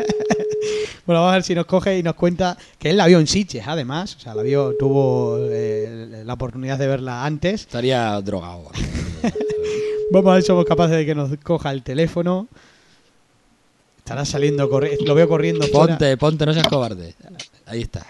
Bueno, 1.05 1.21
vamos 1.21 1.31
a 1.31 1.35
ver 1.37 1.43
si 1.43 1.55
nos 1.55 1.65
coge 1.65 1.97
y 1.97 2.03
nos 2.03 2.15
cuenta 2.15 2.57
que 2.77 2.89
él 2.89 2.97
la 2.97 3.07
vio 3.07 3.17
en 3.19 3.27
Sitges, 3.27 3.65
además. 3.65 4.17
O 4.17 4.19
sea, 4.19 4.35
la 4.35 4.43
vio, 4.43 4.73
tuvo 4.77 5.37
eh, 5.39 6.23
la 6.25 6.33
oportunidad 6.33 6.77
de 6.77 6.85
verla 6.87 7.23
antes. 7.23 7.61
Estaría 7.61 8.19
drogado. 8.21 8.69
Vamos 10.11 10.31
a 10.31 10.33
ver 10.35 10.41
si 10.43 10.47
somos 10.47 10.65
capaces 10.65 10.97
de 10.97 11.05
que 11.05 11.15
nos 11.15 11.35
coja 11.43 11.71
el 11.71 11.83
teléfono. 11.83 12.47
Estará 13.97 14.23
saliendo 14.25 14.69
corriendo. 14.69 15.03
Lo 15.05 15.15
veo 15.15 15.27
corriendo. 15.27 15.67
fuera. 15.67 15.97
Ponte, 15.97 16.17
ponte, 16.17 16.45
no 16.45 16.53
seas 16.53 16.67
cobarde. 16.67 17.15
Ahí 17.65 17.81
está. 17.81 18.05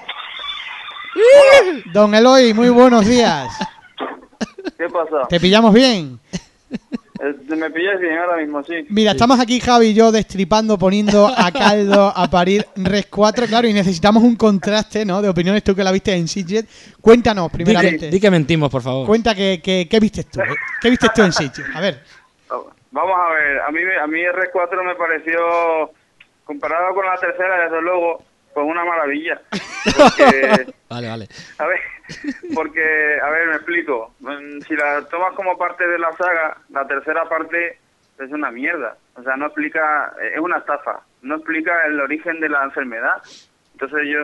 Don 1.94 2.14
Eloy, 2.14 2.54
muy 2.54 2.70
buenos 2.70 3.06
días. 3.06 3.52
¿Qué 4.78 4.88
pasa? 4.90 5.28
¿Te 5.28 5.40
pillamos 5.40 5.74
bien? 5.74 6.20
Eh, 7.20 7.56
Me 7.56 7.70
pillas 7.72 8.00
bien 8.00 8.18
ahora 8.18 8.38
mismo, 8.38 8.64
sí. 8.64 8.86
Mira, 8.90 9.12
estamos 9.12 9.40
aquí 9.40 9.60
Javi 9.60 9.88
y 9.88 9.94
yo 9.94 10.12
destripando, 10.12 10.78
poniendo 10.78 11.28
a 11.28 11.52
caldo 11.54 12.14
a 12.16 12.30
parir 12.30 12.66
Res 12.76 13.08
4, 13.08 13.48
claro, 13.48 13.68
y 13.68 13.74
necesitamos 13.74 14.24
un 14.24 14.36
contraste, 14.36 15.06
¿no? 15.06 15.22
De 15.22 15.30
opiniones 15.30 15.64
tú 15.64 15.76
que 15.76 15.84
la 15.84 15.92
viste 15.92 16.14
en 16.14 16.28
Sitges. 16.28 16.66
Cuéntanos, 17.02 17.52
Di 17.52 17.58
que, 17.60 17.64
primeramente. 17.66 18.10
di 18.10 18.20
que 18.20 18.30
mentimos, 18.32 18.70
por 18.70 18.82
favor. 18.82 19.08
Cuenta 19.08 19.34
que, 19.36 19.62
que, 19.64 19.88
qué 19.90 20.00
viste 20.00 20.24
tú. 20.26 20.40
¿Qué 20.82 20.90
viste 20.90 21.08
tú 21.16 21.24
en 21.24 21.32
Sitges? 21.34 21.66
A 21.74 21.82
ver. 21.82 22.04
Vamos 22.92 23.16
a 23.20 23.34
ver, 23.34 23.60
a 23.62 23.72
mí, 23.72 23.80
me- 23.84 24.00
a 24.00 24.08
mí 24.08 24.20
R4 24.22 24.84
me 24.86 24.96
pareció, 24.96 25.92
comparado 26.46 26.94
con 26.96 27.06
la 27.06 27.18
tercera, 27.20 27.64
desde 27.66 27.82
luego, 27.82 28.24
pues 28.58 28.68
una 28.72 28.84
maravilla. 28.86 29.40
Porque, 29.96 30.74
Vale, 30.90 31.08
vale. 31.10 31.28
a 31.60 31.66
ver, 31.68 31.80
porque, 32.56 32.82
a 33.24 33.30
ver, 33.30 33.48
me 33.50 33.56
explico. 33.58 34.16
Si 34.68 34.74
la 34.76 35.02
tomas 35.12 35.34
como 35.36 35.56
parte 35.58 35.88
de 35.88 36.00
la 36.00 36.12
saga, 36.14 36.58
la 36.70 36.88
tercera 36.88 37.30
parte 37.30 37.78
es 38.20 38.32
una 38.32 38.50
mierda. 38.50 38.98
O 39.16 39.22
sea, 39.22 39.36
no 39.38 39.46
explica, 39.46 40.12
es 40.34 40.40
una 40.40 40.58
estafa. 40.58 41.02
No 41.22 41.36
explica 41.36 41.86
el 41.86 42.00
origen 42.00 42.40
de 42.40 42.50
la 42.50 42.64
enfermedad. 42.64 43.22
Entonces 43.74 44.00
yo... 44.12 44.22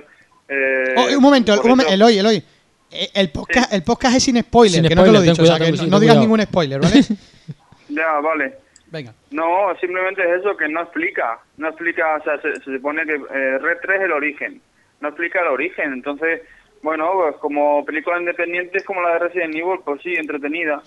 eh, 0.50 0.96
Oh, 0.98 1.16
un 1.16 1.22
momento, 1.22 1.54
un 1.62 1.70
momento, 1.70 1.84
eso- 1.92 1.94
Eloy, 1.94 2.18
Eloy. 2.18 2.44
Eh, 2.92 3.10
El 3.14 3.30
podcast, 3.30 3.72
el 3.72 3.84
podcast 3.84 4.16
es 4.18 4.24
sin 4.24 4.42
spoiler, 4.42 4.80
Sin 4.82 4.90
que 4.90 4.96
no 4.96 5.04
te 5.04 5.12
lo 5.12 5.20
he 5.20 5.24
dicho, 5.24 5.44
o 5.44 5.46
sea, 5.46 5.60
que 5.60 5.72
no, 5.88 6.00
digas 6.00 6.18
ningún 6.18 6.42
spoiler, 6.42 6.82
¿vale? 6.82 7.02
Ya, 7.90 8.14
vale. 8.20 8.58
Venga. 8.94 9.12
No, 9.32 9.76
simplemente 9.82 10.22
es 10.22 10.41
eso, 10.41 10.56
que 10.56 10.70
no 10.70 10.82
explica. 10.82 11.39
No 11.58 11.68
explica, 11.68 12.16
o 12.16 12.24
sea, 12.24 12.39
se, 12.39 12.54
se 12.58 12.76
supone 12.76 13.04
que 13.08 13.16
eh, 13.16 13.58
Red 13.58 13.80
3 13.82 13.98
es 13.98 14.06
el 14.06 14.12
origen. 14.12 14.62
No 15.02 15.08
explica 15.08 15.41
el 15.41 15.48
origen. 15.48 15.94
Entonces, 15.94 16.44
bueno, 16.84 17.12
pues 17.14 17.36
como 17.38 17.84
película 17.86 18.20
independiente 18.20 18.78
es 18.78 18.86
como 18.86 19.02
la 19.02 19.14
de 19.14 19.20
Resident 19.20 19.56
Evil, 19.56 19.80
pues 19.84 20.00
sí, 20.04 20.14
entretenida. 20.14 20.80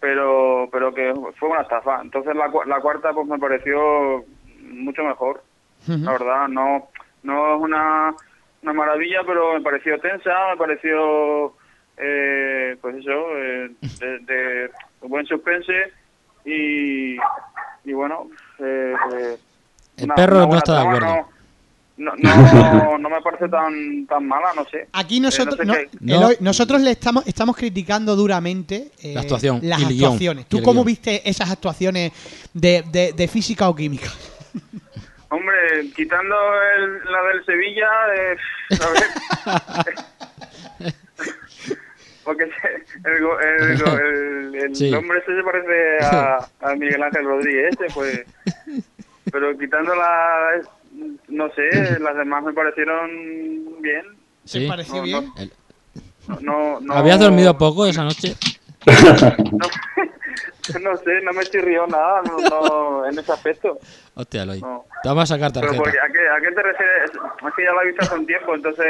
Pero 0.00 0.68
pero 0.72 0.92
que 0.92 1.14
fue 1.38 1.48
una 1.48 1.62
estafa. 1.62 2.00
Entonces 2.02 2.34
la, 2.34 2.50
la 2.66 2.80
cuarta 2.80 3.12
pues 3.12 3.28
me 3.28 3.38
pareció 3.38 4.24
mucho 4.62 5.04
mejor. 5.04 5.40
La 5.86 6.12
verdad, 6.12 6.48
no 6.48 6.88
no 7.22 7.54
es 7.54 7.62
una, 7.62 8.14
una 8.62 8.72
maravilla, 8.72 9.20
pero 9.24 9.54
me 9.54 9.60
pareció 9.60 9.98
tensa, 10.00 10.32
me 10.50 10.56
pareció, 10.56 11.54
eh, 11.96 12.76
pues 12.80 12.96
eso, 12.96 13.36
eh, 13.36 13.70
de, 14.00 14.18
de 14.20 14.70
buen 15.02 15.26
suspense 15.26 15.92
y, 16.46 17.16
y 17.84 17.92
bueno, 17.92 18.28
eh, 18.60 18.94
eh, 19.14 19.36
El 19.98 20.08
perro 20.08 20.46
no 20.46 20.56
está 20.56 20.72
de 20.74 20.80
acuerdo. 20.88 21.28
No, 21.98 22.12
no, 22.18 22.36
no, 22.52 22.98
no 22.98 23.08
me 23.08 23.22
parece 23.22 23.48
tan 23.48 24.06
tan 24.06 24.28
mala, 24.28 24.48
no 24.54 24.66
sé. 24.66 24.86
Aquí 24.92 25.16
Eh, 25.16 25.20
nosotros, 25.20 25.58
no- 25.66 26.28
sé 26.28 26.36
nosotros 26.40 26.82
le 26.82 26.90
estamos, 26.90 27.26
estamos 27.26 27.56
criticando 27.56 28.14
duramente 28.14 28.90
eh, 29.02 29.14
La 29.14 29.22
actuación 29.22 29.60
las 29.62 29.80
y 29.80 29.84
actuaciones. 30.04 30.44
¿Tú 30.46 30.58
cómo 30.62 30.84
guion. 30.84 30.86
viste 30.86 31.26
esas 31.28 31.50
actuaciones 31.50 32.12
de, 32.52 32.84
de, 32.92 33.12
de 33.14 33.28
física 33.28 33.66
o 33.70 33.74
química? 33.74 34.10
Hombre, 35.30 35.90
quitando 35.96 36.36
el, 36.76 36.98
la 37.10 37.22
del 37.32 37.44
Sevilla, 37.46 37.88
eh, 38.14 38.36
a 38.80 38.86
ver. 38.92 39.04
Porque 42.26 42.44
se- 42.46 43.08
el, 43.10 43.22
go- 43.22 43.40
el, 43.40 43.80
el, 44.52 44.54
el 44.56 44.76
Sí. 44.76 44.92
hombre 44.92 45.20
ese 45.20 45.34
se 45.34 45.42
parece 45.42 46.04
a, 46.04 46.46
a 46.60 46.74
Miguel 46.74 47.02
Ángel 47.02 47.24
Rodríguez, 47.24 47.74
ese, 47.80 47.94
pues. 47.94 48.24
Pero 49.32 49.56
quitando 49.56 49.94
la. 49.94 50.60
No 51.28 51.48
sé, 51.54 51.98
las 52.00 52.16
demás 52.16 52.42
me 52.44 52.52
parecieron 52.52 53.10
bien. 53.80 54.02
¿Te 54.42 54.48
Sí. 54.48 54.66
pareció 54.68 54.96
No, 54.96 55.02
bien? 55.02 55.32
No, 56.40 56.80
no, 56.80 56.94
¿Habías 56.94 57.20
dormido 57.20 57.56
poco 57.56 57.86
esa 57.86 58.04
noche? 58.04 58.34
No, 60.74 60.78
no 60.90 60.96
sé, 60.98 61.20
no 61.22 61.32
me 61.32 61.44
chirrió 61.44 61.86
nada 61.86 62.22
no, 62.22 62.36
no, 62.48 63.06
en 63.06 63.18
ese 63.18 63.32
aspecto. 63.32 63.78
Hostia, 64.14 64.42
Eloy. 64.44 64.60
No. 64.60 64.84
Te 65.02 65.08
vamos 65.10 65.24
a 65.30 65.34
sacar 65.34 65.52
Pero 65.52 65.66
tarjeta. 65.66 65.82
porque, 65.82 65.98
¿a, 65.98 66.06
qué, 66.12 66.28
¿a 66.28 66.40
qué 66.40 66.54
te 66.54 66.62
refieres? 66.62 67.10
Es 67.10 67.54
que 67.54 67.64
ya 67.64 67.72
la 67.74 67.82
he 67.82 67.86
visto 67.86 68.02
hace 68.02 68.14
un 68.14 68.26
tiempo, 68.26 68.54
entonces... 68.54 68.86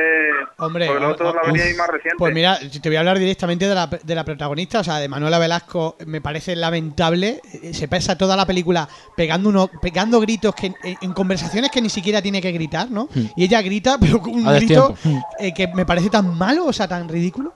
Hombre, 0.59 0.87
porque 0.87 1.01
nosotros 1.03 1.33
o- 1.33 1.37
la 1.37 1.43
venía 1.53 1.65
más 1.77 1.89
reciente. 1.89 2.17
Pues 2.19 2.33
mira, 2.33 2.57
si 2.57 2.81
te 2.81 2.89
voy 2.89 2.97
a 2.97 3.01
hablar 3.01 3.19
directamente 3.19 3.67
de 3.69 3.75
la, 3.75 3.87
de 3.89 4.15
la 4.15 4.25
protagonista, 4.25 4.81
o 4.81 4.85
sea, 4.85 4.99
de 4.99 5.09
Manuela 5.09 5.39
Velasco, 5.41 5.97
me 6.07 6.21
parece 6.21 6.55
lamentable. 6.55 7.41
Eh, 7.63 7.75
Se 7.75 7.89
pasa 7.89 8.17
toda 8.17 8.37
la 8.37 8.47
película 8.47 8.89
pegando 9.17 9.49
uno, 9.49 9.69
pegando 9.83 10.21
gritos 10.21 10.55
que 10.55 10.67
en, 10.69 10.77
en 11.01 11.13
conversaciones 11.13 11.71
que 11.73 11.83
ni 11.83 11.89
siquiera 11.91 12.23
tiene 12.23 12.41
que 12.41 12.53
gritar, 12.53 12.89
¿no? 12.91 13.09
Y 13.35 13.45
ella 13.45 13.61
grita, 13.63 13.97
pero 14.01 14.21
con 14.21 14.33
un 14.35 14.45
Hmm. 14.45 14.49
A 14.49 14.53
grito 14.55 14.89
destiempo. 14.91 15.27
eh, 15.41 15.53
que 15.53 15.67
me 15.75 15.85
parece 15.85 16.09
tan 16.09 16.39
malo, 16.39 16.67
o 16.67 16.73
sea, 16.73 16.87
tan 16.87 17.09
ridículo. 17.09 17.53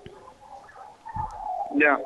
Ya. 1.77 1.97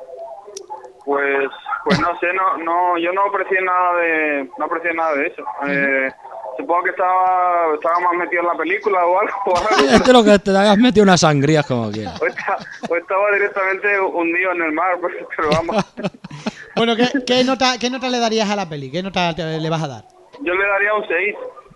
Pues, 1.03 1.49
pues 1.85 1.99
no 2.01 2.17
sé, 2.19 2.27
no, 2.33 2.57
no, 2.57 2.97
yo 2.97 3.13
no 3.13 3.21
aprecié 3.27 3.61
nada 3.61 3.93
de, 3.99 4.49
no 4.57 4.65
aprecié 4.65 4.93
nada 4.93 5.13
de 5.15 5.27
eso. 5.27 5.43
Eh, 5.67 6.09
supongo 6.57 6.83
que 6.83 6.89
estaba, 6.89 7.73
estaba 7.75 7.99
más 7.99 8.13
metido 8.17 8.41
en 8.41 8.47
la 8.47 8.55
película 8.55 9.05
o 9.05 9.19
algo. 9.21 9.33
o 9.45 9.55
algo. 9.57 9.69
Este 9.93 10.11
lo 10.11 10.23
que 10.23 10.39
te 10.39 10.51
has 10.57 10.77
metido 10.77 11.03
unas 11.03 11.21
sangrías 11.21 11.65
como 11.65 11.91
quieras. 11.91 12.19
O, 12.21 12.25
esta- 12.25 12.57
o 12.89 12.95
estaba 12.95 13.31
directamente 13.33 13.99
hundido 14.01 14.51
en 14.51 14.61
el 14.63 14.71
mar, 14.73 14.97
pues, 15.01 15.13
pero 15.37 15.49
vamos. 15.51 15.85
Bueno, 16.75 16.93
¿qué, 16.97 17.07
qué 17.25 17.43
nota, 17.45 17.77
¿qué 17.79 17.89
nota 17.89 18.09
le 18.09 18.19
darías 18.19 18.49
a 18.49 18.55
la 18.57 18.67
peli? 18.67 18.91
¿Qué 18.91 19.01
nota 19.01 19.33
te- 19.33 19.59
le 19.61 19.69
vas 19.69 19.81
a 19.83 19.87
dar? 19.87 20.03
Yo 20.41 20.53
le 20.53 20.67
daría 20.67 20.93
un 20.93 21.07
6. 21.07 21.35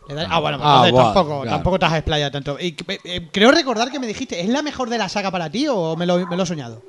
Le 0.09 0.15
dar- 0.15 0.27
Ah, 0.29 0.39
bueno, 0.41 0.57
Ah, 0.61 0.83
entonces 0.87 1.13
tampoco, 1.13 1.41
claro. 1.43 1.55
tampoco 1.57 1.79
te 1.79 1.85
has 1.85 1.93
explayado 1.93 2.31
tanto. 2.31 2.57
Y, 2.59 2.75
eh, 2.87 2.99
eh, 3.05 3.29
creo 3.31 3.51
recordar 3.51 3.91
que 3.91 3.99
me 3.99 4.07
dijiste, 4.07 4.41
¿es 4.41 4.49
la 4.49 4.61
mejor 4.61 4.89
de 4.89 4.97
la 4.97 5.07
saga 5.07 5.31
para 5.31 5.49
ti 5.49 5.67
o 5.69 5.95
me 5.95 6.05
lo, 6.05 6.17
me 6.27 6.35
lo 6.35 6.43
he 6.43 6.45
soñado? 6.45 6.81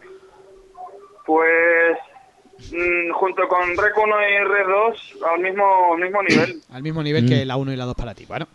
Pues, 1.27 1.97
mm, 2.73 3.11
junto 3.13 3.49
con 3.49 3.61
Rec 3.77 3.97
1 3.97 4.17
y 4.23 4.45
Red 4.45 4.67
2, 4.69 5.17
al 5.35 5.41
mismo, 5.41 5.95
al 5.95 6.01
mismo 6.01 6.23
nivel. 6.23 6.63
Al 6.73 6.83
mismo 6.83 7.03
nivel 7.03 7.29
que 7.29 7.45
la 7.45 7.57
1 7.57 7.73
y 7.73 7.77
la 7.77 7.85
2 7.85 7.95
para 7.95 8.15
ti. 8.15 8.25
Bueno, 8.27 8.47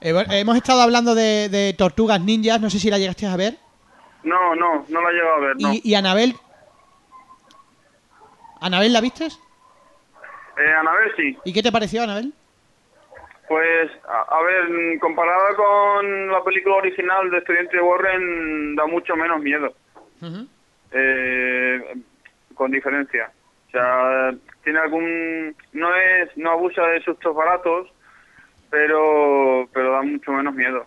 Eh, 0.00 0.12
bueno, 0.12 0.32
hemos 0.32 0.56
estado 0.56 0.80
hablando 0.82 1.14
de, 1.14 1.48
de 1.48 1.74
Tortugas 1.76 2.20
Ninjas, 2.20 2.60
no 2.60 2.70
sé 2.70 2.78
si 2.78 2.90
la 2.90 2.98
llegaste 2.98 3.26
a 3.26 3.36
ver. 3.36 3.56
No, 4.22 4.54
no, 4.54 4.86
no 4.88 5.00
la 5.02 5.10
he 5.10 5.12
llegado 5.12 5.34
a 5.34 5.40
ver, 5.40 5.56
no. 5.58 5.72
Y, 5.74 5.80
y 5.84 5.94
Anabel. 5.94 6.34
¿Anabel 8.60 8.92
la 8.92 9.00
vistes? 9.00 9.38
Eh, 10.56 10.72
Anabel 10.72 11.12
sí. 11.16 11.36
¿Y 11.44 11.52
qué 11.52 11.62
te 11.62 11.72
pareció, 11.72 12.02
Anabel? 12.02 12.32
Pues, 13.48 13.90
a, 14.08 14.36
a 14.38 14.42
ver, 14.42 14.70
mm, 14.70 14.98
comparada 15.00 15.54
con 15.54 16.28
la 16.30 16.42
película 16.42 16.76
original 16.76 17.30
de 17.30 17.38
Estudiante 17.38 17.78
Warren, 17.80 18.74
da 18.76 18.86
mucho 18.86 19.14
menos 19.16 19.40
miedo. 19.42 19.74
Eh, 20.92 21.94
con 22.54 22.70
diferencia. 22.70 23.30
O 23.74 23.76
sea, 23.76 24.32
tiene 24.62 24.78
algún... 24.78 25.56
No 25.72 25.94
es 25.96 26.36
no 26.36 26.52
abusa 26.52 26.86
de 26.86 27.02
sustos 27.02 27.34
baratos, 27.34 27.88
pero 28.70 29.68
pero 29.72 29.92
da 29.92 30.02
mucho 30.02 30.30
menos 30.30 30.54
miedo. 30.54 30.86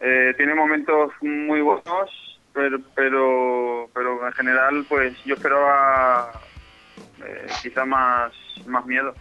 Eh, 0.00 0.34
tiene 0.36 0.54
momentos 0.54 1.12
muy 1.20 1.60
buenos, 1.60 2.40
pero, 2.52 2.78
pero 2.96 3.88
pero 3.94 4.26
en 4.26 4.32
general 4.32 4.84
pues 4.88 5.16
yo 5.24 5.34
esperaba 5.34 6.32
eh, 7.24 7.46
quizá 7.62 7.84
más 7.84 8.32
más 8.66 8.84
miedo. 8.86 9.14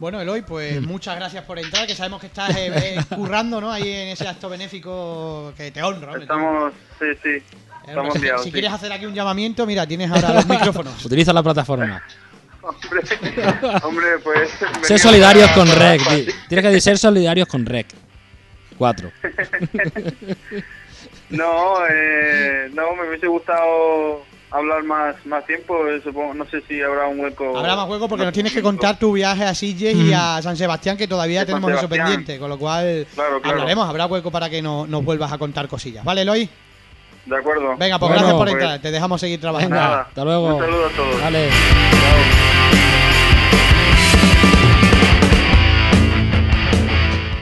Bueno, 0.00 0.20
Eloy, 0.20 0.42
pues 0.42 0.80
muchas 0.80 1.14
gracias 1.14 1.44
por 1.44 1.58
entrar, 1.58 1.86
que 1.86 1.94
sabemos 1.94 2.20
que 2.20 2.26
estás 2.26 2.50
eh, 2.56 2.72
eh, 2.74 3.00
currando, 3.14 3.60
¿no? 3.60 3.70
Ahí 3.70 3.88
en 3.88 4.08
ese 4.08 4.26
acto 4.26 4.48
benéfico 4.48 5.52
que 5.56 5.70
te 5.70 5.80
honra. 5.80 6.16
Estamos, 6.16 6.72
sí, 6.98 7.06
sí, 7.22 7.42
estamos 7.86 8.14
si, 8.14 8.20
liados. 8.20 8.42
si 8.42 8.48
sí. 8.48 8.52
quieres 8.52 8.72
hacer 8.72 8.92
aquí 8.92 9.06
un 9.06 9.14
llamamiento, 9.14 9.66
mira, 9.66 9.86
tienes 9.86 10.10
ahora 10.10 10.34
los 10.34 10.46
micrófonos. 10.48 11.04
Utiliza 11.04 11.32
la 11.32 11.42
plataforma. 11.42 12.02
Hombre, 12.62 13.00
hombre, 13.82 14.06
pues... 14.22 14.50
Ser 14.82 14.98
solidarios 14.98 15.50
con 15.52 15.66
Rec. 15.66 16.00
Tienes 16.48 16.62
que 16.64 16.68
decir 16.68 16.82
ser 16.82 16.98
solidarios 16.98 17.48
con 17.48 17.64
Rec. 17.66 17.86
Cuatro. 18.76 19.10
No, 21.30 21.76
eh, 21.88 22.68
no, 22.74 22.96
me 22.96 23.08
hubiese 23.08 23.28
gustado 23.28 24.22
hablar 24.50 24.82
más 24.82 25.14
más 25.26 25.46
tiempo. 25.46 25.86
eh, 25.86 26.00
Supongo, 26.02 26.34
no 26.34 26.44
sé 26.46 26.60
si 26.66 26.82
habrá 26.82 27.06
un 27.06 27.20
hueco. 27.20 27.56
Habrá 27.56 27.76
más 27.76 27.88
hueco 27.88 28.08
porque 28.08 28.24
nos 28.24 28.34
tienes 28.34 28.52
que 28.52 28.60
contar 28.62 28.98
tu 28.98 29.12
viaje 29.12 29.44
a 29.44 29.54
Sitges 29.54 29.94
y 29.94 30.12
a 30.12 30.40
San 30.42 30.56
Sebastián, 30.56 30.96
que 30.96 31.06
todavía 31.06 31.40
San 31.40 31.46
tenemos 31.46 31.70
eso 31.72 31.88
pendiente, 31.88 32.36
con 32.40 32.48
lo 32.50 32.58
cual 32.58 33.06
Claro, 33.14 33.40
claro. 33.40 33.58
hablaremos, 33.58 33.88
habrá 33.88 34.06
hueco 34.06 34.32
para 34.32 34.50
que 34.50 34.60
no- 34.60 34.88
nos 34.88 35.04
vuelvas 35.04 35.32
a 35.32 35.38
contar 35.38 35.68
cosillas. 35.68 36.04
¿Vale, 36.04 36.22
Eloy? 36.22 36.50
De 37.30 37.36
acuerdo. 37.36 37.76
Venga, 37.78 37.98
pues 37.98 38.08
Bueno, 38.10 38.14
gracias 38.14 38.32
por 38.34 38.44
pues- 38.50 38.52
entrar, 38.54 38.78
te 38.80 38.90
dejamos 38.90 39.20
seguir 39.20 39.40
trabajando. 39.40 39.76
Nada. 39.76 40.00
hasta 40.02 40.24
luego. 40.24 40.56
Un 40.56 40.58
saludo 40.64 40.86
a 40.86 40.90
todos. 40.90 41.20
Vale. 41.22 41.48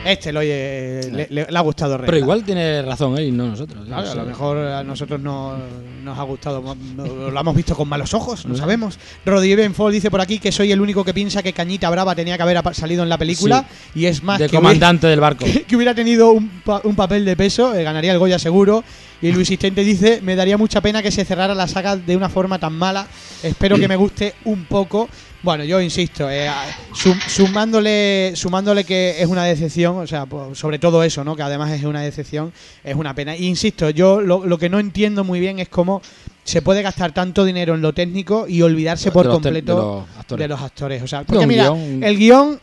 Este, 0.04 0.30
Eloy, 0.30 0.46
eh, 0.48 1.00
le, 1.12 1.26
le- 1.28 1.46
le 1.50 1.58
ha 1.58 1.60
gustado. 1.60 1.98
Pero 2.00 2.16
igual 2.16 2.42
tiene 2.42 2.80
razón 2.80 3.18
él 3.18 3.24
y 3.24 3.30
no 3.30 3.46
nosotros. 3.48 3.84
Claro, 3.84 4.02
No 4.04 4.08
a 4.08 4.10
sé. 4.10 4.16
lo 4.16 4.24
mejor 4.24 4.56
a 4.56 4.82
nosotros 4.82 5.20
no 5.20 5.58
nos 6.02 6.18
ha 6.18 6.22
gustado, 6.22 6.62
no- 6.96 7.30
lo 7.30 7.40
hemos 7.40 7.54
visto 7.54 7.74
con 7.76 7.86
malos 7.90 8.14
ojos, 8.14 8.46
no 8.46 8.56
sabemos. 8.56 8.98
Rodrigo 9.26 9.58
Benfol 9.58 9.92
dice 9.92 10.10
por 10.10 10.22
aquí 10.22 10.38
que 10.38 10.50
soy 10.50 10.72
el 10.72 10.80
único 10.80 11.04
que 11.04 11.12
piensa 11.12 11.42
que 11.42 11.52
Cañita 11.52 11.90
Brava 11.90 12.14
tenía 12.14 12.38
que 12.38 12.42
haber 12.42 12.58
salido 12.74 13.02
en 13.02 13.10
la 13.10 13.18
película 13.18 13.66
y 13.94 14.06
es 14.06 14.22
más 14.22 14.38
De 14.38 14.48
que 14.48 14.56
comandante 14.56 15.06
del 15.08 15.20
barco. 15.20 15.44
hubiera, 15.44 15.60
que, 15.60 15.66
que 15.66 15.76
hubiera 15.76 15.94
tenido 15.94 16.30
un, 16.30 16.48
pa- 16.64 16.80
un 16.84 16.96
papel 16.96 17.26
de 17.26 17.36
peso, 17.36 17.74
eh, 17.74 17.82
ganaría 17.84 18.12
el 18.12 18.18
Goya 18.18 18.38
seguro. 18.38 18.82
Y 19.20 19.32
Luis 19.32 19.50
Istente 19.50 19.82
dice, 19.82 20.20
me 20.22 20.36
daría 20.36 20.56
mucha 20.56 20.80
pena 20.80 21.02
que 21.02 21.10
se 21.10 21.24
cerrara 21.24 21.54
la 21.54 21.66
saga 21.66 21.96
de 21.96 22.16
una 22.16 22.28
forma 22.28 22.58
tan 22.58 22.72
mala, 22.72 23.06
espero 23.42 23.76
que 23.76 23.88
me 23.88 23.96
guste 23.96 24.34
un 24.44 24.64
poco. 24.66 25.08
Bueno, 25.42 25.62
yo 25.64 25.80
insisto, 25.80 26.28
eh, 26.30 26.48
sum- 26.94 27.18
sumándole, 27.28 28.32
sumándole 28.34 28.84
que 28.84 29.16
es 29.20 29.26
una 29.26 29.44
decepción, 29.44 29.96
o 29.98 30.06
sea, 30.06 30.26
pues, 30.26 30.58
sobre 30.58 30.78
todo 30.78 31.02
eso, 31.02 31.24
¿no? 31.24 31.34
Que 31.36 31.42
además 31.42 31.70
es 31.72 31.84
una 31.84 32.00
decepción, 32.02 32.52
es 32.84 32.94
una 32.94 33.14
pena. 33.14 33.36
Y 33.36 33.46
insisto, 33.46 33.90
yo 33.90 34.20
lo, 34.20 34.44
lo 34.46 34.58
que 34.58 34.68
no 34.68 34.78
entiendo 34.78 35.24
muy 35.24 35.40
bien 35.40 35.58
es 35.58 35.68
cómo 35.68 36.00
se 36.44 36.62
puede 36.62 36.82
gastar 36.82 37.12
tanto 37.12 37.44
dinero 37.44 37.74
en 37.74 37.82
lo 37.82 37.92
técnico 37.92 38.46
y 38.48 38.62
olvidarse 38.62 39.06
De 39.06 39.12
por 39.12 39.26
los 39.26 39.34
completo 39.34 39.74
de 39.76 39.82
los 39.82 40.18
actores. 40.18 40.44
de 40.44 40.48
los 40.48 40.60
actores. 40.62 41.02
O 41.02 41.06
sea, 41.06 41.22
porque 41.24 41.46
mira, 41.46 41.68
guión- 41.70 42.02
el 42.04 42.16
guion 42.18 42.60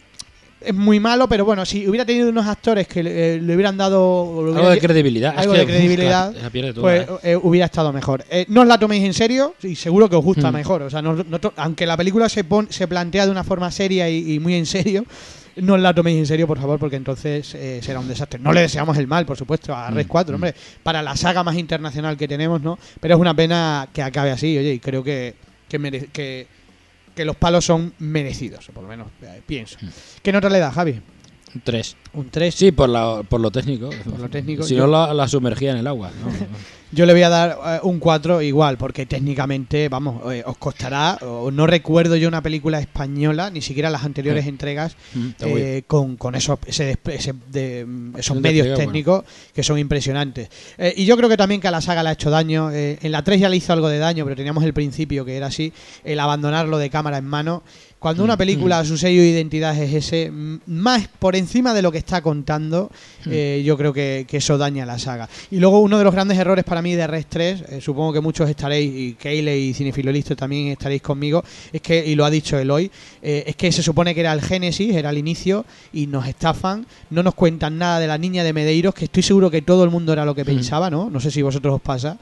es 0.66 0.74
muy 0.74 0.99
malo, 0.99 1.28
pero 1.30 1.45
bueno, 1.45 1.66
si 1.66 1.88
hubiera 1.88 2.05
tenido 2.05 2.30
unos 2.30 2.45
actores 2.45 2.88
que 2.88 3.03
le, 3.03 3.36
eh, 3.36 3.41
le 3.41 3.53
hubieran 3.55 3.78
dado 3.78 4.43
le 4.47 4.55
Algo 4.57 4.70
de 4.70 4.80
credibilidad. 4.80 5.34
Es 5.34 5.39
algo 5.41 5.53
que, 5.53 5.59
de 5.59 5.66
credibilidad, 5.66 6.34
la- 6.34 6.41
la 6.43 6.49
pierde 6.49 6.74
toda, 6.74 6.82
pues 6.84 7.07
¿eh? 7.24 7.32
eh, 7.32 7.36
hubiera 7.41 7.66
estado 7.66 7.91
mejor. 7.93 8.26
Eh, 8.30 8.45
no 8.49 8.61
os 8.61 8.68
la 8.68 8.78
toméis 8.78 9.03
en 9.03 9.13
serio 9.13 9.55
y 9.63 9.76
seguro 9.76 10.09
que 10.09 10.16
os 10.16 10.24
gusta 10.24 10.51
Hmm. 10.51 10.55
mejor. 10.55 10.82
O 10.84 10.89
sea, 10.89 11.01
no- 11.01 11.16
no 11.16 11.39
aunque 11.57 11.86
la 11.86 11.95
película 11.97 12.28
se, 12.30 12.43
pon- 12.43 12.68
se 12.70 12.88
plantea 12.88 13.26
de 13.26 13.32
una 13.32 13.43
forma 13.43 13.70
seria 13.72 14.09
y, 14.09 14.34
y 14.34 14.39
muy 14.39 14.55
en 14.55 14.66
serio, 14.66 15.05
no 15.57 15.76
os 15.76 15.80
la 15.80 15.93
toméis 15.93 16.18
en 16.18 16.26
serio, 16.26 16.47
por 16.47 16.59
favor, 16.59 16.78
porque 16.80 16.97
entonces 16.97 17.55
eh, 17.55 17.80
será 17.82 17.99
un 17.99 18.07
desastre. 18.07 18.39
No 18.39 18.51
le 18.51 18.61
deseamos 18.61 18.97
el 18.97 19.07
mal, 19.07 19.26
por 19.26 19.38
supuesto, 19.38 19.74
a 19.74 19.89
Red 19.89 20.05
Mm, 20.05 20.09
4, 20.09 20.32
mm. 20.34 20.36
hombre, 20.36 20.55
para 20.84 21.01
la 21.01 21.16
saga 21.16 21.43
más 21.43 21.55
internacional 21.55 22.18
que 22.18 22.28
tenemos, 22.28 22.61
¿no? 22.61 22.78
Pero 22.99 23.16
es 23.16 23.22
una 23.22 23.34
pena 23.34 23.88
que 23.93 24.01
acabe 24.01 24.32
así, 24.32 24.57
oye, 24.57 24.74
y 24.74 24.80
creo 24.80 25.01
que, 25.03 25.34
que, 25.70 25.80
mere- 25.80 26.07
que, 26.11 26.47
que 27.16 27.26
los 27.26 27.36
palos 27.36 27.66
son 27.66 27.93
merecidos, 27.99 28.68
por 28.74 28.84
lo 28.84 28.89
menos 28.89 29.07
eh, 29.22 29.41
pienso. 29.45 29.78
Hmm. 29.82 29.88
¿Qué 30.22 30.32
nota 30.32 30.49
le 30.49 30.59
da, 30.59 30.72
Javi? 30.72 31.01
Un 31.55 31.61
3. 31.63 31.95
Un 32.13 32.30
3. 32.30 32.53
Sí, 32.53 32.72
por, 32.74 32.89
la, 32.89 33.24
por 33.28 33.39
lo 33.39 33.49
técnico. 33.49 33.89
Por 34.03 34.20
lo 34.20 34.30
técnico, 34.30 34.63
Si 34.63 34.76
yo- 34.76 34.86
no, 34.86 34.91
la, 34.91 35.13
la 35.13 35.28
sumergía 35.28 35.72
en 35.72 35.78
el 35.78 35.88
agua. 35.88 36.11
¿no? 36.22 36.30
Yo 36.95 37.05
le 37.05 37.11
voy 37.11 37.23
a 37.23 37.29
dar 37.29 37.57
eh, 37.65 37.79
un 37.83 37.99
4 37.99 38.41
igual, 38.41 38.77
porque 38.77 39.05
técnicamente, 39.05 39.89
vamos, 39.89 40.33
eh, 40.33 40.43
os 40.45 40.55
costará, 40.57 41.17
o 41.23 41.51
no 41.51 41.67
recuerdo 41.67 42.15
yo 42.15 42.29
una 42.29 42.41
película 42.41 42.79
española, 42.79 43.49
ni 43.49 43.61
siquiera 43.61 43.89
las 43.89 44.05
anteriores 44.05 44.43
Sí. 44.43 44.49
entregas, 44.49 44.95
Mm, 45.13 45.29
eh, 45.41 45.83
con, 45.87 46.15
con 46.15 46.35
esos, 46.35 46.57
ese 46.65 46.97
ese 47.07 47.33
de- 47.51 47.85
mm, 47.85 48.15
esos 48.17 48.37
medios 48.39 48.67
técnicos 48.77 49.23
que 49.53 49.61
son 49.61 49.77
impresionantes. 49.77 50.47
Eh, 50.77 50.93
y 50.95 51.05
yo 51.05 51.17
creo 51.17 51.27
que 51.27 51.35
también 51.35 51.59
que 51.59 51.67
a 51.67 51.71
la 51.71 51.81
saga 51.81 52.01
le 52.01 52.09
ha 52.09 52.13
hecho 52.13 52.29
daño. 52.29 52.71
eh, 52.71 52.97
en 53.01 53.11
la 53.11 53.23
3 53.23 53.41
ya 53.41 53.49
le 53.49 53.57
hizo 53.57 53.73
algo 53.73 53.89
de 53.89 53.97
daño, 53.99 54.23
pero 54.23 54.37
teníamos 54.37 54.63
el 54.63 54.73
principio 54.73 55.25
que 55.25 55.35
era 55.35 55.47
así, 55.47 55.73
el 56.05 56.19
abandonarlo 56.19 56.77
de 56.77 56.89
cámara 56.89 57.17
en 57.17 57.25
mano. 57.25 57.61
Cuando 57.97 58.21
Mm, 58.21 58.25
una 58.25 58.37
película, 58.37 58.85
su 58.85 58.97
sello 58.97 59.21
de 59.21 59.29
identidad 59.29 59.75
es 59.81 59.91
ese, 59.93 60.29
mm, 60.29 60.59
más 60.67 61.07
por 61.17 61.35
encima 61.35 61.73
de 61.73 61.81
lo 61.81 61.91
que 61.91 61.97
está 61.97 62.21
contando, 62.21 62.91
Mm. 63.25 63.29
eh, 63.31 63.63
yo 63.65 63.77
creo 63.77 63.93
que, 63.93 64.25
que 64.27 64.37
eso 64.37 64.57
daña 64.59 64.85
la 64.85 64.99
saga. 64.99 65.27
Y 65.49 65.57
luego 65.57 65.79
uno 65.79 65.97
de 65.97 66.03
los 66.03 66.13
grandes 66.13 66.37
errores 66.37 66.65
para 66.65 66.83
mí 66.83 66.93
de 66.93 67.07
Res 67.07 67.25
3, 67.27 67.63
eh, 67.69 67.81
supongo 67.81 68.13
que 68.13 68.19
muchos 68.21 68.47
estaréis, 68.49 68.93
y 68.93 69.13
Keile 69.13 69.57
y 69.57 69.73
Cinefilo 69.73 70.11
Listo 70.11 70.35
también 70.35 70.67
estaréis 70.67 71.01
conmigo, 71.01 71.43
es 71.73 71.81
que, 71.81 72.05
y 72.05 72.13
lo 72.15 72.25
ha 72.25 72.29
dicho 72.29 72.59
Eloy, 72.59 72.91
eh, 73.23 73.43
es 73.47 73.55
que 73.55 73.71
se 73.71 73.81
supone 73.81 74.13
que 74.13 74.19
era 74.19 74.33
el 74.33 74.41
génesis, 74.41 74.93
era 74.93 75.09
el 75.09 75.17
inicio, 75.17 75.65
y 75.93 76.05
nos 76.05 76.27
estafan, 76.27 76.85
no 77.09 77.23
nos 77.23 77.33
cuentan 77.33 77.77
nada 77.79 77.99
de 77.99 78.07
la 78.07 78.17
niña 78.19 78.43
de 78.43 78.53
Medeiros, 78.53 78.93
que 78.93 79.05
estoy 79.05 79.23
seguro 79.23 79.49
que 79.49 79.63
todo 79.63 79.83
el 79.83 79.89
mundo 79.89 80.13
era 80.13 80.25
lo 80.25 80.35
que 80.35 80.43
Mm. 80.43 80.47
pensaba, 80.47 80.89
¿no? 80.91 81.09
No 81.09 81.19
sé 81.19 81.31
si 81.31 81.41
vosotros 81.41 81.73
os 81.75 81.81
pasa. 81.81 82.17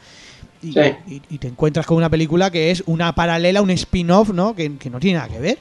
Y, 0.64 0.72
Sí. 0.74 0.80
y- 1.08 1.22
y 1.30 1.38
te 1.40 1.48
encuentras 1.50 1.86
con 1.86 1.98
una 1.98 2.10
película 2.10 2.50
que 2.50 2.72
es 2.72 2.84
una 2.86 3.14
paralela, 3.14 3.62
un 3.62 3.70
spin-off, 3.72 4.30
¿no? 4.30 4.56
Que, 4.56 4.78
que 4.78 4.90
no 4.90 5.00
tiene 5.00 5.18
nada 5.20 5.30
que 5.30 5.40
ver. 5.40 5.58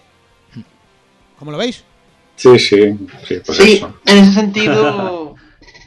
¿Cómo 1.39 1.51
lo 1.51 1.59
veis? 1.59 1.85
Sí, 2.37 2.59
sí, 2.59 2.77
sí, 3.27 3.37
pues 3.45 3.59
sí, 3.59 3.73
eso. 3.75 3.95
en 4.07 4.19
ese 4.19 4.33
sentido, 4.33 5.35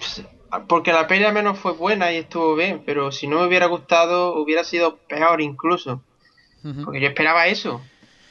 porque 0.68 0.91
la 0.93 1.07
peli 1.07 1.24
al 1.26 1.34
menos 1.34 1.57
fue 1.57 1.74
buena 1.74 2.11
y 2.11 2.18
estuvo 2.18 2.55
bien, 2.55 2.84
pero 2.86 3.11
si 3.11 3.28
no 3.28 3.39
me 3.39 3.47
hubiera 3.47 3.66
gustado, 3.68 4.36
hubiera 4.41 4.63
sido 4.63 4.97
peor 5.07 5.41
incluso. 5.41 6.01
Porque 6.84 6.99
yo 6.99 7.07
esperaba 7.07 7.45
eso. 7.47 7.82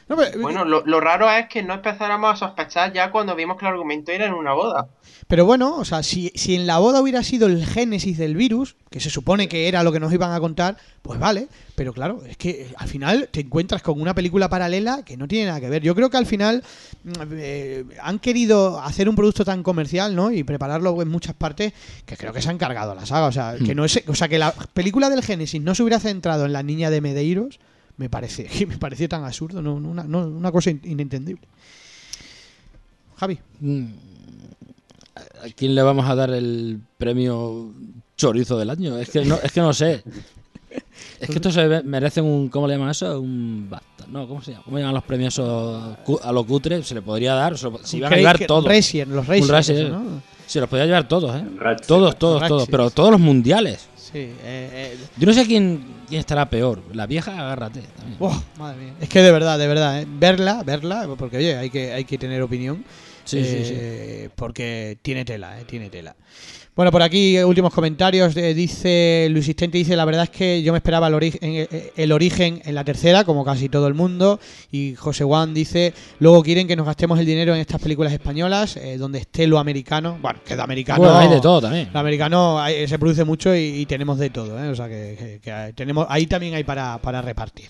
No, 0.07 0.15
pero- 0.15 0.39
Bueno, 0.39 0.65
lo, 0.65 0.85
lo 0.85 0.99
raro 0.99 1.29
es 1.31 1.47
que 1.47 1.63
no 1.63 1.73
empezáramos 1.73 2.31
a 2.33 2.35
sospechar 2.47 2.93
ya 2.93 3.09
cuando 3.11 3.35
vimos 3.35 3.57
que 3.57 3.65
el 3.65 3.71
argumento 3.71 4.11
era 4.11 4.27
en 4.27 4.33
una 4.33 4.53
boda. 4.53 4.87
Pero 5.27 5.45
bueno, 5.45 5.75
o 5.77 5.85
sea, 5.85 6.03
si, 6.03 6.31
si 6.35 6.53
en 6.55 6.67
la 6.67 6.77
boda 6.77 7.01
hubiera 7.01 7.23
sido 7.23 7.47
el 7.47 7.65
génesis 7.65 8.15
del 8.19 8.35
virus, 8.35 8.75
que 8.91 8.99
se 8.99 9.09
supone 9.09 9.47
que 9.47 9.67
era 9.67 9.81
lo 9.81 9.91
que 9.91 9.99
nos 9.99 10.13
iban 10.13 10.31
a 10.31 10.39
contar, 10.39 10.77
pues 11.01 11.19
vale. 11.19 11.47
Pero 11.73 11.91
claro, 11.93 12.21
es 12.27 12.37
que 12.37 12.49
eh, 12.51 12.73
al 12.77 12.87
final 12.87 13.29
te 13.31 13.39
encuentras 13.41 13.81
con 13.81 13.99
una 13.99 14.13
película 14.13 14.47
paralela 14.47 15.03
que 15.03 15.17
no 15.17 15.27
tiene 15.27 15.47
nada 15.47 15.59
que 15.59 15.69
ver. 15.69 15.81
Yo 15.81 15.95
creo 15.95 16.11
que 16.11 16.17
al 16.17 16.27
final 16.27 16.63
mm, 17.03 17.11
eh, 17.31 17.85
han 18.03 18.19
querido 18.19 18.79
hacer 18.79 19.09
un 19.09 19.15
producto 19.15 19.43
tan 19.43 19.63
comercial, 19.63 20.15
¿no? 20.15 20.29
Y 20.31 20.43
prepararlo 20.43 21.01
en 21.01 21.07
muchas 21.09 21.33
partes 21.33 21.73
que 22.05 22.15
creo 22.15 22.31
que 22.31 22.43
se 22.43 22.49
han 22.49 22.59
cargado 22.59 22.93
la 22.93 23.07
saga. 23.07 23.25
O 23.25 23.31
sea, 23.31 23.55
que 23.65 23.73
no 23.73 23.83
es, 23.85 24.03
o 24.07 24.13
sea, 24.13 24.27
que 24.27 24.37
la 24.37 24.51
película 24.51 25.09
del 25.09 25.23
génesis 25.23 25.59
no 25.59 25.73
se 25.73 25.81
hubiera 25.81 25.99
centrado 25.99 26.45
en 26.45 26.53
la 26.53 26.61
niña 26.61 26.91
de 26.91 27.01
Medeiros, 27.01 27.59
me 27.97 28.09
parece, 28.09 28.47
me 28.67 28.77
pareció 28.77 29.07
tan 29.09 29.23
absurdo, 29.23 29.61
no, 29.61 29.79
no, 29.79 29.89
una, 29.89 30.03
no, 30.03 30.27
una 30.27 30.51
cosa 30.51 30.69
in- 30.71 30.81
inentendible. 30.83 31.47
Javi. 33.17 33.39
Mm. 33.61 33.85
¿A 35.15 35.49
quién 35.55 35.75
le 35.75 35.81
vamos 35.81 36.05
a 36.09 36.15
dar 36.15 36.29
el 36.31 36.79
premio 36.97 37.71
chorizo 38.17 38.57
del 38.57 38.69
año? 38.69 38.97
Es 38.97 39.09
que 39.09 39.23
no, 39.23 39.35
es 39.41 39.51
que 39.51 39.61
no 39.61 39.73
sé. 39.73 40.03
Es 41.19 41.29
que 41.29 41.35
esto 41.35 41.51
se 41.51 41.83
merece 41.83 42.19
un. 42.19 42.49
¿Cómo 42.49 42.67
le 42.67 42.73
llaman 42.73 42.89
eso? 42.89 43.21
Un. 43.21 43.67
basta- 43.69 44.05
No, 44.09 44.27
¿cómo 44.27 44.41
se 44.41 44.51
llama? 44.51 44.63
¿Cómo 44.65 44.77
llaman 44.77 44.95
los 44.95 45.03
premios 45.03 45.39
a 45.39 46.31
lo 46.33 46.43
cutre? 46.45 46.83
Se 46.83 46.93
le 46.95 47.01
podría 47.01 47.33
dar. 47.33 47.57
se 47.57 47.69
si 47.83 47.97
iban 47.97 48.11
a 48.11 48.15
llevar 48.17 48.39
todos. 48.45 48.65
Los 48.65 49.47
Racing, 49.49 49.73
eh. 49.75 49.89
¿no? 49.89 50.21
Se 50.45 50.59
los 50.59 50.67
podría 50.69 50.85
llevar 50.85 51.07
todos, 51.07 51.33
¿eh? 51.35 51.43
Ratchet. 51.57 51.87
Todos, 51.87 52.19
todos, 52.19 52.41
Ratchet. 52.41 52.49
todos. 52.49 52.67
Pero 52.69 52.89
todos 52.91 53.11
los 53.11 53.19
mundiales. 53.21 53.87
Sí, 54.15 54.21
eh, 54.21 54.93
eh, 54.93 54.97
Yo 55.17 55.27
no 55.27 55.33
sé 55.33 55.45
quién, 55.45 55.83
quién 56.07 56.21
estará 56.21 56.49
peor. 56.49 56.81
La 56.95 57.05
vieja, 57.05 57.33
agárrate. 57.33 57.81
también. 57.97 58.17
buah, 58.17 58.41
madre 58.57 58.85
mía. 58.85 58.93
Es 59.01 59.09
que 59.09 59.21
de 59.21 59.29
verdad, 59.29 59.59
de 59.59 59.67
verdad, 59.67 60.01
eh, 60.01 60.05
verla, 60.07 60.63
verla, 60.63 61.05
porque 61.17 61.35
oye, 61.35 61.57
hay 61.57 61.69
que, 61.69 61.91
hay 61.91 62.05
que 62.05 62.17
tener 62.17 62.41
opinión. 62.41 62.85
Sí, 63.25 63.43
sí, 63.43 63.73
eh, 63.75 64.29
Porque 64.33 64.97
tiene 65.01 65.25
tela, 65.25 65.59
eh, 65.59 65.65
tiene 65.65 65.89
tela. 65.89 66.15
Bueno, 66.75 66.91
por 66.91 67.01
aquí 67.01 67.37
eh, 67.37 67.45
últimos 67.45 67.73
comentarios. 67.73 68.35
eh, 68.35 68.53
dice 68.53 69.27
Luis 69.31 69.47
Istente, 69.47 69.77
dice, 69.77 69.95
la 69.95 70.03
verdad 70.03 70.23
es 70.23 70.29
que 70.29 70.61
yo 70.61 70.73
me 70.73 70.79
esperaba 70.79 71.07
el, 71.07 71.13
origen 71.13 71.39
eh, 71.41 71.93
el 71.95 72.11
origen 72.11 72.61
en 72.65 72.75
la 72.75 72.83
tercera, 72.83 73.23
como 73.23 73.45
casi 73.45 73.69
todo 73.69 73.87
el 73.87 73.93
mundo. 73.93 74.41
Y 74.71 74.93
José 74.95 75.23
Juan 75.23 75.53
dice, 75.53 75.93
luego 76.19 76.43
quieren 76.43 76.67
que 76.67 76.75
nos 76.75 76.85
gastemos 76.85 77.17
el 77.17 77.25
dinero 77.25 77.55
en 77.55 77.61
estas 77.61 77.79
películas 77.81 78.11
españolas, 78.11 78.75
eh, 78.75 78.97
donde 78.97 79.19
esté 79.19 79.47
lo 79.47 79.57
americano. 79.57 80.17
Bueno, 80.21 80.39
que 80.45 80.53
de 80.57 80.61
americano... 80.61 80.99
Bueno, 80.99 81.17
hay 81.17 81.29
de 81.29 81.39
todo 81.39 81.61
también. 81.61 81.89
Lo 81.93 81.99
americano 82.01 82.59
hay- 82.59 82.85
se 82.89 82.99
produce 82.99 83.23
mucho 83.23 83.55
y, 83.55 83.59
y 83.59 83.85
tenemos 83.85 84.19
de 84.19 84.29
todo, 84.29 84.61
¿eh? 84.61 84.67
O 84.67 84.75
sea 84.75 84.89
que, 84.89 85.15
que- 85.17 85.39
que 85.41 85.51
hay- 85.53 85.71
tenemos, 85.73 86.05
ahí 86.09 86.27
también 86.27 86.55
hay 86.55 86.65
para, 86.65 86.97
para 86.97 87.21
repartir. 87.21 87.69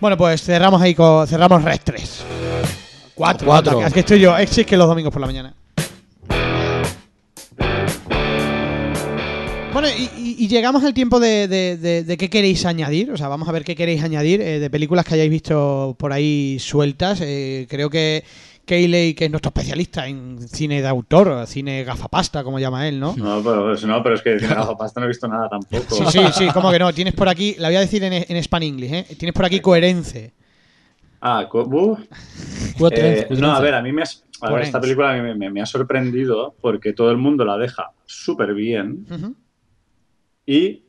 Bueno, 0.00 0.16
pues 0.16 0.40
cerramos 0.42 0.80
ahí 0.80 0.94
con, 0.94 1.26
cerramos 1.26 1.62
Red 1.62 1.80
3. 1.84 2.24
Cuatro. 3.14 3.46
Es 3.88 3.92
que 3.92 4.00
estoy 4.00 4.20
yo. 4.20 4.34
Es 4.38 4.48
que 4.64 4.76
los 4.78 4.88
domingos 4.88 5.12
por 5.12 5.20
la 5.20 5.26
mañana. 5.26 5.54
Bueno, 9.72 9.88
y, 9.96 10.48
llegamos 10.48 10.82
al 10.82 10.94
tiempo 10.94 11.20
de, 11.20 11.46
de- 11.46 11.76
de- 11.76 12.02
de 12.04 12.16
qué 12.16 12.28
queréis 12.28 12.66
añadir. 12.66 13.10
O 13.12 13.16
sea, 13.16 13.28
vamos 13.28 13.48
a 13.48 13.52
ver 13.52 13.62
qué 13.64 13.76
queréis 13.76 14.02
añadir 14.02 14.40
eh, 14.40 14.58
de 14.58 14.68
películas 14.70 15.04
que 15.04 15.14
hayáis 15.14 15.30
visto 15.30 15.94
por 15.98 16.12
ahí 16.12 16.58
sueltas. 16.58 17.20
Eh, 17.22 17.66
creo 17.70 17.88
que 17.88 18.24
Keyley, 18.64 19.14
que 19.14 19.26
es 19.26 19.30
nuestro 19.30 19.50
especialista 19.50 20.08
en 20.08 20.38
cine 20.48 20.82
de 20.82 20.88
autor, 20.88 21.46
cine 21.46 21.84
gafapasta, 21.84 22.42
como 22.42 22.58
llama 22.58 22.88
él, 22.88 22.98
¿no? 22.98 23.14
No, 23.16 23.42
pero, 23.44 23.74
no, 23.86 24.02
pero 24.02 24.14
es 24.16 24.22
que 24.22 24.30
de 24.30 24.40
cine 24.40 24.54
bajo 24.56 24.76
pasta 24.76 24.98
no 25.00 25.06
he 25.06 25.08
visto 25.08 25.28
nada 25.28 25.48
tampoco. 25.48 25.94
Sí, 25.94 26.04
sí, 26.10 26.18
sí, 26.36 26.48
¿cómo 26.52 26.70
que 26.72 26.78
no? 26.80 26.92
Tienes 26.92 27.14
por 27.14 27.28
aquí, 27.28 27.54
la 27.58 27.68
voy 27.68 27.76
a 27.76 27.80
decir 27.80 28.02
en, 28.02 28.12
en 28.12 28.42
Span 28.42 28.62
English, 28.64 28.92
¿eh? 28.92 29.06
Tienes 29.18 29.34
por 29.34 29.44
aquí 29.44 29.60
coherence. 29.60 30.32
Ah, 31.20 31.46
co-. 31.48 31.68
Cuatro, 32.78 32.98
Eh, 33.04 33.26
no, 33.38 33.54
a 33.54 33.60
ver, 33.60 33.74
a 33.74 33.82
mí 33.82 33.92
me, 33.92 34.02
has- 34.02 34.24
a 34.40 34.46
ver, 34.46 34.50
Coherence. 34.50 34.68
esta 34.68 34.80
película 34.80 35.12
me, 35.22 35.34
me- 35.34 35.50
me 35.50 35.60
ha 35.62 35.66
sorprendido 35.66 36.56
porque 36.60 36.92
todo 36.92 37.10
el 37.10 37.18
mundo 37.18 37.44
la 37.44 37.56
deja 37.58 37.90
súper 38.06 38.54
bien 38.54 39.06
Ujú. 39.10 39.36
Y 40.50 40.82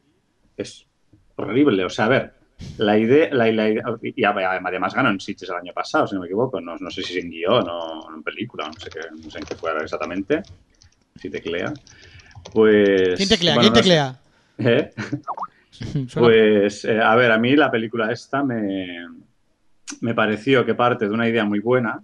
es 0.58 0.88
horrible. 1.36 1.86
O 1.86 1.90
sea, 1.90 2.06
a 2.06 2.10
ver, 2.10 2.34
la 2.78 2.98
idea, 2.98 3.30
la, 3.32 3.52
la 3.52 3.70
idea- 3.70 3.84
y 4.02 4.24
además 4.24 4.96
ganó 4.96 5.10
en 5.10 5.20
Sitges 5.20 5.50
el 5.50 5.56
año 5.56 5.74
pasado, 5.74 6.08
si 6.08 6.16
no 6.16 6.22
me 6.22 6.28
equivoco. 6.28 6.60
No, 6.60 6.78
no 6.78 6.90
sé 6.90 7.04
si 7.04 7.18
es 7.18 7.24
en 7.24 7.30
guion 7.30 7.68
o 7.70 8.10
en 8.16 8.24
película, 8.24 8.68
no 8.68 8.74
sé, 8.80 8.90
qué, 8.90 9.00
no 9.24 9.30
sé 9.30 9.38
en 9.40 9.46
qué 9.46 9.56
fue 9.56 9.72
exactamente. 9.84 10.42
Si 11.16 11.30
teclea. 11.30 11.72
Pues. 12.52 13.18
¿Quién 13.18 13.30
teclea? 13.30 13.54
bueno, 13.56 13.72
¿Quién 13.72 13.74
no 13.74 13.78
sé. 13.78 13.82
teclea? 13.84 14.20
¿Eh? 14.58 14.92
Pues, 16.14 16.86
eh, 16.86 17.00
a 17.02 17.16
ver, 17.16 17.32
a 17.32 17.38
mí 17.40 17.56
la 17.56 17.72
película 17.72 18.12
esta 18.12 18.44
me, 18.44 19.08
me 20.02 20.14
pareció 20.14 20.66
que 20.66 20.76
parte 20.76 21.08
de 21.08 21.14
una 21.14 21.28
idea 21.28 21.46
muy 21.46 21.60
buena, 21.60 22.04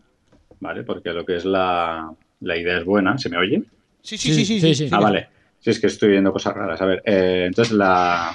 ¿vale? 0.62 0.84
Porque 0.84 1.12
lo 1.12 1.26
que 1.26 1.36
es 1.36 1.46
la, 1.46 2.10
la 2.42 2.58
idea 2.58 2.78
es 2.78 2.86
buena, 2.86 3.18
¿se 3.18 3.30
me 3.30 3.38
oye? 3.38 3.64
Sí, 4.02 4.18
sí, 4.18 4.34
sí, 4.34 4.46
sí. 4.46 4.60
sí, 4.62 4.76
sí, 4.76 4.90
ah, 4.92 5.00
vale. 5.00 5.28
Sí, 5.68 5.72
es 5.72 5.80
que 5.82 5.88
estoy 5.88 6.12
viendo 6.12 6.32
cosas 6.32 6.54
raras. 6.56 6.80
A 6.82 6.86
ver, 6.86 7.02
eh, 7.06 7.44
entonces 7.48 7.74
la, 7.74 8.34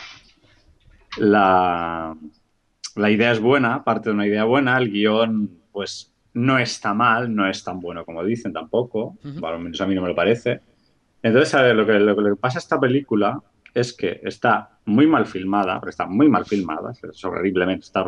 la, 1.17 2.15
la 2.97 3.11
idea 3.11 3.33
es 3.33 3.41
buena, 3.41 3.83
parte 3.85 4.11
de 4.11 4.15
una 4.15 4.27
idea 4.27 4.45
buena, 4.45 4.77
el 4.77 4.91
guion, 4.91 5.51
pues 5.73 6.13
no 6.35 6.59
está 6.59 6.93
mal, 6.93 7.35
no 7.35 7.49
es 7.49 7.65
tan 7.65 7.81
bueno 7.81 8.05
como 8.05 8.23
dicen 8.23 8.53
tampoco, 8.53 9.17
Ujú. 9.25 9.43
o 9.43 9.47
al 9.47 9.61
menos 9.61 9.81
a 9.81 9.87
mí 9.87 9.95
no 9.95 10.03
me 10.03 10.09
lo 10.09 10.15
parece. 10.15 10.61
Entonces, 11.23 11.55
a 11.55 11.63
ver, 11.63 11.75
lo 11.75 11.87
que, 11.87 11.93
lo 11.95 12.15
que 12.15 12.21
le 12.23 12.37
pasa 12.37 12.59
a 12.59 12.61
esta 12.61 12.79
película 12.79 13.41
es 13.73 13.95
que 13.95 14.21
está 14.25 14.79
muy 14.85 15.07
mal 15.07 15.25
filmada, 15.25 15.81
porque 15.81 15.91
está 15.93 16.05
muy 16.05 16.29
mal 16.29 16.45
filmada, 16.45 16.93
es 16.93 17.25
horriblemente, 17.25 17.87
está 17.87 18.05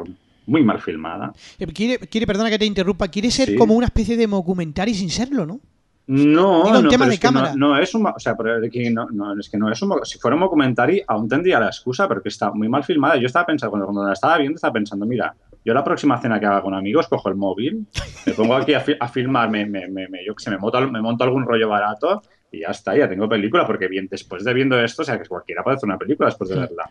muy 0.47 0.63
mal 0.63 0.81
filmada. 0.83 1.33
Eh, 1.59 1.67
Quiere, 1.69 1.99
quiere, 2.09 2.27
perdona 2.27 2.51
que 2.51 2.59
te 2.59 2.67
interrumpa, 2.67 3.09
quiere 3.09 3.31
ser 3.31 3.49
Sí. 3.49 3.57
como 3.57 3.73
una 3.75 3.87
especie 3.87 4.19
de 4.19 4.27
documentary 4.27 4.93
sin 4.93 5.09
serlo, 5.09 5.47
¿no? 5.47 5.61
No, 6.07 6.65
Digo, 6.65 6.83
no, 6.83 6.89
tema 6.91 7.07
de 7.07 7.19
no-. 7.33 7.57
No, 7.57 7.79
es 7.79 7.95
un, 7.95 8.07
o 8.07 8.19
sea, 8.19 8.37
pero 8.37 8.61
no, 8.93 9.07
no, 9.11 9.41
es 9.41 9.49
que 9.49 9.57
no 9.57 9.71
es 9.71 9.81
un, 9.81 10.05
si 10.05 10.19
fuera 10.19 10.35
un 10.35 10.43
documentary 10.43 11.03
aún 11.07 11.29
tendría 11.29 11.59
la 11.61 11.67
excusa, 11.67 12.07
pero 12.07 12.23
que 12.23 12.29
está 12.29 12.51
muy 12.53 12.69
mal 12.69 12.85
filmada. 12.85 13.17
Yo 13.17 13.27
estaba 13.27 13.47
pensando, 13.47 13.71
cuando, 13.71 13.87
cuando 13.87 14.07
la 14.07 14.13
estaba 14.13 14.37
viendo, 14.37 14.57
estaba 14.57 14.75
pensando, 14.75 15.07
mira, 15.07 15.35
yo 15.65 15.73
la 15.73 15.83
próxima 15.83 16.21
cena 16.21 16.39
que 16.39 16.45
haga 16.45 16.61
con 16.61 16.75
amigos 16.75 17.09
cojo 17.09 17.31
el 17.31 17.37
móvil, 17.37 17.87
me 18.27 18.35
pongo 18.35 18.55
aquí 18.55 18.75
a, 18.75 18.81
fi- 18.81 18.97
a 19.01 19.09
filmar, 19.09 19.49
me, 19.49 19.65
me, 19.65 19.89
me, 19.89 20.09
me- 20.09 20.25
yo 20.27 20.35
que 20.35 20.45
sé, 20.45 20.51
me 20.51 20.59
monto, 20.59 20.79
me 20.91 21.01
monto 21.01 21.25
algún 21.25 21.47
rollo 21.47 21.71
barato 21.71 22.21
y 22.51 22.61
ya 22.61 22.69
está, 22.69 22.95
ya 22.95 23.09
tengo 23.09 23.27
película, 23.27 23.67
porque 23.67 23.89
bien, 23.89 24.07
después 24.11 24.45
de 24.45 24.53
viendo 24.53 24.79
esto, 24.79 25.01
o 25.03 25.05
sea, 25.07 25.19
que 25.19 25.27
cualquiera 25.27 25.63
puede 25.65 25.77
hacer 25.77 25.89
una 25.89 25.97
película 25.99 26.29
después 26.29 26.51
de 26.51 26.57
verla. 26.57 26.91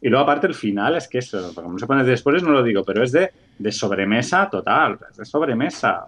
Y 0.00 0.08
luego 0.10 0.22
aparte 0.22 0.46
el 0.46 0.54
final 0.54 0.94
es 0.96 1.08
que 1.08 1.18
es, 1.18 1.34
como 1.54 1.72
no 1.72 1.78
se 1.78 1.86
pone 1.86 2.04
después, 2.04 2.42
no 2.42 2.50
lo 2.50 2.62
digo, 2.62 2.84
pero 2.84 3.02
es 3.02 3.10
de, 3.10 3.32
de 3.58 3.72
sobremesa 3.72 4.48
total, 4.48 4.98
es 5.10 5.16
de 5.16 5.24
sobremesa. 5.24 6.04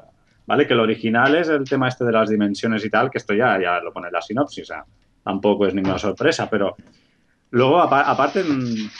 ¿Vale? 0.46 0.66
Que 0.66 0.74
el 0.74 0.80
original 0.80 1.34
es 1.34 1.48
el 1.48 1.64
tema 1.64 1.88
este 1.88 2.04
de 2.04 2.12
las 2.12 2.30
dimensiones 2.30 2.84
y 2.84 2.90
tal, 2.90 3.10
que 3.10 3.18
esto 3.18 3.34
ya, 3.34 3.60
ya 3.60 3.80
lo 3.80 3.92
pone 3.92 4.06
en 4.08 4.12
la 4.12 4.22
sinopsis, 4.22 4.62
o 4.62 4.66
sea, 4.66 4.84
tampoco 5.24 5.66
es 5.66 5.74
ninguna 5.74 5.98
sorpresa, 5.98 6.48
pero 6.48 6.76
luego, 7.50 7.80
apa- 7.80 8.02
aparte, 8.08 8.44
mm, 8.44 8.90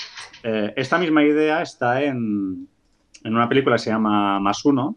eh, 0.42 0.72
esta 0.76 0.98
misma 0.98 1.22
idea 1.22 1.62
está 1.62 2.02
en, 2.02 2.68
en 3.24 3.34
una 3.34 3.48
película 3.48 3.76
que 3.76 3.82
se 3.82 3.90
llama 3.90 4.40
Más 4.40 4.64
Uno. 4.64 4.96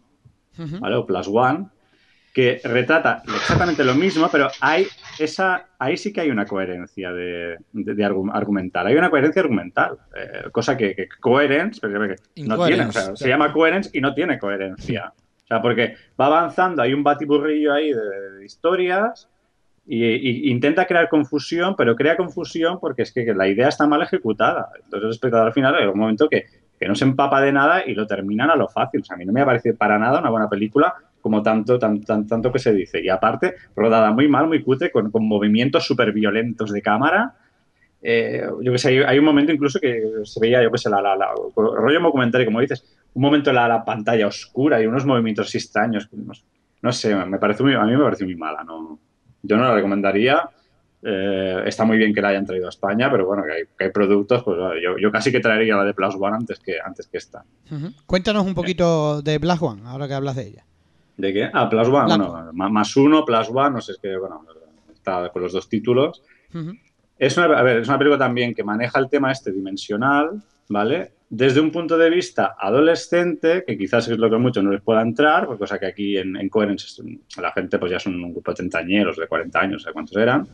¿vale? 0.80 0.96
O 0.96 1.06
Plus 1.06 1.28
One, 1.32 1.66
que 2.34 2.60
retrata 2.64 3.22
exactamente 3.24 3.82
lo 3.84 3.94
mismo, 3.94 4.28
pero 4.30 4.48
hay 4.60 4.86
esa, 5.18 5.68
ahí 5.78 5.96
sí 5.96 6.12
que 6.12 6.20
hay 6.20 6.30
una 6.30 6.44
coherencia 6.46 7.12
de, 7.12 7.56
de- 7.72 7.94
de 7.94 8.04
argu- 8.04 8.30
argumental. 8.32 8.86
Hay 8.88 8.96
una 8.96 9.08
coherencia 9.08 9.40
argumental, 9.42 9.96
eh, 10.14 10.50
cosa 10.50 10.76
que, 10.76 10.94
que 10.94 11.08
coherence, 11.20 11.80
pero 11.80 12.00
que 12.08 12.16
no 12.44 12.56
tiene, 12.66 12.86
o 12.88 12.92
sea, 12.92 13.02
Incoherence, 13.02 13.16
se 13.24 13.28
llama 13.28 13.52
coherence 13.52 13.90
y 13.92 14.00
no 14.00 14.12
tiene 14.14 14.38
coherencia. 14.38 15.12
Sea, 15.50 15.60
porque 15.60 15.96
va 16.18 16.26
avanzando, 16.26 16.80
hay 16.80 16.94
un 16.94 17.02
batiburrillo 17.02 17.72
ahí 17.72 17.92
de, 17.92 18.44
historias 18.44 19.28
y, 19.84 20.48
intenta 20.48 20.86
crear 20.86 21.08
confusión, 21.08 21.74
pero 21.76 21.96
crea 21.96 22.16
confusión 22.16 22.78
porque 22.78 23.02
es 23.02 23.12
que 23.12 23.34
la 23.34 23.48
idea 23.48 23.66
está 23.66 23.84
mal 23.88 24.00
ejecutada. 24.00 24.68
Entonces 24.76 25.06
el 25.06 25.10
espectador 25.10 25.48
al 25.48 25.52
final 25.52 25.74
hay 25.74 25.86
un 25.86 25.98
momento 25.98 26.28
que, 26.28 26.44
que 26.78 26.86
no 26.86 26.94
se 26.94 27.04
empapa 27.04 27.40
de 27.42 27.50
nada 27.50 27.84
y 27.84 27.94
lo 27.94 28.06
terminan 28.06 28.50
a 28.50 28.54
lo 28.54 28.68
fácil. 28.68 29.00
O 29.00 29.04
sea, 29.04 29.16
a 29.16 29.18
mí 29.18 29.24
no 29.24 29.32
me 29.32 29.40
ha 29.40 29.44
parecido 29.44 29.76
para 29.76 29.98
nada 29.98 30.20
una 30.20 30.30
buena 30.30 30.48
película 30.48 30.94
como 31.20 31.42
tanto, 31.42 31.80
tan, 31.80 32.00
tan- 32.02 32.28
tanto 32.28 32.52
que 32.52 32.60
se 32.60 32.72
dice. 32.72 33.02
Y 33.02 33.08
aparte, 33.08 33.56
rodada 33.74 34.12
muy 34.12 34.28
mal, 34.28 34.46
muy 34.46 34.62
cutre, 34.62 34.92
con, 34.92 35.10
con 35.10 35.26
movimientos 35.26 35.84
súper 35.84 36.12
violentos 36.12 36.70
de 36.70 36.80
cámara. 36.80 37.34
Eh, 38.02 38.42
yo 38.62 38.72
que 38.72 38.78
sé, 38.78 38.88
hay, 38.88 38.98
hay 38.98 39.18
un 39.18 39.24
momento 39.24 39.52
incluso 39.52 39.78
que 39.78 40.02
se 40.24 40.40
veía, 40.40 40.62
yo 40.62 40.70
que 40.70 40.78
sé, 40.78 40.88
la, 40.88 41.02
la, 41.02 41.16
la- 41.16 41.34
rollo 41.54 42.00
documentario, 42.00 42.46
como 42.46 42.60
dices, 42.60 42.84
un 43.14 43.22
momento 43.22 43.52
la, 43.52 43.68
la 43.68 43.84
pantalla 43.84 44.26
oscura 44.26 44.80
y 44.80 44.86
unos 44.86 45.04
movimientos 45.04 45.54
extraños. 45.54 46.08
No, 46.12 46.32
no 46.82 46.92
sé, 46.92 47.14
me 47.14 47.38
parece 47.38 47.62
muy, 47.62 47.74
a 47.74 47.82
mí 47.84 47.96
me 47.96 48.02
parece 48.04 48.24
muy 48.24 48.36
mala. 48.36 48.64
No, 48.64 48.98
yo 49.42 49.56
no 49.56 49.64
la 49.64 49.74
recomendaría. 49.74 50.48
Eh, 51.02 51.62
está 51.64 51.84
muy 51.86 51.96
bien 51.96 52.12
que 52.12 52.20
la 52.20 52.28
hayan 52.28 52.44
traído 52.44 52.66
a 52.66 52.68
España, 52.68 53.10
pero 53.10 53.26
bueno, 53.26 53.42
que 53.44 53.52
hay, 53.52 53.62
que 53.76 53.84
hay 53.84 53.90
productos, 53.90 54.42
pues 54.44 54.58
yo, 54.82 54.98
yo 54.98 55.10
casi 55.10 55.32
que 55.32 55.40
traería 55.40 55.74
la 55.76 55.84
de 55.84 55.94
Plus 55.94 56.14
One 56.18 56.36
antes 56.36 56.58
que, 56.60 56.76
antes 56.84 57.06
que 57.08 57.16
esta. 57.18 57.42
Ujú. 57.70 57.88
Cuéntanos 58.06 58.44
un 58.46 58.54
poquito 58.54 59.22
de 59.22 59.38
Black 59.38 59.62
One, 59.62 59.80
ahora 59.86 60.06
que 60.08 60.12
hablas 60.14 60.36
de 60.36 60.46
ella. 60.48 60.64
¿De 61.16 61.32
qué? 61.32 61.50
Ah, 61.52 61.68
Plus 61.70 61.88
One, 61.88 62.04
Black 62.04 62.18
bueno, 62.18 62.50
ma- 62.52 62.68
más 62.68 62.94
uno, 62.96 63.24
Plus 63.24 63.48
One, 63.50 63.70
no 63.70 63.80
sé, 63.80 63.92
es 63.92 63.98
que, 63.98 64.14
bueno, 64.18 64.44
está 64.92 65.30
con 65.30 65.40
los 65.42 65.52
dos 65.54 65.68
títulos. 65.70 66.22
Ujú. 66.54 66.72
Es 67.20 67.36
una, 67.36 67.46
a 67.46 67.62
ver, 67.62 67.78
es 67.78 67.88
una 67.88 67.98
película 67.98 68.18
también 68.18 68.54
que 68.54 68.64
maneja 68.64 68.98
el 68.98 69.08
tema 69.08 69.30
este 69.30 69.52
dimensional, 69.52 70.42
¿vale? 70.68 71.12
Desde 71.28 71.60
un 71.60 71.70
punto 71.70 71.96
de 71.96 72.10
vista 72.10 72.56
adolescente, 72.58 73.62
que 73.66 73.76
quizás 73.78 74.08
es 74.08 74.18
lo 74.18 74.28
que 74.30 74.38
mucho 74.38 74.62
no 74.62 74.72
les 74.72 74.80
pueda 74.80 75.02
entrar, 75.02 75.46
porque 75.46 75.60
cosa 75.60 75.78
que 75.78 75.86
aquí 75.86 76.16
en, 76.16 76.36
en 76.36 76.48
Coherence 76.48 77.02
la 77.40 77.52
gente 77.52 77.78
pues 77.78 77.92
ya 77.92 77.98
son 78.00 78.16
un 78.24 78.32
grupo 78.32 78.50
de 78.50 78.56
treintañeros, 78.56 79.16
de 79.16 79.28
40 79.28 79.60
años, 79.60 79.72
no 79.74 79.78
sé 79.88 79.92
cuántos 79.92 80.16
eran. 80.16 80.48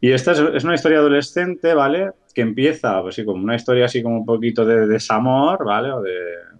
Y 0.00 0.10
esta 0.10 0.32
es, 0.32 0.40
es 0.54 0.64
una 0.64 0.74
historia 0.74 0.98
adolescente, 0.98 1.74
¿vale? 1.74 2.10
Que 2.34 2.40
empieza, 2.40 3.00
pues 3.02 3.14
sí, 3.14 3.24
como 3.24 3.44
una 3.44 3.54
historia 3.54 3.84
así 3.84 4.02
como 4.02 4.18
un 4.18 4.26
poquito 4.26 4.64
de 4.64 4.86
desamor, 4.86 5.64
¿vale? 5.64 5.92
O 5.92 6.02
de 6.02 6.14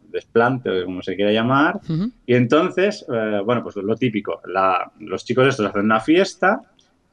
desplante, 0.08 0.70
o 0.70 0.84
como 0.84 1.02
se 1.02 1.16
quiera 1.16 1.32
llamar. 1.32 1.80
Ujú. 1.88 2.10
Y 2.26 2.34
entonces, 2.34 3.04
eh, 3.12 3.40
bueno, 3.44 3.62
pues 3.64 3.74
lo 3.76 3.96
típico, 3.96 4.40
la- 4.46 4.92
los 5.00 5.24
chicos 5.24 5.48
estos 5.48 5.66
hacen 5.66 5.82
una 5.82 5.98
fiesta 6.00 6.60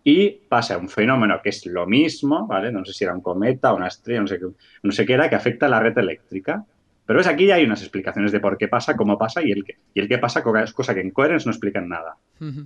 y 0.04 0.30
pasa 0.50 0.78
un 0.78 0.90
fenómeno 0.90 1.40
que 1.44 1.50
es 1.50 1.66
lo 1.66 1.86
mismo, 1.86 2.48
¿vale? 2.48 2.72
No 2.72 2.84
sé 2.86 2.94
si 2.94 3.04
era 3.04 3.14
un 3.14 3.22
cometa, 3.22 3.74
una 3.74 3.88
estrella, 3.88 4.22
no 4.22 4.28
sé 4.28 4.40
qué, 4.40 4.46
no 4.84 4.92
sé 4.92 5.06
qué 5.06 5.14
era, 5.14 5.30
que 5.30 5.36
afecta 5.36 5.68
a 5.68 5.70
la 5.70 5.80
red 5.80 5.98
eléctrica. 5.98 6.66
Pero 7.06 7.18
ves, 7.18 7.28
aquí 7.28 7.46
ya 7.48 7.56
hay 7.56 7.66
unas 7.66 7.82
explicaciones 7.82 8.32
de 8.32 8.40
por 8.40 8.58
qué 8.58 8.68
pasa, 8.68 8.96
cómo 8.96 9.18
pasa 9.18 9.42
y 9.44 9.52
el 9.52 9.64
que, 9.66 9.76
y 9.94 10.00
el 10.00 10.08
qué 10.08 10.18
pasa, 10.18 10.44
cosa 10.44 10.94
que 10.94 11.02
en 11.02 11.12
Coherence 11.12 11.46
no 11.46 11.52
explican 11.52 11.90
nada. 11.90 12.16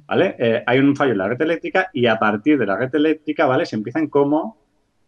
¿vale? 0.05 0.35
Eh, 0.37 0.63
hay 0.67 0.79
un 0.79 0.95
fallo 0.95 1.13
en 1.13 1.17
la 1.17 1.27
red 1.27 1.41
eléctrica 1.41 1.89
y 1.93 2.05
a 2.05 2.17
partir 2.19 2.57
de 2.59 2.65
la 2.65 2.77
red 2.77 2.93
eléctrica, 2.93 3.45
¿vale? 3.47 3.65
Se 3.65 3.75
empiezan 3.75 4.07
como, 4.07 4.57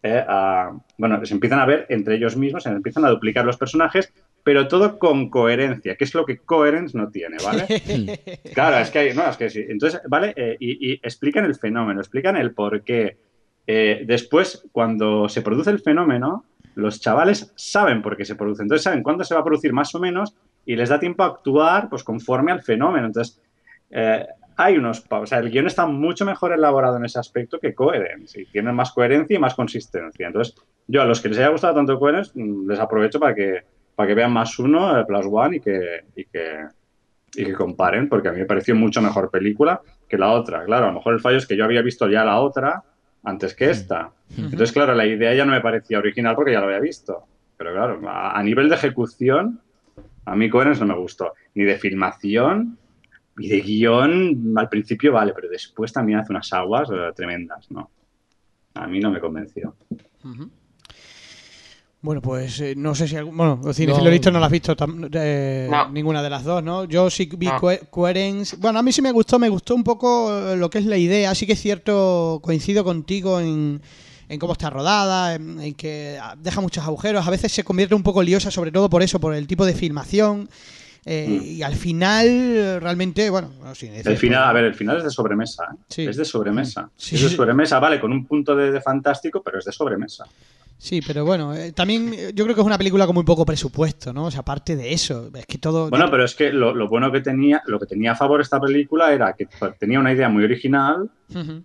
eh, 0.02 0.24
a- 0.28 0.72
bueno, 0.98 1.24
se 1.26 1.34
empiezan 1.34 1.60
a 1.60 1.66
ver 1.66 1.86
entre 1.90 2.16
ellos 2.16 2.36
mismos, 2.36 2.64
se 2.64 2.70
empiezan 2.70 3.06
a 3.06 3.10
duplicar 3.10 3.46
los 3.46 3.58
personajes, 3.58 4.12
pero 4.48 4.66
todo 4.70 4.98
con 4.98 5.30
coherencia, 5.30 5.98
que 5.98 6.06
es 6.06 6.16
lo 6.16 6.26
que 6.26 6.38
Coherence 6.38 6.98
no 6.98 7.10
tiene, 7.10 7.36
¿vale? 7.44 8.40
Claro, 8.54 8.78
es 8.78 8.90
que 8.90 9.00
hay, 9.00 9.14
no, 9.14 9.30
es 9.30 9.36
que 9.36 9.50
sí. 9.50 9.66
Entonces, 9.68 10.00
¿vale? 10.08 10.34
Eh, 10.38 10.56
y, 10.58 10.94
y 10.94 10.94
explican 11.04 11.44
el 11.44 11.56
fenómeno, 11.56 12.00
explican 12.00 12.38
el 12.38 12.54
por 12.54 12.82
qué. 12.84 13.18
Eh, 13.68 14.06
después, 14.08 14.64
cuando 14.72 15.28
se 15.28 15.42
produce 15.42 15.70
el 15.70 15.82
fenómeno, 15.82 16.46
los 16.76 17.02
chavales 17.02 17.52
saben 17.58 18.02
por 18.02 18.16
qué 18.16 18.24
se 18.24 18.36
produce. 18.36 18.64
Entonces, 18.64 18.84
saben 18.84 19.04
cuándo 19.04 19.26
se 19.26 19.36
va 19.36 19.42
a 19.42 19.44
producir 19.44 19.74
más 19.74 19.94
o 19.96 20.00
menos 20.00 20.34
y 20.66 20.78
les 20.78 20.88
da 20.88 20.98
tiempo 20.98 21.24
a 21.24 21.28
actuar 21.28 21.90
pues 21.90 22.06
conforme 22.06 22.54
al 22.54 22.62
fenómeno. 22.62 23.08
Entonces, 23.08 23.42
eh, 23.90 24.26
hay 24.56 24.78
unos... 24.78 25.04
O 25.10 25.26
sea, 25.26 25.40
el 25.40 25.52
guion 25.52 25.68
está 25.68 25.88
mucho 25.88 26.24
mejor 26.24 26.54
elaborado 26.54 26.96
en 26.96 27.04
ese 27.04 27.20
aspecto 27.20 27.60
que 27.60 27.76
Coherence. 27.76 28.44
Y 28.44 28.46
tiene 28.46 28.72
más 28.72 28.94
coherencia 28.94 29.36
y 29.36 29.40
más 29.40 29.56
consistencia. 29.56 30.28
Entonces, 30.28 30.56
yo 30.88 31.02
a 31.02 31.06
los 31.06 31.20
que 31.20 31.28
les 31.28 31.38
haya 31.40 31.50
gustado 31.50 31.76
tanto 31.76 32.00
Coherence, 32.00 32.32
mm, 32.34 32.70
les 32.70 32.80
aprovecho 32.80 33.20
para 33.20 33.36
que, 33.36 33.64
para 33.98 34.08
que 34.08 34.14
vean 34.14 34.32
más 34.32 34.58
uno, 34.60 34.98
eh, 34.98 35.04
Plus 35.06 35.26
One, 35.30 35.58
y 35.58 35.60
que, 35.60 36.04
y 36.16 36.26
que, 36.26 36.68
y 37.36 37.46
que 37.46 37.54
comparen, 37.54 38.08
porque 38.08 38.30
a 38.30 38.32
mí 38.32 38.38
me 38.38 38.46
pareció 38.46 38.76
mucho 38.76 39.02
mejor 39.02 39.32
película 39.32 39.82
que 40.08 40.18
la 40.18 40.32
otra. 40.32 40.64
Claro, 40.64 40.86
a 40.86 40.90
lo 40.90 40.94
mejor 40.94 41.16
el 41.16 41.20
fallo 41.20 41.38
es 41.38 41.48
que 41.48 41.58
yo 41.58 41.66
había 41.66 41.82
visto 41.82 42.08
ya 42.08 42.24
la 42.24 42.40
otra 42.40 42.84
antes 43.24 43.56
que 43.56 43.72
esta. 43.72 44.12
Entonces, 44.38 44.72
claro, 44.72 44.94
la 44.94 45.08
idea 45.08 45.34
ya 45.34 45.46
no 45.46 45.52
me 45.52 45.62
parecía 45.62 45.98
original 45.98 46.36
porque 46.36 46.52
ya 46.52 46.60
lo 46.60 46.68
había 46.68 46.80
visto. 46.80 47.24
Pero 47.58 47.74
claro, 47.74 48.00
a, 48.08 48.38
a 48.38 48.44
nivel 48.44 48.70
de 48.70 48.76
ejecución, 48.76 49.60
a 50.26 50.36
mí 50.36 50.48
Coherence 50.50 50.80
no 50.80 50.94
me 50.94 51.00
gustó. 51.00 51.34
Ni 51.56 51.64
de 51.64 51.78
filmación, 51.78 52.78
y 53.38 53.48
de 53.50 53.62
guion, 53.62 54.54
al 54.56 54.70
principio 54.70 55.14
vale, 55.14 55.34
pero 55.34 55.50
después 55.50 55.94
también 55.94 56.20
hace 56.20 56.32
unas 56.32 56.52
aguas 56.54 56.90
eh, 56.92 57.12
tremendas, 57.16 57.70
¿no? 57.72 57.92
A 58.74 58.88
mí 58.88 59.00
no 59.00 59.12
me 59.12 59.20
convenció. 59.20 59.76
Bueno, 62.08 62.22
pues 62.22 62.62
eh, 62.62 62.74
no 62.78 62.96
sé 62.96 63.06
si 63.06 63.18
algún, 63.18 63.36
bueno, 63.36 63.60
si 63.74 63.86
No. 63.86 64.00
lo 64.00 64.08
he 64.08 64.12
visto 64.12 64.32
no 64.32 64.40
lo 64.40 64.46
has 64.46 64.52
visto 64.52 64.78
tam- 64.78 65.10
eh, 65.12 65.68
No. 65.70 65.90
ninguna 65.90 66.24
de 66.24 66.30
las 66.30 66.46
dos, 66.46 66.64
¿no? 66.64 66.86
Yo 66.86 67.10
sí 67.10 67.30
vi 67.38 67.48
No. 67.48 67.60
Coherence. 67.90 68.56
Bueno, 68.56 68.80
a 68.80 68.82
mí 68.82 68.94
sí 68.94 69.02
me 69.02 69.12
gustó, 69.12 69.38
me 69.38 69.50
gustó 69.50 69.76
un 69.76 69.84
poco 69.84 70.34
eh, 70.54 70.56
lo 70.56 70.70
que 70.70 70.78
es 70.80 70.86
la 70.86 70.96
idea. 70.98 71.36
Sí 71.36 71.46
que 71.46 71.52
es 71.52 71.62
cierto, 71.62 72.40
coincido 72.42 72.86
contigo 72.86 73.42
en, 73.42 73.82
en 74.30 74.40
cómo 74.40 74.54
está 74.54 74.70
rodada, 74.70 75.36
en, 75.36 75.60
en 75.60 75.74
que 75.74 76.18
ah, 76.22 76.34
deja 76.42 76.62
muchos 76.62 76.86
agujeros. 76.86 77.28
A 77.28 77.30
veces 77.30 77.52
se 77.52 77.66
convierte 77.66 77.94
un 77.94 78.04
poco 78.04 78.24
liosa, 78.24 78.52
sobre 78.52 78.72
todo 78.72 78.90
por 78.90 79.04
eso, 79.04 79.20
por 79.20 79.34
el 79.36 79.46
tipo 79.46 79.66
de 79.66 79.74
filmación. 79.74 80.48
eh, 81.06 81.28
Mm. 81.28 81.44
Y 81.46 81.62
al 81.62 81.76
final, 81.76 82.80
realmente, 82.82 83.30
bueno, 83.30 83.50
bueno, 83.60 83.76
sí, 83.76 83.88
El 83.88 84.02
cierto. 84.04 84.18
final, 84.20 84.44
a 84.44 84.54
ver, 84.54 84.64
el 84.64 84.76
final 84.76 84.98
es 85.00 85.04
de 85.04 85.10
sobremesa. 85.10 85.64
¿eh? 85.74 85.76
Sí. 85.90 86.02
Es 86.06 86.16
de 86.16 86.24
sobremesa. 86.24 86.90
Sí. 86.96 87.16
Es 87.16 87.22
de 87.24 87.30
sobremesa, 87.30 87.80
vale, 87.80 88.00
con 88.00 88.14
un 88.14 88.26
punto 88.26 88.56
de, 88.56 88.72
de 88.72 88.80
fantástico, 88.80 89.42
pero 89.44 89.60
es 89.60 89.66
de 89.66 89.74
sobremesa. 89.74 90.26
Sí, 90.80 91.02
pero 91.06 91.26
bueno, 91.26 91.56
eh, 91.56 91.72
también 91.72 92.14
eh, 92.14 92.32
yo 92.36 92.44
creo 92.44 92.56
que 92.56 92.62
es 92.62 92.68
una 92.68 92.78
película 92.78 93.06
con 93.08 93.16
muy 93.16 93.24
poco 93.24 93.46
presupuesto, 93.46 94.14
¿no? 94.14 94.26
O 94.26 94.32
sea, 94.32 94.42
aparte 94.42 94.76
de 94.76 94.94
eso, 94.94 95.30
es 95.34 95.46
que 95.48 95.58
todo... 95.58 95.90
Bueno, 95.90 96.10
pero 96.12 96.24
es 96.24 96.36
que 96.36 96.52
lo, 96.54 96.74
lo 96.76 96.88
bueno 96.88 97.12
que 97.12 97.22
tenía, 97.22 97.64
lo 97.66 97.80
que 97.80 97.88
tenía 97.88 98.12
a 98.12 98.16
favor 98.16 98.42
esta 98.42 98.60
película 98.62 99.12
era 99.12 99.34
que 99.34 99.48
tenía 99.80 100.00
una 100.00 100.14
idea 100.14 100.30
muy 100.30 100.44
original. 100.44 101.10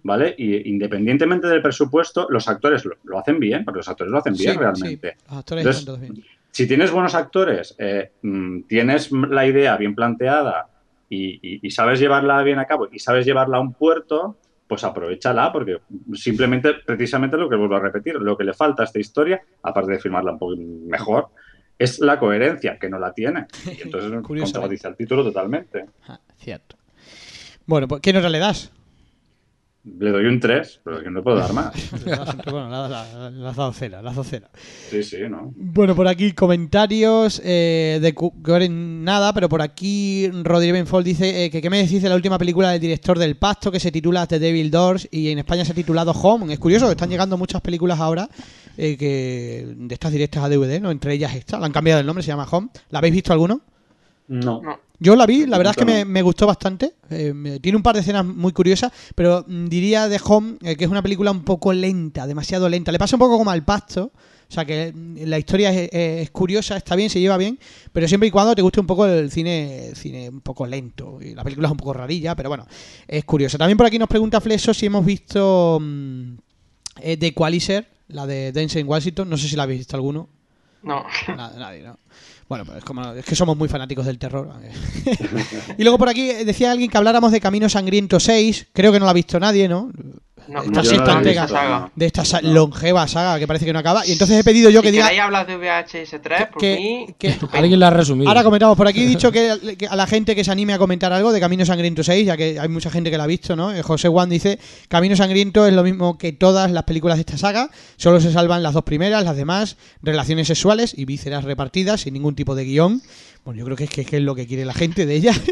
¿vale? 0.02 0.34
Y 0.38 0.68
independientemente 0.68 1.46
del 1.46 1.62
presupuesto, 1.62 2.26
los 2.30 2.48
actores 2.48 2.84
lo, 2.84 2.96
lo 3.04 3.18
hacen 3.18 3.38
bien, 3.38 3.64
porque 3.64 3.78
los 3.78 3.88
actores 3.88 4.10
lo 4.10 4.18
hacen 4.18 4.34
bien 4.34 4.52
Sí, 4.54 4.58
realmente. 4.58 5.10
sí, 5.12 5.24
los 5.28 5.38
actores 5.38 5.62
Entonces, 5.64 5.84
todos 5.84 6.00
bien. 6.00 6.24
Si 6.50 6.66
tienes 6.66 6.90
buenos 6.90 7.14
actores, 7.14 7.74
eh, 7.78 8.10
mm, 8.22 8.62
tienes 8.62 9.12
la 9.12 9.46
idea 9.46 9.76
bien 9.76 9.94
planteada 9.94 10.66
y, 11.08 11.34
y- 11.42 11.60
y 11.62 11.70
sabes 11.70 12.00
llevarla 12.00 12.42
bien 12.42 12.58
a 12.58 12.64
cabo 12.66 12.88
y 12.90 12.98
sabes 12.98 13.24
llevarla 13.24 13.58
a 13.58 13.60
un 13.60 13.72
puerto, 13.74 14.36
pues 14.72 14.84
aprovechala, 14.84 15.52
porque 15.52 15.82
simplemente, 16.14 16.72
precisamente 16.86 17.36
lo 17.36 17.46
que 17.46 17.56
vuelvo 17.56 17.76
a 17.76 17.80
repetir, 17.80 18.14
lo 18.14 18.38
que 18.38 18.44
le 18.44 18.54
falta 18.54 18.82
a 18.82 18.86
esta 18.86 18.98
historia, 18.98 19.38
aparte 19.62 19.92
de 19.92 19.98
filmarla 19.98 20.32
un 20.32 20.38
poco 20.38 20.56
mejor, 20.56 21.26
es 21.78 22.00
la 22.00 22.18
coherencia, 22.18 22.78
que 22.78 22.88
no 22.88 22.98
la 22.98 23.12
tiene. 23.12 23.48
Y 23.66 23.82
entonces 23.82 24.10
contradice 24.22 24.88
el 24.88 24.96
título 24.96 25.24
totalmente. 25.24 25.84
Ah, 26.08 26.18
cierto. 26.38 26.78
Bueno, 27.66 27.86
pues 27.86 28.00
¿qué 28.00 28.14
nota 28.14 28.30
le 28.30 28.38
das? 28.38 28.72
Le 29.84 30.10
doy 30.12 30.26
un 30.26 30.38
3, 30.38 30.80
pero 30.84 30.98
es 30.98 31.02
que 31.02 31.10
no 31.10 31.24
puedo 31.24 31.38
dar 31.38 31.52
más. 31.52 31.74
Bueno, 32.44 32.68
la, 32.68 32.88
la, 32.88 33.30
la 33.30 33.50
has 33.50 33.56
dado 33.56 33.72
cera, 33.72 34.00
la 34.00 34.10
has 34.10 34.16
dado 34.16 34.24
cera. 34.24 34.48
Sí, 34.90 35.02
sí, 35.02 35.16
¿no? 35.28 35.52
Bueno, 35.56 35.96
por 35.96 36.06
aquí 36.06 36.32
comentarios 36.32 37.42
eh, 37.44 37.98
de 38.00 38.12
Goren 38.12 39.02
nada, 39.02 39.32
pero 39.32 39.48
por 39.48 39.60
aquí 39.60 40.30
Rodríguez 40.30 40.74
Benfold 40.74 41.04
dice 41.04 41.44
eh, 41.44 41.50
que 41.50 41.60
qué 41.60 41.68
me 41.68 41.78
decís 41.78 42.00
de 42.00 42.08
la 42.08 42.14
última 42.14 42.38
película 42.38 42.70
del 42.70 42.80
director 42.80 43.18
del 43.18 43.36
Pasto 43.36 43.72
que 43.72 43.80
se 43.80 43.90
titula 43.90 44.26
The 44.26 44.38
Devil 44.38 44.70
Doors 44.70 45.08
y 45.10 45.30
en 45.30 45.38
España 45.38 45.64
se 45.64 45.72
ha 45.72 45.74
titulado 45.74 46.12
Home. 46.12 46.52
Es 46.52 46.60
curioso, 46.60 46.86
que 46.86 46.92
están 46.92 47.10
llegando 47.10 47.36
muchas 47.36 47.60
películas 47.60 47.98
ahora 47.98 48.28
eh, 48.76 48.96
que 48.96 49.66
de 49.76 49.94
estas 49.94 50.12
directas 50.12 50.44
a 50.44 50.48
DVD, 50.48 50.80
¿no? 50.80 50.92
Entre 50.92 51.14
ellas 51.14 51.34
esta, 51.34 51.58
la 51.58 51.66
han 51.66 51.72
cambiado 51.72 52.00
el 52.00 52.06
nombre, 52.06 52.22
se 52.22 52.28
llama 52.28 52.46
Home. 52.50 52.68
¿La 52.90 53.00
habéis 53.00 53.14
visto 53.14 53.32
alguno? 53.32 53.62
No. 54.28 54.62
No. 54.62 54.78
Yo 54.98 55.16
la 55.16 55.26
vi, 55.26 55.46
la 55.46 55.58
verdad 55.58 55.72
es 55.72 55.76
que 55.76 55.84
me, 55.84 56.04
me 56.04 56.22
gustó 56.22 56.46
bastante. 56.46 56.94
Eh, 57.10 57.32
me- 57.34 57.58
tiene 57.58 57.76
un 57.76 57.82
par 57.82 57.94
de 57.96 58.02
escenas 58.02 58.24
muy 58.24 58.52
curiosas, 58.52 58.92
pero 59.16 59.44
mm, 59.46 59.66
diría 59.66 60.08
de 60.08 60.20
Home 60.24 60.58
eh, 60.62 60.76
que 60.76 60.84
es 60.84 60.90
una 60.90 61.02
película 61.02 61.30
un 61.32 61.42
poco 61.42 61.72
lenta, 61.72 62.26
demasiado 62.26 62.68
lenta. 62.68 62.92
Le 62.92 62.98
pasa 63.00 63.16
un 63.16 63.20
poco 63.20 63.36
como 63.36 63.50
al 63.50 63.64
Pasto. 63.64 64.12
O 64.48 64.54
sea 64.54 64.64
que 64.64 64.92
mm, 64.94 65.16
la 65.24 65.38
historia 65.38 65.70
es, 65.72 65.88
es 65.92 66.30
curiosa, 66.30 66.76
está 66.76 66.94
bien, 66.94 67.10
se 67.10 67.18
lleva 67.20 67.36
bien, 67.36 67.58
pero 67.92 68.06
siempre 68.06 68.28
y 68.28 68.30
cuando 68.30 68.54
te 68.54 68.62
guste 68.62 68.78
un 68.80 68.86
poco 68.86 69.06
el 69.06 69.30
cine, 69.32 69.90
cine 69.94 70.28
un 70.28 70.40
poco 70.40 70.66
lento. 70.66 71.18
Y 71.20 71.34
la 71.34 71.42
película 71.42 71.66
es 71.68 71.72
un 71.72 71.78
poco 71.78 71.94
rarilla, 71.94 72.36
pero 72.36 72.48
bueno, 72.50 72.64
es 73.08 73.24
curiosa. 73.24 73.58
También 73.58 73.76
por 73.78 73.86
aquí 73.86 73.98
nos 73.98 74.08
pregunta 74.08 74.40
Fleso 74.40 74.72
si 74.72 74.86
hemos 74.86 75.04
visto 75.04 75.78
mm, 75.80 76.34
eh, 77.00 77.16
The 77.16 77.26
Equalizer, 77.28 77.88
la 78.08 78.26
de 78.26 78.52
Denzel 78.52 78.84
Washington. 78.86 79.28
No 79.28 79.36
sé 79.36 79.48
si 79.48 79.56
la 79.56 79.64
habéis 79.64 79.80
visto 79.80 79.96
alguno. 79.96 80.28
No. 80.84 81.04
Nada, 81.28 81.58
nadie, 81.58 81.82
¿no? 81.82 81.98
Bueno, 82.52 82.66
pues 82.66 82.76
es, 82.76 82.84
como, 82.84 83.12
es 83.12 83.24
que 83.24 83.34
somos 83.34 83.56
muy 83.56 83.66
fanáticos 83.66 84.04
del 84.04 84.18
terror. 84.18 84.50
y 85.78 85.82
luego 85.82 85.96
por 85.96 86.10
aquí 86.10 86.44
decía 86.44 86.70
alguien 86.70 86.90
que 86.90 86.98
habláramos 86.98 87.32
de 87.32 87.40
Camino 87.40 87.66
Sangriento 87.66 88.20
6. 88.20 88.66
Creo 88.74 88.92
que 88.92 88.98
no 88.98 89.06
lo 89.06 89.10
ha 89.10 89.14
visto 89.14 89.40
nadie, 89.40 89.70
¿no? 89.70 89.90
No, 90.48 90.62
no, 90.64 90.70
no 90.70 90.84
saga. 90.84 91.90
de 91.94 92.06
esta 92.06 92.24
sa- 92.24 92.40
longeva 92.42 93.06
saga 93.08 93.38
que 93.38 93.46
parece 93.46 93.64
que 93.64 93.72
no 93.72 93.78
acaba. 93.78 94.06
Y 94.06 94.12
entonces 94.12 94.38
he 94.38 94.44
pedido 94.44 94.70
yo 94.70 94.82
que 94.82 94.90
diga. 94.90 95.08
hablar 95.24 95.46
de 95.46 95.56
VHS 95.56 96.20
3, 96.20 96.46
por 96.52 96.60
que- 96.60 96.76
mí... 96.76 97.14
que- 97.18 97.36
Alguien 97.52 97.78
la 97.80 97.88
ha 97.88 97.90
resumido. 97.90 98.28
Ahora 98.28 98.42
comentamos 98.44 98.76
por 98.76 98.86
aquí, 98.88 99.02
he 99.02 99.06
dicho 99.06 99.30
que, 99.32 99.76
que 99.78 99.86
a 99.86 99.96
la 99.96 100.06
gente 100.06 100.34
que 100.34 100.44
se 100.44 100.50
anime 100.50 100.72
a 100.74 100.78
comentar 100.78 101.12
algo 101.12 101.32
de 101.32 101.40
Camino 101.40 101.64
Sangriento 101.64 102.02
6, 102.02 102.26
ya 102.26 102.36
que 102.36 102.58
hay 102.58 102.68
mucha 102.68 102.90
gente 102.90 103.10
que 103.10 103.18
la 103.18 103.24
ha 103.24 103.28
visto, 103.28 103.54
¿no? 103.56 103.72
Eh, 103.72 103.82
José 103.82 104.08
Juan 104.08 104.28
dice, 104.30 104.58
Camino 104.88 105.16
Sangriento 105.16 105.66
es 105.66 105.72
lo 105.74 105.82
mismo 105.82 106.18
que 106.18 106.32
todas 106.32 106.70
las 106.70 106.84
películas 106.84 107.16
de 107.16 107.20
esta 107.20 107.38
saga, 107.38 107.70
solo 107.96 108.20
se 108.20 108.32
salvan 108.32 108.62
las 108.62 108.74
dos 108.74 108.84
primeras, 108.84 109.24
las 109.24 109.36
demás, 109.36 109.76
relaciones 110.02 110.48
sexuales 110.48 110.94
y 110.96 111.04
vísceras 111.04 111.44
repartidas 111.44 112.00
sin 112.02 112.14
ningún 112.14 112.34
tipo 112.34 112.54
de 112.54 112.64
guion. 112.64 113.02
Bueno, 113.44 113.58
yo 113.58 113.64
creo 113.64 113.76
que 113.76 113.84
es, 113.84 113.90
que, 113.90 114.02
es 114.16 114.22
lo 114.22 114.34
que 114.34 114.46
quiere 114.46 114.64
la 114.64 114.74
gente 114.74 115.06
de 115.06 115.14
ella. 115.16 115.32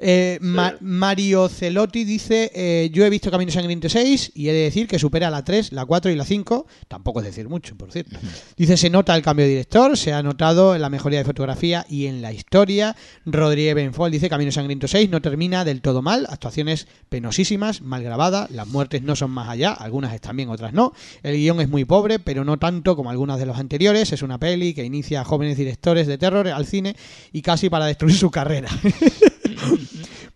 Eh, 0.00 0.38
Ma- 0.40 0.76
Mario 0.80 1.48
Celotti 1.48 2.04
dice, 2.04 2.52
eh, 2.54 2.88
yo 2.92 3.04
he 3.04 3.10
visto 3.10 3.32
Camino 3.32 3.50
Sangriento 3.50 3.88
6 3.88 4.30
y 4.32 4.48
he 4.48 4.52
de 4.52 4.60
decir 4.60 4.86
que 4.86 4.96
supera 4.96 5.28
la 5.28 5.42
3, 5.42 5.72
la 5.72 5.84
4 5.84 6.12
y 6.12 6.14
la 6.14 6.24
5. 6.24 6.68
Tampoco 6.86 7.18
es 7.18 7.26
decir 7.26 7.48
mucho, 7.48 7.74
por 7.74 7.90
cierto. 7.90 8.16
Dice, 8.56 8.76
se 8.76 8.90
nota 8.90 9.16
el 9.16 9.22
cambio 9.22 9.44
de 9.44 9.50
director, 9.50 9.96
se 9.98 10.12
ha 10.12 10.22
notado 10.22 10.76
en 10.76 10.82
la 10.82 10.88
mejoría 10.88 11.18
de 11.18 11.24
fotografía 11.24 11.84
y 11.88 12.06
en 12.06 12.22
la 12.22 12.32
historia. 12.32 12.94
Rodríguez 13.26 13.74
Benfol 13.74 14.12
dice, 14.12 14.28
Camino 14.28 14.52
Sangriento 14.52 14.86
6 14.86 15.10
no 15.10 15.20
termina 15.20 15.64
del 15.64 15.80
todo 15.80 16.00
mal, 16.00 16.28
actuaciones 16.30 16.86
penosísimas, 17.08 17.82
mal 17.82 18.04
grabadas, 18.04 18.52
las 18.52 18.68
muertes 18.68 19.02
no 19.02 19.16
son 19.16 19.32
más 19.32 19.48
allá, 19.48 19.72
algunas 19.72 20.14
están 20.14 20.36
bien, 20.36 20.48
otras 20.48 20.72
no. 20.72 20.92
El 21.24 21.34
guion 21.36 21.60
es 21.60 21.68
muy 21.68 21.84
pobre, 21.84 22.20
pero 22.20 22.44
no 22.44 22.56
tanto 22.56 22.94
como 22.94 23.10
algunas 23.10 23.40
de 23.40 23.46
los 23.46 23.58
anteriores. 23.58 24.12
Es 24.12 24.22
una 24.22 24.38
peli 24.38 24.74
que 24.74 24.84
inicia 24.84 25.22
a 25.22 25.24
jóvenes 25.24 25.56
directores 25.56 26.06
de 26.06 26.18
terror 26.18 26.46
al 26.46 26.66
cine 26.66 26.94
y 27.32 27.42
casi 27.42 27.68
para 27.70 27.86
destruir 27.86 28.16
su 28.16 28.30
carrera. 28.30 28.68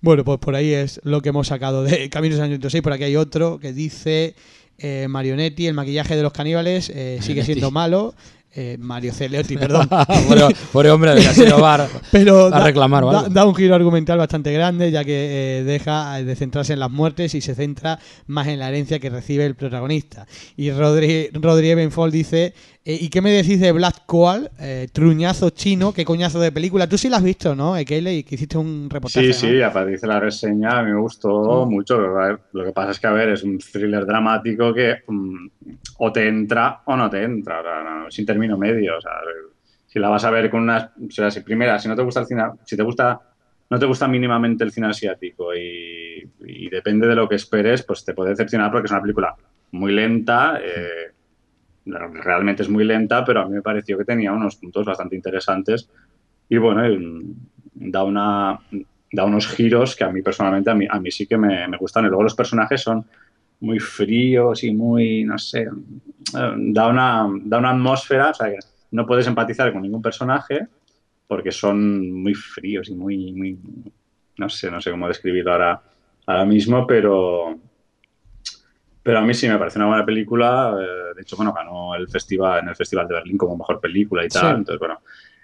Bueno, 0.00 0.24
pues 0.24 0.38
por 0.40 0.56
ahí 0.56 0.72
es 0.72 1.00
lo 1.04 1.22
que 1.22 1.28
hemos 1.28 1.46
sacado 1.46 1.84
de 1.84 2.10
Camino 2.10 2.36
Sangriento 2.36 2.68
6. 2.68 2.82
Por 2.82 2.92
aquí 2.92 3.04
hay 3.04 3.14
otro 3.14 3.60
que 3.60 3.72
dice 3.72 4.34
eh, 4.78 5.06
Marionetti, 5.08 5.68
el 5.68 5.74
maquillaje 5.74 6.16
de 6.16 6.22
los 6.24 6.32
caníbales 6.32 6.90
eh, 6.92 7.18
sigue 7.22 7.44
siendo 7.44 7.70
malo. 7.70 8.12
Eh, 8.54 8.76
Mario 8.80 9.14
Celeotti, 9.14 9.56
perdón. 9.58 9.88
pobre 10.72 10.90
hombre, 10.90 11.14
de 11.14 11.22
Casino 11.24 11.58
Bar. 11.58 11.88
Pero 12.10 12.52
a 12.52 12.64
reclamar, 12.64 13.04
da- 13.04 13.10
¿vale? 13.12 13.28
da 13.32 13.46
un 13.46 13.54
giro 13.54 13.74
argumental 13.74 14.18
bastante 14.18 14.52
grande, 14.52 14.90
ya 14.90 15.04
que 15.04 15.60
eh, 15.60 15.64
deja 15.64 16.22
de 16.22 16.36
centrarse 16.36 16.74
en 16.74 16.80
las 16.80 16.90
muertes 16.90 17.34
y 17.34 17.40
se 17.40 17.54
centra 17.54 17.98
más 18.26 18.48
en 18.48 18.58
la 18.58 18.68
herencia 18.68 18.98
que 18.98 19.08
recibe 19.08 19.46
el 19.46 19.54
protagonista. 19.54 20.26
Y 20.56 20.70
Rodri, 20.70 21.30
Rodríguez 21.32 21.76
Benfold 21.76 22.12
dice: 22.12 22.52
eh, 22.84 22.98
¿Y 23.00 23.08
qué 23.10 23.20
me 23.20 23.30
decís 23.30 23.60
de 23.60 23.70
Black 23.72 24.04
Coal? 24.06 24.50
Eh, 24.58 24.88
truñazo 24.92 25.50
chino, 25.50 25.92
qué 25.92 26.04
coñazo 26.04 26.40
de 26.40 26.50
película. 26.50 26.88
Tú 26.88 26.98
sí 26.98 27.08
la 27.08 27.18
has 27.18 27.22
visto, 27.22 27.54
¿no, 27.54 27.76
Ekele? 27.76 28.24
Que 28.24 28.34
hiciste 28.34 28.58
un 28.58 28.88
reportaje. 28.90 29.32
Sí, 29.32 29.46
¿no? 29.46 29.52
sí, 29.52 29.62
aparece 29.62 30.06
la 30.06 30.18
reseña, 30.20 30.78
a 30.78 30.82
mí 30.82 30.90
me 30.92 31.00
gustó 31.00 31.64
Mm. 31.66 31.70
mucho. 31.70 31.98
Lo 32.52 32.64
que 32.64 32.72
pasa 32.72 32.90
es 32.92 32.98
que, 33.00 33.06
a 33.06 33.12
ver, 33.12 33.28
es 33.30 33.42
un 33.44 33.58
thriller 33.58 34.04
dramático 34.04 34.74
que 34.74 34.96
mm, 35.06 35.46
o 35.98 36.12
te 36.12 36.26
entra 36.26 36.80
o 36.86 36.96
no 36.96 37.08
te 37.08 37.22
entra, 37.22 37.60
o 37.60 37.62
sea, 37.62 37.82
no, 37.84 38.10
sin 38.10 38.26
término 38.26 38.58
medio. 38.58 38.96
O 38.98 39.00
sea, 39.00 39.12
si 39.86 39.98
la 39.98 40.08
vas 40.08 40.24
a 40.24 40.30
ver 40.30 40.50
con 40.50 40.62
unas. 40.62 40.90
O 40.96 41.10
sea, 41.10 41.30
si 41.30 41.40
primera, 41.40 41.78
si 41.78 41.86
no 41.88 41.94
te 41.94 42.02
gusta 42.02 42.20
el 42.20 42.26
cine, 42.26 42.42
si 42.64 42.76
te 42.76 42.82
gusta, 42.82 43.20
no 43.70 43.78
te 43.78 43.86
gusta 43.86 44.08
mínimamente 44.08 44.64
el 44.64 44.72
cine 44.72 44.88
asiático 44.88 45.54
y, 45.54 46.28
y 46.46 46.68
depende 46.68 47.06
de 47.06 47.14
lo 47.14 47.28
que 47.28 47.36
esperes, 47.36 47.84
pues 47.84 48.04
te 48.04 48.12
puede 48.12 48.30
decepcionar 48.30 48.70
porque 48.72 48.86
es 48.86 48.90
una 48.92 49.00
película 49.02 49.34
muy 49.70 49.92
lenta. 49.92 50.58
eh, 50.60 51.11
realmente 51.84 52.62
es 52.62 52.68
muy 52.68 52.84
lenta, 52.84 53.24
pero 53.24 53.40
a 53.40 53.46
mí 53.46 53.52
me 53.54 53.62
pareció 53.62 53.98
que 53.98 54.04
tenía 54.04 54.32
unos 54.32 54.56
puntos 54.56 54.84
bastante 54.86 55.16
interesantes. 55.16 55.88
Y 56.48 56.58
bueno, 56.58 56.82
da 57.74 58.04
una 58.04 58.58
da 59.14 59.24
unos 59.24 59.46
giros 59.46 59.94
que 59.94 60.04
a 60.04 60.10
mí 60.10 60.22
personalmente 60.22 60.70
a 60.70 60.74
mí, 60.74 60.86
a 60.88 60.98
mí 60.98 61.10
sí 61.10 61.26
que 61.26 61.36
me, 61.36 61.68
me 61.68 61.76
gustan. 61.76 62.04
Y 62.04 62.08
luego 62.08 62.22
los 62.22 62.34
personajes 62.34 62.80
son 62.80 63.04
muy 63.60 63.78
fríos 63.78 64.64
y 64.64 64.72
muy, 64.72 65.24
no 65.24 65.38
sé, 65.38 65.68
da 66.32 66.88
una, 66.88 67.28
da 67.44 67.58
una 67.58 67.70
atmósfera, 67.70 68.30
o 68.30 68.34
sea 68.34 68.50
que 68.50 68.58
no 68.90 69.06
puedes 69.06 69.26
empatizar 69.26 69.72
con 69.72 69.82
ningún 69.82 70.02
personaje 70.02 70.66
porque 71.28 71.52
son 71.52 72.10
muy 72.10 72.34
fríos 72.34 72.88
y 72.88 72.94
muy, 72.94 73.32
muy 73.32 73.58
no 74.36 74.48
sé, 74.48 74.70
no 74.70 74.80
sé 74.80 74.90
cómo 74.90 75.06
describirlo 75.06 75.52
ahora, 75.52 75.80
ahora 76.26 76.44
mismo, 76.44 76.86
pero 76.86 77.58
pero 79.02 79.18
a 79.18 79.22
mí 79.22 79.34
sí 79.34 79.48
me 79.48 79.58
parece 79.58 79.78
una 79.78 79.88
buena 79.88 80.04
película. 80.04 80.76
eh, 80.80 81.14
de 81.14 81.22
hecho, 81.22 81.36
bueno, 81.36 81.52
ganó 81.52 81.94
el 81.94 82.08
festival 82.08 82.60
en 82.60 82.68
el 82.68 82.76
Festival 82.76 83.08
de 83.08 83.14
Berlín 83.14 83.36
como 83.36 83.56
mejor 83.56 83.80
película 83.80 84.24
y 84.24 84.28
tal. 84.28 84.54
Sí. 84.54 84.58
Entonces, 84.58 84.78
bueno, 84.78 85.00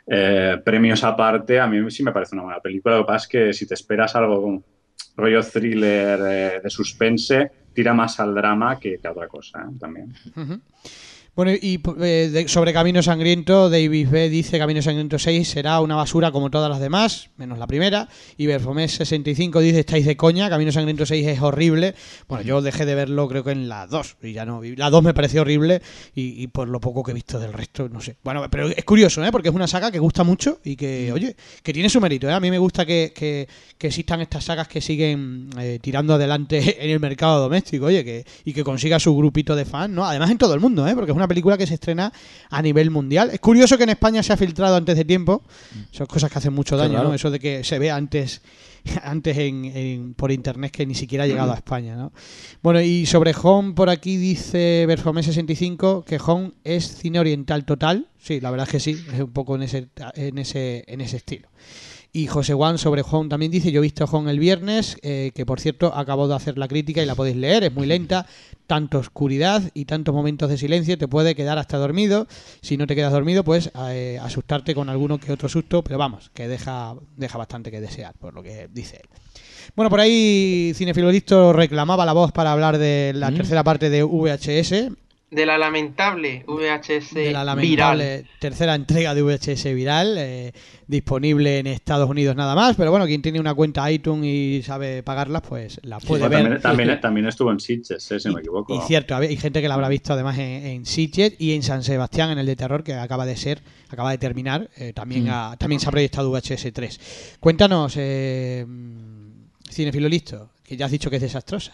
eh, 0.06 0.60
premios 0.64 1.04
aparte, 1.04 1.58
a 1.58 1.66
mí 1.66 1.90
sí 1.90 2.02
me 2.02 2.12
parece 2.12 2.34
una 2.34 2.44
buena 2.44 2.60
película. 2.60 2.96
Lo 2.96 3.02
que 3.02 3.08
pasa 3.08 3.24
es 3.24 3.28
que 3.28 3.52
si 3.52 3.66
te 3.66 3.74
esperas 3.74 4.14
algo 4.14 4.42
con 4.42 4.64
rollo 5.16 5.42
thriller 5.42 6.20
eh, 6.22 6.60
de 6.62 6.70
suspense, 6.70 7.50
tira 7.74 7.92
más 7.92 8.18
al 8.20 8.34
drama 8.34 8.78
que, 8.78 8.98
que 8.98 9.08
a 9.08 9.12
otra 9.12 9.28
cosa 9.28 9.68
también. 9.78 10.14
Ujú. 10.36 10.60
Bueno, 11.38 11.52
y 11.52 11.80
eh, 12.00 12.30
de- 12.32 12.48
sobre 12.48 12.72
Camino 12.72 13.00
Sangriento, 13.00 13.70
David 13.70 14.08
B. 14.08 14.28
dice 14.28 14.58
Camino 14.58 14.82
Sangriento 14.82 15.20
6 15.20 15.46
será 15.48 15.80
una 15.80 15.94
basura 15.94 16.32
como 16.32 16.50
todas 16.50 16.68
las 16.68 16.80
demás, 16.80 17.30
menos 17.36 17.60
la 17.60 17.68
primera. 17.68 18.08
Y 18.36 18.46
Berfomés 18.48 18.90
65 18.96 19.60
dice, 19.60 19.78
estáis 19.78 20.04
de 20.04 20.16
coña, 20.16 20.50
Camino 20.50 20.72
Sangriento 20.72 21.06
6 21.06 21.24
es 21.28 21.40
horrible. 21.40 21.94
Bueno, 22.26 22.42
yo 22.42 22.60
dejé 22.60 22.86
de 22.86 22.96
verlo 22.96 23.28
creo 23.28 23.44
que 23.44 23.52
en 23.52 23.68
la 23.68 23.86
2, 23.86 24.16
y 24.24 24.32
ya 24.32 24.44
no. 24.44 24.60
La 24.64 24.90
2 24.90 25.00
me 25.04 25.14
pareció 25.14 25.42
horrible 25.42 25.80
y, 26.12 26.42
y 26.42 26.48
por 26.48 26.68
lo 26.68 26.80
poco 26.80 27.04
que 27.04 27.12
he 27.12 27.14
visto 27.14 27.38
del 27.38 27.52
resto, 27.52 27.88
no 27.88 28.00
sé. 28.00 28.16
Bueno, 28.24 28.44
pero 28.50 28.66
es 28.66 28.84
curioso, 28.84 29.24
¿eh? 29.24 29.30
Porque 29.30 29.50
es 29.50 29.54
una 29.54 29.68
saga 29.68 29.92
que 29.92 30.00
gusta 30.00 30.24
mucho 30.24 30.58
y 30.64 30.74
que, 30.74 31.12
oye, 31.12 31.36
que 31.62 31.72
tiene 31.72 31.88
su 31.88 32.00
mérito, 32.00 32.28
¿eh? 32.28 32.32
A 32.32 32.40
mí 32.40 32.50
me 32.50 32.58
gusta 32.58 32.84
que, 32.84 33.12
que- 33.14 33.46
que 33.78 33.86
existan 33.86 34.20
estas 34.20 34.42
sagas 34.42 34.66
que 34.66 34.80
siguen 34.80 35.50
eh, 35.56 35.78
tirando 35.80 36.14
adelante 36.14 36.78
en 36.84 36.90
el 36.90 36.98
mercado 36.98 37.38
doméstico, 37.42 37.86
oye, 37.86 38.04
que, 38.04 38.24
y 38.44 38.52
que 38.52 38.64
consiga 38.64 38.98
su 38.98 39.16
grupito 39.16 39.54
de 39.54 39.64
fans, 39.64 39.94
¿no? 39.94 40.04
Además 40.04 40.32
en 40.32 40.38
todo 40.38 40.52
el 40.52 40.58
mundo, 40.58 40.84
¿eh? 40.88 40.96
Porque 40.96 41.12
es 41.12 41.16
una 41.16 41.27
película 41.28 41.56
que 41.58 41.66
se 41.66 41.74
estrena 41.74 42.12
a 42.50 42.62
nivel 42.62 42.90
mundial. 42.90 43.30
Es 43.32 43.40
curioso 43.40 43.76
que 43.76 43.84
en 43.84 43.90
España 43.90 44.22
se 44.22 44.32
ha 44.32 44.36
filtrado 44.36 44.74
antes 44.76 44.96
de 44.96 45.04
tiempo. 45.04 45.42
Son 45.92 46.06
cosas 46.06 46.30
que 46.32 46.38
hacen 46.38 46.52
mucho 46.54 46.76
daño. 46.76 46.94
¿no? 47.04 47.14
Eso 47.14 47.30
de 47.30 47.38
que 47.38 47.62
se 47.64 47.78
vea 47.78 47.94
antes 47.96 48.40
antes 49.02 49.36
en, 49.36 49.64
en- 49.66 50.14
por 50.14 50.32
internet 50.32 50.70
que 50.72 50.86
ni 50.86 50.94
siquiera 50.94 51.24
ha 51.24 51.26
llegado 51.26 51.52
a 51.52 51.56
España, 51.56 51.94
¿no? 51.96 52.12
Bueno, 52.62 52.80
y 52.80 53.06
sobre 53.06 53.34
Home 53.42 53.74
por 53.74 53.90
aquí 53.90 54.16
dice 54.16 54.86
Berfomé65 54.88 56.04
que 56.04 56.18
Home 56.24 56.52
es 56.64 56.96
cine 56.96 57.18
oriental 57.20 57.64
total. 57.64 58.08
Sí, 58.20 58.40
la 58.40 58.50
verdad 58.50 58.66
es 58.66 58.72
que 58.72 58.80
sí, 58.80 59.04
es 59.12 59.20
un 59.20 59.32
poco 59.32 59.56
en 59.56 59.62
ese 59.62 59.88
en 60.14 60.38
ese 60.38 60.84
en 60.86 61.00
ese 61.00 61.18
estilo. 61.18 61.48
Y 62.18 62.26
José 62.26 62.52
Juan 62.52 62.78
sobre 62.78 63.04
Home 63.08 63.28
también 63.28 63.52
dice, 63.52 63.70
yo 63.70 63.78
he 63.78 63.82
visto 63.82 64.04
Home 64.06 64.28
el 64.32 64.40
viernes, 64.40 64.96
eh, 65.02 65.30
que 65.36 65.46
por 65.46 65.60
cierto 65.60 65.94
acabo 65.94 66.26
de 66.26 66.34
hacer 66.34 66.58
la 66.58 66.66
crítica 66.66 67.00
y 67.00 67.06
la 67.06 67.14
podéis 67.14 67.36
leer, 67.36 67.62
es 67.62 67.72
muy 67.72 67.86
lenta, 67.86 68.26
tanta 68.66 68.98
oscuridad 68.98 69.62
y 69.72 69.84
tantos 69.84 70.12
momentos 70.12 70.50
de 70.50 70.58
silencio, 70.58 70.98
te 70.98 71.06
puede 71.06 71.36
quedar 71.36 71.58
hasta 71.58 71.76
dormido, 71.78 72.26
si 72.60 72.76
no 72.76 72.88
te 72.88 72.96
quedas 72.96 73.12
dormido 73.12 73.44
pues 73.44 73.70
eh, 73.90 74.18
asustarte 74.20 74.74
con 74.74 74.88
alguno 74.88 75.18
que 75.18 75.30
otro 75.30 75.48
susto, 75.48 75.84
pero 75.84 75.96
vamos, 75.96 76.32
que 76.34 76.48
deja, 76.48 76.96
deja 77.16 77.38
bastante 77.38 77.70
que 77.70 77.80
desear, 77.80 78.14
por 78.18 78.34
lo 78.34 78.42
que 78.42 78.68
dice 78.74 78.96
él. 78.96 79.08
Bueno, 79.76 79.88
por 79.88 80.00
ahí 80.00 80.72
Cinefilo 80.74 81.12
Listo 81.12 81.52
reclamaba 81.52 82.04
la 82.04 82.14
voz 82.14 82.32
para 82.32 82.50
hablar 82.50 82.78
de 82.78 83.12
la 83.14 83.30
Mm. 83.30 83.34
tercera 83.36 83.62
parte 83.62 83.90
de 83.90 84.02
VHS, 84.02 84.90
De 85.30 85.44
la 85.44 85.58
lamentable 85.58 86.42
VHS 86.46 87.12
de 87.14 87.32
la 87.32 87.54
viral. 87.54 87.98
lamentable 87.98 88.24
tercera 88.38 88.74
entrega 88.74 89.14
de 89.14 89.20
VHS 89.22 89.74
viral, 89.74 90.16
eh, 90.16 90.52
disponible 90.86 91.58
en 91.58 91.66
Estados 91.66 92.08
Unidos 92.08 92.34
nada 92.34 92.54
más, 92.54 92.76
pero 92.76 92.90
bueno, 92.90 93.04
quien 93.04 93.20
tiene 93.20 93.38
una 93.38 93.54
cuenta 93.54 93.90
iTunes 93.92 94.24
y 94.24 94.62
sabe 94.64 95.02
pagarlas, 95.02 95.42
pues 95.46 95.80
la 95.82 96.00
puede 96.00 96.26
ver. 96.28 96.38
también, 96.40 96.62
también, 96.62 97.00
también 97.02 97.26
estuvo 97.26 97.52
en 97.52 97.60
Sitges, 97.60 98.10
eh, 98.10 98.18
si 98.20 98.28
no 98.28 98.34
me 98.36 98.40
equivoco. 98.40 98.74
Y 98.74 98.80
cierto, 98.86 99.14
hay 99.16 99.36
gente 99.36 99.60
que 99.60 99.68
la 99.68 99.74
habrá 99.74 99.90
visto 99.90 100.14
además 100.14 100.38
en, 100.38 100.64
en 100.64 100.86
Sitges 100.86 101.34
y 101.38 101.52
en 101.52 101.62
San 101.62 101.82
Sebastián, 101.82 102.30
en 102.30 102.38
el 102.38 102.46
de 102.46 102.56
terror, 102.56 102.82
que 102.82 102.94
acaba 102.94 103.26
de 103.26 103.36
ser, 103.36 103.60
acaba 103.90 104.10
de 104.12 104.18
terminar, 104.18 104.70
eh, 104.78 104.94
también, 104.94 105.24
Mm. 105.24 105.30
ha- 105.30 105.56
también 105.58 105.78
se 105.78 105.88
ha 105.88 105.90
proyectado 105.90 106.30
VHS 106.30 106.72
3. 106.72 107.36
Cuéntanos, 107.38 107.92
eh, 107.98 108.64
Cinefilo 109.70 110.08
Listo, 110.08 110.50
que 110.64 110.76
ya 110.76 110.86
has 110.86 110.90
dicho 110.92 111.10
que 111.10 111.16
es 111.16 111.22
desastrosa. 111.22 111.72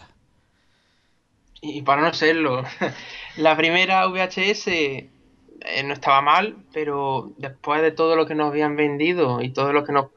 Y 1.67 1.81
para 1.81 2.01
no 2.01 2.13
serlo, 2.13 2.63
la 3.37 3.55
primera 3.57 4.05
VHS 4.07 4.67
eh, 4.67 5.09
no 5.83 5.93
estaba 5.93 6.21
mal, 6.21 6.57
pero 6.73 7.31
después 7.37 7.81
de 7.81 7.91
todo 7.91 8.15
lo 8.15 8.25
que 8.27 8.35
nos 8.35 8.49
habían 8.49 8.75
vendido 8.75 9.41
y 9.41 9.51
todo 9.51 9.73
lo 9.73 9.83
que 9.83 9.91
nos 9.91 10.07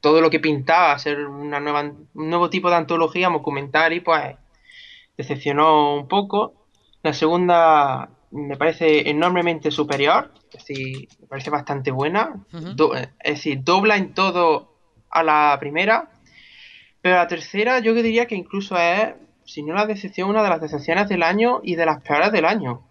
todo 0.00 0.20
lo 0.20 0.30
que 0.30 0.38
pintaba 0.38 0.96
ser 0.98 1.26
una 1.26 1.58
nueva 1.60 1.80
un 1.82 2.08
nuevo 2.14 2.48
tipo 2.50 2.70
de 2.70 2.76
antología 2.76 3.28
documental 3.28 4.00
pues 4.02 4.36
decepcionó 5.16 5.94
un 5.96 6.08
poco. 6.08 6.54
La 7.02 7.12
segunda 7.12 8.10
me 8.30 8.56
parece 8.56 9.08
enormemente 9.08 9.70
superior, 9.70 10.32
es 10.52 10.64
decir, 10.66 11.08
me 11.20 11.26
parece 11.26 11.50
bastante 11.50 11.90
buena. 11.90 12.44
Do- 12.76 12.94
es 12.94 13.08
decir, 13.24 13.62
dobla 13.62 13.96
en 13.96 14.14
todo 14.14 14.74
a 15.10 15.22
la 15.22 15.56
primera, 15.58 16.10
pero 17.00 17.16
la 17.16 17.26
tercera 17.28 17.78
yo 17.80 17.94
que 17.94 18.02
diría 18.02 18.26
que 18.26 18.34
incluso 18.34 18.76
es, 18.76 19.14
si 19.48 19.62
no 19.62 19.74
la 19.74 19.86
decepción, 19.86 20.28
una 20.28 20.42
de 20.42 20.50
las 20.50 20.60
decepciones 20.60 21.08
del 21.08 21.22
año 21.22 21.60
y 21.62 21.74
de 21.74 21.86
las 21.86 22.02
peores 22.02 22.30
del 22.32 22.44
año. 22.44 22.82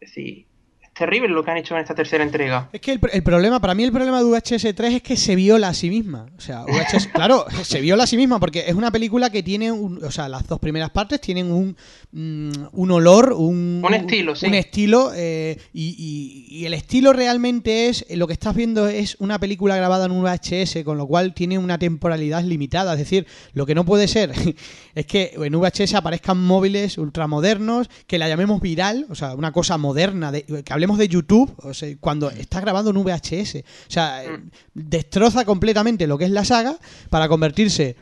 Es 0.00 0.10
decir, 0.10 0.46
terrible 0.94 1.28
lo 1.28 1.44
que 1.44 1.50
han 1.50 1.56
hecho 1.56 1.74
en 1.74 1.80
esta 1.80 1.94
tercera 1.94 2.24
entrega. 2.24 2.68
Es 2.72 2.80
que 2.80 2.92
el, 2.92 3.00
el 3.12 3.22
problema, 3.22 3.60
para 3.60 3.74
mí 3.74 3.82
el 3.84 3.92
problema 3.92 4.18
de 4.22 4.24
VHS 4.24 4.74
3 4.74 4.94
es 4.94 5.02
que 5.02 5.16
se 5.16 5.34
viola 5.36 5.68
a 5.68 5.74
sí 5.74 5.90
misma. 5.90 6.26
O 6.36 6.40
sea, 6.40 6.62
VHS, 6.64 7.08
claro, 7.12 7.44
se 7.62 7.80
viola 7.80 8.04
a 8.04 8.06
sí 8.06 8.16
misma 8.16 8.38
porque 8.40 8.64
es 8.66 8.74
una 8.74 8.90
película 8.90 9.30
que 9.30 9.42
tiene, 9.42 9.72
un, 9.72 10.02
o 10.04 10.10
sea, 10.10 10.28
las 10.28 10.46
dos 10.46 10.58
primeras 10.60 10.90
partes 10.90 11.20
tienen 11.20 11.50
un, 11.52 11.76
mm, 12.12 12.66
un 12.72 12.90
olor, 12.90 13.32
un, 13.32 13.82
Un 13.84 13.94
estilo, 13.94 14.34
sí. 14.36 14.46
Un 14.46 14.54
estilo, 14.54 15.12
eh, 15.14 15.58
y, 15.72 15.94
y- 15.98 16.44
y 16.60 16.66
el 16.66 16.74
estilo 16.74 17.12
realmente 17.12 17.88
es, 17.88 18.06
lo 18.10 18.26
que 18.26 18.32
estás 18.32 18.54
viendo 18.54 18.86
es 18.88 19.16
una 19.18 19.38
película 19.40 19.76
grabada 19.76 20.06
en 20.06 20.12
un 20.12 20.22
VHS, 20.22 20.84
con 20.84 20.96
lo 20.98 21.06
cual 21.06 21.34
tiene 21.34 21.58
una 21.58 21.78
temporalidad 21.78 22.42
limitada. 22.44 22.92
Es 22.92 22.98
decir, 23.00 23.26
lo 23.52 23.66
que 23.66 23.74
no 23.74 23.84
puede 23.84 24.06
ser 24.08 24.32
es 24.94 25.06
que 25.06 25.32
en 25.36 25.52
VHS 25.58 25.94
aparezcan 25.94 26.38
móviles 26.40 26.98
ultramodernos, 26.98 27.88
que 28.06 28.18
la 28.18 28.28
llamemos 28.28 28.60
viral, 28.60 29.06
o 29.10 29.14
sea, 29.14 29.34
una 29.34 29.50
cosa 29.52 29.76
moderna, 29.78 30.30
de, 30.30 30.44
que 30.44 30.72
hablemos 30.84 30.98
de 30.98 31.08
YouTube, 31.08 31.52
o 31.62 31.72
sea, 31.74 31.88
cuando 31.98 32.30
estás 32.30 32.60
grabando 32.62 32.90
en 32.90 32.96
VHS. 33.02 33.56
O 33.88 33.90
sea, 33.90 34.24
eh, 34.24 34.40
destroza 34.74 35.44
completamente 35.44 36.06
lo 36.06 36.18
que 36.18 36.24
es 36.26 36.30
la 36.30 36.44
saga 36.44 36.78
para 37.10 37.28
convertirse 37.28 37.96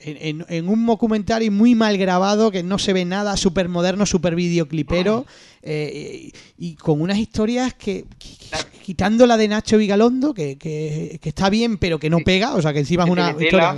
en, 0.00 0.16
en- 0.40 0.46
en 0.48 0.68
un 0.68 0.84
documental 0.84 1.48
muy 1.50 1.74
mal 1.74 1.96
grabado, 1.96 2.50
que 2.50 2.62
no 2.62 2.78
se 2.78 2.92
ve 2.92 3.04
nada, 3.04 3.36
súper 3.36 3.68
moderno, 3.68 4.04
súper 4.04 4.34
videoclipero, 4.34 5.24
eh, 5.62 6.30
y, 6.58 6.66
y 6.70 6.74
con 6.74 7.00
unas 7.00 7.18
historias 7.18 7.72
que, 7.74 8.04
que- 8.18 8.36
quitando 8.80 9.26
la 9.26 9.36
de 9.36 9.48
Nacho 9.48 9.78
Vigalondo, 9.78 10.34
que, 10.34 10.56
que- 10.58 11.18
que 11.22 11.28
está 11.28 11.48
bien, 11.50 11.78
pero 11.78 11.98
que 11.98 12.10
no 12.10 12.18
pega, 12.18 12.54
o 12.54 12.62
sea, 12.62 12.72
que 12.72 12.80
encima 12.80 13.04
es 13.04 13.10
una 13.10 13.30
historia 13.30 13.76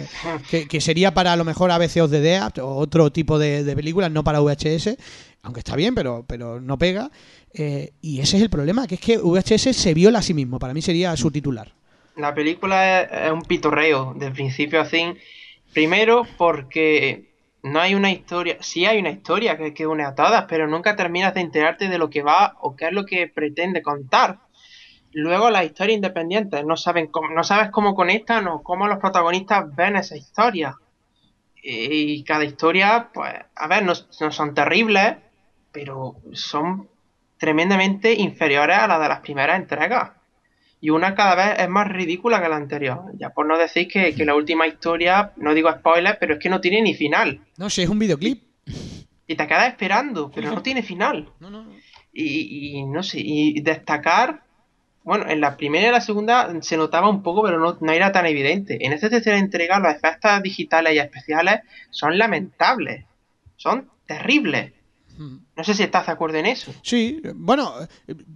que, 0.68 0.80
sería 0.80 1.12
para 1.14 1.32
a 1.32 1.36
lo 1.36 1.44
mejor 1.44 1.70
ABC 1.70 1.98
of 2.02 2.10
the 2.10 2.20
Dead 2.20 2.58
o 2.58 2.76
otro 2.76 3.10
tipo 3.12 3.38
de, 3.38 3.64
de 3.64 3.74
películas, 3.76 4.10
no 4.10 4.24
para 4.24 4.40
VHS, 4.40 4.96
aunque 5.42 5.60
está 5.60 5.76
bien, 5.76 5.94
pero, 5.94 6.24
pero 6.26 6.60
no 6.60 6.78
pega. 6.78 7.10
Eh, 7.54 7.92
y 8.00 8.20
ese 8.20 8.36
es 8.38 8.42
el 8.42 8.50
problema, 8.50 8.86
que 8.86 8.94
es 8.94 9.00
que 9.00 9.18
VHS 9.18 9.76
se 9.76 9.92
viola 9.94 10.20
a 10.20 10.22
sí 10.22 10.34
mismo, 10.34 10.58
para 10.58 10.72
mí 10.74 10.80
sería 10.82 11.14
su 11.16 11.30
titular. 11.30 11.72
La 12.16 12.34
película 12.34 13.02
es, 13.02 13.08
es 13.26 13.30
un 13.32 13.42
pitorreo 13.42 14.14
de 14.16 14.30
principio 14.30 14.80
a 14.80 14.84
fin. 14.84 15.16
Primero 15.72 16.26
porque 16.36 17.30
no 17.62 17.80
hay 17.80 17.94
una 17.94 18.10
historia, 18.10 18.58
sí 18.60 18.84
hay 18.86 18.98
una 18.98 19.10
historia 19.10 19.56
que, 19.56 19.72
que 19.72 19.86
une 19.86 20.04
a 20.04 20.14
todas, 20.14 20.44
pero 20.48 20.66
nunca 20.66 20.96
terminas 20.96 21.32
de 21.34 21.40
enterarte 21.40 21.88
de 21.88 21.96
lo 21.98 22.10
que 22.10 22.22
va 22.22 22.54
o 22.60 22.76
qué 22.76 22.86
es 22.88 22.92
lo 22.92 23.06
que 23.06 23.28
pretende 23.28 23.80
contar. 23.82 24.40
Luego 25.14 25.50
las 25.50 25.64
historias 25.64 25.96
independientes, 25.96 26.64
no 26.64 26.76
saben 26.76 27.08
cómo, 27.08 27.28
no 27.28 27.44
sabes 27.44 27.70
cómo 27.70 27.94
conectan 27.94 28.46
o 28.48 28.62
cómo 28.62 28.86
los 28.86 28.98
protagonistas 28.98 29.74
ven 29.74 29.96
esa 29.96 30.16
historia. 30.16 30.76
Y 31.62 32.24
cada 32.24 32.44
historia, 32.44 33.10
pues, 33.12 33.34
a 33.54 33.66
ver, 33.68 33.84
no, 33.84 33.92
no 34.20 34.32
son 34.32 34.54
terribles, 34.54 35.16
pero 35.70 36.16
son 36.32 36.88
tremendamente 37.38 38.14
inferiores 38.14 38.78
a 38.78 38.86
las 38.86 39.00
de 39.00 39.08
las 39.08 39.20
primeras 39.20 39.58
entregas. 39.58 40.10
Y 40.80 40.90
una 40.90 41.14
cada 41.14 41.36
vez 41.36 41.60
es 41.60 41.68
más 41.68 41.86
ridícula 41.88 42.42
que 42.42 42.48
la 42.48 42.56
anterior. 42.56 43.02
Ya 43.14 43.30
por 43.30 43.46
no 43.46 43.56
decir 43.56 43.86
que, 43.86 44.14
que 44.14 44.24
la 44.24 44.34
última 44.34 44.66
historia, 44.66 45.32
no 45.36 45.54
digo 45.54 45.70
spoiler, 45.70 46.16
pero 46.18 46.34
es 46.34 46.40
que 46.40 46.48
no 46.48 46.60
tiene 46.60 46.82
ni 46.82 46.94
final. 46.94 47.40
No 47.56 47.70
sé, 47.70 47.84
es 47.84 47.88
un 47.88 48.00
videoclip. 48.00 48.42
Y 49.28 49.36
te 49.36 49.46
quedas 49.46 49.68
esperando, 49.68 50.30
pero 50.34 50.50
no 50.50 50.62
tiene 50.62 50.82
final. 50.82 51.28
No, 51.38 51.50
no, 51.50 51.62
no. 51.62 51.72
Y, 52.12 52.78
y 52.78 52.84
no 52.84 53.02
sé, 53.04 53.20
y 53.20 53.60
destacar, 53.60 54.42
bueno, 55.04 55.28
en 55.28 55.40
la 55.40 55.56
primera 55.56 55.88
y 55.88 55.90
la 55.90 56.00
segunda 56.00 56.50
se 56.60 56.76
notaba 56.76 57.08
un 57.08 57.22
poco, 57.22 57.42
pero 57.42 57.58
no, 57.58 57.76
no 57.80 57.92
era 57.92 58.12
tan 58.12 58.26
evidente. 58.26 58.84
En 58.86 58.92
esta 58.92 59.10
tercera 59.10 59.38
entrega 59.38 59.80
los 59.80 59.94
efectos 59.94 60.42
digitales 60.42 60.94
y 60.94 60.98
especiales 60.98 61.60
son 61.90 62.18
lamentables, 62.18 63.04
son 63.56 63.90
terribles. 64.06 64.72
Mm. 65.18 65.36
No 65.54 65.62
sé 65.64 65.74
si 65.74 65.82
estás 65.82 66.06
de 66.06 66.12
acuerdo 66.12 66.38
en 66.38 66.46
eso. 66.46 66.72
Sí, 66.82 67.20
bueno, 67.34 67.74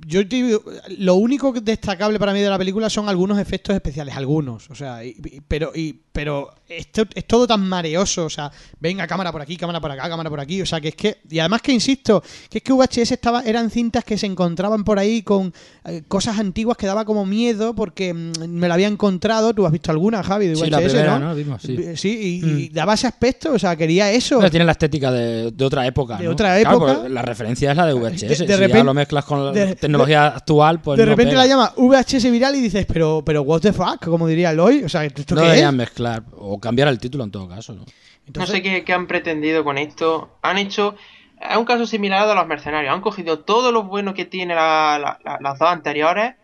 yo 0.06 0.28
te 0.28 0.36
digo, 0.36 0.62
lo 0.98 1.14
único 1.14 1.50
que 1.52 1.62
destacable 1.62 2.18
para 2.18 2.34
mí 2.34 2.40
de 2.40 2.50
la 2.50 2.58
película 2.58 2.90
son 2.90 3.08
algunos 3.08 3.38
efectos 3.38 3.74
especiales, 3.74 4.14
algunos, 4.16 4.68
o 4.70 4.74
sea, 4.74 5.02
y- 5.02 5.16
y- 5.24 5.40
pero 5.48 5.72
y, 5.74 5.98
pero 6.12 6.52
esto 6.68 7.04
es 7.14 7.26
todo 7.26 7.46
tan 7.46 7.66
mareoso, 7.66 8.26
o 8.26 8.30
sea, 8.30 8.50
venga 8.80 9.06
cámara 9.06 9.32
por 9.32 9.40
aquí, 9.40 9.56
cámara 9.56 9.80
por 9.80 9.90
acá, 9.90 10.08
cámara 10.10 10.28
por 10.28 10.40
aquí, 10.40 10.60
o 10.60 10.66
sea, 10.66 10.78
que 10.80 10.88
es 10.88 10.94
que 10.94 11.16
y 11.30 11.38
además 11.38 11.62
que 11.62 11.72
insisto, 11.72 12.22
que 12.50 12.58
es 12.58 12.64
que 12.64 12.72
VHS 12.74 13.12
estaba 13.12 13.40
eran 13.42 13.70
cintas 13.70 14.04
que 14.04 14.18
se 14.18 14.26
encontraban 14.26 14.84
por 14.84 14.98
ahí 14.98 15.22
con 15.22 15.54
eh, 15.86 16.02
cosas 16.08 16.38
antiguas 16.38 16.76
que 16.76 16.86
daba 16.86 17.06
como 17.06 17.24
miedo 17.24 17.74
porque 17.74 18.12
mm, 18.12 18.32
me 18.48 18.68
la 18.68 18.74
había 18.74 18.88
encontrado, 18.88 19.54
tú 19.54 19.64
has 19.64 19.72
visto 19.72 19.90
alguna, 19.90 20.22
Javi, 20.22 20.48
de 20.48 20.54
VHS, 20.54 20.64
Sí, 20.64 20.70
la 20.70 20.78
primera, 20.80 21.18
¿no? 21.18 21.28
¿no? 21.30 21.34
Vimos, 21.34 21.62
sí. 21.62 21.96
Sí, 21.96 22.40
y, 22.42 22.46
Mm. 22.46 22.58
y 22.58 22.68
daba 22.68 22.92
ese 22.94 23.06
aspecto, 23.06 23.52
o 23.54 23.58
sea, 23.58 23.74
quería 23.74 24.10
eso. 24.12 24.36
Pero 24.38 24.50
tiene 24.50 24.66
la 24.66 24.72
estética 24.72 25.10
de, 25.10 25.50
de 25.52 25.64
otra 25.64 25.86
época. 25.86 26.16
De 26.18 26.24
¿no? 26.24 26.32
otra 26.32 26.58
época. 26.60 27.05
La 27.08 27.22
referencia 27.22 27.70
es 27.70 27.76
la 27.76 27.86
de 27.86 27.94
VHS. 27.94 28.20
De- 28.22 28.28
de 28.28 28.34
si 28.36 28.46
ya 28.46 28.56
repente- 28.56 28.84
lo 28.84 28.94
mezclas 28.94 29.24
con 29.24 29.44
la 29.46 29.52
de- 29.52 29.74
tecnología 29.76 30.26
actual, 30.28 30.80
pues 30.80 30.98
de 30.98 31.04
no 31.04 31.10
repente 31.10 31.32
pega. 31.32 31.42
la 31.42 31.46
llama 31.48 31.72
VHS 31.76 32.30
viral 32.30 32.54
y 32.56 32.60
dices, 32.60 32.86
pero, 32.86 33.22
pero 33.24 33.42
what 33.42 33.60
the 33.60 33.72
fuck, 33.72 34.04
como 34.04 34.26
diría 34.26 34.50
Eloy, 34.50 34.84
o 34.84 34.88
sea, 34.88 35.04
¿esto 35.04 35.22
No 35.34 35.40
qué 35.40 35.46
es? 35.46 35.50
deberían 35.52 35.76
mezclar 35.76 36.22
o 36.36 36.58
cambiar 36.60 36.88
el 36.88 36.98
título 36.98 37.24
en 37.24 37.30
todo 37.30 37.48
caso. 37.48 37.74
¿no? 37.74 37.84
No 38.34 38.46
sé 38.46 38.60
qué, 38.62 38.84
qué 38.84 38.92
han 38.92 39.06
pretendido 39.06 39.62
con 39.64 39.78
esto. 39.78 40.38
Han 40.42 40.58
hecho 40.58 40.94
Es 41.50 41.56
un 41.58 41.66
caso 41.66 41.84
similar 41.86 42.26
de 42.26 42.34
los 42.34 42.46
mercenarios. 42.46 42.94
Han 42.94 43.02
cogido 43.02 43.40
todo 43.40 43.70
lo 43.70 43.82
bueno 43.82 44.14
que 44.14 44.24
tiene 44.24 44.54
la- 44.54 44.98
la- 44.98 45.18
la- 45.22 45.38
las 45.42 45.58
dos 45.58 45.68
anteriores 45.68 46.34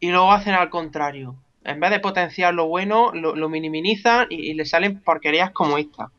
y 0.00 0.10
luego 0.10 0.30
hacen 0.32 0.52
al 0.52 0.68
contrario. 0.68 1.34
En 1.64 1.80
vez 1.80 1.90
de 1.90 1.98
potenciar 1.98 2.52
lo 2.52 2.66
bueno, 2.66 3.10
lo, 3.14 3.34
lo 3.34 3.48
minimizan 3.48 4.26
y, 4.28 4.50
y 4.50 4.52
le 4.52 4.66
salen 4.66 5.00
porquerías 5.00 5.50
como 5.50 5.78
esta. 5.78 6.10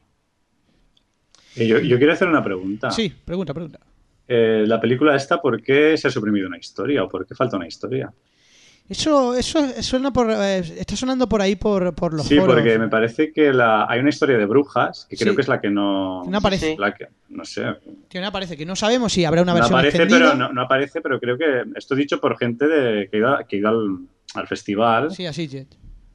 Yo, 1.55 1.79
yo 1.79 1.97
quiero 1.97 2.13
hacer 2.13 2.27
una 2.27 2.43
pregunta. 2.43 2.89
Sí, 2.91 3.13
pregunta, 3.23 3.53
pregunta. 3.53 3.79
Eh, 4.27 4.63
la 4.67 4.79
película 4.81 5.15
esta, 5.15 5.41
¿por 5.41 5.61
qué 5.61 5.97
se 5.97 6.07
ha 6.07 6.11
suprimido 6.11 6.47
una 6.47 6.57
historia 6.57 7.03
o 7.03 7.09
por 7.09 7.25
qué 7.27 7.35
falta 7.35 7.57
una 7.57 7.67
historia? 7.67 8.11
Eso, 8.87 9.33
eso 9.33 9.59
suena 9.81 10.13
por, 10.13 10.29
eh, 10.31 10.59
está 10.59 10.95
sonando 10.95 11.27
por 11.27 11.41
ahí 11.41 11.55
por, 11.55 11.95
por 11.95 12.13
los 12.13 12.27
Sí, 12.27 12.37
foros. 12.37 12.53
porque 12.55 12.77
me 12.77 12.87
parece 12.87 13.31
que 13.33 13.51
la, 13.51 13.85
hay 13.89 13.99
una 13.99 14.09
historia 14.09 14.37
de 14.37 14.45
brujas 14.45 15.07
que 15.09 15.17
creo 15.17 15.35
que 15.35 15.41
es 15.41 15.47
la 15.47 15.59
que 15.59 15.71
no. 15.71 16.23
No 16.25 16.37
aparece. 16.37 16.75
La 16.77 16.93
que- 16.93 17.07
no 17.29 17.43
sé. 17.45 17.63
Que 18.07 18.19
no 18.21 18.27
aparece, 18.27 18.55
que 18.55 18.65
no 18.65 18.75
sabemos 18.75 19.11
si 19.11 19.25
habrá 19.25 19.41
una 19.41 19.53
No 19.53 19.57
versión 19.59 19.79
aparece, 19.79 19.97
extendida. 20.03 20.31
pero 20.33 20.35
no, 20.37 20.53
no 20.53 20.61
aparece, 20.61 21.01
pero 21.01 21.19
creo 21.19 21.35
que 21.35 21.63
esto 21.75 21.95
dicho 21.95 22.21
por 22.21 22.37
gente 22.37 22.67
de, 22.67 23.09
que 23.09 23.17
ha 23.17 23.19
ido, 23.19 23.37
que 23.49 23.55
ha 23.55 23.59
ido 23.59 23.69
al, 23.69 23.97
al 24.35 24.47
festival. 24.47 25.11
Sí, 25.11 25.25
así. 25.25 25.65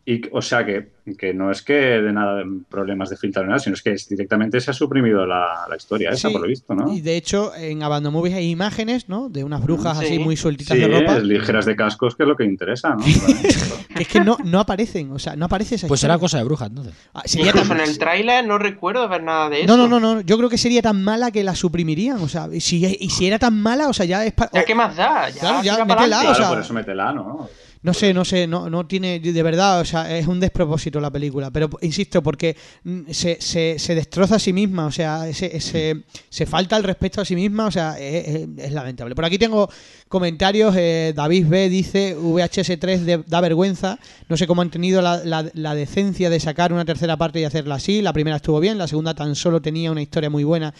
Y, 0.06 0.22
o 0.32 0.40
sea, 0.40 0.64
que, 0.64 0.88
que 1.18 1.34
no 1.34 1.50
es 1.50 1.60
que 1.62 1.74
de 1.74 2.12
nada 2.12 2.36
de 2.36 2.44
problemas 2.68 3.10
de 3.10 3.16
filtrar 3.18 3.44
ni 3.44 3.50
nada, 3.50 3.58
sino 3.60 3.74
es 3.74 3.82
que 3.82 3.92
es- 3.92 4.08
directamente 4.08 4.58
se 4.60 4.70
ha 4.70 4.74
suprimido 4.74 5.26
la, 5.26 5.66
la 5.68 5.76
historia 5.76 6.10
esa, 6.10 6.28
Sí, 6.28 6.32
por 6.32 6.40
lo 6.42 6.48
visto, 6.48 6.74
¿no? 6.74 6.92
Y 6.92 7.00
de 7.02 7.16
hecho, 7.16 7.54
en 7.54 7.82
Abandon 7.82 8.12
Movies 8.12 8.34
hay 8.34 8.48
imágenes, 8.50 9.08
¿no? 9.10 9.28
De 9.28 9.44
unas 9.44 9.62
brujas 9.62 9.98
Sí. 9.98 10.06
así 10.06 10.18
muy 10.18 10.36
sueltitas 10.36 10.74
Sí, 10.76 10.82
de 10.82 10.88
ropa. 10.88 11.18
ligeras 11.18 11.66
de 11.66 11.76
cascos, 11.76 12.16
que 12.16 12.22
es 12.22 12.28
lo 12.28 12.34
que 12.34 12.44
interesa, 12.44 12.94
¿no? 12.96 13.04
Es 14.00 14.08
que 14.08 14.20
no, 14.20 14.38
no 14.44 14.60
aparecen, 14.60 15.12
o 15.12 15.18
sea, 15.18 15.36
no 15.36 15.44
aparece 15.44 15.74
esa 15.74 15.86
Pues 15.86 16.00
será 16.00 16.14
historia. 16.14 16.22
cosa 16.24 16.38
de 16.38 16.44
brujas, 16.44 16.68
entonces. 16.70 16.94
Ah, 17.12 17.22
sería 17.26 17.48
Incluso 17.48 17.68
tan- 17.68 17.80
en 17.80 17.88
el 17.88 17.98
tráiler 17.98 18.46
no 18.46 18.56
recuerdo 18.56 19.06
ver 19.08 19.22
nada 19.22 19.50
de 19.50 19.62
eso. 19.62 19.66
No, 19.76 19.86
no, 19.86 20.00
no, 20.00 20.14
no. 20.14 20.20
Yo 20.22 20.38
creo 20.38 20.48
que 20.48 20.56
sería 20.56 20.80
tan 20.80 21.04
mala 21.04 21.30
que 21.30 21.44
la 21.44 21.54
suprimirían. 21.54 22.16
O 22.22 22.28
sea, 22.28 22.48
y 22.50 22.60
si, 22.60 22.84
y 22.98 23.10
si 23.10 23.26
era 23.26 23.38
tan 23.38 23.60
mala, 23.60 23.88
o 23.88 23.92
sea, 23.92 24.06
ya 24.06 24.24
es 24.24 24.32
para. 24.32 24.50
Ya, 24.54 24.64
¿qué 24.64 24.74
más 24.74 24.96
da? 24.96 25.28
Ya, 25.28 25.40
Claro, 25.40 25.62
ya, 25.62 25.84
métela, 25.84 26.18
o 26.18 26.20
claro, 26.22 26.34
sea- 26.34 26.48
por 26.48 26.58
eso 26.60 26.72
métela, 26.72 27.12
¿no? 27.12 27.48
No 27.82 27.94
sé, 27.94 28.12
no 28.12 28.26
sé, 28.26 28.46
no, 28.46 28.68
no 28.68 28.86
tiene, 28.86 29.20
de 29.20 29.42
verdad, 29.42 29.80
o 29.80 29.84
sea, 29.86 30.14
es 30.18 30.26
un 30.26 30.38
despropósito 30.38 31.00
la 31.00 31.10
película, 31.10 31.50
pero 31.50 31.70
insisto, 31.80 32.22
porque 32.22 32.54
mm, 32.84 33.10
se, 33.10 33.40
se, 33.40 33.78
se 33.78 33.94
destroza 33.94 34.34
a 34.34 34.38
sí 34.38 34.52
misma, 34.52 34.84
o 34.84 34.92
sea, 34.92 35.26
ese, 35.26 35.56
ese- 35.56 36.02
se 36.28 36.44
falta 36.44 36.76
el 36.76 36.84
respeto 36.84 37.22
a 37.22 37.24
sí 37.24 37.34
misma, 37.34 37.64
o 37.64 37.70
sea, 37.70 37.98
es, 37.98 38.28
es- 38.28 38.48
es 38.58 38.72
lamentable. 38.72 39.14
Por 39.14 39.24
aquí 39.24 39.38
tengo 39.38 39.66
comentarios, 40.08 40.74
eh, 40.76 41.14
David 41.16 41.46
B 41.48 41.70
dice, 41.70 42.14
VHS3 42.18 42.98
de- 42.98 43.24
da 43.26 43.40
vergüenza, 43.40 43.98
no 44.28 44.36
sé 44.36 44.46
cómo 44.46 44.60
han 44.60 44.70
tenido 44.70 45.00
la, 45.00 45.24
la- 45.24 45.50
la 45.54 45.74
decencia 45.74 46.28
de 46.28 46.38
sacar 46.38 46.74
una 46.74 46.84
tercera 46.84 47.16
parte 47.16 47.40
y 47.40 47.44
hacerla 47.44 47.76
así, 47.76 48.02
la 48.02 48.12
primera 48.12 48.36
estuvo 48.36 48.60
bien, 48.60 48.76
la 48.76 48.88
segunda 48.88 49.14
tan 49.14 49.34
solo 49.34 49.62
tenía 49.62 49.90
una 49.90 50.02
historia 50.02 50.28
muy 50.28 50.44
buena 50.44 50.74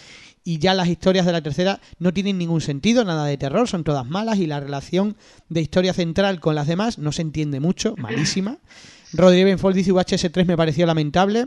y 0.44 0.58
ya 0.58 0.74
las 0.74 0.88
historias 0.88 1.26
de 1.26 1.32
la 1.32 1.42
tercera 1.42 1.80
no 1.98 2.12
tienen 2.12 2.38
ningún 2.38 2.60
sentido, 2.60 3.04
nada 3.04 3.24
de 3.26 3.36
terror, 3.36 3.68
son 3.68 3.84
todas 3.84 4.06
malas 4.06 4.38
y 4.38 4.46
la 4.46 4.60
relación 4.60 5.16
de 5.48 5.60
historia 5.60 5.92
central 5.92 6.40
con 6.40 6.54
las 6.54 6.66
demás 6.66 6.98
no 6.98 7.12
se 7.12 7.22
entiende 7.22 7.60
mucho, 7.60 7.94
malísima. 7.98 8.58
Rodríguez 9.12 9.46
Benfold 9.46 9.76
dice 9.76 9.92
VHS3 9.92 10.46
me 10.46 10.56
pareció 10.56 10.86
lamentable. 10.86 11.46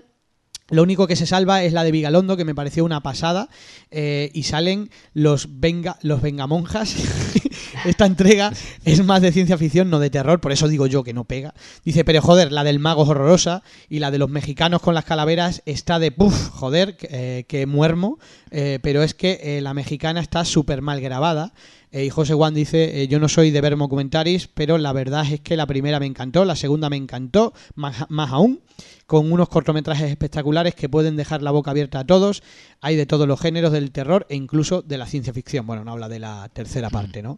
Lo 0.70 0.82
único 0.82 1.08
que 1.08 1.16
se 1.16 1.26
salva 1.26 1.64
es 1.64 1.74
la 1.74 1.84
de 1.84 1.92
Vigalondo, 1.92 2.38
que 2.38 2.46
me 2.46 2.56
pareció 2.56 2.86
una 2.86 3.04
pasada. 3.04 3.50
eh, 3.92 4.32
y 4.34 4.44
salen 4.44 4.90
los 5.14 5.60
venga, 5.60 5.98
los 6.02 6.22
vengamonjas. 6.22 6.96
Esta 7.86 8.06
entrega 8.06 8.52
es 8.86 9.04
más 9.04 9.22
de 9.22 9.32
ciencia 9.32 9.58
ficción, 9.58 9.90
no 9.90 10.00
de 10.00 10.10
terror, 10.10 10.40
por 10.40 10.52
eso 10.52 10.68
digo 10.68 10.88
yo 10.88 11.04
que 11.04 11.14
no 11.14 11.26
pega. 11.26 11.54
Dice, 11.84 12.06
pero 12.06 12.22
joder, 12.22 12.52
la 12.52 12.64
del 12.64 12.80
mago 12.80 13.04
es 13.04 13.10
horrorosa. 13.10 13.64
Y 13.90 14.00
la 14.00 14.12
de 14.12 14.18
los 14.18 14.30
mexicanos 14.30 14.82
con 14.82 14.94
las 14.94 15.06
calaveras 15.06 15.62
está 15.66 16.00
de 16.00 16.12
puff, 16.12 16.50
joder, 16.50 16.96
que, 16.98 17.46
eh, 17.50 17.66
muermo. 17.66 18.20
eh, 18.52 18.80
pero 18.82 19.04
es 19.04 19.14
que 19.14 19.40
eh, 19.44 19.62
la 19.62 19.74
mexicana 19.74 20.20
está 20.22 20.46
súper 20.46 20.82
mal 20.82 21.02
grabada. 21.02 21.54
Eh, 21.94 22.06
y 22.06 22.10
José 22.10 22.34
Juan 22.34 22.56
dice, 22.56 23.04
eh, 23.04 23.08
yo 23.08 23.20
no 23.20 23.30
soy 23.30 23.52
de 23.52 23.62
ver 23.62 23.78
documentaris, 23.78 24.48
pero 24.48 24.80
la 24.80 24.92
verdad 24.94 25.32
es 25.32 25.42
que 25.42 25.56
la 25.56 25.68
primera 25.68 26.00
me 26.00 26.08
encantó, 26.08 26.44
la 26.44 26.56
segunda 26.56 26.90
me 26.90 26.98
encantó, 26.98 27.54
más, 27.76 28.10
más 28.10 28.32
aún, 28.32 28.62
con 29.06 29.32
unos 29.32 29.48
cortometrajes 29.48 30.10
espectaculares 30.10 30.74
que 30.74 30.90
pueden 30.90 31.16
dejar 31.16 31.44
la 31.44 31.52
boca 31.52 31.70
abierta 31.70 32.00
a 32.00 32.06
todos. 32.06 32.42
Hay 32.82 32.96
de 32.96 33.06
todos 33.06 33.28
los 33.28 33.40
géneros 33.40 33.72
del 33.72 33.92
terror 33.92 34.26
e 34.28 34.36
incluso 34.36 34.82
de 34.82 34.98
la 34.98 35.06
ciencia 35.06 35.34
ficción. 35.34 35.68
Bueno, 35.68 35.86
no 35.86 35.92
habla 35.92 36.10
de 36.10 36.18
la 36.18 36.50
tercera 36.52 36.90
parte, 36.90 37.22
¿no? 37.22 37.38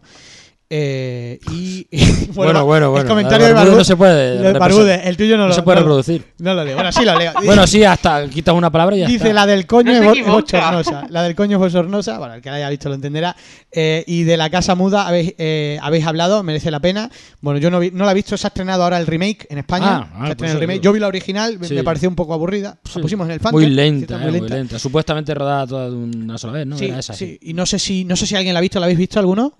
Eh, 0.68 1.40
y 1.52 1.86
Bueno, 2.34 2.66
bueno, 2.66 2.88
el 2.88 2.92
bueno. 2.92 3.08
comentario 3.08 3.46
El 3.46 3.54
de 3.54 3.54
Barbude 3.54 3.78
no 3.78 3.84
se 3.84 3.96
puede. 3.96 4.54
Barbude, 4.54 5.08
el 5.08 5.16
tuyo 5.16 5.38
no, 5.38 5.44
No 5.44 5.50
lo 5.50 5.54
se 5.54 5.62
puede 5.62 5.76
no- 5.76 5.82
reproducir. 5.84 6.26
No 6.40 6.54
lo 6.56 6.64
leo. 6.64 6.76
Bueno, 6.76 6.92
sí 6.92 7.06
lo 7.06 7.18
leo. 7.18 7.34
Bueno, 7.46 7.68
sí, 7.68 7.84
hasta 7.84 8.28
quitas 8.30 8.56
una 8.56 8.72
palabra 8.72 8.96
y 8.96 9.00
ya 9.02 9.06
Dice 9.08 9.26
está. 9.30 9.34
la 9.34 9.46
del 9.46 9.68
coño 9.68 9.94
No 10.02 10.12
es 10.12 10.26
bochornosa. 10.26 11.06
La 11.10 11.22
del 11.24 11.36
coño 11.36 11.58
es 11.58 11.60
bochornosa. 11.60 12.18
Bueno, 12.18 12.34
el 12.34 12.42
que 12.42 12.50
la 12.50 12.56
haya 12.56 12.70
visto 12.70 12.90
lo 12.90 12.96
entenderá. 12.96 13.36
Eh, 13.72 14.04
y 14.08 14.24
de 14.24 14.38
la 14.38 14.50
casa 14.50 14.74
muda 14.76 15.08
habéis, 15.08 15.36
eh, 15.38 15.78
habéis 15.82 16.06
hablado, 16.08 16.42
merece 16.42 16.72
la 16.72 16.80
pena. 16.80 17.12
Bueno, 17.42 17.60
yo 17.60 17.70
no, 17.70 17.80
vi- 17.80 17.92
no 17.92 18.04
la 18.06 18.12
he 18.12 18.16
visto, 18.16 18.36
se 18.36 18.48
ha 18.48 18.50
estrenado 18.50 18.84
ahora 18.84 18.98
el 18.98 19.06
remake 19.06 19.46
en 19.50 19.60
España. 19.60 19.86
Ah, 19.88 20.10
ah, 20.32 20.34
pues 20.36 20.52
el 20.52 20.60
remake. 20.60 20.82
Yo 20.82 20.92
vi 20.94 21.00
la 21.00 21.08
original, 21.08 21.60
me- 21.60 21.68
Sí. 21.68 21.76
me 21.76 21.84
pareció 21.84 22.10
un 22.10 22.16
poco 22.16 22.34
aburrida. 22.34 22.78
La 22.86 22.92
Sí. 22.92 23.00
pusimos 23.00 23.28
en 23.28 23.34
el 23.34 23.40
fan. 23.40 23.52
Muy 23.52 23.68
lenta, 23.68 24.16
eh, 24.16 24.32
muy 24.32 24.50
lenta. 24.50 24.80
Supuestamente 24.80 25.34
rodada 25.36 25.68
toda 25.68 25.90
de 25.92 25.96
una 25.96 26.38
sola 26.40 26.54
vez, 26.54 26.66
¿no? 26.66 26.76
Sí, 26.78 26.86
Era 26.86 27.00
esa, 27.00 27.14
sí. 27.14 27.38
Y 27.42 27.54
no 27.54 27.66
sé 27.68 27.78
si 27.78 28.04
no 28.04 28.16
sé 28.16 28.26
si 28.26 28.36
alguien 28.36 28.54
la 28.54 28.60
ha 28.60 28.62
visto. 28.62 28.80
¿La 28.80 28.86
habéis 28.88 28.98
visto 29.00 29.20
alguno? 29.20 29.54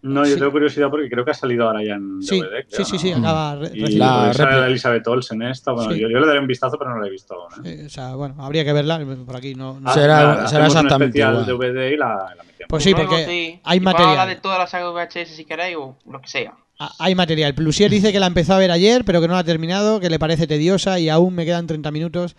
No. 0.00 0.20
No, 0.20 0.24
yo 0.26 0.32
Sí. 0.34 0.38
tengo 0.38 0.52
curiosidad 0.52 0.88
porque 0.90 1.08
creo 1.10 1.24
que 1.24 1.32
ha 1.32 1.34
salido 1.34 1.66
ahora 1.66 1.82
ya 1.84 1.94
en 1.94 2.22
Sí, 2.22 2.40
DVD. 2.40 2.62
sí, 2.62 2.68
creo, 2.76 2.84
sí, 2.86 2.92
¿no? 2.92 2.98
sí, 3.00 3.12
acaba 3.12 3.56
recién. 3.56 3.98
La 3.98 4.32
réplica. 4.32 4.66
Elizabeth 4.66 5.08
Olsen 5.08 5.42
esta. 5.42 5.72
Bueno, 5.72 5.90
Sí. 5.92 5.98
yo, 6.00 6.08
yo 6.08 6.18
le 6.20 6.26
daré 6.26 6.38
un 6.38 6.46
vistazo, 6.46 6.78
pero 6.78 6.90
no 6.94 7.00
la 7.00 7.06
he 7.08 7.10
visto 7.10 7.34
aún. 7.34 7.66
¿eh? 7.66 7.84
O 7.86 7.88
sea, 7.88 8.14
bueno, 8.14 8.36
habría 8.38 8.64
que 8.64 8.72
verla. 8.72 9.00
Por 9.26 9.36
aquí 9.36 9.54
no. 9.54 9.80
no- 9.80 9.90
Ah, 9.90 9.94
Será- 9.94 10.46
será 10.48 10.60
un 10.62 10.66
exactamente 10.68 11.18
especial 11.18 11.48
igual. 11.48 11.72
DVD 11.74 11.92
y 11.92 11.96
la, 11.96 12.06
la 12.36 12.42
metemos. 12.44 12.68
Pues 12.68 12.84
sí, 12.84 12.94
porque 12.94 13.24
sí. 13.26 13.60
hay 13.64 13.80
material. 13.80 14.10
hablar 14.10 14.28
de 14.28 14.36
toda 14.36 14.58
la 14.58 14.66
saga 14.68 14.90
VHS 14.90 15.34
si 15.34 15.44
queréis 15.44 15.76
o 15.76 15.96
lo 16.08 16.20
que 16.20 16.28
sea. 16.28 16.54
Ah, 16.78 16.92
Hay 17.00 17.16
material. 17.16 17.54
Plusier 17.54 17.90
dice 17.90 18.12
que 18.12 18.20
la 18.20 18.28
empezó 18.28 18.54
a 18.54 18.58
ver 18.58 18.70
ayer, 18.70 19.04
pero 19.04 19.20
que 19.20 19.26
no 19.26 19.32
la 19.34 19.40
ha 19.40 19.44
terminado, 19.44 19.98
que 19.98 20.10
le 20.10 20.20
parece 20.20 20.46
tediosa 20.46 21.00
y 21.00 21.08
aún 21.08 21.34
me 21.34 21.44
quedan 21.44 21.66
30 21.66 21.90
minutos. 21.90 22.36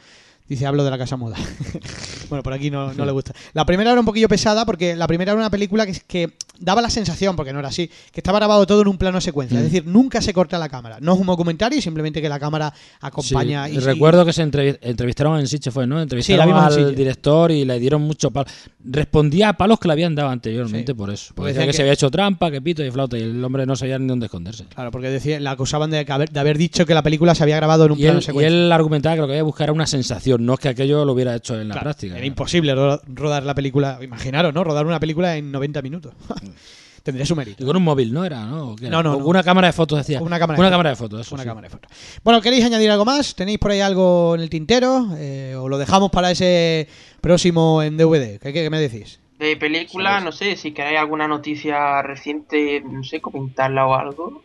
Dice, 0.50 0.66
hablo 0.66 0.84
de 0.84 0.90
la 0.90 0.98
casa 0.98 1.16
muda. 1.16 1.38
bueno, 2.30 2.42
por 2.44 2.54
aquí 2.54 2.72
no, 2.72 2.92
no 2.94 3.06
le 3.06 3.12
gusta. 3.12 3.34
La 3.54 3.66
primera 3.66 3.92
era 3.92 4.00
un 4.00 4.06
poquillo 4.06 4.28
pesada 4.28 4.66
porque 4.66 4.96
la 4.96 5.06
primera 5.08 5.32
era 5.32 5.40
una 5.40 5.50
película 5.52 5.86
que, 5.86 5.94
que 6.08 6.32
daba 6.60 6.82
la 6.82 6.90
sensación, 6.90 7.36
porque 7.36 7.54
no 7.54 7.60
era 7.60 7.68
así, 7.70 7.88
que 8.12 8.20
estaba 8.20 8.40
grabado 8.40 8.66
todo 8.66 8.82
en 8.82 8.88
un 8.88 8.98
plano 8.98 9.22
secuencia. 9.22 9.58
Mm. 9.58 9.64
Es 9.66 9.72
decir, 9.72 9.86
nunca 9.88 10.22
se 10.22 10.34
corta 10.34 10.58
la 10.58 10.68
cámara. 10.68 10.98
No 11.02 11.14
es 11.14 11.20
un 11.20 11.28
documentario, 11.28 11.80
simplemente 11.82 12.20
que 12.22 12.28
la 12.30 12.40
cámara 12.40 12.74
acompaña. 13.00 13.68
Sí, 13.68 13.76
y, 13.76 13.80
recuerdo 13.80 14.26
que 14.26 14.34
se 14.34 14.44
entrevi- 14.44 14.78
entrevistaron 14.82 15.40
en 15.40 15.48
Sitge, 15.48 15.70
fue, 15.72 15.86
¿no? 15.86 16.02
Entrevistaron 16.02 16.52
al 16.54 16.96
director 16.96 17.52
y 17.52 17.64
le 17.64 17.80
dieron 17.80 18.02
mucho 18.02 18.32
palo. 18.32 18.48
Respondía 18.84 19.50
a 19.50 19.54
palos 19.54 19.80
que 19.80 19.88
le 19.88 19.94
habían 19.94 20.16
dado 20.16 20.30
anteriormente 20.30 20.94
Sí. 20.94 20.98
por 20.98 21.10
eso. 21.12 21.34
Porque 21.36 21.50
decía 21.50 21.66
que, 21.66 21.72
que- 21.72 21.74
se 21.78 21.82
había 21.84 21.94
hecho 21.94 22.10
trampa, 22.10 22.50
que 22.50 22.62
pito 22.62 22.84
y 22.84 22.90
flauta, 22.92 23.18
y 23.18 23.22
el 23.22 23.44
hombre 23.44 23.66
no 23.66 23.76
sabía 23.76 24.00
ni 24.00 24.08
dónde 24.08 24.26
esconderse. 24.26 24.66
Claro, 24.66 24.90
porque 24.92 25.10
decía, 25.10 25.40
la 25.40 25.52
acusaban 25.52 25.92
de, 25.92 26.06
haber, 26.10 26.30
de 26.32 26.40
haber 26.40 26.58
dicho 26.58 26.86
que 26.86 26.94
la 26.94 27.04
película 27.04 27.36
se 27.36 27.44
había 27.44 27.56
grabado 27.58 27.86
en 27.86 27.92
un 27.92 28.00
Y 28.00 28.02
plano 28.04 28.18
él, 28.18 28.24
y 28.24 28.26
secuencia. 28.26 28.48
él 28.48 28.72
argumentaba 28.72 29.16
que 29.16 29.22
lo 29.22 29.28
que 29.28 29.34
había 29.34 29.40
que 29.42 29.44
buscar 29.46 29.66
era 29.66 29.74
una 29.74 29.88
sensación, 29.88 30.39
no 30.40 30.54
es 30.56 30.60
que 30.60 30.70
aquello 30.70 31.06
lo 31.06 31.14
hubiera 31.14 31.36
hecho 31.36 31.60
en 31.60 31.68
la 31.68 31.74
Claro, 31.76 31.86
práctica. 31.86 32.18
Era 32.18 32.26
imposible 32.26 32.74
ro- 32.76 33.02
rodar 33.08 33.44
la 33.44 33.54
película. 33.56 34.00
Imaginaros, 34.02 34.54
¿no? 34.54 34.64
Rodar 34.64 34.86
una 34.86 35.00
película 35.00 35.36
en 35.38 35.52
90 35.52 35.82
minutos. 35.82 36.14
Tendría 37.04 37.26
su 37.26 37.36
mérito. 37.36 37.64
Y 37.64 37.66
con 37.66 37.78
un 37.78 37.84
móvil, 37.84 38.14
¿no 38.14 38.26
era? 38.26 38.46
¿no? 38.46 38.76
No, 38.82 39.02
no. 39.04 39.18
Una 39.18 39.42
cámara 39.42 39.68
de 39.68 39.74
fotos, 39.74 39.98
decía. 40.00 40.22
Una 40.22 40.38
cámara 40.38 40.58
de 40.58 40.60
una 40.60 40.68
fotos. 40.68 40.72
cámara 40.74 40.90
de 40.90 40.96
fotos. 40.98 41.22
eso 41.28 41.36
Una 41.36 41.44
sí. 41.44 41.50
cámara 41.50 41.68
de 41.68 41.72
fotos. 41.72 41.92
Bueno, 42.24 42.42
¿queréis 42.42 42.66
añadir 42.66 42.92
algo 42.92 43.06
más? 43.06 43.36
¿Tenéis 43.36 43.58
por 43.58 43.72
ahí 43.72 43.80
algo 43.80 44.36
en 44.36 44.42
el 44.42 44.50
tintero? 44.50 45.08
Eh, 45.18 45.56
¿O 45.58 45.70
lo 45.70 45.78
dejamos 45.78 46.12
para 46.12 46.30
ese 46.30 46.88
próximo 47.22 47.82
en 47.82 47.96
DVD? 47.98 48.38
¿Qué, 48.40 48.52
qué- 48.54 48.64
qué 48.64 48.70
me 48.70 48.80
decís? 48.82 49.20
De 49.40 49.56
película, 49.56 50.20
no 50.20 50.34
sé, 50.34 50.58
si 50.58 50.74
queréis 50.74 51.00
alguna 51.00 51.26
noticia 51.28 52.02
reciente, 52.02 52.82
no 52.82 53.04
sé, 53.06 53.22
comentarla 53.22 53.86
o 53.88 53.96
algo. 53.96 54.44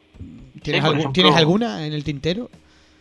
¿Tienes, 0.62 0.80
por 0.80 0.90
algún- 0.90 1.00
ejemplo- 1.00 1.12
¿tienes 1.12 1.34
alguna 1.36 1.84
en 1.86 1.92
el 1.92 2.04
tintero? 2.04 2.48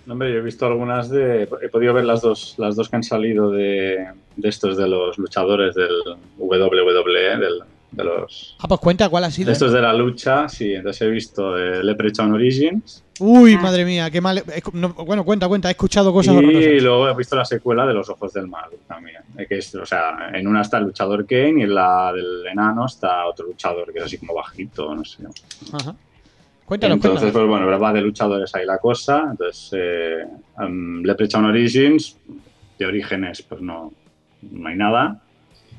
No, 0.05 0.13
hombre, 0.13 0.31
yo 0.33 0.39
he 0.39 0.41
visto 0.41 0.65
algunas 0.65 1.09
de. 1.09 1.43
He 1.61 1.69
podido 1.69 1.93
ver 1.93 2.03
las 2.05 2.21
dos, 2.21 2.55
las 2.57 2.75
dos 2.75 2.89
que 2.89 2.95
han 2.97 3.03
salido 3.03 3.51
de, 3.51 4.05
de 4.35 4.49
estos 4.49 4.75
de 4.77 4.87
los 4.87 5.17
luchadores 5.17 5.75
del 5.75 5.91
WWE, 6.37 7.37
del, 7.37 7.59
de 7.91 8.03
los. 8.03 8.55
Ah, 8.59 8.67
pues 8.67 8.79
cuenta 8.81 9.07
cuál 9.09 9.23
ha 9.23 9.31
sido. 9.31 9.47
De 9.47 9.53
estos 9.53 9.71
de 9.71 9.81
la 9.81 9.93
lucha, 9.93 10.49
sí. 10.49 10.73
Entonces 10.73 11.01
he 11.03 11.09
visto 11.09 11.57
eh, 11.57 11.83
Leprechaun 11.83 12.33
Origins 12.33 13.03
Uy, 13.19 13.55
madre 13.57 13.85
mía, 13.85 14.09
qué 14.09 14.19
mal. 14.19 14.43
no, 14.73 14.89
bueno, 14.89 15.23
cuenta, 15.23 15.47
cuenta, 15.47 15.67
he 15.69 15.71
escuchado 15.71 16.11
cosas 16.11 16.33
y 16.33 16.37
horrorosas. 16.37 16.81
luego 16.83 17.09
he 17.09 17.15
visto 17.15 17.35
la 17.35 17.45
secuela 17.45 17.85
de 17.85 17.93
Los 17.93 18.09
Ojos 18.09 18.33
del 18.33 18.47
Mal 18.47 18.71
también. 18.87 19.21
eh, 19.37 19.45
Que 19.47 19.59
es, 19.59 19.73
o 19.75 19.85
sea, 19.85 20.31
en 20.33 20.47
una 20.47 20.61
está 20.63 20.79
el 20.79 20.85
luchador 20.85 21.25
Kane 21.25 21.59
y 21.59 21.63
en 21.63 21.75
la 21.75 22.11
del 22.11 22.45
enano 22.47 22.87
está 22.87 23.25
otro 23.27 23.45
luchador 23.45 23.93
que 23.93 23.99
es 23.99 24.05
así 24.05 24.17
como 24.17 24.33
bajito, 24.33 24.93
no 24.95 25.05
sé. 25.05 25.23
Ajá. 25.71 25.95
Cuéntanos, 26.73 26.95
Entonces, 26.95 27.19
cuéntanos. 27.31 27.49
pues 27.49 27.61
bueno, 27.69 27.79
va 27.79 27.93
de 27.93 28.01
luchadores 28.01 28.55
ahí 28.55 28.65
la 28.65 28.77
cosa. 28.79 29.27
Entonces, 29.31 29.69
eh, 29.73 30.25
um, 30.57 31.03
Leprechaun 31.03 31.45
Origins, 31.45 32.17
de 32.79 32.85
orígenes, 32.85 33.41
pues 33.43 33.61
no, 33.61 33.93
no 34.41 34.67
hay 34.69 34.75
nada. 34.75 35.19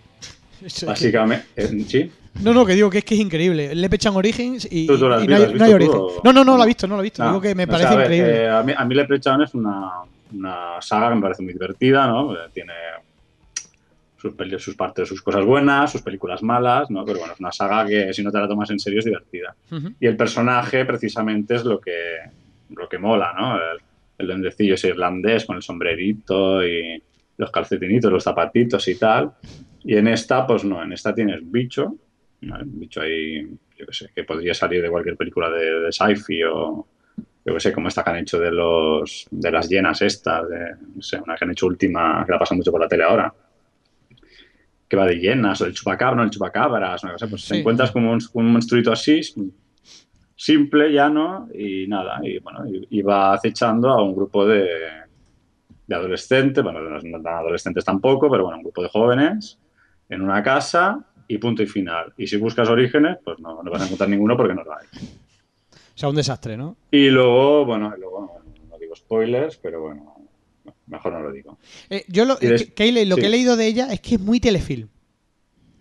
Eso- 0.64 0.86
Básicamente, 0.86 1.46
eh, 1.56 1.84
sí. 1.86 2.10
No, 2.42 2.52
no, 2.52 2.64
que 2.66 2.74
digo 2.74 2.90
que 2.90 2.98
es 2.98 3.04
que 3.04 3.14
es 3.14 3.20
increíble. 3.20 3.74
Le 3.74 3.88
pechan 3.88 4.14
Origins 4.16 4.66
y, 4.70 4.86
¿Tú- 4.86 4.98
tú 4.98 5.06
y 5.06 5.08
no 5.08 5.18
no 5.28 5.36
hay 5.36 5.46
visto 5.52 5.58
tú 5.66 5.74
origen. 5.74 5.94
o- 5.94 6.20
No, 6.24 6.32
no, 6.32 6.44
no 6.44 6.56
lo 6.56 6.64
he 6.64 6.66
visto, 6.66 6.86
no 6.88 6.94
lo 6.96 7.00
he 7.00 7.04
visto. 7.04 7.22
No, 7.22 7.30
Digo 7.30 7.40
que 7.40 7.54
me 7.54 7.64
o 7.64 7.66
parece 7.66 7.82
sea, 7.88 7.92
a 7.92 7.96
ver, 7.96 8.12
increíble. 8.12 8.42
eh, 8.44 8.50
a, 8.50 8.62
mí, 8.62 8.72
a 8.76 8.84
mí 8.84 8.94
Leprechaun 8.94 9.42
es 9.42 9.54
una, 9.54 9.90
una 10.32 10.80
saga 10.80 11.08
que 11.10 11.14
me 11.16 11.20
parece 11.22 11.42
muy 11.42 11.52
divertida, 11.52 12.06
¿no? 12.06 12.34
Tiene 12.52 12.72
sus, 14.58 14.74
partes, 14.74 15.08
sus 15.08 15.22
cosas 15.22 15.44
buenas, 15.44 15.92
sus 15.92 16.02
películas 16.02 16.42
malas, 16.42 16.90
¿no? 16.90 17.04
Pero 17.04 17.18
bueno, 17.18 17.34
es 17.34 17.40
una 17.40 17.52
saga 17.52 17.86
que 17.86 18.12
si 18.12 18.22
no 18.22 18.30
te 18.30 18.38
la 18.38 18.48
tomas 18.48 18.70
en 18.70 18.78
serio 18.78 18.98
es 19.00 19.04
divertida. 19.04 19.54
Y 20.00 20.06
el 20.06 20.16
personaje 20.16 20.84
precisamente 20.84 21.54
es 21.56 21.64
lo 21.64 21.80
que, 21.80 22.16
lo 22.70 22.88
que 22.88 22.98
mola, 22.98 23.34
¿no? 23.38 23.56
El, 23.56 23.78
el 24.18 24.26
duendecillo 24.26 24.74
ese 24.74 24.88
irlandés 24.88 25.44
con 25.44 25.56
el 25.56 25.62
sombrerito 25.62 26.66
y 26.66 27.02
los 27.36 27.50
calcetinitos, 27.50 28.12
los 28.12 28.22
zapatitos 28.22 28.86
y 28.88 28.96
tal. 28.96 29.32
Y 29.82 29.96
en 29.96 30.08
esta, 30.08 30.46
pues 30.46 30.64
no, 30.64 30.82
en 30.82 30.92
esta 30.92 31.14
tienes 31.14 31.40
bicho, 31.50 31.96
un 32.42 32.80
bicho 32.80 33.00
ahí, 33.00 33.42
yo 33.76 33.86
qué 33.86 33.92
sé, 33.92 34.10
que 34.14 34.24
podría 34.24 34.54
salir 34.54 34.82
de 34.82 34.90
cualquier 34.90 35.16
película 35.16 35.50
de, 35.50 35.80
de 35.80 35.92
sci-fi 35.92 36.44
o 36.44 36.86
yo 37.46 37.52
qué 37.52 37.60
sé, 37.60 37.72
como 37.72 37.88
esta 37.88 38.02
que 38.02 38.10
han 38.10 38.16
hecho 38.16 38.38
de 38.38 38.50
los 38.50 39.26
de 39.30 39.50
las 39.50 39.68
llenas 39.68 40.00
estas, 40.00 40.48
de, 40.48 40.76
no 40.94 41.02
sé, 41.02 41.20
una 41.20 41.36
que 41.36 41.44
han 41.44 41.50
hecho 41.50 41.66
última, 41.66 42.24
que 42.24 42.32
la 42.32 42.38
pasan 42.38 42.56
mucho 42.56 42.70
por 42.70 42.80
la 42.80 42.88
tele 42.88 43.04
ahora, 43.04 43.32
que 44.88 44.96
va 44.96 45.06
de 45.06 45.16
llenas, 45.16 45.60
o 45.60 45.66
el 45.66 45.72
chupacabra, 45.74 46.16
no 46.16 46.22
el 46.24 46.30
chupacabras, 46.30 47.02
una 47.04 47.12
cosa, 47.14 47.26
pues 47.28 47.42
Sí. 47.42 47.54
te 47.54 47.60
encuentras 47.60 47.90
como 47.90 48.12
un, 48.12 48.20
un 48.34 48.52
monstruito 48.52 48.92
así, 48.92 49.20
simple, 50.36 50.90
llano, 50.92 51.48
y 51.54 51.86
nada, 51.86 52.20
y 52.22 52.38
bueno, 52.38 52.66
y, 52.66 52.86
y 52.98 53.02
va 53.02 53.32
acechando 53.34 53.88
a 53.90 54.02
un 54.02 54.14
grupo 54.14 54.46
de, 54.46 54.68
de 55.86 55.94
adolescentes, 55.94 56.62
bueno, 56.62 56.80
no 56.80 57.22
tan 57.22 57.34
adolescentes 57.34 57.84
tampoco, 57.84 58.30
pero 58.30 58.44
bueno, 58.44 58.58
un 58.58 58.64
grupo 58.64 58.82
de 58.82 58.88
jóvenes 58.88 59.58
en 60.08 60.20
una 60.22 60.42
casa 60.42 61.02
y 61.28 61.38
punto 61.38 61.62
y 61.62 61.66
final. 61.66 62.12
Y 62.18 62.26
si 62.26 62.36
buscas 62.36 62.68
orígenes, 62.68 63.18
pues 63.24 63.38
no, 63.38 63.62
no 63.62 63.70
vas 63.70 63.82
a 63.82 63.84
encontrar 63.86 64.10
ninguno 64.10 64.36
porque 64.36 64.54
no 64.54 64.64
lo 64.64 64.72
hay. 64.76 64.86
O 65.72 65.96
sea, 65.96 66.08
un 66.08 66.16
desastre, 66.16 66.56
¿no? 66.56 66.76
Y 66.90 67.08
luego, 67.08 67.64
bueno, 67.64 67.92
y 67.96 68.00
luego 68.00 68.40
no 68.68 68.78
digo 68.78 68.94
spoilers, 68.96 69.56
pero 69.58 69.80
bueno, 69.82 70.13
mejor 70.86 71.12
no 71.12 71.20
lo 71.20 71.32
digo. 71.32 71.58
Eh, 71.90 72.04
yo 72.08 72.24
lo, 72.24 72.34
eh, 72.40 72.50
lo 72.50 72.58
sí. 72.58 72.70
que 72.72 72.88
he 72.88 73.30
leído 73.30 73.56
de 73.56 73.66
ella 73.66 73.92
es 73.92 74.00
que 74.00 74.16
es 74.16 74.20
muy 74.20 74.40
telefilm. 74.40 74.88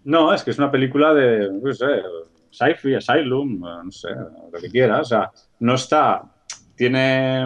No, 0.05 0.34
es 0.34 0.43
que 0.43 0.51
es 0.51 0.57
una 0.57 0.71
película 0.71 1.13
de, 1.13 1.49
no 1.49 1.73
sé, 1.73 1.85
sci-fi, 2.49 2.95
asylum, 2.95 3.59
no 3.59 3.91
sé, 3.91 4.09
lo 4.51 4.59
que 4.59 4.69
quieras. 4.69 5.01
O 5.01 5.05
sea, 5.05 5.31
no 5.59 5.75
está, 5.75 6.23
tiene 6.75 7.45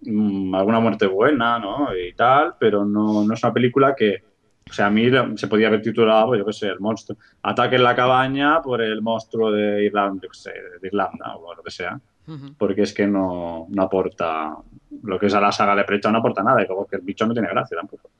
mm, 0.00 0.54
alguna 0.54 0.80
muerte 0.80 1.06
buena, 1.06 1.58
¿no? 1.58 1.96
Y 1.96 2.14
tal, 2.14 2.54
pero 2.58 2.84
no, 2.84 3.24
no 3.24 3.34
es 3.34 3.42
una 3.42 3.52
película 3.52 3.94
que, 3.94 4.22
o 4.68 4.72
sea, 4.72 4.86
a 4.86 4.90
mí 4.90 5.08
se 5.36 5.48
podía 5.48 5.68
haber 5.68 5.82
titulado, 5.82 6.34
yo 6.34 6.44
qué 6.44 6.52
sé, 6.52 6.68
el 6.68 6.80
monstruo, 6.80 7.18
ataque 7.42 7.76
en 7.76 7.84
la 7.84 7.94
cabaña 7.94 8.60
por 8.62 8.82
el 8.82 9.00
monstruo 9.02 9.52
de 9.52 9.84
Irlanda, 9.84 10.20
yo 10.22 10.28
qué 10.30 10.38
sé, 10.38 10.52
de 10.80 10.88
Irlanda 10.88 11.36
o 11.36 11.54
lo 11.54 11.62
que 11.62 11.70
sea. 11.70 12.00
Porque 12.58 12.82
es 12.82 12.92
que 12.92 13.06
no, 13.06 13.68
no 13.68 13.82
aporta, 13.82 14.56
lo 15.02 15.18
que 15.18 15.26
es 15.26 15.34
a 15.34 15.40
la 15.40 15.52
saga 15.52 15.74
de 15.76 15.84
Precha 15.84 16.10
no 16.10 16.18
aporta 16.18 16.42
nada, 16.42 16.62
y 16.62 16.66
luego 16.66 16.86
que 16.86 16.96
el 16.96 17.02
bicho 17.02 17.26
no 17.26 17.32
tiene 17.32 17.48
gracia 17.48 17.76
tampoco. 17.76 18.10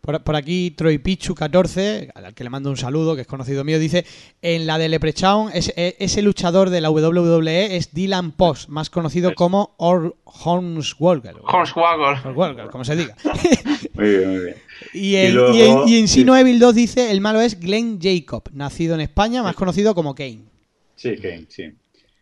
Por, 0.00 0.22
por 0.22 0.36
aquí 0.36 0.70
Troy 0.70 0.98
Pichu 0.98 1.34
14, 1.34 2.10
al 2.14 2.32
que 2.32 2.44
le 2.44 2.50
mando 2.50 2.70
un 2.70 2.76
saludo, 2.76 3.16
que 3.16 3.22
es 3.22 3.26
conocido 3.26 3.64
mío, 3.64 3.80
dice, 3.80 4.04
en 4.40 4.64
la 4.64 4.78
de 4.78 4.88
Leprechaun, 4.88 5.50
ese, 5.52 5.72
e- 5.76 5.96
ese 5.98 6.22
luchador 6.22 6.70
de 6.70 6.80
la 6.80 6.90
WWE 6.90 7.76
es 7.76 7.92
Dylan 7.92 8.30
Post, 8.30 8.68
más 8.68 8.88
conocido 8.88 9.34
como 9.34 9.74
Or 9.78 10.14
Hornswoggle. 10.24 11.34
Hornswoggle. 11.42 12.20
Hornswoggle, 12.24 12.66
como 12.70 12.84
se 12.84 12.94
diga. 12.94 13.16
Muy 13.94 14.08
bien, 14.10 14.30
muy 14.30 14.40
bien. 14.44 14.54
Y, 14.92 15.16
en, 15.16 15.30
Y 15.30 15.32
luego- 15.32 15.54
y 15.54 15.60
en- 15.62 15.88
y 15.88 15.98
en 16.00 16.08
sí. 16.08 16.20
Sino 16.20 16.36
Evil 16.36 16.58
2 16.60 16.74
dice, 16.74 17.10
el 17.10 17.20
malo 17.22 17.40
es 17.40 17.58
Glenn 17.58 17.98
Jacob, 18.00 18.44
nacido 18.52 18.94
en 18.94 19.00
España, 19.00 19.42
más 19.42 19.56
conocido 19.56 19.94
como 19.94 20.14
Kane. 20.14 20.42
Sí, 20.94 21.16
Kane, 21.16 21.46
sí. 21.48 21.72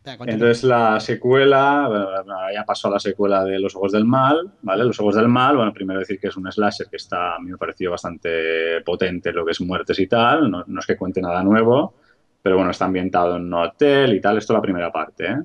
Entonces 0.05 0.64
la 0.64 1.01
secuela, 1.01 1.86
bueno, 1.89 2.36
ya 2.52 2.64
pasó 2.64 2.89
a 2.89 2.93
la 2.93 2.98
secuela 2.98 3.43
de 3.43 3.59
Los 3.59 3.74
Ojos 3.74 3.93
del 3.93 4.05
Mal, 4.05 4.52
¿vale? 4.60 4.85
Los 4.85 5.01
Ojos 5.01 5.16
del 5.16 5.28
Mal, 5.28 5.56
bueno, 5.56 5.72
primero 5.72 6.01
decir 6.01 6.20
que 6.20 6.28
es 6.28 6.36
un 6.36 6.51
slasher 6.51 6.89
que 6.89 6.97
está, 6.97 7.36
a 7.36 7.39
mí 7.39 7.51
me 7.51 7.56
pareció 7.56 7.90
bastante 7.90 8.82
potente 8.85 9.31
en 9.31 9.36
lo 9.36 9.47
que 9.47 9.52
es 9.52 9.60
muertes 9.62 9.98
y 9.98 10.06
tal, 10.06 10.51
no, 10.51 10.62
no 10.66 10.81
es 10.81 10.86
que 10.86 10.97
cuente 10.97 11.22
nada 11.22 11.43
nuevo, 11.43 11.94
pero 12.43 12.56
bueno, 12.56 12.70
está 12.70 12.85
ambientado 12.85 13.36
en 13.36 13.44
un 13.44 13.55
hotel 13.55 14.14
y 14.14 14.20
tal, 14.20 14.36
esto 14.36 14.52
es 14.52 14.59
la 14.59 14.62
primera 14.62 14.93
parte, 14.93 15.26
¿eh? 15.26 15.39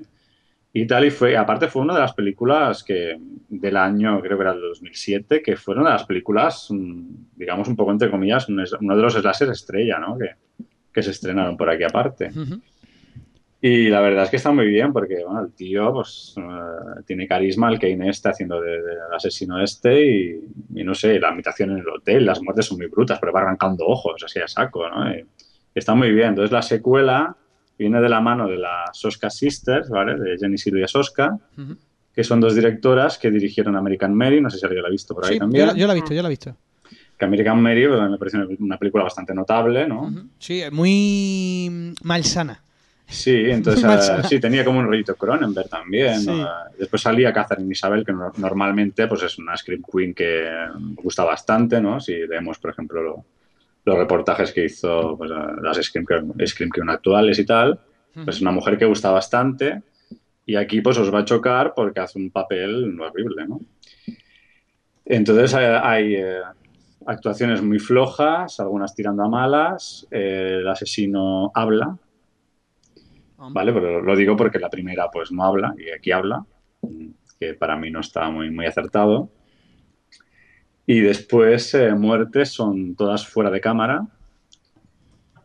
Y 0.72 0.86
tal, 0.86 1.06
y 1.06 1.10
fue, 1.10 1.36
aparte 1.36 1.68
fue 1.68 1.81
una 1.81 1.95
de 1.95 2.02
las 2.02 2.14
películas 2.14 2.84
que 2.84 3.18
del 3.48 3.76
año, 3.76 4.22
creo 4.22 4.38
que 4.38 4.44
era 4.44 4.52
el 4.52 4.61
2007, 4.61 5.41
que 5.41 5.56
fueron 5.56 5.86
de 5.86 5.90
las 5.90 6.06
películas, 6.06 6.68
mm, 6.69 7.07
digamos 7.36 7.68
un 7.68 7.76
poco 7.76 7.91
entre 7.91 8.11
comillas, 8.11 8.48
uno 8.49 8.95
de 8.95 9.02
los 9.02 9.14
slashers 9.14 9.52
estrella, 9.52 9.98
¿no? 9.98 10.18
Que, 10.18 10.36
que 10.94 11.02
se 11.02 11.11
estrenaron 11.11 11.57
por 11.57 11.69
aquí 11.69 11.84
aparte. 11.84 12.27
Ujú. 12.27 12.61
Y 13.61 13.90
la 13.90 13.99
verdad 13.99 14.23
es 14.23 14.30
que 14.30 14.38
está 14.38 14.52
muy 14.53 14.68
bien 14.68 14.94
porque 14.94 15.22
bueno, 15.26 15.41
el 15.41 15.52
tío 15.52 15.91
pues, 15.91 16.34
eh, 16.38 17.02
tiene 17.06 17.27
carisma, 17.27 17.69
el 17.69 17.77
Kane 17.77 18.10
este 18.10 18.30
haciendo 18.30 18.61
de- 18.61 18.80
asesino 19.14 19.61
este 19.61 20.06
y, 20.06 20.40
y 20.76 20.84
no 20.86 20.94
sé, 20.94 21.19
la 21.19 21.27
habitación 21.30 21.72
en 21.72 21.80
el 21.80 21.90
hotel, 21.90 22.26
las 22.26 22.41
muertes 22.41 22.68
son 22.68 22.77
muy 22.77 22.88
brutas, 22.88 23.19
pero 23.19 23.34
va 23.34 23.41
arrancando 23.41 23.86
ojos 23.86 24.23
así 24.23 24.40
a 24.40 24.48
saco, 24.48 24.90
¿no? 24.90 25.11
Y 25.14 25.26
está 25.76 25.94
muy 25.94 26.11
bien. 26.11 26.30
Entonces 26.30 26.52
la 26.53 26.61
secuela 26.61 27.36
viene 27.77 27.99
de 27.99 28.07
la 28.07 28.22
mano 28.22 28.48
de 28.48 28.57
las 28.57 28.91
Soska 28.98 29.30
Sisters, 29.30 29.90
¿vale? 29.90 30.15
De 30.18 30.38
Jenny 30.38 30.57
Silvia 30.57 30.88
Soska, 30.88 31.38
Ujú. 31.57 31.76
que 32.14 32.23
son 32.23 32.40
dos 32.40 32.56
directoras 32.56 33.18
que 33.18 33.30
dirigieron 33.30 33.76
American 33.76 34.14
Mary, 34.14 34.40
no 34.40 34.49
sé 34.49 34.57
si 34.57 34.65
alguien 34.65 34.84
la 34.84 34.88
ha 34.88 34.91
visto 34.91 35.14
por 35.14 35.26
ahí 35.26 35.34
Sí, 35.34 35.40
también. 35.40 35.65
yo, 35.68 35.73
la- 35.73 35.77
yo 35.77 35.86
la 35.88 35.94
he 35.94 35.95
visto, 35.95 36.14
yo 36.14 36.22
la 36.22 36.27
he 36.30 36.31
visto. 36.31 36.56
Que 37.18 37.26
American 37.26 37.61
Mary 37.61 37.86
pues, 37.90 38.10
me 38.10 38.18
parece 38.18 38.38
una- 38.57 38.77
película 38.77 39.03
bastante 39.03 39.34
notable, 39.34 39.86
¿no? 39.86 40.10
Sí, 40.40 40.61
muy 40.72 41.94
malsana. 42.03 42.61
Sí, 43.10 43.36
entonces 43.49 43.84
malsana. 43.86 44.23
sí, 44.23 44.40
tenía 44.40 44.64
como 44.64 44.80
un 44.80 44.86
rollito 44.86 45.15
Cronenberg 45.15 45.68
también. 45.69 46.19
Sí. 46.19 46.30
Eh, 46.31 46.45
Después 46.77 47.02
salía 47.02 47.34
Catherine 47.34 47.72
Isabel, 47.72 48.06
que 48.06 48.14
no- 48.14 48.31
normalmente 48.38 49.07
pues 49.07 49.23
es 49.23 49.38
una 49.40 49.57
Scream 49.57 49.81
Queen 49.91 50.14
que 50.14 50.48
me 50.80 50.95
gusta 51.02 51.23
bastante, 51.23 51.81
¿no? 51.81 51.99
Si 51.99 52.14
leemos, 52.15 52.60
por 52.60 52.72
ejemplo, 52.72 53.02
lo- 53.02 53.26
los 53.86 53.98
reportajes 53.98 54.52
que 54.53 54.65
hizo 54.65 55.18
pues, 55.18 55.31
eh, 55.31 55.36
las 55.61 55.77
Scream, 55.77 56.06
Queen- 56.06 56.48
Scream 56.48 56.69
Queen 56.69 56.90
actuales 56.90 57.40
y 57.40 57.45
tal, 57.45 57.80
pues 58.14 58.36
es 58.36 58.41
una 58.41 58.52
mujer 58.52 58.77
que 58.77 58.86
gusta 58.86 59.10
bastante 59.11 59.81
y 60.45 60.56
aquí 60.56 60.81
pues 60.81 60.98
os 60.98 61.14
va 61.14 61.19
a 61.19 61.26
chocar 61.26 61.73
porque 61.76 61.99
hace 61.99 62.19
un 62.19 62.30
papel 62.31 62.99
horrible, 62.99 63.48
¿no? 63.48 63.60
Entonces 65.06 65.53
eh, 65.53 65.80
hay 65.81 66.15
eh, 66.15 66.40
actuaciones 67.06 67.61
muy 67.61 67.80
flojas, 67.80 68.60
algunas 68.60 68.94
tirando 68.94 69.23
a 69.23 69.30
malas, 69.30 70.07
eh, 70.11 70.57
el 70.61 70.68
asesino 70.68 71.52
habla, 71.56 71.98
¿vale? 73.52 73.74
Pero 73.74 74.02
lo 74.02 74.16
digo 74.16 74.36
porque 74.36 74.60
la 74.60 74.70
primera 74.70 75.10
pues 75.11 75.32
no 75.32 75.44
habla 75.44 75.74
y 75.78 75.91
aquí 75.91 76.11
habla, 76.11 76.45
que 77.40 77.53
para 77.53 77.78
mí 77.78 77.90
no 77.90 78.02
está 78.02 78.30
muy, 78.30 78.52
muy 78.52 78.66
acertado. 78.66 79.30
Y 80.86 81.02
después 81.02 81.74
eh, 81.76 81.94
muertes 81.94 82.49
son 82.49 82.95
todas 82.95 83.28
fuera 83.28 83.52
de 83.52 83.61
cámara 83.61 84.07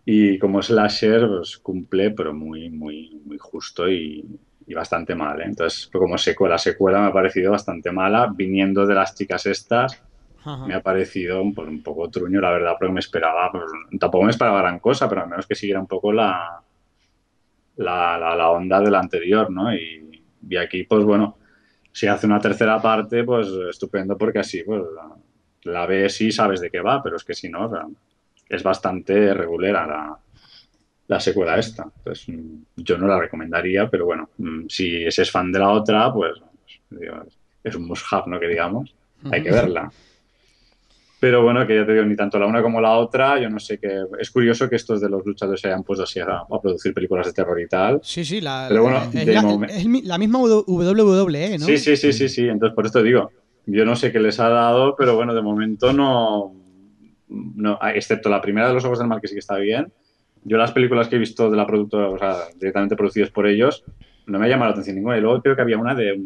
y 0.07 0.39
como 0.39 0.62
slasher 0.62 1.29
pues, 1.29 1.59
cumple 1.59 2.11
pero 2.11 2.35
muy, 2.35 2.71
muy, 2.71 3.21
muy 3.25 3.39
justo 3.39 3.89
y, 3.89 4.25
y 4.66 4.75
bastante 4.75 5.15
mal. 5.15 5.41
¿eh? 5.41 5.45
Entonces 5.47 5.91
como 5.93 6.19
secuela, 6.19 6.59
secuela 6.59 7.01
me 7.01 7.09
ha 7.09 7.12
parecido 7.12 7.53
bastante 7.53 7.93
mala 7.93 8.33
viniendo 8.35 8.87
de 8.87 8.95
las 8.95 9.15
chicas 9.15 9.47
estas 9.47 10.03
Ajá. 10.45 10.66
me 10.66 10.75
ha 10.75 10.81
parecido 10.83 11.43
pues, 11.55 11.69
un 11.69 11.83
poco 11.83 12.11
truño, 12.11 12.41
la 12.41 12.51
verdad, 12.51 12.75
porque 12.79 12.93
me 12.93 13.01
esperaba, 13.01 13.51
pues, 13.51 13.65
tampoco 13.99 14.25
me 14.25 14.31
esperaba 14.31 14.61
gran 14.61 14.79
cosa, 14.79 15.09
pero 15.09 15.23
al 15.23 15.29
menos 15.29 15.47
que 15.47 15.55
siguiera 15.55 15.81
un 15.81 15.87
poco 15.87 16.12
la, 16.12 16.61
la, 17.77 18.19
la, 18.19 18.37
la 18.37 18.51
onda 18.51 18.81
de 18.81 18.91
la 18.91 19.01
anterior, 19.01 19.51
¿no? 19.51 19.75
Y, 19.75 20.23
y 20.49 20.57
aquí, 20.57 20.85
pues 20.85 21.05
bueno, 21.05 21.39
si 21.93 22.07
hace 22.07 22.27
una 22.27 22.41
tercera 22.41 22.81
parte, 22.81 23.25
pues 23.25 23.49
estupendo, 23.71 24.17
porque 24.19 24.41
así, 24.41 24.63
pues 24.63 24.83
la, 24.95 25.73
la 25.73 25.87
ves 25.87 26.21
y 26.21 26.33
sabes 26.33 26.61
de 26.61 26.71
qué 26.71 26.81
va, 26.81 27.03
pero 27.03 27.17
es 27.17 27.25
que 27.25 27.35
si 27.35 27.49
no, 27.49 27.67
o 27.67 27.71
sea, 27.71 27.87
es 28.49 28.63
bastante 28.63 29.33
regulera 29.35 29.87
la, 29.87 30.19
la 31.07 31.21
secuela 31.21 31.59
esta. 31.59 31.85
Entonces, 31.85 32.27
yo 32.77 32.99
no 32.99 33.07
la 33.07 33.19
recomendaría, 33.19 33.89
pero 33.89 34.07
bueno, 34.07 34.31
mm, 34.39 34.67
si 34.69 35.05
ese 35.05 35.23
es 35.23 35.31
fan 35.31 35.53
de 35.53 35.59
la 35.59 35.71
otra, 35.71 36.13
pues 36.13 36.41
es 37.63 37.75
un 37.75 37.87
must-have, 37.87 38.25
¿no? 38.27 38.39
Que 38.39 38.49
digamos, 38.49 38.95
hay 39.31 39.43
que 39.43 39.51
verla. 39.51 39.91
Pero 41.25 41.43
bueno, 41.43 41.67
que 41.67 41.75
ya 41.75 41.87
te 41.87 41.95
digo, 41.95 42.05
ni 42.05 42.17
tanto 42.17 42.39
la 42.39 42.45
una 42.45 42.61
como 42.61 42.83
la 42.83 42.99
otra, 42.99 43.41
yo 43.41 43.49
no 43.49 43.59
sé 43.59 43.79
qué. 43.79 44.03
Es 44.21 44.31
curioso 44.31 44.69
que 44.69 44.77
estos 44.77 45.01
de 45.01 45.09
los 45.09 45.25
luchadores 45.25 45.59
se 45.59 45.69
hayan 45.69 45.83
puesto 45.83 46.03
así 46.05 46.21
a, 46.21 46.27
a 46.27 46.61
producir 46.61 46.93
películas 46.93 47.27
de 47.27 47.33
terror 47.33 47.59
y 47.59 47.67
tal. 47.67 47.99
Sí, 48.03 48.27
sí, 48.27 48.43
la, 48.43 48.67
Pero 48.69 48.83
bueno, 48.83 48.99
es, 49.11 49.27
la, 49.27 49.41
momen- 49.43 49.71
es 49.71 50.05
la 50.07 50.19
misma 50.19 50.41
WWE, 50.41 51.57
¿no? 51.59 51.65
Sí, 51.65 51.79
sí, 51.79 51.97
sí, 51.97 52.13
sí, 52.13 52.29
sí. 52.29 52.47
Entonces, 52.47 52.75
por 52.75 52.85
esto 52.85 53.03
digo, 53.03 53.33
yo 53.65 53.87
no 53.87 53.97
sé 53.97 54.13
qué 54.13 54.21
les 54.21 54.39
ha 54.39 54.51
dado, 54.51 54.95
pero 54.97 55.17
bueno, 55.17 55.35
de 55.35 55.41
momento 55.41 55.95
no. 55.95 56.53
no 57.29 57.79
excepto 57.95 58.29
la 58.29 58.43
primera 58.43 58.69
de 58.69 58.75
los 58.75 58.85
Ojos 58.85 58.99
del 58.99 59.09
Mal, 59.09 59.23
que 59.23 59.29
sí 59.29 59.35
que 59.35 59.41
está 59.41 59.57
bien. 59.57 59.91
Yo 60.43 60.59
las 60.59 60.73
películas 60.73 61.09
que 61.09 61.17
he 61.17 61.19
visto 61.19 61.51
de 61.51 61.57
la 61.57 61.67
productora, 61.67 62.11
o 62.11 62.19
sea, 62.19 62.37
directamente 62.61 62.97
producidas 62.97 63.31
por 63.31 63.47
ellos, 63.47 63.83
no 64.27 64.39
me 64.39 64.45
ha 64.45 64.49
llamado 64.51 64.69
la 64.69 64.73
atención 64.73 64.97
ninguna. 64.97 65.17
Y 65.17 65.23
luego 65.23 65.41
creo 65.41 65.57
que 65.57 65.63
había 65.63 65.79
una 65.79 65.95
de 65.95 66.21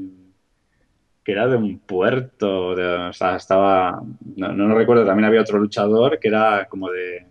que 1.28 1.32
era 1.32 1.46
de 1.46 1.56
un 1.58 1.78
puerto, 1.80 2.74
de- 2.74 3.08
o 3.10 3.12
sea, 3.12 3.36
estaba, 3.36 4.00
no, 4.36 4.48
no 4.54 4.74
recuerdo, 4.74 5.04
también 5.04 5.26
había 5.26 5.42
otro 5.42 5.58
luchador 5.58 6.18
que 6.18 6.28
era 6.28 6.66
como 6.70 6.88
de, 6.90 7.26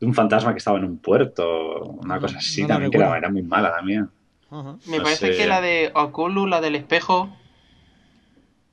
de 0.00 0.06
un 0.06 0.14
fantasma 0.14 0.52
que 0.52 0.58
estaba 0.58 0.78
en 0.78 0.84
un 0.84 0.98
puerto, 0.98 1.82
una 1.84 2.14
No, 2.14 2.20
cosa 2.20 2.38
así 2.38 2.62
no 2.62 2.68
también, 2.68 2.90
que 2.92 2.98
era, 2.98 3.30
muy 3.30 3.42
mala 3.42 3.72
también. 3.72 4.08
Ajá. 4.50 4.76
Me 4.86 4.98
No 4.98 5.04
parece 5.04 5.30
sé. 5.30 5.36
que 5.36 5.46
la 5.46 5.60
de 5.60 5.90
Oculus, 5.94 6.48
la 6.48 6.60
del 6.60 6.76
espejo. 6.76 7.28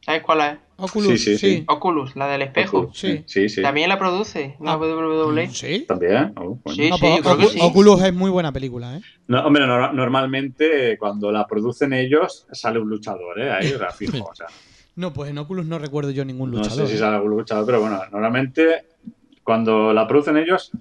¿Sabes 0.01 0.22
cuál 0.23 0.41
es? 0.41 0.57
Oculus, 0.77 1.07
Sí, 1.07 1.18
sí, 1.18 1.38
sí. 1.38 1.64
Oculus, 1.68 2.15
la 2.18 2.27
del 2.27 2.41
espejo. 2.41 2.91
Sí. 2.93 3.23
Sí, 3.26 3.47
sí. 3.47 3.61
También 3.61 3.88
la 3.89 3.97
produce 3.97 4.57
la 4.60 4.73
Ah. 4.73 4.77
WWE. 4.77 5.47
Sí. 5.49 5.85
También. 5.88 6.34
Oh. 6.35 6.60
Sí, 6.73 6.89
No, 6.89 6.97
sí, 6.97 7.02
pues, 7.02 7.22
creo 7.22 7.38
que 7.38 7.43
Ocu- 7.45 7.49
sí. 7.49 7.60
Oculus 7.61 8.02
es 8.03 8.14
muy 8.14 8.30
buena 8.30 8.52
película, 8.52 8.97
¿eh? 8.97 9.02
No, 9.27 9.45
hombre, 9.45 9.65
no- 9.65 9.93
normalmente 9.93 10.97
cuando 10.97 11.31
la 11.31 11.47
producen 11.47 11.93
ellos 11.93 12.45
sale 12.52 12.80
un 12.80 12.89
luchador, 12.89 13.39
¿eh? 13.39 13.52
Ahí, 13.52 13.69
sea, 13.69 13.89
fijo. 13.91 14.26
O 14.30 14.35
sea, 14.35 14.47
No, 14.97 15.11
pues 15.14 15.30
en 15.30 15.38
Oculus 15.38 15.65
no 15.65 15.77
recuerdo 15.80 16.11
yo 16.11 16.23
ningún 16.26 16.52
no 16.52 16.57
luchador. 16.57 16.85
sé 16.85 16.88
si 16.88 16.95
¿eh? 16.95 16.99
sale 16.99 17.15
algún 17.18 17.31
luchador, 17.31 17.65
pero 17.65 17.81
bueno, 17.81 18.02
normalmente 18.11 18.85
cuando 19.43 19.93
la 19.93 20.07
producen 20.07 20.38
ellos 20.38 20.72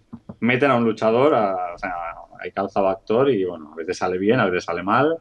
meten 0.40 0.70
a 0.70 0.76
un 0.76 0.84
luchador, 0.84 1.34
a- 1.34 1.74
o 1.74 1.78
sea, 1.78 1.92
hay 2.40 2.50
calzado 2.52 2.88
actor 2.88 3.30
y 3.30 3.44
bueno, 3.44 3.70
a 3.72 3.76
veces 3.76 3.96
sale 3.98 4.18
bien, 4.18 4.40
a 4.40 4.46
veces 4.46 4.64
sale 4.64 4.82
mal. 4.82 5.18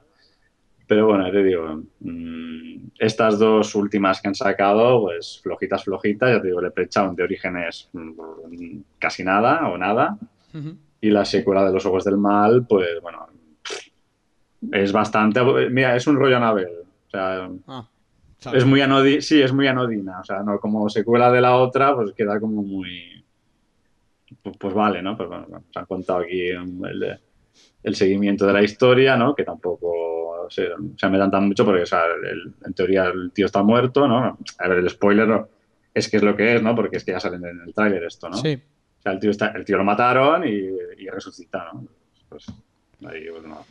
Pero 0.87 1.07
bueno, 1.07 1.25
ya 1.25 1.31
te 1.31 1.43
digo, 1.43 1.81
mm, 2.01 2.91
estas 2.99 3.39
dos 3.39 3.73
últimas 3.75 4.21
que 4.21 4.27
han 4.27 4.35
sacado, 4.35 5.01
pues 5.01 5.39
flojitas, 5.41 5.83
flojitas, 5.83 6.29
ya 6.29 6.41
te 6.41 6.47
digo, 6.47 6.61
Leprechaun 6.61 7.15
de 7.15 7.23
orígenes 7.23 7.89
mm, 7.93 8.79
casi 8.99 9.23
nada 9.23 9.69
o 9.69 9.77
nada. 9.77 10.17
Y 11.01 11.09
la 11.09 11.25
secuela 11.25 11.65
de 11.65 11.73
Los 11.73 11.85
Ojos 11.85 12.03
del 12.03 12.17
Mal, 12.17 12.65
pues 12.67 13.01
bueno, 13.01 13.27
es 14.71 14.91
bastante. 14.91 15.41
Mira, 15.69 15.95
es 15.95 16.05
un 16.07 16.15
rollo 16.15 16.37
Anabel. 16.37 16.69
O 17.07 17.09
sea, 17.09 17.49
Ah, 17.67 17.87
es 18.53 18.65
muy 18.65 18.81
anodina. 18.81 19.21
Sí, 19.21 19.41
es 19.41 19.53
muy 19.53 19.67
anodina. 19.67 20.19
O 20.19 20.23
sea, 20.23 20.43
no 20.43 20.59
como 20.59 20.89
secuela 20.89 21.31
de 21.31 21.41
la 21.41 21.55
otra, 21.57 21.95
pues 21.95 22.11
queda 22.13 22.39
como 22.39 22.61
muy. 22.61 23.23
Pues, 24.41 24.57
pues 24.57 24.73
vale, 24.73 25.01
¿no? 25.01 25.15
Pues 25.15 25.29
bueno, 25.29 25.47
nos 25.49 25.63
han 25.75 25.85
contado 25.85 26.19
aquí 26.19 26.49
el, 26.49 27.19
el 27.83 27.95
seguimiento 27.95 28.45
de 28.45 28.53
la 28.53 28.63
historia, 28.63 29.15
¿no? 29.15 29.35
Que 29.35 29.43
tampoco 29.43 30.02
se, 30.49 30.69
se 30.97 31.09
metan 31.09 31.31
tan 31.31 31.47
mucho 31.47 31.65
porque, 31.65 31.83
o 31.83 31.85
sea, 31.85 32.03
el- 32.05 32.53
en 32.65 32.73
teoría 32.73 33.05
el 33.05 33.31
tío 33.31 33.45
está 33.45 33.61
muerto, 33.63 34.07
¿no? 34.07 34.37
A 34.59 34.67
ver, 34.67 34.79
el 34.79 34.89
spoiler 34.89 35.27
no- 35.27 35.47
es 35.93 36.09
que 36.09 36.17
es 36.17 36.23
lo 36.23 36.35
que 36.35 36.55
es, 36.55 36.61
¿no? 36.63 36.75
Porque 36.75 36.97
es 36.97 37.03
que 37.05 37.11
ya 37.11 37.19
salen 37.19 37.45
en 37.45 37.61
el 37.67 37.73
tráiler 37.73 38.03
esto, 38.03 38.29
¿no? 38.29 38.37
Sí. 38.37 38.59
O 38.99 39.01
sea, 39.03 39.11
el 39.11 39.19
tío, 39.19 39.31
está, 39.31 39.47
el 39.49 39.65
tío 39.65 39.77
lo 39.77 39.83
mataron 39.83 40.47
y, 40.47 40.51
y 40.97 41.07
resucita, 41.09 41.69
¿no? 41.73 41.85
Pues 42.29 42.45
ahí, 43.05 43.25
pues 43.29 43.43
no. 43.43 43.65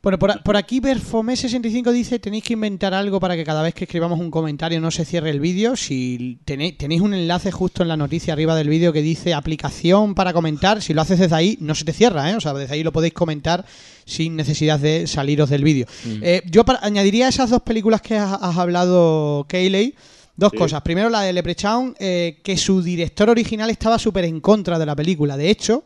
Bueno, 0.00 0.16
por, 0.18 0.42
por 0.44 0.56
aquí 0.56 0.80
Berfomé65 0.80 1.90
dice 1.90 2.20
tenéis 2.20 2.44
que 2.44 2.52
inventar 2.52 2.94
algo 2.94 3.18
para 3.18 3.34
que 3.34 3.42
cada 3.44 3.62
vez 3.62 3.74
que 3.74 3.82
escribamos 3.84 4.20
un 4.20 4.30
comentario 4.30 4.80
no 4.80 4.92
se 4.92 5.04
cierre 5.04 5.30
el 5.30 5.40
vídeo. 5.40 5.74
Si 5.74 6.38
tenéis, 6.44 6.78
tenéis 6.78 7.00
un 7.00 7.14
enlace 7.14 7.50
justo 7.50 7.82
en 7.82 7.88
la 7.88 7.96
noticia 7.96 8.32
arriba 8.32 8.54
del 8.54 8.68
vídeo 8.68 8.92
que 8.92 9.02
dice 9.02 9.34
aplicación 9.34 10.14
para 10.14 10.32
comentar, 10.32 10.82
si 10.82 10.94
lo 10.94 11.02
haces 11.02 11.18
desde 11.18 11.34
ahí 11.34 11.58
no 11.60 11.74
se 11.74 11.84
te 11.84 11.92
cierra, 11.92 12.30
¿eh? 12.30 12.36
O 12.36 12.40
sea, 12.40 12.54
desde 12.54 12.74
ahí 12.74 12.84
lo 12.84 12.92
podéis 12.92 13.12
comentar 13.12 13.66
sin 14.04 14.36
necesidad 14.36 14.78
de 14.78 15.08
saliros 15.08 15.50
del 15.50 15.64
vídeo. 15.64 15.86
Eh, 16.22 16.42
yo 16.46 16.64
para- 16.64 16.78
añadiría 16.82 17.26
a 17.26 17.30
esas 17.30 17.50
dos 17.50 17.62
películas 17.62 18.00
que 18.00 18.16
has, 18.16 18.38
has 18.40 18.56
hablado, 18.56 19.46
Kayley, 19.48 19.96
dos 20.36 20.52
Sí. 20.52 20.58
cosas. 20.58 20.80
Primero 20.82 21.10
la 21.10 21.22
de 21.22 21.32
Leprechaun, 21.32 21.96
eh, 21.98 22.38
que 22.44 22.56
su 22.56 22.82
director 22.82 23.28
original 23.30 23.68
estaba 23.68 23.98
súper 23.98 24.24
en 24.26 24.40
contra 24.40 24.78
de 24.78 24.86
la 24.86 24.94
película. 24.94 25.36
De 25.36 25.50
hecho, 25.50 25.82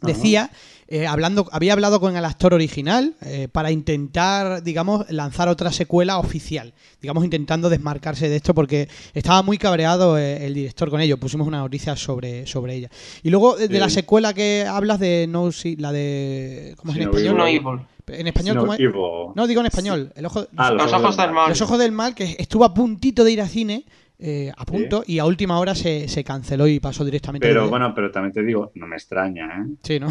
decía, 0.00 0.50
eh, 0.88 1.06
hablando, 1.06 1.48
había 1.52 1.72
hablado 1.72 2.00
con 2.00 2.16
el 2.16 2.24
actor 2.24 2.54
original 2.54 3.14
eh, 3.22 3.48
para 3.50 3.70
intentar, 3.70 4.62
digamos, 4.62 5.10
lanzar 5.10 5.48
otra 5.48 5.72
secuela 5.72 6.18
oficial. 6.18 6.74
Digamos, 7.00 7.24
intentando 7.24 7.68
desmarcarse 7.68 8.28
de 8.28 8.36
esto 8.36 8.54
porque 8.54 8.88
estaba 9.14 9.42
muy 9.42 9.58
cabreado 9.58 10.16
eh, 10.18 10.46
el 10.46 10.54
director 10.54 10.90
con 10.90 11.00
ello. 11.00 11.18
Pusimos 11.18 11.46
una 11.46 11.58
noticia 11.58 11.96
sobre, 11.96 12.46
sobre 12.46 12.74
ella. 12.74 12.90
Y 13.22 13.30
luego 13.30 13.56
de, 13.56 13.68
de 13.68 13.78
la 13.80 13.90
secuela 13.90 14.32
que 14.34 14.64
hablas 14.68 15.00
de 15.00 15.26
No 15.28 15.50
See- 15.52 15.76
la 15.76 15.92
de. 15.92 16.74
¿Cómo 16.78 16.92
es 16.92 16.98
en 16.98 17.02
español? 17.04 17.36
No 17.36 17.46
Evil. 17.46 17.80
En 18.08 18.26
español, 18.28 18.54
No, 18.54 18.60
¿cómo 18.60 18.74
es? 18.74 18.78
Evil. 18.80 18.92
No, 19.34 19.46
digo 19.48 19.60
en 19.60 19.66
español. 19.66 20.12
El 20.14 20.26
ojo, 20.26 20.46
Ah, 20.56 20.70
Los 20.70 20.92
ojos 20.92 21.16
del 21.16 21.32
mal. 21.32 21.48
los 21.48 21.60
ojos 21.60 21.78
del 21.80 21.90
mal, 21.92 22.14
que 22.14 22.36
estuvo 22.38 22.64
a 22.64 22.72
puntito 22.72 23.24
de 23.24 23.32
ir 23.32 23.40
a 23.40 23.48
cine, 23.48 23.84
eh, 24.18 24.50
a 24.56 24.64
punto, 24.64 25.02
y 25.06 25.18
a 25.18 25.24
última 25.26 25.58
hora 25.58 25.74
se, 25.74 26.08
se 26.08 26.24
canceló 26.24 26.66
y 26.66 26.80
pasó 26.80 27.04
directamente. 27.04 27.46
Pero 27.46 27.64
de- 27.64 27.68
bueno, 27.70 27.94
pero 27.94 28.10
también 28.10 28.32
te 28.32 28.42
digo, 28.42 28.72
no 28.74 28.86
me 28.86 28.96
extraña, 28.96 29.46
¿eh? 29.62 29.74
Sí, 29.82 30.00
¿no? 30.00 30.08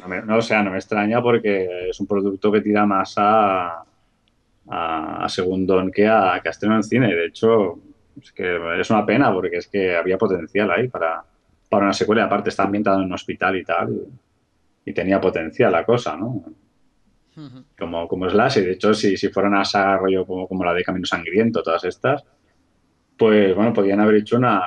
No, 0.00 0.08
me- 0.08 0.22
no, 0.22 0.36
o 0.38 0.42
sea, 0.42 0.62
no 0.62 0.70
me 0.70 0.78
extraña 0.78 1.20
porque 1.22 1.88
es 1.90 2.00
un 2.00 2.06
producto 2.06 2.50
que 2.50 2.60
tira 2.62 2.86
más 2.86 3.14
a, 3.18 3.84
a, 4.68 5.24
a 5.24 5.28
segundón 5.28 5.90
que 5.90 6.06
a, 6.08 6.40
que 6.42 6.48
a 6.48 6.52
estreno 6.52 6.76
en 6.76 6.82
cine. 6.84 7.14
De 7.14 7.26
hecho, 7.26 7.78
es 8.20 8.32
que 8.32 8.58
es 8.80 8.90
una 8.90 9.04
pena 9.04 9.32
porque 9.32 9.56
es 9.58 9.68
que 9.68 9.94
había 9.96 10.16
potencial 10.18 10.70
ahí 10.70 10.88
para, 10.88 11.22
para 11.68 11.84
una 11.84 11.92
secuela. 11.92 12.24
Aparte, 12.24 12.48
está 12.50 12.62
ambientado 12.64 12.98
en 13.00 13.06
un 13.06 13.12
hospital 13.12 13.56
y 13.56 13.64
tal. 13.64 13.90
Y, 14.86 14.90
y 14.90 14.92
tenía 14.94 15.20
potencial 15.20 15.70
la 15.72 15.84
cosa, 15.84 16.16
¿no? 16.16 16.42
Como, 17.78 18.06
como 18.08 18.28
Slash. 18.28 18.58
Y 18.58 18.60
de 18.62 18.72
hecho, 18.72 18.92
si, 18.94 19.16
si 19.16 19.28
fuera 19.28 19.48
una 19.48 19.64
saga 19.64 19.96
rollo 19.98 20.26
como, 20.26 20.46
como 20.48 20.64
la 20.64 20.74
de 20.74 20.84
Camino 20.84 21.06
Sangriento, 21.06 21.62
todas 21.62 21.84
estas, 21.84 22.22
pues 23.22 23.54
bueno, 23.54 23.72
podían 23.72 24.00
haber 24.00 24.16
hecho 24.16 24.36
una, 24.36 24.60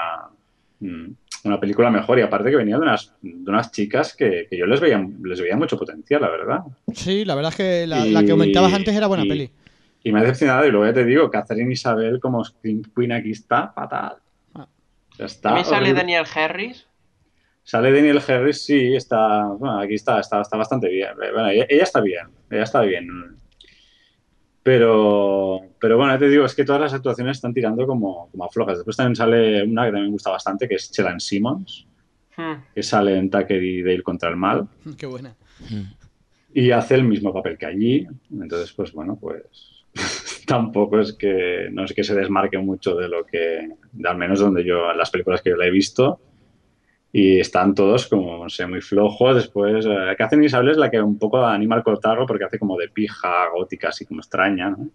mm, 0.80 1.08
una 1.44 1.60
película 1.60 1.90
mejor. 1.90 2.20
Y 2.20 2.22
aparte 2.22 2.50
que 2.50 2.56
venía 2.56 2.78
de 2.78 2.84
unas, 2.84 3.14
de 3.22 3.50
unas 3.52 3.70
chicas 3.72 4.16
que, 4.16 4.48
que 4.50 4.58
yo 4.58 4.66
les 4.66 4.80
veía, 4.80 5.06
les 5.24 5.42
veía 5.42 5.58
mucho 5.58 5.78
potencial, 5.78 6.22
la 6.22 6.30
verdad. 6.30 6.60
Sí, 6.94 7.26
la 7.26 7.36
verdad 7.36 7.52
es 7.52 7.58
que 7.58 7.86
la, 7.88 8.08
Y- 8.08 8.12
la 8.12 8.24
que 8.24 8.30
comentabas 8.32 8.74
antes 8.74 8.96
era 8.96 9.08
buena 9.08 9.26
y- 9.26 9.30
peli. 9.30 9.52
Y 10.04 10.12
me 10.14 10.20
ha 10.20 10.22
decepcionado, 10.22 10.66
y 10.66 10.72
luego 10.72 10.86
ya 10.86 10.94
te 10.94 11.04
digo, 11.04 11.30
Catherine 11.30 11.74
Isabel 11.74 12.20
como 12.22 12.46
Scream 12.46 12.84
Queen 12.96 13.12
aquí 13.12 13.32
está 13.32 13.70
fatal. 13.74 14.18
Ah. 14.54 14.68
Ya 15.18 15.26
está 15.26 15.50
También 15.50 15.66
sale 15.66 15.78
horrible. 15.78 16.00
Daniel 16.00 16.26
Harris. 16.34 16.88
Sale 17.64 17.92
Daniel 17.92 18.22
Harris, 18.26 18.62
sí, 18.64 18.96
está. 18.96 19.48
Bueno, 19.48 19.80
aquí 19.80 19.96
está, 19.96 20.20
está, 20.22 20.40
está 20.42 20.56
bastante 20.56 20.88
bien. 20.88 21.10
Bueno, 21.18 21.50
ella, 21.50 21.66
ella 21.68 21.84
está 21.84 22.00
bien, 22.00 22.28
ella 22.52 22.64
está 22.64 22.82
bien. 22.82 23.08
Pero, 24.66 25.62
pero 25.80 25.96
bueno, 25.96 26.14
ya 26.14 26.18
te 26.18 26.28
digo, 26.28 26.44
es 26.44 26.56
que 26.56 26.66
todas 26.66 26.82
las 26.82 26.94
actuaciones 26.96 27.38
están 27.38 27.54
tirando 27.54 27.86
como, 27.86 28.30
como 28.32 28.46
a 28.46 28.50
flojas. 28.50 28.80
Después 28.80 28.98
también 28.98 29.16
sale 29.16 29.62
una 29.64 29.84
que 29.84 29.90
también 29.90 30.06
me 30.08 30.12
gusta 30.12 30.32
bastante, 30.32 30.68
que 30.68 30.74
es 30.74 30.92
Chelan 30.92 31.20
Simmons, 31.20 31.86
Hmm. 32.38 32.64
que 32.74 32.84
sale 32.84 33.16
en 33.16 33.30
Tucker 33.30 33.64
y 33.64 33.82
Dale 33.84 34.02
contra 34.04 34.30
el 34.30 34.36
mal. 34.36 34.68
Qué 34.98 35.06
buena. 35.06 35.36
y 36.52 36.72
hace 36.72 36.96
el 36.96 37.04
mismo 37.04 37.32
papel 37.32 37.60
que 37.60 37.68
allí. 37.68 38.08
Entonces, 38.32 38.74
pues 38.74 38.92
bueno, 38.92 39.18
pues 39.22 39.86
tampoco 40.48 41.00
es 41.00 41.14
que 41.14 41.70
no 41.72 41.86
es 41.86 41.94
que 41.94 42.04
se 42.04 42.16
desmarque 42.16 42.58
mucho 42.58 42.96
de 42.96 43.08
lo 43.08 43.24
que, 43.24 43.70
de 43.92 44.10
al 44.10 44.18
menos 44.18 44.40
donde 44.40 44.66
yo, 44.66 44.92
las 44.94 45.12
películas 45.12 45.44
que 45.44 45.52
yo 45.52 45.58
la 45.58 45.68
he 45.68 45.72
visto. 45.72 46.20
Y 47.18 47.40
están 47.40 47.74
todos 47.74 48.08
como, 48.08 48.44
no 48.44 48.50
sé, 48.50 48.68
muy 48.68 48.82
flojos. 48.82 49.38
Después, 49.38 49.86
eh, 49.86 50.16
Catherine 50.18 50.48
Isabel 50.48 50.72
es 50.72 50.78
la 50.78 50.92
que 50.92 51.02
un 51.02 51.18
poco 51.18 51.46
anima 51.46 51.78
al 51.78 51.82
cotarro 51.82 52.26
porque 52.26 52.44
hace 52.44 52.60
como 52.60 52.78
de 52.78 52.90
pija 52.90 53.48
gótica, 53.54 53.88
así 53.88 54.06
como 54.06 54.20
extraña, 54.20 54.70
¿no? 54.70 54.90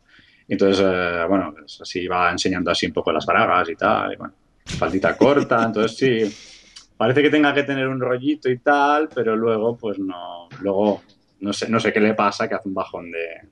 Entonces, 0.46 0.84
eh, 0.86 1.24
bueno, 1.26 1.54
pues 1.58 1.80
así 1.80 2.06
va 2.06 2.30
enseñando 2.30 2.70
así 2.72 2.84
un 2.84 2.92
poco 2.92 3.10
las 3.10 3.24
bragas 3.24 3.70
y 3.70 3.74
tal. 3.74 4.12
Y 4.12 4.16
bueno, 4.16 4.34
faldita 4.66 5.16
corta. 5.16 5.64
Entonces, 5.64 5.96
sí, 5.96 6.92
parece 6.94 7.22
que 7.22 7.30
tenga 7.30 7.54
que 7.54 7.62
tener 7.62 7.88
un 7.88 7.98
rollito 7.98 8.50
y 8.50 8.58
tal, 8.58 9.08
pero 9.14 9.34
luego, 9.34 9.78
pues 9.78 9.98
no, 9.98 10.46
luego 10.60 11.00
no 11.40 11.54
sé, 11.54 11.70
no 11.70 11.80
sé 11.80 11.90
qué 11.90 12.00
le 12.00 12.12
pasa, 12.12 12.46
que 12.46 12.54
hace 12.54 12.68
un 12.68 12.74
bajón 12.74 13.10
de, 13.10 13.48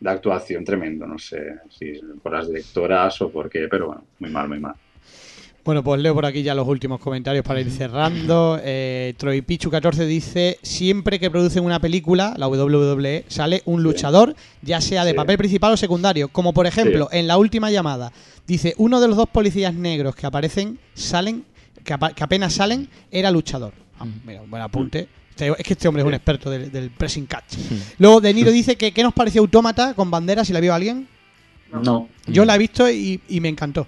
de 0.00 0.10
actuación 0.10 0.64
tremendo, 0.64 1.06
no 1.06 1.18
sé 1.18 1.58
si 1.68 2.00
por 2.22 2.32
las 2.32 2.48
directoras 2.48 3.20
o 3.20 3.30
por 3.30 3.50
qué, 3.50 3.68
pero 3.68 3.88
bueno, 3.88 4.04
muy 4.18 4.30
mal, 4.30 4.48
muy 4.48 4.60
mal. 4.60 4.76
Bueno, 5.66 5.82
pues 5.82 6.00
leo 6.00 6.14
por 6.14 6.24
aquí 6.24 6.42
ya 6.44 6.54
los 6.54 6.66
últimos 6.66 7.00
comentarios 7.00 7.44
para 7.44 7.60
ir 7.60 7.70
cerrando. 7.72 8.58
Eh, 8.62 9.14
Troy 9.18 9.42
Pichu 9.42 9.68
14 9.68 10.06
dice: 10.06 10.58
Siempre 10.62 11.18
que 11.18 11.28
producen 11.30 11.64
una 11.64 11.80
película, 11.80 12.34
la 12.38 12.46
WWE, 12.48 13.24
sale 13.28 13.62
un 13.66 13.82
luchador, 13.82 14.36
ya 14.62 14.80
sea 14.80 15.04
de 15.04 15.10
Sí. 15.10 15.16
papel 15.16 15.36
principal 15.36 15.72
o 15.72 15.76
secundario. 15.76 16.28
Como 16.28 16.52
por 16.54 16.66
ejemplo, 16.66 17.08
en 17.10 17.26
la 17.26 17.36
última 17.36 17.70
llamada, 17.72 18.12
dice: 18.46 18.74
Uno 18.78 19.00
de 19.00 19.08
los 19.08 19.16
dos 19.16 19.28
policías 19.28 19.74
negros 19.74 20.14
que 20.14 20.26
aparecen, 20.26 20.78
salen, 20.94 21.44
que, 21.84 21.92
apa- 21.92 22.12
que 22.12 22.22
apenas 22.22 22.52
salen, 22.54 22.88
era 23.10 23.30
luchador. 23.32 23.72
Ah, 23.98 24.06
mira, 24.24 24.42
un 24.42 24.50
buen 24.50 24.62
apunte. 24.62 25.08
Este- 25.30 25.48
Es 25.48 25.66
que 25.66 25.72
este 25.74 25.88
hombre 25.88 26.02
es 26.02 26.06
un 26.06 26.14
experto 26.14 26.48
del, 26.48 26.70
del 26.70 26.90
pressing 26.90 27.26
catch. 27.26 27.56
Luego, 27.98 28.20
De 28.20 28.32
Niro 28.32 28.50
dice 28.52 28.76
que 28.76 28.92
¿qué 28.92 29.02
nos 29.02 29.12
pareció 29.12 29.40
Autómata 29.42 29.94
con 29.94 30.10
banderas? 30.12 30.46
Si 30.46 30.52
la 30.52 30.60
vio 30.60 30.72
alguien. 30.72 31.08
No, 31.82 32.08
Yo 32.28 32.44
la 32.44 32.54
he 32.54 32.58
visto 32.58 32.88
y, 32.88 33.20
y 33.28 33.40
me 33.40 33.48
encantó. 33.48 33.86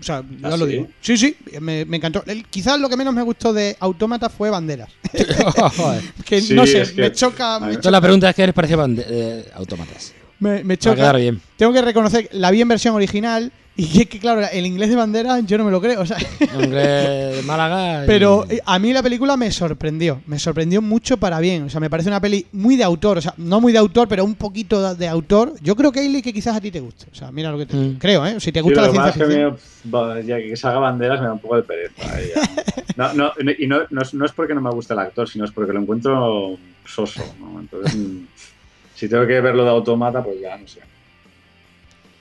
O 0.00 0.02
sea, 0.02 0.22
ya 0.40 0.48
¿Ah, 0.48 0.56
lo 0.56 0.64
sí? 0.66 0.72
digo. 0.72 0.88
Sí, 1.00 1.16
sí, 1.16 1.36
me, 1.60 1.84
me 1.84 1.98
encantó. 1.98 2.22
El- 2.26 2.44
quizás 2.46 2.80
lo 2.80 2.88
que 2.88 2.96
menos 2.96 3.12
me 3.14 3.22
gustó 3.22 3.52
de 3.52 3.76
Autómata 3.80 4.28
fue 4.28 4.50
Banderas. 4.50 4.88
Que 6.24 6.40
Sí, 6.40 6.54
no 6.54 6.66
sé, 6.66 6.82
que- 6.94 7.02
me 7.02 7.12
choca. 7.12 7.60
Me. 7.60 7.68
Entonces 7.68 7.92
la 7.92 8.00
pregunta 8.00 8.30
es 8.30 8.36
qué 8.36 8.46
les 8.46 8.54
parecía 8.54 8.76
bande- 8.76 9.04
eh, 9.08 9.44
autómatas. 9.54 10.13
Me- 10.40 10.64
me 10.64 10.74
Va 10.74 10.74
a 10.74 10.76
choca. 10.78 10.96
quedar 10.96 11.16
bien. 11.18 11.40
Tengo 11.56 11.72
que 11.72 11.82
reconocer, 11.82 12.28
la 12.32 12.50
vi 12.50 12.60
en 12.60 12.68
versión 12.68 12.94
original 12.94 13.52
y 13.76 13.82
es 14.02 14.08
que, 14.08 14.20
claro, 14.20 14.40
el 14.52 14.66
inglés 14.66 14.88
de 14.88 14.94
Banderas 14.96 15.44
yo 15.46 15.58
no 15.58 15.64
me 15.64 15.70
lo 15.72 15.80
creo. 15.80 16.00
O 16.02 16.06
sea, 16.06 16.16
Hombre 16.54 16.80
de 16.86 17.42
Málaga. 17.42 18.04
y- 18.04 18.06
pero 18.06 18.44
eh, 18.48 18.60
a 18.64 18.78
mí 18.78 18.92
la 18.92 19.02
película 19.02 19.36
me 19.36 19.50
sorprendió. 19.50 20.22
Me 20.26 20.38
sorprendió 20.38 20.80
mucho 20.80 21.16
para 21.16 21.40
bien. 21.40 21.64
O 21.64 21.70
sea, 21.70 21.80
me 21.80 21.90
parece 21.90 22.08
una 22.08 22.20
peli 22.20 22.46
muy 22.52 22.76
de 22.76 22.84
autor. 22.84 23.18
O 23.18 23.20
sea, 23.20 23.34
no 23.36 23.60
muy 23.60 23.72
de 23.72 23.78
autor, 23.78 24.06
pero 24.06 24.24
un 24.24 24.36
poquito 24.36 24.94
de- 24.94 25.08
autor. 25.08 25.54
Yo 25.60 25.74
creo, 25.74 25.90
Kaylee, 25.90 26.22
que 26.22 26.32
quizás 26.32 26.56
a 26.56 26.60
ti 26.60 26.70
te 26.70 26.78
guste. 26.78 27.06
O 27.10 27.14
sea, 27.16 27.32
mira 27.32 27.50
lo 27.50 27.58
que 27.58 27.66
te 27.66 27.76
Mm. 27.76 27.98
Creo, 27.98 28.24
¿eh? 28.24 28.38
Si 28.38 28.52
te 28.52 28.60
Sí, 28.60 28.64
gusta 28.64 28.82
lo 28.82 28.86
la 28.86 28.92
que 28.92 28.98
ciencia 29.00 29.26
que 29.26 29.32
ficción. 29.32 29.58
me- 30.16 30.24
ya 30.24 30.36
que 30.38 30.56
salga 30.56 30.78
banderas 30.78 31.20
me 31.20 31.26
da 31.26 31.32
un 31.32 31.40
poco 31.40 31.56
de 31.56 31.62
pereza. 31.64 32.20
eh, 32.20 32.32
ya. 32.34 32.42
No, 32.96 33.12
no, 33.12 33.32
y 33.58 33.66
no, 33.66 33.80
no, 33.90 34.02
es, 34.02 34.14
no 34.14 34.24
es 34.24 34.30
porque 34.30 34.54
no 34.54 34.60
me 34.60 34.70
guste 34.70 34.92
el 34.92 35.00
actor, 35.00 35.28
sino 35.28 35.44
es 35.44 35.50
porque 35.50 35.72
lo 35.72 35.80
encuentro 35.80 36.56
soso. 36.86 37.24
¿no? 37.40 37.58
Entonces, 37.58 37.92
mm, 37.96 38.18
si 38.94 39.08
tengo 39.08 39.26
que 39.26 39.40
verlo 39.40 39.64
de 39.64 39.70
automata, 39.70 40.22
pues 40.22 40.40
ya 40.40 40.56
no 40.56 40.66
sé. 40.66 40.80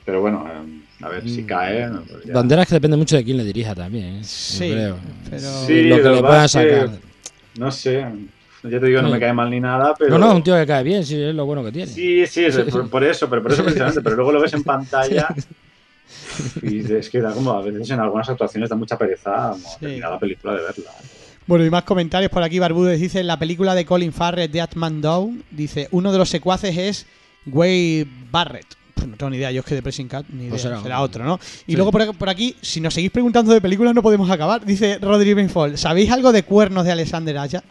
pero 0.05 0.19
bueno, 0.19 0.45
eh, 0.47 1.03
a 1.03 1.09
ver 1.09 1.27
si 1.29 1.43
Mm. 1.43 1.45
cae. 1.45 1.89
pues 2.09 2.25
ya. 2.25 2.33
Banderas 2.33 2.67
que 2.67 2.73
depende 2.75 2.97
mucho 2.97 3.15
de 3.15 3.23
quién 3.23 3.37
le 3.37 3.43
dirija 3.45 3.73
también, 3.73 4.17
¿eh? 4.17 4.23
Sí, 4.23 4.69
creo. 4.71 4.97
pero... 5.29 5.39
Sí, 5.65 5.83
lo 5.83 5.95
que 5.97 6.01
lo 6.03 6.15
le 6.15 6.21
puedan 6.21 6.41
que- 6.43 6.47
sacar. 6.49 6.89
No 7.57 7.71
sé, 7.71 8.05
ya 8.63 8.79
te 8.79 8.85
digo, 8.87 9.01
no 9.01 9.09
me 9.09 9.19
cae 9.19 9.31
mal 9.33 9.49
ni 9.49 9.59
nada, 9.59 9.93
pero... 9.97 10.11
No, 10.11 10.17
no, 10.17 10.29
es 10.31 10.35
un 10.35 10.43
tío 10.43 10.55
que 10.57 10.65
cae 10.65 10.83
bien, 10.83 11.05
sí, 11.05 11.21
es 11.21 11.33
lo 11.35 11.45
bueno 11.45 11.63
que 11.63 11.71
tiene. 11.71 11.87
Sí, 11.87 12.25
sí, 12.27 12.43
es 12.45 12.57
por, 12.57 12.89
por 12.89 13.03
eso, 13.03 13.29
pero 13.29 13.41
por 13.43 13.51
eso 13.53 13.63
precisamente, 13.63 14.01
pero 14.01 14.15
luego 14.15 14.31
lo 14.33 14.41
ves 14.41 14.53
en 14.53 14.63
pantalla 14.65 15.27
y 16.61 16.79
es 16.93 17.09
que 17.09 17.21
da 17.21 17.31
como 17.33 17.51
a 17.51 17.61
veces 17.61 17.89
en 17.91 17.99
algunas 17.99 18.27
actuaciones 18.29 18.69
da 18.69 18.75
mucha 18.75 18.97
pereza 18.97 19.53
Sí. 19.53 19.77
terminar 19.79 20.11
la 20.11 20.19
película 20.19 20.53
de 20.55 20.61
verla. 20.63 20.91
Bueno, 21.45 21.65
y 21.65 21.69
más 21.69 21.83
comentarios 21.83 22.31
por 22.31 22.41
aquí. 22.43 22.59
Barbudes 22.59 22.99
dice, 22.99 23.19
en 23.19 23.27
la 23.27 23.37
película 23.37 23.75
de 23.75 23.85
Colin 23.85 24.13
Farrell, 24.13 24.51
de 24.51 24.65
Man 24.75 25.01
Down, 25.01 25.43
dice, 25.51 25.87
uno 25.91 26.11
de 26.11 26.17
los 26.17 26.29
secuaces 26.29 26.77
es 26.77 27.05
Wade 27.45 28.07
Barrett. 28.31 28.67
No 29.05 29.17
tengo 29.17 29.31
ni 29.31 29.37
idea, 29.37 29.51
yo 29.51 29.59
es 29.59 29.65
que 29.65 29.75
de 29.75 29.81
Pressing 29.81 30.07
Cat 30.07 30.25
ni 30.29 30.43
idea, 30.43 30.49
Pues 30.51 30.61
será, 30.61 30.81
será 30.81 31.01
otro, 31.01 31.25
¿no? 31.25 31.37
Y 31.67 31.71
Sí. 31.71 31.75
luego 31.75 31.91
por, 31.91 32.01
aquí- 32.01 32.13
por 32.13 32.29
aquí, 32.29 32.55
si 32.61 32.79
nos 32.79 32.93
seguís 32.93 33.11
preguntando 33.11 33.51
de 33.53 33.59
películas 33.59 33.93
no 33.93 34.01
podemos 34.01 34.29
acabar. 34.29 34.65
Dice 34.65 34.97
Rodri 35.01 35.33
Benfall, 35.33 35.77
¿sabéis 35.77 36.09
algo 36.09 36.31
de 36.31 36.43
Cuernos 36.43 36.85
de 36.85 36.93
Alexander 36.93 37.37
Aya? 37.37 37.63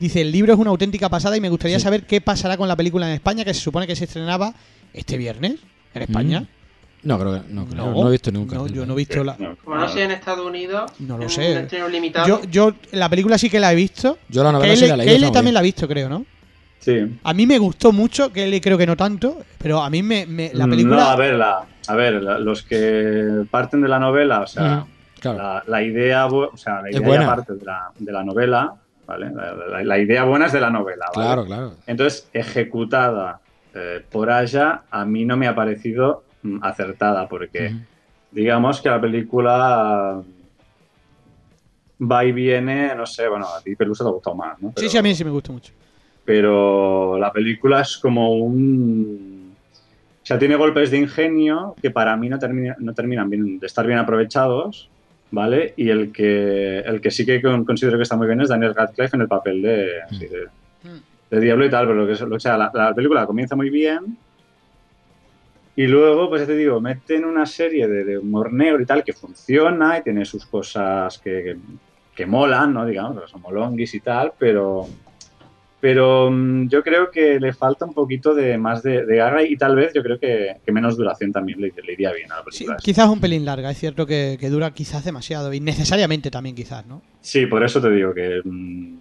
Dice, 0.00 0.22
el 0.22 0.32
libro 0.32 0.52
es 0.54 0.58
una 0.58 0.70
auténtica 0.70 1.08
pasada 1.08 1.36
y 1.36 1.40
me 1.40 1.48
gustaría 1.48 1.78
Sí. 1.78 1.84
saber 1.84 2.04
qué 2.06 2.20
pasará 2.20 2.56
con 2.56 2.66
la 2.66 2.74
película 2.74 3.06
en 3.06 3.14
España, 3.14 3.44
que 3.44 3.54
se 3.54 3.60
supone 3.60 3.86
que 3.86 3.94
se 3.94 4.04
estrenaba 4.04 4.52
este 4.92 5.16
viernes 5.16 5.54
en 5.94 6.02
España. 6.02 6.40
Mm. 6.40 6.46
No, 7.04 7.18
creo 7.18 7.32
que 7.42 7.52
no, 7.52 7.66
creo, 7.66 7.86
No, 7.86 7.92
no 8.02 8.08
he 8.08 8.12
visto 8.12 8.30
nunca. 8.30 8.54
No, 8.56 8.66
yo 8.68 8.86
no 8.86 8.92
he 8.92 8.96
visto 8.96 9.24
la... 9.24 9.36
Como 9.64 9.76
no 9.76 9.88
sé 9.88 10.04
en 10.04 10.12
Estados 10.12 10.46
Unidos, 10.46 10.92
No 11.00 11.18
lo 11.18 11.28
sé. 11.28 11.52
un 11.52 11.58
estreno 11.58 11.88
limitado. 11.88 12.26
Yo, 12.28 12.40
yo 12.48 12.72
la 12.92 13.08
película 13.08 13.36
sí 13.38 13.50
que 13.50 13.58
la 13.58 13.72
he 13.72 13.74
visto. 13.74 14.18
Yo 14.28 14.44
la 14.44 14.52
novela 14.52 14.70
Que 14.72 14.76
sí 14.78 14.86
la 14.86 14.96
leí. 14.96 15.06
que 15.06 15.14
L 15.14 15.16
está 15.16 15.26
muy 15.28 15.34
también 15.34 15.54
la 15.54 15.60
ha 15.60 15.62
visto, 15.64 15.88
creo, 15.88 16.08
¿no? 16.08 16.24
Sí. 16.78 17.18
A 17.24 17.34
mí 17.34 17.46
me 17.46 17.58
gustó 17.58 17.92
mucho, 17.92 18.32
que 18.32 18.44
él 18.44 18.60
creo 18.60 18.76
que 18.78 18.86
no 18.86 18.96
tanto, 18.96 19.38
pero 19.58 19.82
a 19.82 19.90
mí 19.90 20.02
me, 20.02 20.26
me- 20.26 20.50
la 20.54 20.66
película... 20.66 20.96
Mm, 20.96 20.98
No, 21.00 21.06
a 21.08 21.16
ver, 21.16 21.34
la- 21.34 21.64
a 21.88 21.94
ver, 21.96 22.22
la- 22.22 22.38
los 22.38 22.62
que 22.62 23.44
parten 23.50 23.80
de 23.82 23.88
la 23.88 23.98
novela, 23.98 24.40
o 24.40 24.46
sea, 24.46 24.84
claro. 25.20 25.38
la, 25.38 25.64
la 25.66 25.82
idea, 25.82 26.26
o 26.26 26.56
sea, 26.56 26.82
la 26.82 26.90
idea 26.90 27.20
ya 27.20 27.26
parte 27.26 27.54
de 27.54 27.64
la, 27.64 27.90
de 27.98 28.12
la 28.12 28.22
novela, 28.24 28.74
¿vale? 29.06 29.30
La, 29.34 29.52
la- 29.54 29.82
la 29.84 29.98
idea 29.98 30.22
buena 30.24 30.46
es 30.46 30.52
de 30.52 30.60
la 30.60 30.70
novela, 30.70 31.06
¿vale? 31.14 31.26
Claro, 31.26 31.44
claro. 31.46 31.74
Entonces, 31.86 32.28
ejecutada 32.32 33.40
eh, 33.74 34.04
por 34.10 34.30
Aya, 34.30 34.82
a 34.90 35.04
mí 35.04 35.24
no 35.24 35.36
me 35.36 35.46
ha 35.48 35.54
parecido 35.54 36.24
acertada, 36.62 37.28
porque 37.28 37.74
digamos 38.30 38.80
que 38.80 38.88
la 38.88 39.00
película 39.00 40.22
va 42.00 42.24
y 42.24 42.32
viene, 42.32 42.94
no 42.96 43.06
sé, 43.06 43.28
bueno, 43.28 43.46
a 43.46 43.60
ti 43.60 43.76
Pelusa 43.76 44.04
te 44.04 44.08
ha 44.10 44.12
gustado 44.12 44.36
más, 44.36 44.60
¿no? 44.60 44.68
Sí, 44.70 44.74
Pero- 44.76 44.88
sí, 44.90 44.98
a 44.98 45.02
mí 45.02 45.14
sí 45.14 45.24
me 45.24 45.30
gusta 45.30 45.52
mucho. 45.52 45.72
pero 46.24 47.18
la 47.18 47.32
película 47.32 47.80
es 47.80 47.96
como 47.98 48.32
un... 48.34 49.54
O 50.22 50.24
sea, 50.24 50.38
tiene 50.38 50.54
golpes 50.54 50.90
de 50.92 50.98
ingenio 50.98 51.74
que 51.82 51.90
para 51.90 52.16
mí 52.16 52.28
no, 52.28 52.38
termina- 52.38 52.76
no 52.78 52.94
terminan 52.94 53.28
bien, 53.28 53.58
de 53.58 53.66
estar 53.66 53.84
bien 53.84 53.98
aprovechados, 53.98 54.88
¿vale? 55.32 55.74
Y 55.76 55.88
el 55.90 56.12
que, 56.12 56.78
el 56.78 57.00
que 57.00 57.10
sí 57.10 57.26
que 57.26 57.42
con- 57.42 57.64
considero 57.64 57.96
que 57.96 58.04
está 58.04 58.16
muy 58.16 58.28
bien 58.28 58.40
es 58.40 58.48
Daniel 58.50 58.72
Radcliffe 58.74 59.16
en 59.16 59.22
el 59.22 59.28
papel 59.28 59.62
de, 59.62 59.88
Mm. 60.10 60.14
sí, 60.14 60.26
de, 60.26 60.46
de 61.30 61.40
Diablo 61.40 61.66
y 61.66 61.70
tal, 61.70 61.86
pero 61.86 61.98
lo 62.02 62.06
que, 62.06 62.12
es- 62.12 62.20
lo- 62.20 62.36
o 62.36 62.40
sea, 62.40 62.56
la, 62.56 62.70
la 62.72 62.94
película 62.94 63.26
comienza 63.26 63.56
muy 63.56 63.68
bien 63.70 64.16
y 65.76 65.86
luego, 65.86 66.28
pues 66.28 66.42
ya 66.42 66.46
te 66.48 66.56
digo, 66.56 66.80
meten 66.80 67.24
una 67.24 67.46
serie 67.46 67.88
de, 67.88 68.04
de 68.04 68.18
humor 68.18 68.52
negro 68.52 68.82
y 68.82 68.86
tal 68.86 69.02
que 69.04 69.12
funciona 69.14 69.98
y 69.98 70.02
tiene 70.02 70.24
sus 70.24 70.44
cosas 70.46 71.18
que, 71.18 71.42
que, 71.42 71.56
que 72.14 72.26
molan, 72.26 72.74
¿no? 72.74 72.84
Digamos, 72.86 73.30
son 73.30 73.40
molonguis 73.42 73.94
y 73.94 74.00
tal, 74.00 74.32
pero 74.38 74.86
pero 75.80 76.30
mm, 76.30 76.68
yo 76.68 76.82
creo 76.82 77.10
que 77.10 77.40
le 77.40 77.52
falta 77.52 77.84
un 77.84 77.92
poquito 77.94 78.34
de 78.34 78.56
más 78.56 78.82
de, 78.84 79.04
de 79.04 79.16
garra 79.16 79.42
y 79.42 79.56
tal 79.56 79.74
vez 79.74 79.92
yo 79.92 80.02
creo 80.02 80.18
que, 80.18 80.56
que 80.64 80.72
menos 80.72 80.96
duración 80.96 81.32
también 81.32 81.60
le, 81.60 81.72
le 81.84 81.92
iría 81.92 82.12
bien 82.12 82.30
a 82.30 82.36
la 82.36 82.42
Sí, 82.50 82.58
película. 82.58 82.76
quizás 82.82 83.08
un 83.08 83.20
pelín 83.20 83.44
larga, 83.44 83.70
es 83.70 83.78
cierto 83.78 84.06
que, 84.06 84.36
que 84.38 84.48
dura 84.48 84.72
quizás 84.72 85.04
demasiado, 85.04 85.52
innecesariamente 85.52 86.30
también 86.30 86.54
quizás, 86.54 86.86
¿no? 86.86 87.02
Sí, 87.20 87.46
por 87.46 87.64
eso 87.64 87.80
te 87.80 87.90
digo 87.90 88.14
que 88.14 88.40
mm, 88.44 88.96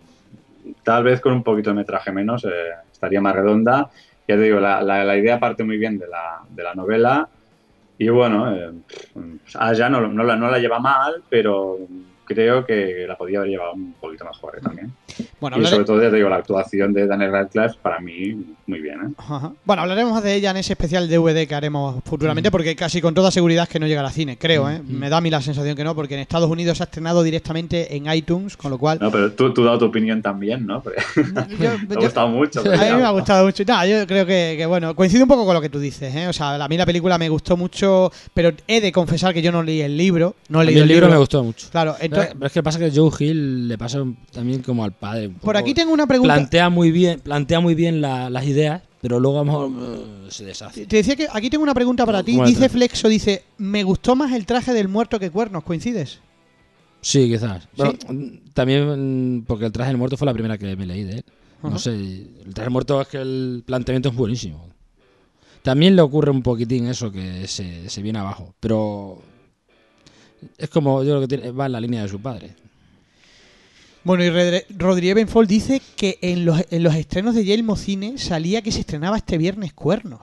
tal 0.84 1.04
vez 1.04 1.22
con 1.22 1.34
un 1.34 1.44
poquito 1.44 1.70
de 1.70 1.76
metraje 1.76 2.12
menos 2.12 2.46
eh, 2.46 2.50
estaría 2.92 3.22
más 3.22 3.36
redonda. 3.36 3.92
Ya 4.32 4.38
te 4.38 4.44
digo, 4.44 4.60
la, 4.60 4.82
la- 4.82 5.04
la 5.04 5.18
idea 5.18 5.40
parte 5.40 5.64
muy 5.64 5.78
bien 5.78 5.98
de 5.98 6.08
la, 6.08 6.42
de 6.50 6.64
la 6.64 6.74
novela 6.74 7.28
y 7.98 8.08
bueno, 8.10 8.56
eh, 8.56 8.72
pues, 9.14 9.56
no, 9.90 10.08
no, 10.08 10.24
la, 10.24 10.36
no 10.36 10.50
la 10.50 10.58
lleva 10.58 10.80
mal, 10.80 11.22
pero 11.30 11.78
creo 12.26 12.66
que 12.66 13.06
la 13.08 13.18
podía 13.18 13.40
haber 13.40 13.52
llevado 13.52 13.74
un 13.74 13.94
poquito 13.94 14.24
mejor 14.26 14.58
eh, 14.58 14.62
también. 14.62 14.92
Bueno, 15.40 15.58
Y 15.58 15.66
sobre 15.66 15.84
todo, 15.86 16.02
ya 16.02 16.10
te 16.10 16.16
digo, 16.16 16.30
la 16.30 16.38
actuación 16.38 16.94
de 16.94 17.06
Daniel 17.08 17.32
Radcliffe 17.32 17.76
para 17.82 18.00
mí 18.00 18.56
muy 18.72 18.82
bien. 18.82 18.96
¿eh? 19.02 19.14
Ajá. 19.18 19.54
Bueno, 19.66 19.82
hablaremos 19.84 20.24
de 20.24 20.34
ella 20.36 20.52
en 20.52 20.58
ese 20.58 20.74
especial 20.74 21.08
DVD 21.10 21.48
que 21.48 21.54
haremos 21.56 22.02
futuramente, 22.06 22.50
porque 22.52 22.76
casi 22.76 23.02
con 23.02 23.14
toda 23.14 23.30
seguridad 23.32 23.68
que 23.68 23.80
no 23.80 23.88
llegará 23.88 24.08
a 24.08 24.12
cine, 24.12 24.38
creo, 24.38 24.70
¿eh? 24.70 24.82
Mm. 24.82 24.98
Me 24.98 25.10
da 25.10 25.18
a 25.18 25.22
mí 25.22 25.30
la 25.30 25.42
sensación 25.42 25.76
que 25.76 25.84
no, 25.84 25.94
porque 25.96 26.14
en 26.16 26.22
Estados 26.22 26.50
Unidos 26.50 26.78
se 26.78 26.84
ha 26.84 26.86
estrenado 26.86 27.22
directamente 27.24 27.96
en 27.96 28.12
iTunes, 28.12 28.58
con 28.58 28.72
lo 28.72 28.78
cual... 28.78 28.98
No, 29.02 29.12
pero 29.12 29.32
tú, 29.34 29.54
tú 29.54 29.64
dado 29.64 29.78
tu 29.80 29.86
opinión 29.86 30.22
también, 30.22 30.66
¿no? 30.66 30.84
Yo- 31.16 31.24
me 31.60 31.68
ha 31.70 31.78
yo- 31.90 32.00
gustado 32.02 32.28
mucho. 32.30 32.60
A 32.62 32.64
mí 32.64 32.70
me 32.78 33.04
ha 33.04 33.12
gustado 33.12 33.46
mucho. 33.46 33.64
No, 33.68 33.86
yo 33.86 34.08
creo 34.08 34.26
que, 34.26 34.56
que, 34.58 34.66
bueno, 34.66 34.96
coincide 34.96 35.24
un 35.24 35.30
poco 35.30 35.46
con 35.46 35.54
lo 35.54 35.62
que 35.62 35.70
tú 35.70 35.80
dices, 35.80 36.16
¿eh? 36.16 36.28
O 36.28 36.34
sea, 36.34 36.56
a 36.56 36.68
mí 36.68 36.78
la 36.78 36.86
película 36.86 37.18
me 37.18 37.30
gustó 37.30 37.58
mucho, 37.58 38.12
pero 38.34 38.52
he 38.68 38.82
de 38.82 38.92
confesar 38.92 39.34
que 39.34 39.42
yo 39.42 39.52
no 39.52 39.62
leí 39.64 39.82
el 39.82 39.98
libro. 39.98 40.36
No 40.50 40.60
he 40.60 40.64
A 40.64 40.66
mí 40.66 40.72
leído 40.72 40.84
el 40.84 40.90
libro 40.90 41.10
me 41.10 41.18
gustó 41.18 41.44
mucho. 41.44 41.68
Claro, 41.72 41.96
entonces, 42.00 42.32
Pero 42.34 42.46
es 42.48 42.52
que 42.54 42.64
pasa 42.64 42.80
que 42.80 42.92
Joe 42.94 43.12
Hill 43.20 43.68
le 43.68 43.78
pasa 43.78 44.00
también 44.32 44.62
como 44.62 44.84
al 44.84 44.92
padre. 44.94 45.28
un 45.28 45.36
por 45.36 45.58
aquí 45.58 45.74
tengo 45.74 45.92
una 45.92 46.08
pregunta. 46.08 46.34
plantea 46.36 46.70
muy 46.70 46.92
bien, 46.92 47.20
plantea 47.20 47.60
muy 47.60 47.76
bien 47.76 48.02
la- 48.02 48.30
las 48.30 48.46
ideas, 48.46 48.61
pero 49.02 49.20
luego 49.20 49.40
a 49.40 49.44
lo 49.44 49.46
mejor 49.46 49.66
uh, 49.72 50.32
se 50.32 50.46
deshace. 50.46 50.86
Te 50.86 50.98
decía 50.98 51.16
que 51.16 51.28
aquí 51.32 51.50
tengo 51.50 51.64
una 51.64 51.74
pregunta 51.74 52.06
para 52.06 52.24
ti. 52.24 52.34
¿Cómo 52.34 52.44
la 52.44 52.50
Dice? 52.50 52.70
Flexo, 52.70 53.08
dice, 53.10 53.44
me 53.58 53.84
gustó 53.84 54.16
más 54.16 54.32
el 54.34 54.46
traje 54.46 54.74
del 54.74 54.88
muerto 54.88 55.20
que 55.20 55.30
cuernos, 55.32 55.64
¿coincides? 55.64 56.20
Sí, 57.02 57.28
quizás. 57.30 57.68
Bueno, 57.76 57.94
mm, 58.10 58.52
también 58.54 59.38
mm, 59.40 59.44
porque 59.46 59.66
el 59.66 59.72
traje 59.72 59.90
del 59.90 59.98
muerto 59.98 60.18
fue 60.18 60.26
la 60.28 60.34
primera 60.34 60.58
que 60.58 60.76
me 60.76 60.86
leí 60.86 61.04
de 61.04 61.14
él. 61.14 61.26
Ajá. 61.60 61.70
No 61.70 61.80
sé, 61.80 61.92
el 61.94 62.54
traje 62.54 62.66
del 62.66 62.72
muerto 62.72 63.02
es 63.02 63.08
que 63.08 63.18
el 63.18 63.64
planteamiento 63.66 64.10
es 64.10 64.16
buenísimo. 64.16 64.68
También 65.64 65.96
le 65.96 66.02
ocurre 66.02 66.32
un 66.32 66.42
poquitín 66.42 66.88
eso 66.88 67.12
que 67.12 67.48
se, 67.48 67.90
se 67.90 68.02
viene 68.02 68.20
abajo, 68.20 68.54
pero 68.60 69.22
es 70.58 70.70
como 70.70 71.04
yo 71.04 71.12
creo 71.18 71.22
que 71.22 71.28
tiene- 71.28 71.52
va 71.52 71.68
en 71.68 71.72
la 71.72 71.80
línea 71.80 72.02
de 72.04 72.10
su 72.10 72.20
padre. 72.20 72.56
Bueno, 74.04 74.24
y 74.24 74.30
Rodríguez 74.78 75.16
Benfol 75.16 75.46
dice 75.48 75.82
que 75.96 76.18
en 76.22 76.44
los, 76.46 76.64
en 76.72 76.84
los 76.84 76.96
estrenos 76.96 77.36
de 77.36 77.44
Yelmo 77.44 77.76
Cine 77.76 78.18
salía 78.18 78.62
que 78.62 78.72
se 78.72 78.80
estrenaba 78.80 79.18
este 79.18 79.38
viernes 79.38 79.74
cuernos. 79.74 80.22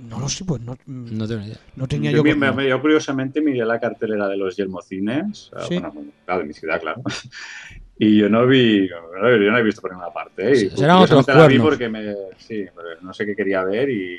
No 0.00 0.18
lo 0.18 0.28
sé, 0.28 0.44
pues 0.44 0.60
no, 0.60 0.72
mm, 0.86 1.16
No 1.16 1.28
tengo 1.28 1.40
ni 1.42 1.46
idea. 1.48 1.58
no 1.76 1.86
tenía 1.86 2.10
Yo, 2.10 2.24
yo... 2.24 2.36
me- 2.36 2.68
yo 2.68 2.80
curiosamente 2.80 3.40
miré 3.40 3.64
la 3.64 3.78
cartelera 3.78 4.26
de 4.26 4.36
los 4.36 4.56
Yelmocines, 4.56 5.50
Sí. 5.68 5.74
bueno, 5.78 5.94
claro, 6.24 6.40
de 6.40 6.46
mi 6.48 6.52
ciudad, 6.54 6.80
claro. 6.80 7.02
Y 7.98 8.16
yo 8.18 8.28
no 8.28 8.44
vi, 8.48 8.88
no, 8.88 9.30
yo 9.30 9.50
no 9.52 9.58
he 9.58 9.62
visto 9.62 9.80
por 9.80 9.92
ninguna 9.92 10.12
parte. 10.12 10.50
¿eh? 10.50 10.64
Y 10.64 10.70
serán 10.76 10.96
otros 10.96 11.24
la 11.28 11.34
vi 11.46 11.58
cuernos. 11.58 11.66
porque 11.68 11.88
me, 11.88 12.14
sí, 12.38 12.64
porque 12.74 12.90
no 13.02 13.12
sé 13.14 13.24
qué 13.26 13.36
quería 13.36 13.62
ver 13.62 13.90
y, 13.90 14.18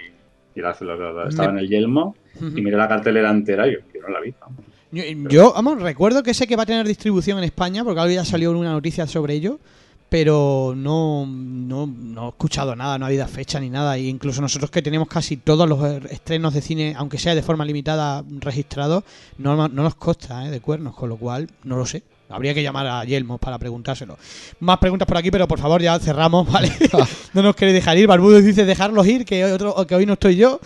la- 0.56 1.28
estaba 1.28 1.52
Me- 1.52 1.60
en 1.60 1.66
el 1.66 1.68
Yelmo 1.68 2.16
y 2.40 2.62
miré 2.62 2.78
la 2.78 2.88
cartelera 2.88 3.30
entera 3.32 3.68
y 3.68 3.74
yo, 3.74 3.80
yo 3.94 4.02
no 4.04 4.10
la 4.10 4.22
vi. 4.22 4.34
vamos. 4.40 4.64
Yo, 4.94 5.04
yo, 5.28 5.54
vamos, 5.54 5.82
recuerdo 5.82 6.22
que 6.22 6.36
sé 6.36 6.46
que 6.46 6.56
va 6.56 6.64
a 6.64 6.66
tener 6.68 6.88
distribución 6.88 7.40
en 7.40 7.46
España, 7.46 7.84
porque 7.84 8.00
algo 8.00 8.14
ya 8.14 8.24
salió 8.24 8.52
una 8.52 8.74
noticia 8.74 9.08
sobre 9.08 9.34
ello, 9.34 9.60
pero 10.08 10.76
no, 10.78 11.26
no, 11.26 11.88
no 11.88 12.26
he 12.26 12.30
escuchado 12.30 12.76
nada, 12.76 13.00
no 13.00 13.06
ha 13.06 13.08
habido 13.08 13.28
fecha 13.28 13.60
ni 13.60 13.72
nada. 13.72 13.98
E 13.98 14.02
incluso 14.02 14.40
nosotros 14.40 14.70
que 14.70 14.84
tenemos 14.84 15.08
casi 15.08 15.38
todos 15.38 15.68
los 15.68 15.84
eh, 15.84 16.00
estrenos 16.12 16.54
de 16.54 16.62
cine, 16.62 16.94
aunque 16.96 17.18
sea 17.18 17.34
de 17.34 17.42
forma 17.42 17.66
limitada, 17.66 18.24
registrados, 18.40 19.04
no, 19.40 19.56
no 19.56 19.68
nos 19.68 19.96
consta 19.96 20.46
¿eh? 20.46 20.52
de 20.52 20.62
cuernos, 20.62 20.94
con 20.94 21.10
lo 21.10 21.18
cual 21.18 21.50
no 21.64 21.76
lo 21.76 21.88
sé. 21.88 22.04
Habría 22.30 22.54
que 22.54 22.62
llamar 22.62 22.86
a 22.86 23.04
Yelmos 23.04 23.40
para 23.40 23.58
preguntárselo. 23.58 24.20
Más 24.60 24.78
preguntas 24.78 25.08
por 25.08 25.18
aquí, 25.18 25.32
pero 25.32 25.48
por 25.48 25.60
favor 25.60 25.82
ya 25.82 25.98
cerramos, 25.98 26.48
¿vale? 26.52 26.72
no 27.34 27.42
nos 27.42 27.56
queréis 27.56 27.78
dejar 27.78 27.98
ir. 27.98 28.06
Barbudo 28.06 28.40
dice 28.40 28.64
dejarlos 28.64 29.08
ir, 29.08 29.26
que 29.26 29.44
hoy, 29.44 29.52
otro, 29.54 29.88
que 29.88 29.96
hoy 29.96 30.06
no 30.06 30.14
estoy 30.14 30.36
yo. 30.36 30.60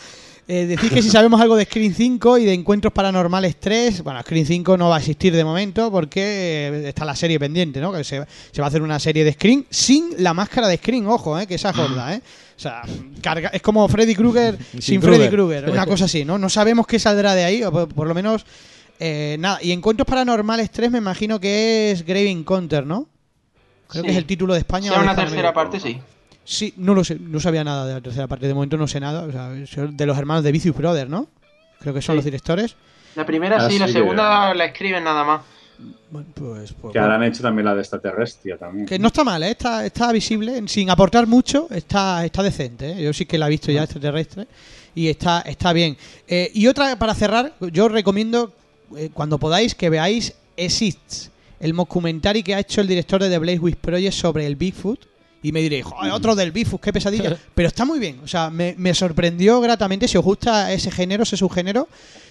Eh, 0.49 0.65
decir 0.65 0.89
que 0.89 1.01
si 1.01 1.09
sabemos 1.09 1.41
algo 1.41 1.57
de 1.57 1.65
Screen 1.65 1.93
5 1.93 2.37
y 2.37 2.45
de 2.45 2.53
Encuentros 2.53 2.93
Paranormales 2.93 3.57
3, 3.59 4.01
bueno, 4.01 4.21
Screen 4.21 4.45
5 4.45 4.77
no 4.77 4.87
va 4.87 4.95
a 4.95 4.99
existir 4.99 5.35
de 5.35 5.43
momento 5.43 5.91
porque 5.91 6.21
eh, 6.21 6.87
está 6.87 7.03
la 7.03 7.17
serie 7.17 7.37
pendiente, 7.37 7.81
¿no? 7.81 7.91
Que 7.91 8.05
se, 8.05 8.25
se 8.51 8.61
va 8.61 8.67
a 8.67 8.69
hacer 8.69 8.81
una 8.81 8.97
serie 8.97 9.25
de 9.25 9.33
Screen 9.33 9.65
sin 9.69 10.11
la 10.19 10.33
máscara 10.33 10.69
de 10.69 10.77
Screen, 10.77 11.05
ojo, 11.07 11.37
¿eh? 11.37 11.47
Que 11.47 11.55
esa 11.55 11.71
es 11.71 11.75
gorda, 11.75 12.13
¿eh? 12.13 12.21
O 12.55 12.59
sea, 12.59 12.81
carga, 13.21 13.49
es 13.49 13.61
como 13.61 13.87
Freddy 13.89 14.15
Krueger 14.15 14.57
sin, 14.71 14.81
Sin 14.81 15.01
Freddy 15.01 15.27
Krueger. 15.27 15.69
Una 15.69 15.85
cosa 15.85 16.05
así, 16.05 16.23
¿no? 16.23 16.37
No 16.37 16.47
sabemos 16.49 16.87
qué 16.87 16.97
saldrá 16.97 17.35
de 17.35 17.43
ahí, 17.43 17.63
o 17.63 17.71
por, 17.71 17.89
por 17.89 18.07
lo 18.07 18.15
menos, 18.15 18.45
eh, 18.99 19.35
nada. 19.39 19.59
Y 19.61 19.73
Encuentros 19.73 20.07
Paranormales 20.07 20.71
3 20.71 20.91
me 20.91 20.97
imagino 20.99 21.41
que 21.41 21.91
es 21.91 22.05
Grave 22.05 22.31
Encounter, 22.31 22.85
¿no? 22.85 23.07
Creo 23.89 24.03
que 24.03 24.11
es 24.11 24.17
el 24.17 24.25
título 24.25 24.53
de 24.53 24.59
España. 24.59 24.91
De 24.91 24.99
una 24.99 25.15
tercera 25.15 25.53
parte, 25.53 25.79
sí. 25.79 25.99
Sí, 26.49 26.73
no 26.77 26.93
lo 26.95 27.03
sé, 27.03 27.17
no 27.19 27.41
sabía 27.41 27.63
nada 27.65 27.85
de 27.85 27.93
la 27.95 27.99
tercera 28.01 28.25
parte. 28.27 28.47
De 28.47 28.53
momento 28.53 28.77
no 28.77 28.87
sé 28.87 29.01
nada. 29.01 29.23
O 29.23 29.31
sea, 29.33 29.51
son 29.67 29.97
de 29.97 30.05
los 30.05 30.17
hermanos 30.17 30.45
de 30.45 30.51
Vicious 30.53 30.75
Brothers, 30.77 31.09
¿no? 31.09 31.27
Creo 31.81 31.93
que 31.93 32.01
son 32.01 32.13
Sí. 32.13 32.17
los 32.17 32.25
directores. 32.25 32.75
La 33.15 33.25
primera 33.25 33.57
Ah, 33.65 33.69
sí, 33.69 33.77
la 33.77 33.87
sí, 33.87 33.93
segunda 33.93 34.53
la 34.53 34.65
escriben 34.65 35.03
nada 35.03 35.25
más. 35.25 35.41
Bueno, 36.09 36.27
pues, 36.33 36.71
pues, 36.73 36.93
Que 36.93 36.99
ahora 36.99 37.15
han 37.15 37.23
hecho 37.23 37.43
también 37.43 37.65
la 37.65 37.75
de 37.75 37.81
extraterrestre 37.81 38.55
también. 38.57 38.85
Que 38.85 38.97
no 38.97 39.07
está 39.07 39.25
mal, 39.25 39.43
¿eh? 39.43 39.51
está, 39.51 39.85
está 39.85 40.11
visible, 40.13 40.63
sin 40.67 40.89
aportar 40.89 41.27
mucho, 41.27 41.67
está, 41.69 42.23
está 42.23 42.41
decente. 42.41 42.93
¿eh? 42.93 43.03
Yo 43.03 43.11
sí 43.11 43.25
que 43.25 43.37
la 43.37 43.47
he 43.47 43.49
visto 43.49 43.69
ya 43.71 43.83
extraterrestre 43.83 44.47
y 44.95 45.09
está, 45.09 45.41
está 45.41 45.73
bien. 45.73 45.97
Eh, 46.29 46.49
y 46.53 46.67
otra 46.67 46.97
para 46.97 47.13
cerrar, 47.13 47.53
yo 47.59 47.85
os 47.87 47.91
recomiendo 47.91 48.53
eh, 48.95 49.09
cuando 49.13 49.37
podáis 49.37 49.75
que 49.75 49.89
veáis 49.89 50.33
Exists, 50.55 51.29
el 51.59 51.75
documentary 51.75 52.41
que 52.41 52.55
ha 52.55 52.59
hecho 52.59 52.79
el 52.81 52.87
director 52.87 53.21
de 53.21 53.29
The 53.29 53.37
Blaze 53.37 53.59
Witch 53.59 53.75
Project 53.77 54.13
sobre 54.13 54.47
el 54.47 54.55
Bigfoot. 54.55 55.05
Y 55.43 55.51
me 55.51 55.61
diréis, 55.61 55.85
"Joder, 55.85 56.11
otro 56.11 56.35
del 56.35 56.51
Bigfoot, 56.51 56.81
qué 56.81 56.91
pesadilla. 56.91 57.35
Pero 57.55 57.67
está 57.67 57.85
muy 57.85 57.99
bien, 57.99 58.19
o 58.23 58.27
sea, 58.27 58.49
me, 58.49 58.73
me 58.77 58.93
sorprendió 58.93 59.61
gratamente. 59.61 60.07
Si 60.07 60.17
os 60.17 60.23
gusta 60.23 60.71
ese 60.73 60.89
género, 60.91 61.23
ese 61.23 61.37
subgénero, 61.37 61.87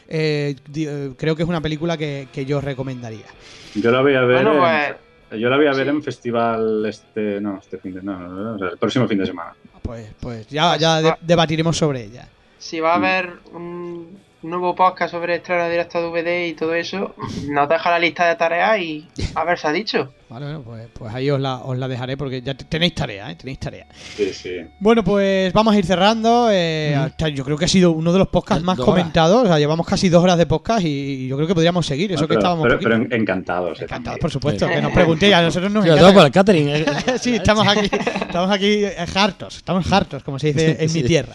eh, 0.09 0.57
eh, 0.75 1.13
creo 1.17 1.35
que 1.37 1.43
es 1.43 1.49
una 1.49 1.61
película 1.61 1.97
que, 1.97 2.29
que 2.33 2.45
yo 2.45 2.61
recomendaría. 2.61 3.27
Yo 3.75 3.91
la 3.91 4.01
voy 4.03 4.15
a 4.15 4.21
ver. 4.23 4.45
Bueno, 4.45 4.55
en- 4.69 4.95
pues 5.29 5.41
Yo 5.41 5.49
la 5.49 5.57
voy 5.57 5.67
a 5.67 5.73
ver 5.73 5.87
sí. 5.87 5.91
en 5.91 6.03
festival 6.03 6.87
este. 6.87 7.41
No, 7.41 7.59
este 7.59 7.79
fin 7.79 7.95
de. 7.95 8.03
No, 8.03 8.19
no, 8.19 8.29
no, 8.29 8.55
o 8.55 8.59
sea, 8.59 8.69
el 8.69 8.79
próximo 8.79 9.07
fin 9.09 9.19
de 9.19 9.27
semana. 9.27 9.55
Pues, 9.83 10.09
pues 10.21 10.47
ya, 10.49 10.77
ya 10.77 11.01
de- 11.03 11.15
debatiremos 11.21 11.77
sobre 11.77 12.05
ella. 12.05 12.29
si 12.59 12.81
va 12.81 12.93
a 12.93 12.97
haber 12.97 13.35
un 13.53 14.19
nuevo 14.43 14.75
podcast 14.77 15.13
sobre 15.13 15.37
estreno 15.37 15.69
directo 15.69 15.99
de 16.01 16.09
DVD 16.23 16.47
y 16.49 16.55
todo 16.55 16.75
eso, 16.75 17.15
nos 17.49 17.69
deja 17.69 17.91
la 17.91 17.99
lista 17.99 18.27
de 18.29 18.37
tareas 18.37 18.79
y 18.81 19.09
a 19.35 19.45
ver 19.45 19.59
si 19.59 19.67
ha 19.67 19.73
dicho. 19.73 20.13
Vale, 20.29 20.45
bueno, 20.47 20.63
pues, 20.63 20.89
pues 20.93 21.15
ahí 21.15 21.31
os 21.31 21.41
la, 21.41 21.59
os 21.59 21.79
la 21.79 21.87
dejaré 21.87 22.17
porque 22.17 22.43
ya 22.43 22.55
te- 22.55 22.65
tenéis 22.65 22.95
tarea, 22.97 23.31
¿eh? 23.31 23.37
Tenéis 23.37 23.61
tarea. 23.61 23.87
Sí, 24.17 24.33
sí. 24.35 24.51
Bueno, 24.81 25.05
pues 25.05 25.53
vamos 25.53 25.73
a 25.75 25.79
ir 25.79 25.87
cerrando. 25.87 26.49
eh, 26.51 26.97
hasta- 26.97 27.29
yo 27.29 27.45
creo 27.45 27.57
que 27.57 27.67
ha 27.67 27.69
sido 27.69 27.93
uno 27.93 28.13
de 28.13 28.19
los 28.19 28.29
podcasts 28.29 28.65
más 28.65 28.77
comentados. 28.79 29.45
O 29.45 29.47
sea, 29.47 29.59
llevamos 29.61 29.87
casi 29.87 30.09
dos 30.09 30.23
horas 30.25 30.37
de 30.37 30.47
podcast 30.47 30.85
y 30.85 31.29
yo 31.29 31.37
creo 31.37 31.47
que 31.47 31.55
podríamos 31.55 31.87
seguir. 31.87 32.11
Eso 32.11 32.23
No, 32.23 32.27
que 32.27 32.35
pero, 32.35 32.41
estábamos 32.41 32.67
pero, 32.67 32.79
pero 32.81 32.97
encantados. 33.17 33.79
eh, 33.81 33.85
encantados, 33.85 33.89
también. 34.05 34.19
por 34.21 34.31
supuesto. 34.33 34.67
Sí. 34.67 34.75
Que 34.75 34.83
nos 34.83 34.93
preguntéis, 34.93 35.35
a 35.35 35.43
nosotros 35.43 35.71
nos 35.71 35.85
encanta. 35.85 36.03
todo 36.03 36.15
por 36.15 36.27
el 36.27 36.33
catering. 36.33 36.69
eh. 36.71 36.85
sí, 37.21 37.35
estamos 37.37 37.67
aquí, 37.69 37.89
estamos 37.93 38.51
aquí 38.51 38.85
eh, 38.85 38.97
hartos, 39.15 39.57
estamos 39.59 39.93
hartos, 39.93 40.25
como 40.25 40.39
se 40.41 40.49
dice 40.49 40.77
en 40.81 40.93
mi 40.93 41.03
tierra. 41.05 41.35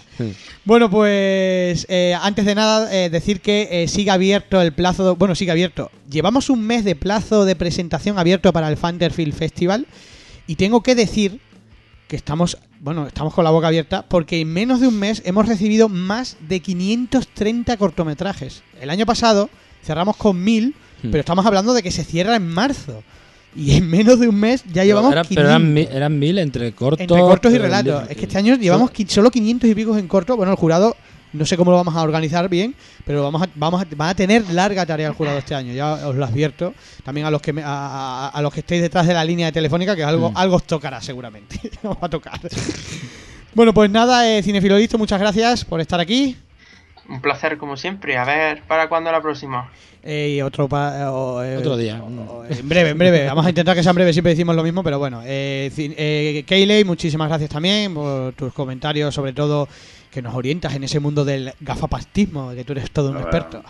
Bueno, 0.66 0.90
pues 0.90 1.86
eh, 1.90 2.16
antes 2.22 2.46
de 2.46 2.56
nada 2.56 2.94
eh, 2.94 3.10
decir 3.10 3.40
que 3.42 3.68
eh, 3.72 3.88
sigue 3.88 4.12
abierto 4.12 4.62
el 4.62 4.74
plazo, 4.74 5.06
de- 5.06 5.16
bueno, 5.16 5.34
sigue 5.34 5.52
abierto. 5.52 5.90
Llevamos 6.10 6.50
un 6.50 6.62
mes 6.62 6.84
de 6.84 6.96
plazo 6.96 7.46
de 7.46 7.56
presentación 7.56 8.20
abierto 8.20 8.52
para 8.52 8.68
el 8.68 8.76
Fanterfield 8.82 9.34
Festival 9.34 9.86
y 10.48 10.56
tengo 10.56 10.82
que 10.82 10.96
decir 10.96 11.40
que 12.08 12.16
estamos, 12.18 12.58
bueno, 12.82 13.08
estamos 13.08 13.34
con 13.34 13.44
la 13.46 13.52
boca 13.52 13.68
abierta 13.68 14.04
porque 14.10 14.42
en 14.42 14.50
menos 14.52 14.82
de 14.82 14.88
un 14.88 15.00
mes 15.00 15.22
hemos 15.26 15.48
recibido 15.48 15.88
más 15.88 16.36
de 16.50 16.60
530 16.60 17.78
cortometrajes. 17.78 18.64
El 18.82 18.90
año 18.90 19.06
pasado 19.06 19.50
cerramos 19.84 20.18
con 20.18 20.44
1000, 20.44 20.76
Hmm. 21.04 21.10
pero 21.10 21.22
estamos 21.22 21.46
hablando 21.46 21.74
de 21.74 21.82
que 21.82 21.90
se 21.92 22.04
cierra 22.04 22.36
en 22.36 22.48
marzo. 22.48 23.02
Y 23.56 23.74
en 23.76 23.90
menos 23.90 24.20
de 24.20 24.28
un 24.28 24.36
mes 24.40 24.64
ya 24.72 24.84
llevamos 24.86 25.12
Era- 25.12 25.24
500. 25.24 25.36
pero 25.36 25.50
eran, 25.50 25.74
mi- 25.74 25.88
eran 25.92 26.20
mil 26.20 26.38
entre 26.38 26.72
cortos. 26.74 27.02
Entre 27.02 27.20
cortos 27.20 27.52
y 27.54 27.58
relatos. 27.58 28.04
Es 28.10 28.16
que 28.18 28.24
este 28.26 28.38
año 28.38 28.56
llevamos 28.56 28.92
solo 29.08 29.30
500 29.32 29.70
y 29.70 29.76
pico 29.76 29.98
en 29.98 30.08
corto. 30.08 30.38
Bueno, 30.38 30.52
el 30.54 30.58
jurado 30.58 30.96
no 31.34 31.46
sé 31.46 31.56
cómo 31.58 31.72
lo 31.72 31.78
vamos 31.78 31.96
a 31.96 32.02
organizar 32.02 32.50
bien, 32.50 32.76
pero 33.06 33.24
vamos 33.24 33.42
a, 33.44 33.48
vamos 33.56 33.82
a, 33.82 33.86
van 33.96 34.10
a 34.10 34.16
tener 34.16 34.50
larga 34.52 34.86
tarea 34.86 35.08
el 35.08 35.14
jurado 35.14 35.38
este 35.38 35.56
año. 35.56 35.74
Ya 35.74 35.94
os 36.08 36.16
lo 36.16 36.26
advierto. 36.26 36.74
También 37.04 37.26
a 37.28 37.32
los 37.32 37.42
que 37.42 37.54
me- 37.54 37.64
a, 37.64 37.68
a- 37.68 38.30
a 38.30 38.42
los 38.42 38.54
que 38.54 38.60
estéis 38.62 38.82
detrás 38.82 39.08
de 39.08 39.14
la 39.14 39.24
línea 39.24 39.46
de 39.48 39.52
telefónica, 39.52 39.96
que 39.96 40.04
algo, 40.04 40.32
Mm. 40.32 40.38
algo 40.38 40.56
os 40.58 40.64
tocará 40.64 41.02
seguramente. 41.02 41.60
Os 41.84 41.96
va 41.96 42.08
a 42.08 42.10
tocar. 42.10 42.40
bueno, 43.54 43.74
pues 43.74 43.90
nada, 43.90 44.30
eh, 44.30 44.42
Cinefilo 44.44 44.78
Listo, 44.78 44.98
muchas 44.98 45.20
gracias 45.20 45.66
por 45.66 45.82
estar 45.82 46.00
aquí. 46.00 46.36
Un 47.10 47.20
placer 47.22 47.58
como 47.58 47.76
siempre. 47.76 48.18
A 48.18 48.24
ver, 48.24 48.62
¿para 48.68 48.88
cuándo 48.88 49.12
la 49.12 49.22
próxima? 49.22 49.70
Eh, 50.04 50.36
y 50.38 50.42
otro, 50.42 50.68
pa- 50.70 51.12
o, 51.12 51.44
eh, 51.44 51.58
Otro 51.58 51.76
día. 51.78 52.02
o- 52.02 52.44
en 52.50 52.70
breve, 52.70 52.92
en 52.92 52.98
breve. 52.98 53.26
Vamos 53.28 53.46
a 53.46 53.50
intentar 53.50 53.76
que 53.76 53.84
sea 53.84 53.90
en 53.92 53.96
breve. 53.96 54.14
Siempre 54.14 54.32
decimos 54.32 54.56
lo 54.56 54.64
mismo, 54.64 54.82
pero 54.84 54.98
bueno. 54.98 55.22
Eh, 55.26 55.70
eh, 55.78 56.44
Keiley, 56.48 56.84
muchísimas 56.86 57.28
gracias 57.28 57.50
también 57.50 57.94
por 57.94 58.34
tus 58.34 58.54
comentarios, 58.54 59.14
sobre 59.14 59.34
todo 59.34 59.68
que 60.12 60.22
nos 60.22 60.36
orientas 60.36 60.76
en 60.76 60.84
ese 60.84 61.00
mundo 61.00 61.24
del 61.24 61.54
gafapastismo, 61.62 62.52
que 62.52 62.64
tú 62.66 62.74
eres 62.74 62.92
todo 62.92 63.08
un 63.12 63.14
Bueno. 63.14 63.28
experto. 63.30 63.64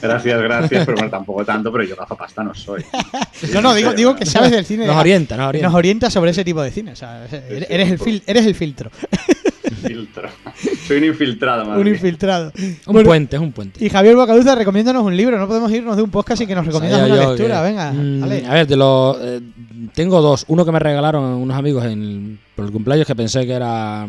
Gracias, 0.00 0.40
gracias, 0.40 0.84
pero 0.86 0.96
bueno, 0.96 1.10
tampoco 1.10 1.44
tanto, 1.44 1.72
pero 1.72 1.82
yo 1.84 1.96
gafapasta 1.96 2.44
no 2.44 2.54
soy. 2.54 2.84
No, 3.52 3.60
no, 3.60 3.74
digo, 3.74 3.92
digo 3.92 4.14
que 4.16 4.24
sabes 4.26 4.50
del 4.50 4.64
cine. 4.64 4.86
Nos 4.86 4.96
orienta, 4.96 5.36
nos 5.36 5.42
Nos 5.44 5.48
orienta. 5.50 5.70
orienta 5.76 6.10
sobre 6.10 6.30
ese 6.30 6.44
tipo 6.44 6.62
de 6.62 6.70
cine. 6.70 6.92
o 6.92 6.96
sea, 6.96 7.26
eres, 7.26 7.66
eres 7.70 7.90
el 7.90 7.98
fil- 7.98 8.22
eres 8.26 8.46
el 8.46 8.54
filtro, 8.54 8.90
Filtro. 9.82 10.28
Soy 10.86 10.96
un 10.98 11.04
infiltrado, 11.04 11.64
más 11.64 11.78
un 11.78 11.86
infiltrado. 11.88 12.52
Un 12.86 12.92
Bueno, 12.92 13.08
puente, 13.08 13.36
es 13.36 13.42
un 13.42 13.52
puente. 13.52 13.84
Y 13.84 13.88
Javier 13.90 14.16
Bocaduza, 14.16 14.54
recomiéndanos 14.54 15.02
un 15.04 15.16
libro. 15.16 15.38
No 15.38 15.46
podemos 15.46 15.70
irnos 15.70 15.96
de 15.96 16.02
un 16.02 16.10
podcast 16.10 16.38
sin 16.38 16.48
que 16.48 16.54
nos 16.54 16.64
recomiendas 16.66 17.02
una 17.06 17.08
yo 17.16 17.28
lectura. 17.30 17.58
que- 17.62 17.68
Venga, 17.68 17.92
Mm. 17.92 18.22
A 18.50 18.54
ver, 18.54 18.66
de 18.66 18.76
los. 18.76 19.16
eh, 19.20 19.40
tengo 19.94 20.20
dos. 20.22 20.44
Uno 20.48 20.64
que 20.64 20.72
me 20.72 20.78
regalaron 20.78 21.22
unos 21.24 21.56
amigos 21.56 21.84
en, 21.84 22.38
por 22.54 22.64
el 22.64 22.72
cumpleaños 22.72 23.06
que 23.06 23.14
pensé 23.14 23.46
que 23.46 23.52
era 23.52 24.06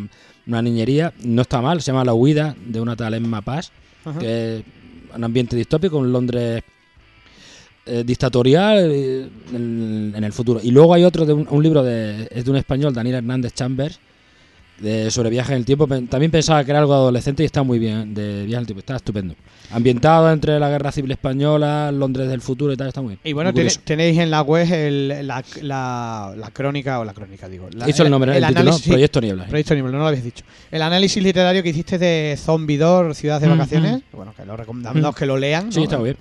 una 0.47 0.61
niñería. 0.61 1.13
No 1.23 1.41
está 1.41 1.61
mal, 1.61 1.81
se 1.81 1.91
llama 1.91 2.03
La 2.05 2.13
Huida, 2.13 2.55
de 2.65 2.79
una 2.81 2.95
tal 2.95 3.13
Emma 3.13 3.41
Paz, 3.41 3.71
Ajá. 4.05 4.19
que 4.19 4.57
es 4.57 4.63
un 5.15 5.23
ambiente 5.23 5.55
distópico, 5.55 5.97
un 5.97 6.11
Londres 6.11 6.63
eh, 7.85 8.03
dictatorial 8.05 8.91
eh, 8.91 9.29
en, 9.53 10.13
en 10.15 10.23
el 10.23 10.33
futuro. 10.33 10.59
Y 10.63 10.71
luego 10.71 10.93
hay 10.93 11.03
otro, 11.03 11.25
de 11.25 11.33
un, 11.33 11.47
un 11.49 11.63
libro 11.63 11.83
de, 11.83 12.27
es 12.31 12.45
de 12.45 12.51
un 12.51 12.57
español, 12.57 12.93
Daniel 12.93 13.15
Hernández 13.17 13.53
Chambers, 13.53 13.99
de, 14.79 15.09
sobre 15.11 15.29
viajes 15.29 15.51
en 15.51 15.57
el 15.57 15.65
tiempo. 15.65 15.87
También 15.87 16.31
pensaba 16.31 16.63
que 16.63 16.71
era 16.71 16.79
algo 16.79 16.93
adolescente 16.93 17.43
y 17.43 17.45
está 17.45 17.63
muy 17.63 17.79
bien, 17.79 18.13
de 18.13 18.43
viajes 18.45 18.53
en 18.53 18.59
el 18.59 18.65
tiempo, 18.67 18.79
está 18.79 18.95
estupendo. 18.97 19.35
Ambientado 19.71 20.31
entre 20.31 20.59
la 20.59 20.69
Guerra 20.69 20.91
Civil 20.91 21.11
Española, 21.11 21.91
Londres 21.91 22.29
del 22.29 22.39
futuro 22.41 22.71
y 22.71 22.77
tal, 22.77 22.87
está 22.87 23.01
muy 23.01 23.09
bien. 23.09 23.19
Y 23.23 23.33
bueno, 23.33 23.51
tenéis 23.83 24.17
en 24.17 24.31
la 24.31 24.41
web 24.41 24.71
el- 24.71 25.27
la, 25.27 25.43
la- 25.61 26.33
la 26.37 26.51
crónica, 26.51 26.99
o 26.99 27.05
la 27.05 27.13
crónica, 27.13 27.49
digo. 27.49 27.67
La, 27.73 27.89
Hizo 27.89 28.03
el 28.03 28.09
nombre, 28.09 28.37
el, 28.37 28.43
análisis, 28.43 28.87
Proyecto 28.87 29.19
Niebla. 29.19 29.43
¿eh? 29.43 29.47
Proyecto 29.49 29.73
Niebla, 29.73 29.91
no 29.91 29.97
lo 29.99 30.07
habéis 30.07 30.23
dicho. 30.23 30.45
El 30.71 30.81
análisis 30.81 31.21
literario 31.21 31.61
que 31.63 31.69
hiciste 31.69 31.97
de 31.97 32.37
Zombidor, 32.37 33.13
Ciudad 33.15 33.41
de 33.41 33.47
Mm, 33.47 33.51
Vacaciones, 33.51 33.95
mm. 34.11 34.15
bueno, 34.15 34.33
que 34.37 34.45
lo 34.45 34.55
recomendamos 34.55 35.01
Mm. 35.13 35.17
que 35.17 35.25
lo 35.25 35.37
lean. 35.37 35.71
Sí, 35.71 35.79
¿no? 35.79 35.83
está 35.83 35.97
muy 35.97 36.05
bien. 36.11 36.17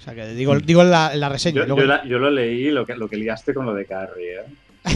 O 0.00 0.04
sea, 0.04 0.14
que 0.14 0.34
digo, 0.34 0.58
digo 0.58 0.82
la, 0.82 1.14
la 1.14 1.28
reseña. 1.28 1.60
Yo, 1.60 1.66
luego- 1.66 1.80
yo 1.82 1.86
la- 1.86 2.04
yo 2.04 2.18
lo 2.18 2.30
leí, 2.30 2.70
lo 2.70 2.84
que, 2.86 2.96
lo 2.96 3.08
que 3.08 3.16
liaste 3.16 3.54
con 3.54 3.66
lo 3.66 3.74
de 3.74 3.84
Carrie, 3.84 4.36
¿eh? 4.36 4.44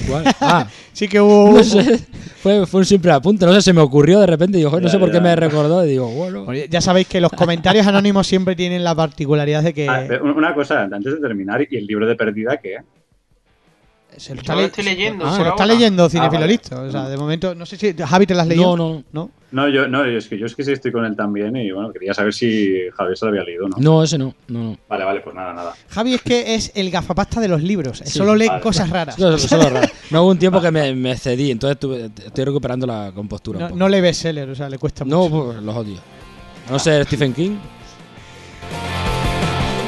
¿Cuál? 0.09 0.25
Ah, 0.41 0.67
Sí 0.93 1.09
que 1.09 1.21
hubo... 1.21 1.53
no 1.53 1.65
sé. 1.65 1.99
Fue, 2.43 2.67
fue 2.67 2.81
un 2.81 2.87
simple 2.87 3.13
apunte. 3.13 3.47
No 3.47 3.53
sé, 3.55 3.63
se 3.63 3.73
me 3.73 3.81
ocurrió 3.81 4.21
de 4.21 4.27
repente. 4.27 4.59
Digo, 4.59 4.81
no 4.81 4.89
sé 4.89 4.99
por 4.99 5.11
qué 5.11 5.21
me 5.21 5.35
recordó. 5.37 5.85
Y 5.85 5.91
digo, 5.91 6.09
bueno. 6.09 6.45
Bueno, 6.45 6.65
ya 6.69 6.81
sabéis 6.81 7.07
que 7.07 7.21
los 7.21 7.31
comentarios 7.33 7.87
anónimos 7.87 8.27
siempre 8.27 8.57
tienen 8.57 8.85
la 8.85 8.95
particularidad 8.95 9.63
de 9.63 9.73
que 9.73 9.89
Ah, 9.89 10.05
pero 10.09 10.25
una 10.35 10.55
cosa, 10.55 10.83
antes 10.83 11.15
de 11.15 11.21
terminar, 11.21 11.67
¿y 11.71 11.77
el 11.77 11.87
libro 11.87 12.07
de 12.07 12.17
Perdida 12.17 12.57
qué? 12.59 12.79
Se 14.17 14.35
lo 14.35 14.41
está, 14.41 14.55
lo 14.55 14.61
estoy 14.63 14.85
leyendo. 14.85 15.25
Ah, 15.27 15.33
se 15.37 15.39
lo 15.43 15.49
está 15.51 15.63
ahora. 15.65 15.75
leyendo 15.75 16.09
Cinefilo 16.09 16.41
vale. 16.41 16.53
Listo. 16.53 16.81
O 16.83 16.91
sea, 16.91 17.09
de 17.09 17.17
momento, 17.17 17.55
no 17.55 17.67
sé 17.67 17.77
si... 17.77 17.93
Javi, 17.95 18.27
¿te 18.27 18.35
las 18.35 18.43
has 18.43 18.49
leído? 18.49 18.77
No, 18.77 18.95
no, 18.95 19.05
¿No? 19.13 19.31
No, 19.53 19.69
yo, 19.69 19.87
no, 19.87 20.03
es 20.07 20.29
que 20.29 20.39
yo 20.39 20.47
es 20.47 20.55
que 20.57 20.65
sí 20.65 20.73
estoy 20.73 20.91
con 20.93 21.05
él 21.05 21.15
también 21.15 21.55
y 21.57 21.71
bueno, 21.73 21.93
quería 21.93 22.15
saber 22.15 22.33
si 22.33 22.75
Javier 22.97 23.19
se 23.19 23.27
lo 23.27 23.31
había 23.33 23.45
leído 23.45 23.67
o 23.67 23.69
no. 23.69 23.77
no, 23.79 24.03
ese 24.03 24.17
no. 24.17 24.35
no, 24.49 24.63
no. 24.71 24.79
Vale, 24.89 25.05
vale, 25.05 25.21
pues 25.21 25.35
nada, 25.37 25.53
nada. 25.53 25.75
Javi 25.91 26.15
es 26.15 26.23
que 26.23 26.55
es 26.55 26.73
el 26.75 26.91
gafapasta 26.91 27.39
de 27.39 27.49
los 27.49 27.63
libros. 27.63 27.99
Sí, 28.03 28.11
Solo 28.19 28.35
lee 28.35 28.49
vale. 28.49 28.63
cosas 28.63 28.89
raras. 28.89 29.19
Eso- 29.19 29.35
eso 29.35 29.57
es 29.59 29.63
lo 29.65 29.69
raro. 29.69 29.87
No 30.11 30.23
hubo 30.23 30.31
un 30.31 30.39
tiempo 30.39 30.59
que 30.61 30.71
me, 30.71 30.95
me 30.95 31.17
cedí, 31.19 31.51
entonces 31.51 31.79
tuve- 31.79 32.11
estoy 32.25 32.45
recuperando 32.47 32.87
la 32.87 33.13
compostura. 33.15 33.59
un 33.59 33.63
No, 33.65 33.69
poco. 33.69 33.79
no 33.79 33.89
lee 33.91 34.01
bestseller, 34.01 34.49
o 34.49 34.55
sea, 34.55 34.71
le 34.71 34.79
cuesta 34.79 35.05
No, 35.05 35.29
mucho. 35.29 35.53
pues, 35.53 35.63
los 35.63 35.77
odio. 35.77 35.97
No 36.71 36.79
ser 36.79 37.05
Stephen 37.05 37.35
King. 37.35 37.57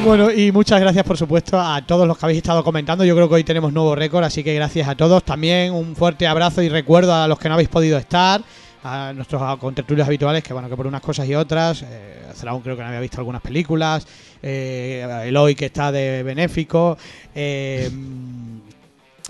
Bueno, 0.05 0.31
y 0.31 0.52
muchas 0.52 0.78
gracias, 0.81 1.02
por 1.02 1.16
supuesto, 1.16 1.59
a 1.59 1.81
todos 1.81 2.06
los 2.06 2.18
que 2.18 2.26
habéis 2.26 2.36
estado 2.36 2.62
comentando. 2.62 3.06
Yo 3.06 3.14
creo 3.14 3.26
que 3.26 3.36
hoy 3.36 3.44
tenemos 3.44 3.72
nuevo 3.72 3.94
récord, 3.94 4.22
así 4.22 4.44
que 4.44 4.52
gracias 4.52 4.86
a 4.86 4.94
todos. 4.94 5.24
También 5.24 5.72
un 5.72 5.97
fuerte 5.97 6.26
abrazo 6.26 6.60
y 6.60 6.68
recuerdo 6.68 7.14
a 7.14 7.26
los 7.26 7.39
que 7.39 7.48
no 7.48 7.55
habéis 7.55 7.70
podido 7.70 7.97
estar, 7.97 8.43
a 8.82 9.14
nuestros 9.14 9.59
contertulios 9.59 10.06
habituales, 10.06 10.44
que 10.44 10.52
bueno, 10.52 10.68
que 10.68 10.76
por 10.76 10.86
unas 10.86 11.01
cosas 11.01 11.26
y 11.26 11.35
otras. 11.35 11.85
Eh, 11.89 12.20
Zraun 12.35 12.60
creo 12.60 12.76
que 12.76 12.82
no 12.82 12.89
había 12.89 13.01
visto 13.01 13.16
algunas 13.16 13.40
películas. 13.40 14.06
Eh, 14.43 15.24
Eloy, 15.24 15.55
que 15.55 15.66
está 15.66 15.90
de 15.90 16.22
benéfico. 16.22 16.98
Eh, 17.35 17.90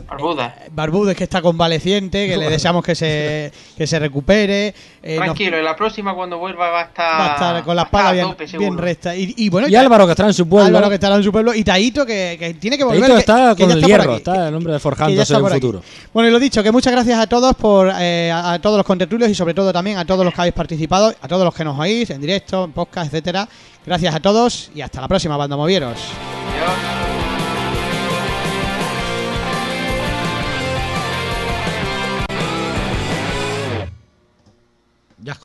Barbuda. 0.09 0.57
Barbudes, 0.73 1.17
que 1.17 1.23
está 1.25 1.41
convaleciente, 1.41 2.27
que 2.29 2.37
le 2.37 2.51
deseamos 2.51 2.85
que 2.85 2.95
se, 2.95 3.53
que 3.77 3.87
se 3.87 3.99
recupere. 3.99 4.75
Eh, 5.03 5.17
nos- 5.17 5.25
Tranquilo, 5.27 5.57
en 5.57 5.65
la 5.65 5.77
próxima 5.77 6.15
cuando 6.15 6.39
vuelva 6.39 6.69
va 6.71 6.81
a 6.81 6.85
estar, 6.85 7.21
va 7.21 7.27
a 7.31 7.33
estar 7.35 7.63
con 7.65 7.77
la 7.77 7.83
va 7.85 7.87
a 7.87 7.87
estar 7.87 8.01
espalda 8.01 8.09
a 8.09 8.13
bien, 8.13 8.27
tope, 8.29 8.45
bien 8.45 8.51
seguro. 8.51 8.81
recta. 8.83 9.17
Y, 9.17 9.35
y 9.37 9.49
bueno, 9.49 9.69
Y 9.69 9.77
Álvaro, 9.77 10.07
que 10.07 10.13
está 10.13 10.27
en 10.27 10.35
su 10.35 10.49
pueblo. 10.49 10.67
Álvaro 10.67 10.89
que 10.89 10.95
estará 10.95 11.15
en 11.17 11.23
su 11.23 11.31
pueblo 11.31 11.55
y 11.55 11.63
Taito 11.63 12.05
que, 12.05 12.37
que 12.39 12.55
tiene 12.55 12.77
que 12.77 12.85
volver. 12.85 13.01
Taito 13.03 13.19
está 13.19 13.55
que 13.55 13.63
con 13.63 13.73
el 13.73 13.85
hierro, 13.85 14.17
está 14.17 14.49
el 14.49 14.55
hombre 14.55 14.73
ya 14.73 14.79
forjándose 14.81 15.33
en 15.35 15.45
aquí. 15.47 15.55
futuro. 15.55 15.83
Bueno, 16.13 16.29
y 16.29 16.33
lo 16.33 16.39
dicho, 16.41 16.63
que 16.63 16.73
muchas 16.73 16.93
gracias 16.93 17.19
a 17.19 17.27
todos 17.29 17.55
por 17.55 17.93
eh, 17.97 18.31
a, 18.33 18.55
a 18.55 18.59
todos 18.61 18.77
los 18.77 18.87
contertulios 18.87 19.31
y 19.31 19.35
sobre 19.35 19.55
todo 19.55 19.73
también 19.73 19.99
a 19.99 20.05
todos 20.05 20.25
los 20.25 20.35
que 20.35 20.41
habéis 20.41 20.55
participado, 20.55 21.15
a 21.21 21.29
todos 21.29 21.45
los 21.45 21.55
que 21.55 21.65
nos 21.65 21.79
oís 21.79 22.11
en 22.11 22.21
directo, 22.21 22.65
en 22.65 22.73
podcast, 22.73 23.07
etcétera. 23.13 23.49
Gracias 23.87 24.15
a 24.15 24.21
todos 24.21 24.71
y 24.75 24.81
hasta 24.81 25.01
la 25.01 25.07
próxima, 25.09 25.37
banda 25.37 25.57
movieros. 25.57 25.99
Adiós. 25.99 27.04